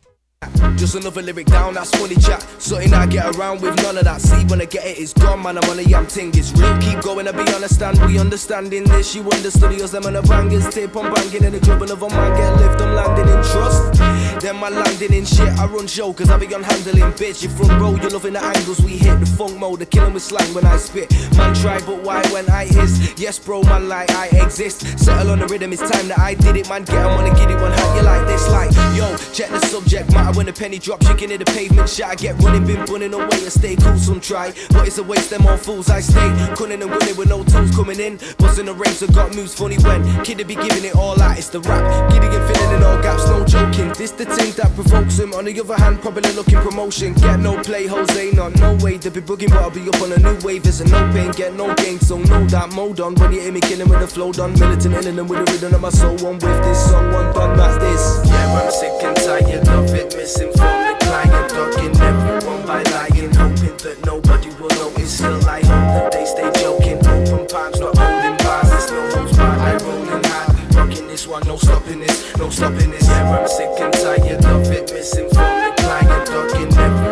Just 0.76 0.94
another 0.94 1.22
lyric 1.22 1.46
down, 1.46 1.72
that's 1.72 1.90
funny 1.96 2.16
chat. 2.16 2.42
Something 2.60 2.92
I 2.92 3.06
get 3.06 3.34
around 3.36 3.62
with, 3.62 3.74
none 3.82 3.96
of 3.96 4.04
that. 4.04 4.20
See, 4.20 4.44
when 4.44 4.60
I 4.60 4.66
get 4.66 4.84
it, 4.84 4.98
it's 4.98 5.14
gone, 5.14 5.42
man. 5.42 5.56
I'm 5.56 5.70
on 5.70 5.78
a 5.78 5.82
yam 5.82 6.06
ting. 6.06 6.28
It's 6.34 6.52
real, 6.52 6.76
keep 6.78 7.00
going, 7.00 7.26
I 7.26 7.32
be 7.32 7.50
understand. 7.54 7.98
We 8.04 8.18
understanding 8.18 8.84
this. 8.84 9.14
You 9.14 9.22
understudy 9.22 9.82
us, 9.82 9.92
them 9.92 10.04
on 10.04 10.12
the 10.12 10.22
bangers. 10.22 10.68
Tape 10.68 10.94
on 10.94 11.12
banging 11.14 11.44
in 11.44 11.52
the 11.54 11.60
club, 11.60 11.80
another 11.80 12.10
man 12.10 12.36
get 12.36 12.52
lift. 12.60 12.80
I'm 12.82 12.94
landing 12.94 13.26
in 13.26 13.42
trust. 13.42 14.42
Then 14.42 14.56
my 14.56 14.68
landing 14.68 15.14
in 15.14 15.24
shit. 15.24 15.48
I 15.58 15.64
run 15.66 15.86
show, 15.86 16.12
cause 16.12 16.28
I 16.28 16.36
be 16.36 16.54
on 16.54 16.62
handling, 16.62 17.10
bitch. 17.16 17.42
You 17.42 17.48
front 17.48 17.80
row, 17.80 17.96
you're 17.96 18.10
loving 18.10 18.34
the 18.34 18.44
angles 18.44 18.80
we 18.80 18.98
hit. 18.98 19.18
The 19.18 19.26
funk 19.26 19.56
mode, 19.56 19.78
the 19.78 19.86
killing 19.86 20.12
with 20.12 20.22
slang 20.22 20.52
when 20.52 20.66
I 20.66 20.76
spit. 20.76 21.10
Man, 21.38 21.54
try, 21.54 21.80
but 21.80 22.02
why 22.02 22.20
when 22.28 22.48
I 22.50 22.66
hiss? 22.66 23.14
Yes, 23.16 23.38
bro, 23.38 23.62
man, 23.62 23.88
like 23.88 24.10
I 24.10 24.26
exist. 24.44 24.98
Settle 24.98 25.30
on 25.30 25.38
the 25.38 25.46
rhythm, 25.46 25.72
it's 25.72 25.80
time 25.90 26.08
that 26.08 26.18
I 26.18 26.34
did 26.34 26.56
it, 26.56 26.68
man. 26.68 26.84
Get 26.84 26.96
'em 26.96 27.16
on 27.18 27.24
the 27.24 27.34
giddy 27.34 27.54
one, 27.54 27.72
how 27.72 27.96
you 27.96 28.02
like 28.02 28.26
this? 28.26 28.46
Like, 28.50 28.70
yo, 28.94 29.16
check 29.32 29.48
the 29.48 29.60
subject 29.66 30.12
matter 30.12 30.35
when 30.36 30.46
the 30.46 30.52
penny 30.52 30.78
drops, 30.78 31.06
chicken 31.08 31.32
in 31.32 31.38
the 31.38 31.44
pavement. 31.46 31.88
I 32.04 32.14
get 32.14 32.40
running, 32.42 32.66
been 32.66 32.84
bunning 32.84 33.14
away 33.14 33.40
and 33.42 33.52
stay 33.52 33.74
cool. 33.76 33.96
Some 33.96 34.20
try, 34.20 34.52
but 34.70 34.86
it's 34.86 34.98
a 34.98 35.02
waste, 35.02 35.30
them 35.30 35.46
all 35.46 35.56
fools. 35.56 35.88
I 35.88 36.00
stay 36.00 36.28
cunning 36.54 36.82
and 36.82 36.90
winning 36.90 37.16
with 37.16 37.28
no 37.28 37.42
tools 37.42 37.74
coming 37.74 37.98
in. 37.98 38.18
Busting 38.38 38.66
the 38.66 38.74
race, 38.74 39.02
I 39.02 39.06
got 39.06 39.34
moves 39.34 39.54
funny 39.54 39.78
when 39.78 40.02
kid 40.24 40.38
to 40.38 40.44
be 40.44 40.54
giving 40.54 40.84
it 40.84 40.94
all 40.94 41.20
out. 41.20 41.38
It's 41.38 41.48
the 41.48 41.60
rap, 41.60 42.12
giddy 42.12 42.26
and 42.26 42.44
filling 42.48 42.76
in 42.76 42.82
all 42.82 43.00
gaps, 43.02 43.26
no 43.26 43.44
joking. 43.44 43.88
This 43.96 44.10
the 44.12 44.26
thing 44.26 44.52
that 44.56 44.74
provokes 44.74 45.18
him. 45.18 45.32
On 45.32 45.44
the 45.44 45.58
other 45.58 45.76
hand, 45.76 46.00
probably 46.02 46.30
looking 46.32 46.60
promotion. 46.60 47.14
Get 47.14 47.40
no 47.40 47.60
play, 47.62 47.86
Jose, 47.86 48.32
not 48.32 48.54
no 48.56 48.74
way. 48.84 48.98
They 48.98 49.10
be 49.10 49.20
booking, 49.20 49.48
but 49.48 49.62
I'll 49.62 49.70
be 49.70 49.88
up 49.88 50.00
on 50.02 50.12
a 50.12 50.18
new 50.18 50.36
wave. 50.44 50.62
There's 50.62 50.80
a 50.80 50.84
no 50.88 51.10
pain, 51.12 51.30
get 51.32 51.54
no 51.54 51.74
gain. 51.74 51.98
So 52.00 52.18
know 52.18 52.44
that 52.46 52.72
mode 52.72 53.00
on 53.00 53.14
when 53.14 53.32
you 53.32 53.40
hear 53.40 53.52
me 53.52 53.60
killing 53.60 53.88
with 53.88 54.00
the 54.00 54.06
flow 54.08 54.32
done. 54.32 54.52
Militant 54.58 54.94
illing 54.94 55.18
and 55.18 55.28
with 55.28 55.44
the 55.44 55.52
rhythm 55.52 55.74
of 55.74 55.80
my 55.80 55.90
soul. 55.90 56.16
One 56.18 56.34
with 56.34 56.62
this 56.64 56.90
song, 56.90 57.12
one 57.12 57.32
done, 57.34 57.56
that's 57.56 57.78
this. 57.78 58.28
Yeah, 58.28 58.60
I'm 58.60 58.70
sick 58.70 58.92
and 59.02 59.16
tired 59.16 59.68
of 59.68 59.94
it, 59.94 60.15
misinformed 60.16 60.98
client, 61.00 61.48
ducking 61.50 61.96
everyone 62.00 62.66
by 62.66 62.82
lying, 62.94 63.32
hoping 63.34 63.76
that 63.84 63.98
nobody 64.04 64.48
will 64.58 64.70
notice. 64.70 65.12
Still, 65.18 65.48
I 65.48 65.60
hope 65.60 65.88
that 65.94 66.12
they 66.12 66.24
stay 66.24 66.50
joking. 66.60 66.98
Open 67.06 67.46
palms, 67.46 67.78
not 67.78 67.96
holding 67.96 68.36
bars. 68.38 68.68
There's 68.70 68.90
no 68.90 69.00
holds 69.14 69.36
barred. 69.36 69.60
I 69.60 69.76
rolling 69.84 70.24
hard, 70.24 70.74
rocking 70.74 71.06
this 71.06 71.26
one, 71.26 71.42
no 71.46 71.56
stopping 71.56 72.00
this, 72.00 72.36
no 72.38 72.50
stopping 72.50 72.90
this. 72.90 73.06
Yeah, 73.08 73.38
I'm 73.38 73.48
sick 73.48 73.70
and 73.78 73.92
tired 73.92 74.44
of 74.44 74.70
it, 74.72 74.92
misinformed 74.92 75.76
client, 75.76 76.26
ducking 76.26 76.72
everyone 76.76 77.05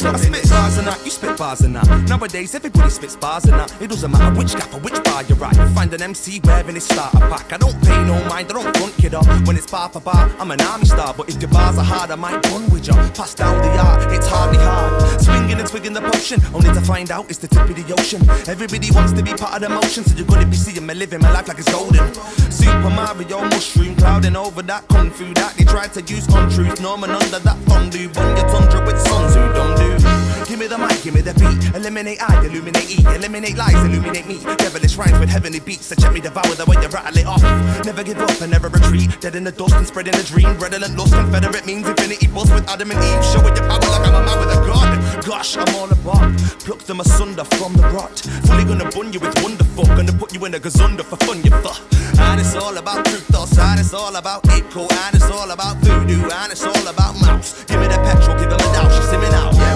no 0.00 0.10
I 0.10 0.16
spit 0.16 0.48
bars 0.48 0.78
and 0.78 0.86
that, 0.86 1.04
you 1.04 1.10
spit 1.10 1.36
bars 1.36 1.60
and 1.60 1.76
that. 1.76 2.08
Nowadays, 2.08 2.54
everybody 2.54 2.90
spits 2.90 3.16
bars 3.16 3.44
and 3.44 3.54
that. 3.54 3.70
It 3.80 3.90
doesn't 3.90 4.10
matter 4.10 4.34
which 4.36 4.52
gap 4.54 4.72
or 4.72 4.80
which 4.80 5.02
bar 5.04 5.22
you're 5.24 5.44
at. 5.44 5.56
You 5.56 5.66
find 5.74 5.92
an 5.92 6.02
MC 6.02 6.40
wearing 6.44 6.74
his 6.74 6.84
starter 6.84 7.18
pack. 7.18 7.52
I 7.52 7.58
don't 7.58 7.78
pay 7.82 8.02
no 8.04 8.14
mind, 8.28 8.50
I 8.50 8.54
don't 8.54 8.76
front 8.76 8.94
kid 8.96 9.14
up. 9.14 9.26
When 9.46 9.56
it's 9.56 9.70
bar 9.70 9.88
for 9.90 10.00
bar, 10.00 10.30
I'm 10.38 10.50
an 10.50 10.60
army 10.62 10.86
star. 10.86 11.14
But 11.14 11.28
if 11.28 11.40
your 11.40 11.50
bars 11.50 11.78
are 11.78 11.84
hard, 11.84 12.10
I 12.10 12.14
might 12.14 12.44
run 12.50 12.70
with 12.70 12.86
you. 12.86 12.94
Pass 13.12 13.34
down 13.34 13.58
the 13.58 13.68
art, 13.78 14.10
it's 14.12 14.26
hardly 14.26 14.58
hard. 14.58 15.20
Swinging 15.20 15.58
and 15.58 15.68
twigging 15.68 15.92
the 15.92 16.00
potion, 16.00 16.40
only 16.54 16.72
to 16.72 16.80
find 16.80 17.10
out 17.10 17.28
it's 17.28 17.38
the 17.38 17.48
tip 17.48 17.68
of 17.68 17.76
the 17.76 17.92
ocean. 17.92 18.22
Everybody 18.48 18.90
wants 18.92 19.12
to 19.12 19.22
be 19.22 19.34
part 19.34 19.54
of 19.54 19.60
the 19.60 19.68
motion, 19.68 20.04
so 20.04 20.16
you're 20.16 20.26
gonna 20.26 20.46
be 20.46 20.56
seeing 20.56 20.86
me 20.86 20.94
living 20.94 21.20
my 21.20 21.32
life 21.32 21.48
like 21.48 21.58
it's 21.58 21.70
golden. 21.70 22.14
Super 22.50 22.90
Mario 22.90 23.40
mushroom 23.42 23.94
clouding 23.96 24.36
over 24.36 24.62
that 24.62 24.88
kung 24.88 25.10
fu 25.10 25.32
that 25.34 25.54
they 25.56 25.64
tried 25.64 25.92
to 25.94 26.02
use 26.02 26.26
untruth. 26.28 26.80
Norman 26.80 27.10
under 27.10 27.38
that 27.40 27.58
fondue, 27.68 28.08
bun 28.08 28.36
your 28.36 28.48
tundra 28.48 28.84
with 28.86 28.98
Sun 29.02 29.32
who 29.32 29.52
don't 29.54 29.81
do. 29.82 30.22
Give 30.46 30.58
me 30.58 30.66
the 30.66 30.78
mic, 30.78 31.02
give 31.02 31.14
me 31.14 31.20
the 31.20 31.34
beat. 31.34 31.74
Eliminate 31.74 32.20
I, 32.20 32.44
illuminate 32.44 32.90
E. 32.90 33.00
Eliminate 33.14 33.56
lies, 33.56 33.74
illuminate 33.84 34.26
me. 34.26 34.38
Devilish 34.58 34.96
rhymes 34.96 35.18
with 35.18 35.30
heavenly 35.30 35.60
beats. 35.60 35.86
So 35.86 35.94
check 35.94 36.12
me 36.12 36.20
devour 36.20 36.54
the 36.54 36.66
way 36.66 36.76
you 36.82 36.88
rattle 36.88 37.18
it 37.18 37.26
off. 37.26 37.42
Never 37.84 38.02
give 38.02 38.18
up 38.18 38.40
and 38.40 38.50
never 38.50 38.68
retreat. 38.68 39.20
Dead 39.20 39.34
in 39.34 39.44
the 39.44 39.52
dust 39.52 39.74
and 39.74 39.86
spreading 39.86 40.14
a 40.14 40.22
dream. 40.22 40.58
Redolent 40.58 40.96
lost, 40.96 41.14
confederate 41.14 41.66
means 41.66 41.88
infinity 41.88 42.26
boss 42.26 42.50
with 42.50 42.68
Adam 42.68 42.90
and 42.90 43.00
Eve. 43.00 43.24
Showing 43.32 43.54
your 43.56 43.66
power 43.66 43.88
like 43.94 44.06
I'm 44.06 44.14
a 44.14 44.22
man 44.26 44.38
with 44.40 44.56
a 44.56 44.60
god. 44.66 45.24
Gosh, 45.24 45.56
I'm 45.56 45.74
all 45.76 45.90
about. 45.90 46.36
Pluck 46.66 46.80
them 46.80 47.00
asunder 47.00 47.44
from 47.56 47.74
the 47.74 47.88
rot. 47.88 48.18
Fully 48.44 48.64
gonna 48.64 48.90
bun 48.90 49.12
you 49.12 49.20
with 49.20 49.34
wonderful. 49.42 49.86
Gonna 49.86 50.12
put 50.12 50.34
you 50.34 50.44
in 50.44 50.54
a 50.54 50.60
gazunda 50.60 51.04
for 51.04 51.16
fun, 51.24 51.42
you 51.42 51.50
fuck. 51.62 51.80
And 52.18 52.40
it's 52.40 52.54
all 52.54 52.76
about 52.76 53.04
truth, 53.06 53.26
thoughts. 53.28 53.58
And 53.58 53.80
it's 53.80 53.94
all 53.94 54.16
about 54.16 54.48
April. 54.50 54.86
And 55.06 55.14
it's 55.16 55.30
all 55.30 55.50
about 55.50 55.76
voodoo. 55.78 56.28
And 56.28 56.52
it's 56.52 56.64
all 56.64 56.86
about 56.88 57.14
mouse. 57.20 57.64
Give 57.64 57.80
me 57.80 57.86
the 57.88 57.98
petrol, 57.98 58.36
give 58.38 58.50
them 58.50 58.60
a 58.60 58.71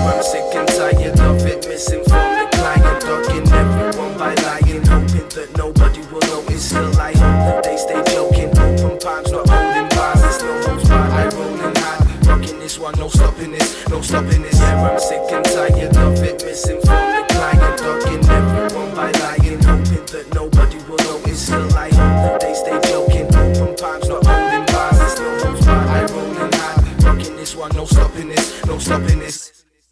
I'm 0.07 0.23
sick 0.23 0.55
and 0.55 0.69
tired 0.69 1.20
of 1.20 1.47
it, 1.47 1.66
misinformed 1.69 2.51
client, 2.53 3.01
ducking 3.03 3.49
everyone 3.53 4.16
by 4.19 4.35
lying, 4.35 4.85
hoping 4.87 5.28
that 5.37 5.49
nobody 5.57 6.01
will 6.11 6.20
notice. 6.20 6.66
Still, 6.66 6.97
I 6.99 7.12
hope 7.12 7.41
that 7.47 7.65
they 7.65 7.77
stay 7.77 8.03
joking. 8.15 8.51
Open 8.51 8.99
palms, 8.99 9.31
not 9.31 9.49
holding 9.49 9.89
bars. 9.97 10.20
There's 10.20 10.43
no 10.43 10.53
holds 10.66 10.89
barred. 10.89 11.12
I 11.12 11.28
rolling 11.37 11.77
hard, 11.77 12.27
rocking 12.27 12.59
this 12.59 12.78
one, 12.78 12.95
no 12.99 13.09
stopping 13.09 13.53
this, 13.53 13.89
no 13.89 14.01
stopping 14.01 14.43
this. 14.43 14.59
Yeah, 14.59 14.91
I'm 14.91 14.99
sick 14.99 15.23
and 15.31 15.45
tired 15.45 15.76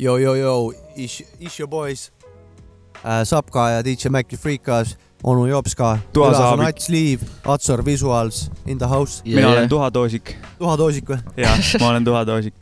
Yo, 0.04 0.18
yo, 0.18 0.34
yo, 0.34 0.72
Ish, 0.96 1.22
Ish 1.40 1.60
your 1.60 1.68
boys 1.68 2.12
äh,. 3.04 3.24
Sapka 3.24 3.70
ja 3.70 3.84
DJ 3.84 4.08
Maci 4.10 4.36
Freekas, 4.36 4.98
onu 5.22 5.46
Jopska, 5.46 5.98
külas 6.12 6.40
on. 6.40 6.60
Ats 6.60 6.88
Liiv, 6.88 7.20
Atsor 7.44 7.84
Visuals 7.84 8.50
in 8.66 8.78
the 8.78 8.86
house. 8.86 9.22
mina 9.24 9.48
olen 9.48 9.68
tuhatoosik. 9.68 10.36
tuhatoosik 10.58 11.08
või? 11.08 11.18
jah, 11.36 11.56
ma 11.80 11.88
olen 11.88 12.04
tuhatoosik. 12.04 12.54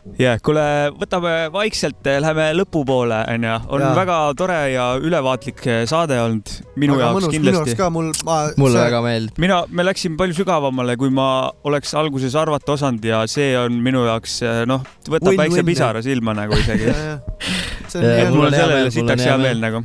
tuhatoška. 0.00 0.22
ja 0.22 0.32
kuule, 0.42 0.64
võtame 1.00 1.32
vaikselt, 1.52 2.00
läheme 2.24 2.46
lõpupoole, 2.58 3.18
onju. 3.34 3.54
on 3.68 3.80
Jaa. 3.84 3.94
väga 3.96 4.18
tore 4.36 4.58
ja 4.72 4.86
ülevaatlik 4.98 5.60
saade 5.86 6.18
olnud 6.20 6.48
minu 6.76 6.96
Väga 6.96 7.04
jaoks 7.06 7.16
mõnus, 7.20 7.34
minu 7.38 7.52
jaoks 7.52 7.70
kindlasti. 7.70 7.76
ka, 7.76 7.90
mul- 7.90 8.12
ma- 8.24 8.50
Mulle 8.56 8.78
see- 8.78 8.86
väga 8.88 9.02
meeldib. 9.02 9.38
mina, 9.38 9.64
me 9.68 9.82
läksime 9.84 10.16
palju 10.16 10.34
sügavamale, 10.40 10.96
kui 10.96 11.10
ma 11.10 11.50
oleks 11.64 11.94
alguses 11.94 12.34
arvata 12.34 12.72
osanud 12.72 13.04
ja 13.04 13.26
see 13.26 13.56
on 13.58 13.72
minu 13.82 14.04
jaoks 14.06 14.40
noh, 14.66 14.82
võtab 15.06 15.32
Win-win, 15.32 15.38
väikse 15.44 15.62
jah. 15.62 15.66
pisara 15.66 16.02
silma 16.02 16.34
nagu 16.34 16.52
isegi 16.56 16.86
Ja, 16.90 16.96
ja. 16.96 17.18
Ja, 17.90 18.30
mul 18.30 18.46
on 18.46 18.52
selle 18.54 18.76
üle 18.84 18.90
sitaks 18.94 19.24
hea 19.26 19.36
meel. 19.38 19.58
nagu. 19.60 19.80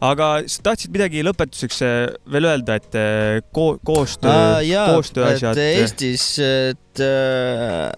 aga 0.00 0.26
sa 0.46 0.62
tahtsid 0.62 0.92
midagi 0.94 1.22
lõpetuseks 1.26 1.80
eh, 1.82 2.14
veel 2.30 2.44
öelda, 2.46 2.76
et 2.78 2.94
eh, 2.94 3.40
ko 3.52 3.78
koostöö 3.84 4.62
koostöö 4.94 5.24
asjad 5.32 5.58
et. 5.58 5.80
Eestis, 5.82 6.38
et 6.38 7.02
äh, 7.02 7.90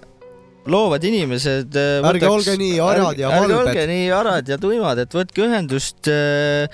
loovad 0.69 1.05
inimesed 1.09 1.77
äh,. 1.77 2.09
Ärge 2.11 2.29
olge 2.29 2.57
nii 2.61 2.81
arad 2.85 3.21
ja 3.21 3.31
ärge 3.31 3.55
halbed. 3.55 3.71
olge 3.71 3.87
nii 3.91 4.11
arad 4.13 4.51
ja 4.53 4.59
tuimad, 4.61 5.01
et 5.05 5.17
võtke 5.17 5.47
ühendust 5.47 6.11
äh,. 6.13 6.69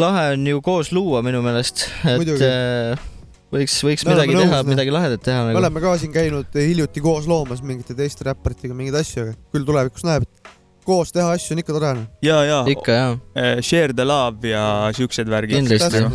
lahe 0.00 0.32
on 0.34 0.48
ju 0.52 0.62
koos 0.64 0.90
luua 0.96 1.22
minu 1.26 1.42
meelest, 1.44 1.86
et 2.02 2.18
Muidugi. 2.18 2.48
äh, 2.48 3.06
võiks, 3.54 3.78
võiks 3.86 4.06
Me 4.08 4.16
midagi 4.16 4.38
teha, 4.40 4.62
midagi 4.68 4.94
lahedat 4.94 5.24
teha 5.28 5.44
me 5.44 5.52
nagu. 5.52 5.62
oleme 5.62 5.84
ka 5.84 5.94
siin 6.02 6.14
käinud 6.14 6.58
hiljuti 6.58 7.04
koos 7.04 7.28
loomas 7.30 7.62
mingite 7.62 7.96
teiste 7.98 8.26
räpparitega 8.28 8.76
mingeid 8.78 8.98
asju, 9.02 9.28
aga 9.28 9.38
küll 9.54 9.68
tulevikus 9.68 10.06
näeb, 10.08 10.26
et 10.26 10.56
koos 10.88 11.14
teha 11.14 11.30
asju 11.36 11.54
on 11.54 11.62
ikka 11.62 11.78
tore. 11.78 11.94
noh. 12.00 12.10
ja, 12.24 12.42
ja. 12.48 12.58
Ikka, 12.74 12.98
jaa. 12.98 13.54
Share 13.62 13.94
the 13.94 14.08
love 14.08 14.48
ja 14.48 14.90
siuksed 14.96 15.30
värgid. 15.30 15.60
Kindlasti. 15.60 16.06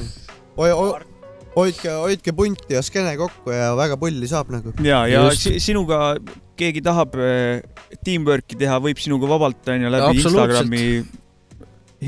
oi, 1.56 1.62
oi, 1.62 1.72
hoidke, 1.72 1.90
hoidke 2.04 2.34
punti 2.38 2.74
ja 2.76 2.82
skeene 2.86 3.16
kokku 3.20 3.52
ja 3.54 3.74
väga 3.78 3.98
pulli 4.02 4.28
saab 4.30 4.50
nagu. 4.54 4.74
ja, 4.84 5.04
ja 5.08 5.26
si 5.38 5.60
sinuga 5.64 6.16
keegi 6.58 6.82
tahab 6.86 7.16
äh, 7.18 7.62
teamwork'i 8.06 8.58
teha, 8.60 8.80
võib 8.84 8.98
sinuga 9.02 9.28
vabalt 9.30 9.68
onju 9.74 9.90
läbi. 9.94 10.22
Instagrami 10.22 10.86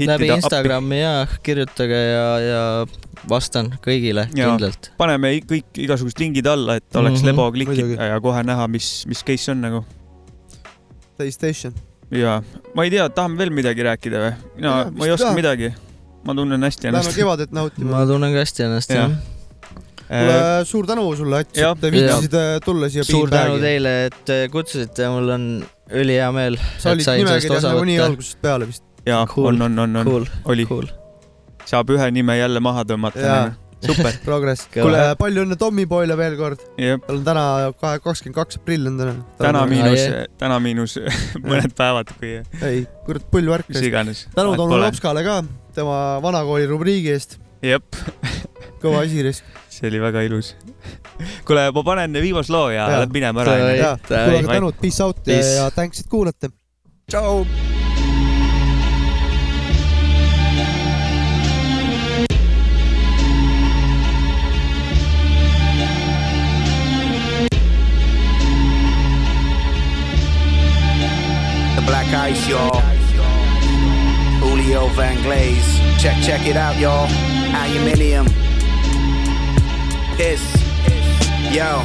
läbi 0.05 0.27
Instagrami 0.34 0.97
ja 0.99 1.11
kirjutage 1.45 1.95
ja, 1.97 2.26
ja 2.43 2.63
vastan 3.30 3.69
kõigile 3.85 4.26
ja 4.35 4.49
kindlalt. 4.51 4.89
paneme 4.99 5.31
kõik 5.47 5.80
igasugused 5.85 6.19
lingid 6.19 6.47
alla, 6.51 6.76
et 6.81 6.97
oleks 6.99 7.22
Mhm, 7.23 7.30
lebo 7.31 7.45
klikkida 7.55 7.85
muidugi. 7.85 8.09
ja 8.11 8.19
kohe 8.22 8.43
näha, 8.43 8.67
mis, 8.67 9.05
mis 9.07 9.23
case 9.23 9.51
on 9.53 9.61
nagu. 9.63 9.85
Playstation. 11.17 11.73
ja 12.11 12.41
ma 12.76 12.84
ei 12.85 12.91
tea, 12.91 13.07
tahame 13.09 13.38
veel 13.39 13.49
midagi 13.55 13.85
rääkida 13.88 14.19
või? 14.26 14.34
mina 14.59 14.73
ma 14.91 15.05
ei 15.07 15.11
oska 15.15 15.30
taha. 15.30 15.35
midagi. 15.39 15.72
ma 16.26 16.35
tunnen 16.35 16.63
hästi 16.67 16.88
Läheme 16.89 16.99
ennast. 16.99 17.17
kevadet 17.17 17.51
nautima. 17.55 17.91
ma 17.95 18.03
tunnen 18.09 18.34
ka 18.35 18.43
hästi 18.43 18.63
ennast 18.67 18.91
Jah. 18.91 19.09
jah. 19.09 19.35
kuule, 20.07 20.65
suur 20.69 20.88
tänu 20.90 21.06
sulle, 21.18 21.40
Ats, 21.45 21.57
et 21.57 21.82
te 21.82 21.91
viitsisid 21.94 22.36
äh, 22.40 22.53
tulla 22.65 22.90
siia. 22.94 23.03
suur 23.07 23.30
tänu. 23.34 23.57
teile, 23.64 23.95
et 24.10 24.30
äh, 24.34 24.45
kutsusite, 24.53 25.10
mul 25.14 25.30
on 25.36 25.48
ülihea 25.91 26.32
meel, 26.36 26.57
sa 26.82 26.94
olid 26.95 27.07
nimekirjas 27.23 27.65
nagunii 27.69 27.99
algusest 28.06 28.41
peale 28.41 28.68
vist. 28.69 28.84
jaa, 29.06 29.26
Cool. 29.30 29.53
on, 29.53 29.61
on, 29.69 29.80
on, 29.80 29.95
on 30.02 30.10
Cool., 30.10 30.26
oli. 30.45 30.65
Cool. 30.69 30.88
saab 31.65 31.90
ühe 31.94 32.10
nime 32.14 32.38
jälle 32.38 32.60
maha 32.61 32.84
tõmmata 32.86 33.53
super. 33.86 34.14
Progress. 34.27 34.68
Kuule, 34.73 35.02
palju 35.19 35.44
õnne 35.45 35.57
Tommy 35.61 35.86
Boyle 35.90 36.15
veel 36.18 36.38
kord. 36.40 36.61
jep, 36.82 37.03
tal 37.06 37.19
on 37.19 37.26
täna 37.27 37.44
kahe, 37.82 37.99
kakskümmend 38.06 38.38
kaks 38.38 38.57
aprill 38.61 38.88
on 38.90 38.98
täna. 39.02 39.14
täna 39.41 39.65
miinus 39.69 40.06
täna 40.41 40.60
miinus 40.64 40.98
mõned 41.49 41.73
päevad, 41.77 42.14
kui 42.19 42.38
ei, 42.65 42.86
kurat, 43.06 43.26
pull 43.34 43.49
värk. 43.52 43.69
mis 43.73 43.82
iganes. 43.90 44.26
tänu 44.38 44.56
Tonu 44.57 44.77
Lopskale 44.82 45.26
ka, 45.26 45.41
tema 45.77 45.99
vanakooli 46.23 46.65
rubriigi 46.72 47.14
eest. 47.14 47.38
jep, 47.65 47.86
kõva 48.82 49.03
asi, 49.06 49.22
risk. 49.26 49.45
see 49.76 49.89
oli 49.91 49.99
väga 50.02 50.22
ilus. 50.27 50.56
kuule, 51.47 51.69
ma 51.76 51.84
panen 51.84 52.14
viimase 52.22 52.53
loo 52.53 52.69
ja 52.69 52.81
Jaa. 52.84 52.91
läheb 52.99 53.14
minema 53.14 53.43
ära. 53.45 53.56
Ja, 53.76 53.93
kuule, 54.07 54.39
aga 54.39 54.53
tänud, 54.53 54.81
peace 54.81 55.03
out 55.03 55.18
ja, 55.18 55.31
Peace. 55.34 55.56
ja 55.60 55.72
thanks, 55.72 55.99
et 55.99 56.11
kuulate. 56.11 56.49
tšau. 57.11 57.45
The 71.76 71.81
black 71.85 72.07
ice, 72.31 72.47
y'all. 72.49 72.81
Julio 74.39 74.88
Van 74.95 75.15
Glaze. 75.23 75.80
Check, 75.99 76.15
check 76.23 76.47
it 76.47 76.56
out, 76.56 76.77
y'all. 76.80 77.07
Aluminium. 77.53 78.26
Yo. 81.52 81.84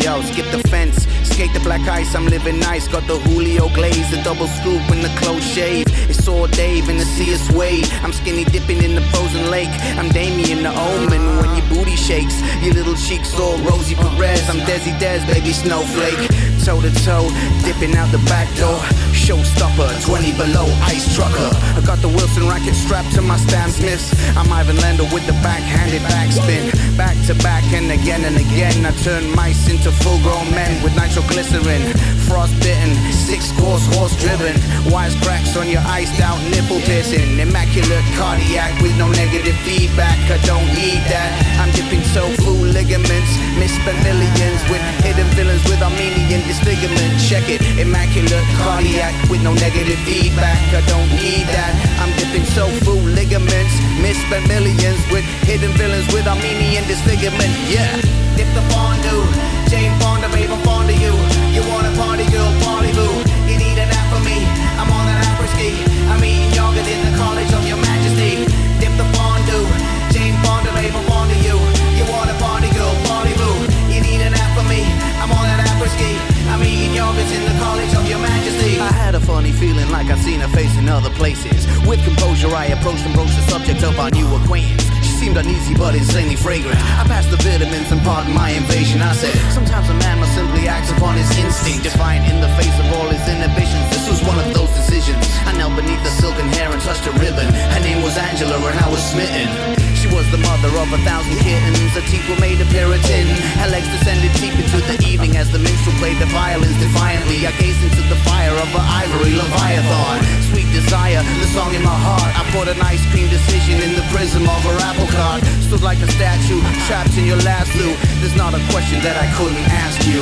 Yo, 0.00 0.20
skip 0.22 0.44
the 0.50 0.60
fence, 0.68 1.06
skate 1.24 1.52
the 1.52 1.60
black 1.60 1.86
ice, 1.88 2.14
I'm 2.14 2.26
living 2.26 2.58
nice. 2.58 2.88
Got 2.88 3.06
the 3.06 3.18
Julio 3.18 3.68
glaze, 3.68 4.10
the 4.10 4.22
double 4.22 4.46
scoop 4.48 4.82
and 4.90 5.02
the 5.02 5.12
close 5.20 5.44
shave. 5.44 5.86
It's 6.08 6.26
all 6.28 6.46
Dave 6.46 6.88
in 6.88 6.96
the 6.96 7.04
sea 7.04 7.32
of 7.34 7.40
suede. 7.40 7.88
I'm 8.02 8.12
skinny 8.12 8.44
dipping 8.44 8.82
in 8.82 8.94
the 8.94 9.00
frozen 9.12 9.50
lake. 9.50 9.72
I'm 9.98 10.08
Damien 10.10 10.62
the 10.62 10.70
Omen 10.70 11.24
when 11.38 11.56
your 11.56 11.66
booty 11.68 11.96
shakes. 11.96 12.40
Your 12.62 12.74
little 12.74 12.96
cheeks 12.96 13.32
all 13.38 13.58
Rosie 13.58 13.94
Perez. 13.94 14.48
I'm 14.48 14.60
Desi 14.68 14.92
Des, 14.98 15.24
baby 15.26 15.52
snowflake. 15.52 16.28
Toe 16.64 16.80
to 16.80 16.92
toe, 17.04 17.28
dipping 17.64 17.94
out 17.96 18.10
the 18.10 18.22
back 18.24 18.48
door. 18.56 18.78
Showstopper, 19.12 19.90
20 20.04 20.32
below, 20.36 20.66
ice 20.88 21.14
trucker. 21.14 21.50
I 21.76 21.80
got 21.84 21.98
the 22.00 22.08
Wilson 22.08 22.48
racket 22.48 22.74
strapped 22.74 23.12
to 23.14 23.22
my 23.22 23.36
Stan 23.36 23.70
Smiths. 23.70 24.12
I'm 24.36 24.50
Ivan 24.52 24.76
Lender 24.78 25.04
with 25.12 25.26
the 25.26 25.36
backhanded 25.44 26.02
backspin. 26.02 26.72
Back 26.96 27.16
to 27.26 27.34
back 27.42 27.64
and 27.72 27.92
again 27.92 28.24
and 28.24 28.36
again. 28.36 28.86
I 28.86 28.92
turn 29.04 29.34
mice 29.34 29.68
into 29.68 29.92
full 29.92 30.20
grown 30.22 30.50
men 30.50 30.82
with 30.82 30.94
nitroglycerin. 31.14 31.82
Frostbitten, 32.26 32.94
six 33.12 33.52
course 33.52 33.86
horse 33.94 34.16
driven. 34.18 34.54
Wise 34.90 35.14
cracks 35.22 35.56
on 35.56 35.68
your 35.68 35.82
iced 35.86 36.20
out 36.20 36.38
nipple 36.50 36.80
piercing. 36.80 37.38
Immaculate 37.38 38.04
cardiac 38.16 38.74
with 38.82 38.96
no 38.98 39.08
negative 39.12 39.54
feedback. 39.62 40.18
I 40.30 40.38
don't 40.46 40.66
need 40.74 41.02
that. 41.12 41.30
I'm 41.60 41.70
dipping 41.72 42.02
so 42.10 42.26
tofu 42.34 42.50
ligaments. 42.74 43.30
Misspent 43.58 43.98
millions 44.02 44.60
with 44.70 44.82
hidden 45.06 45.26
villains 45.38 45.62
with 45.64 45.82
Armenian 45.82 46.42
disfigurement. 46.48 47.14
Check 47.22 47.46
it. 47.48 47.62
Immaculate 47.78 48.46
cardiac 48.58 49.14
with 49.30 49.42
no 49.42 49.54
negative 49.54 49.98
feedback. 50.02 50.58
I 50.74 50.82
don't 50.90 51.10
need 51.14 51.46
that. 51.54 51.72
I'm 52.02 52.10
dipping 52.18 52.44
so 52.56 52.66
tofu 52.82 52.98
ligaments. 53.14 53.74
Misspent 54.02 54.48
millions 54.48 54.98
with 55.12 55.24
hidden 55.46 55.70
villains 55.78 56.10
with 56.12 56.26
Armenian 56.26 56.84
disfigurement. 56.88 57.52
Yeah. 57.70 57.94
Dip 58.34 58.50
the 58.54 58.64
fondue. 58.74 59.63
Jane 59.74 59.90
Fonda, 59.98 60.30
babe, 60.30 60.54
I'm 60.54 60.62
fond 60.62 60.86
of 60.86 60.94
you. 61.02 61.10
You 61.50 61.66
want 61.66 61.82
a 61.82 61.90
party 61.98 62.22
girl, 62.30 62.46
party 62.62 62.94
boo. 62.94 63.10
You 63.50 63.58
need 63.58 63.74
an 63.74 63.90
app 63.90 64.06
for 64.14 64.22
me. 64.22 64.38
I'm 64.78 64.86
on 64.86 65.02
that 65.10 65.18
apple 65.26 65.50
ski. 65.50 65.74
I'm 66.06 66.22
eating 66.22 66.54
yogurt 66.54 66.86
in 66.86 67.02
the 67.02 67.10
college 67.18 67.50
of 67.50 67.66
your 67.66 67.82
majesty. 67.82 68.46
Dip 68.78 68.94
the 68.94 69.02
fondue. 69.18 69.66
Jane 70.14 70.38
Fonda, 70.46 70.70
babe, 70.78 70.94
I'm 70.94 71.02
fond 71.10 71.34
of 71.34 71.42
you. 71.42 71.58
You 71.98 72.06
want 72.06 72.30
a 72.30 72.38
party 72.38 72.70
girl, 72.70 72.94
party 73.10 73.34
boo. 73.34 73.66
You 73.90 73.98
need 73.98 74.22
an 74.22 74.38
app 74.38 74.54
for 74.54 74.62
me. 74.70 74.86
I'm 75.18 75.34
on 75.34 75.42
that 75.42 75.66
apple 75.66 75.90
ski. 75.90 76.22
I'm 76.54 76.62
eating 76.62 76.94
yogurt 76.94 77.26
in 77.34 77.42
the 77.42 77.58
college 77.58 77.90
of 77.98 78.06
your 78.06 78.22
majesty. 78.22 78.78
I 78.78 78.94
had 78.94 79.18
a 79.18 79.22
funny 79.26 79.50
feeling 79.50 79.90
like 79.90 80.06
I'd 80.06 80.22
seen 80.22 80.38
her 80.38 80.52
face 80.54 80.78
in 80.78 80.86
other 80.86 81.10
places. 81.18 81.66
With 81.82 81.98
composure, 82.06 82.54
I 82.54 82.70
approached 82.70 83.02
and 83.02 83.14
broached 83.18 83.34
the 83.34 83.46
subject 83.50 83.82
of 83.82 83.98
our 83.98 84.14
new 84.14 84.30
acquaintance. 84.38 85.03
Seemed 85.24 85.38
uneasy 85.38 85.72
but 85.72 85.94
insanely 85.94 86.36
fragrant. 86.36 86.76
I 87.00 87.08
passed 87.08 87.30
the 87.30 87.38
vitamins 87.38 87.90
and 87.90 87.98
pardon 88.02 88.34
my 88.34 88.50
invasion. 88.50 89.00
I 89.00 89.14
said, 89.14 89.32
sometimes 89.52 89.88
a 89.88 89.94
man 89.94 90.20
must 90.20 90.34
simply 90.34 90.68
act 90.68 90.92
upon 90.92 91.16
his 91.16 91.30
instinct, 91.38 91.84
defiant 91.84 92.28
in 92.28 92.42
the 92.42 92.48
face 92.60 92.78
of 92.78 92.92
all 92.92 93.08
his 93.08 93.26
inhibitions. 93.26 93.88
This 93.88 94.06
was 94.06 94.20
one 94.28 94.38
of 94.38 94.52
those 94.52 94.68
decisions. 94.76 95.24
I 95.48 95.56
knelt 95.56 95.76
beneath 95.76 96.04
the 96.04 96.10
silken 96.10 96.46
hair 96.48 96.70
and 96.70 96.82
touched 96.82 97.06
a 97.06 97.12
ribbon. 97.12 97.48
Her 97.48 97.80
name 97.80 98.02
was 98.02 98.18
Angela 98.18 98.60
and 98.68 98.78
I 98.78 98.88
was 98.90 99.00
smitten. 99.00 99.93
She 100.04 100.12
was 100.12 100.28
the 100.28 100.44
mother 100.44 100.68
of 100.76 100.92
a 100.92 101.00
thousand 101.00 101.32
kittens. 101.40 101.96
Her 101.96 102.04
teeth 102.04 102.28
were 102.28 102.36
made 102.36 102.60
of 102.60 102.68
piritin. 102.68 103.24
Her 103.56 103.72
legs 103.72 103.88
descended 103.88 104.36
deep 104.36 104.52
into 104.52 104.84
the 104.84 105.00
evening 105.00 105.40
as 105.40 105.48
the 105.48 105.56
minstrel 105.56 105.96
played 105.96 106.20
the 106.20 106.28
violins 106.28 106.76
defiantly. 106.76 107.48
I 107.48 107.56
gazed 107.56 107.80
into 107.80 108.04
the 108.12 108.20
fire 108.20 108.52
of 108.52 108.68
her 108.76 108.84
ivory 108.84 109.32
leviathan. 109.32 110.20
Sweet 110.52 110.68
desire, 110.76 111.24
the 111.40 111.48
song 111.56 111.72
in 111.72 111.80
my 111.80 111.96
heart. 111.96 112.28
I 112.36 112.44
poured 112.52 112.68
an 112.68 112.84
ice 112.84 113.00
cream 113.16 113.32
decision 113.32 113.80
in 113.80 113.96
the 113.96 114.04
prism 114.12 114.44
of 114.44 114.60
her 114.68 114.76
apple 114.84 115.08
cart. 115.08 115.40
Stood 115.64 115.80
like 115.80 116.04
a 116.04 116.08
statue, 116.12 116.60
trapped 116.84 117.16
in 117.16 117.24
your 117.24 117.40
last 117.40 117.72
loop. 117.72 117.96
There's 118.20 118.36
not 118.36 118.52
a 118.52 118.60
question 118.68 119.00
that 119.08 119.16
I 119.16 119.24
couldn't 119.40 119.64
ask 119.72 120.04
you. 120.04 120.20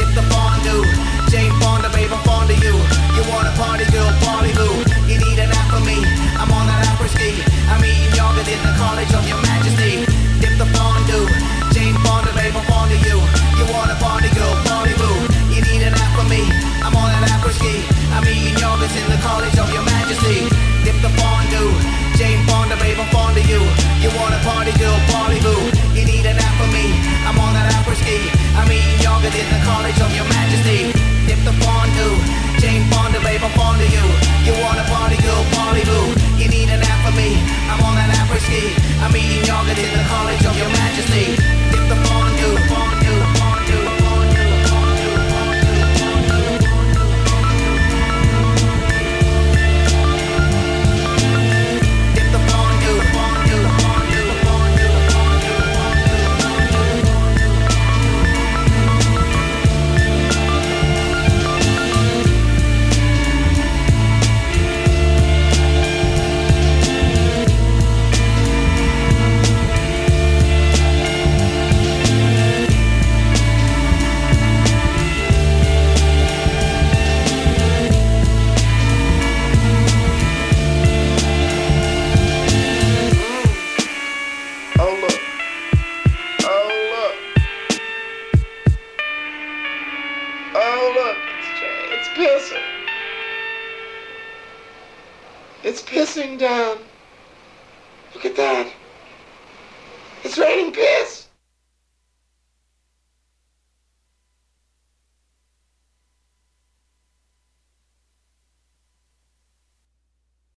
Dip 0.00 0.16
the 0.16 0.24
fondue, 0.32 0.80
Jane 1.28 1.52
Fonda, 1.60 1.92
babe, 1.92 2.08
I'm 2.08 2.24
fond 2.24 2.48
of 2.48 2.56
you. 2.56 2.72
You 2.72 3.22
want 3.28 3.52
a 3.52 3.54
party 3.60 3.84
girl, 3.92 4.08
party 4.24 4.56
boo. 4.56 4.80
You 5.04 5.20
need 5.20 5.36
an 5.44 5.52
app 5.52 5.68
for 5.76 5.84
me. 5.84 6.00
I'm 7.74 7.82
eating 7.82 8.14
yogurt 8.14 8.46
in 8.46 8.62
the 8.62 8.74
college 8.78 9.10
of 9.10 9.26
your 9.26 9.42
majesty. 9.42 10.06
Dip 10.38 10.54
the 10.62 10.66
fondue, 10.78 11.26
Jane 11.74 11.98
Fonda, 12.06 12.30
babe, 12.38 12.54
I'm 12.54 12.62
fond 12.70 12.94
of 12.94 13.02
you. 13.02 13.18
You 13.58 13.66
want 13.74 13.90
a 13.90 13.98
party 13.98 14.30
girl, 14.30 14.54
party 14.70 14.94
boo. 14.94 15.10
You 15.50 15.58
need 15.66 15.82
an 15.82 15.90
app 15.90 16.14
for 16.14 16.22
me. 16.30 16.46
I'm 16.86 16.94
on 16.94 17.10
that 17.10 17.26
apple 17.34 17.50
ski. 17.50 17.82
I'm 18.14 18.22
eating 18.30 18.54
yogurt 18.62 18.94
in 18.94 19.06
the 19.10 19.18
college 19.26 19.58
of 19.58 19.66
your 19.74 19.82
majesty. 19.82 20.46
Dip 20.86 20.94
the 21.02 21.10
fondue, 21.18 21.74
Jane 22.14 22.46
Fonda, 22.46 22.78
babe, 22.78 22.94
I'm 22.94 23.10
fond 23.10 23.34
of 23.34 23.42
you. 23.42 23.58
You 23.98 24.14
want 24.22 24.38
a 24.38 24.40
party 24.46 24.70
girl, 24.78 24.94
party 25.10 25.42
boo. 25.42 25.58
You 25.98 26.06
need 26.06 26.22
an 26.30 26.38
app 26.38 26.54
for 26.54 26.70
me. 26.70 26.94
I'm 27.26 27.34
on 27.42 27.58
that 27.58 27.74
apple 27.74 27.98
ski. 27.98 28.22
I'm 28.54 28.70
eating 28.70 29.02
yogurt 29.02 29.34
in 29.34 29.48
the 29.50 29.58
college 29.66 29.98
of 29.98 30.14
your 30.14 30.30
majesty. 30.30 30.94
Dip 31.26 31.42
the 31.42 31.54
fondue, 31.58 32.14
Jane 32.62 32.86
Fonda, 32.94 33.18
babe, 33.18 33.42
I'm 33.42 33.50
fond 33.58 33.82
of 33.82 33.90
you. 33.90 34.13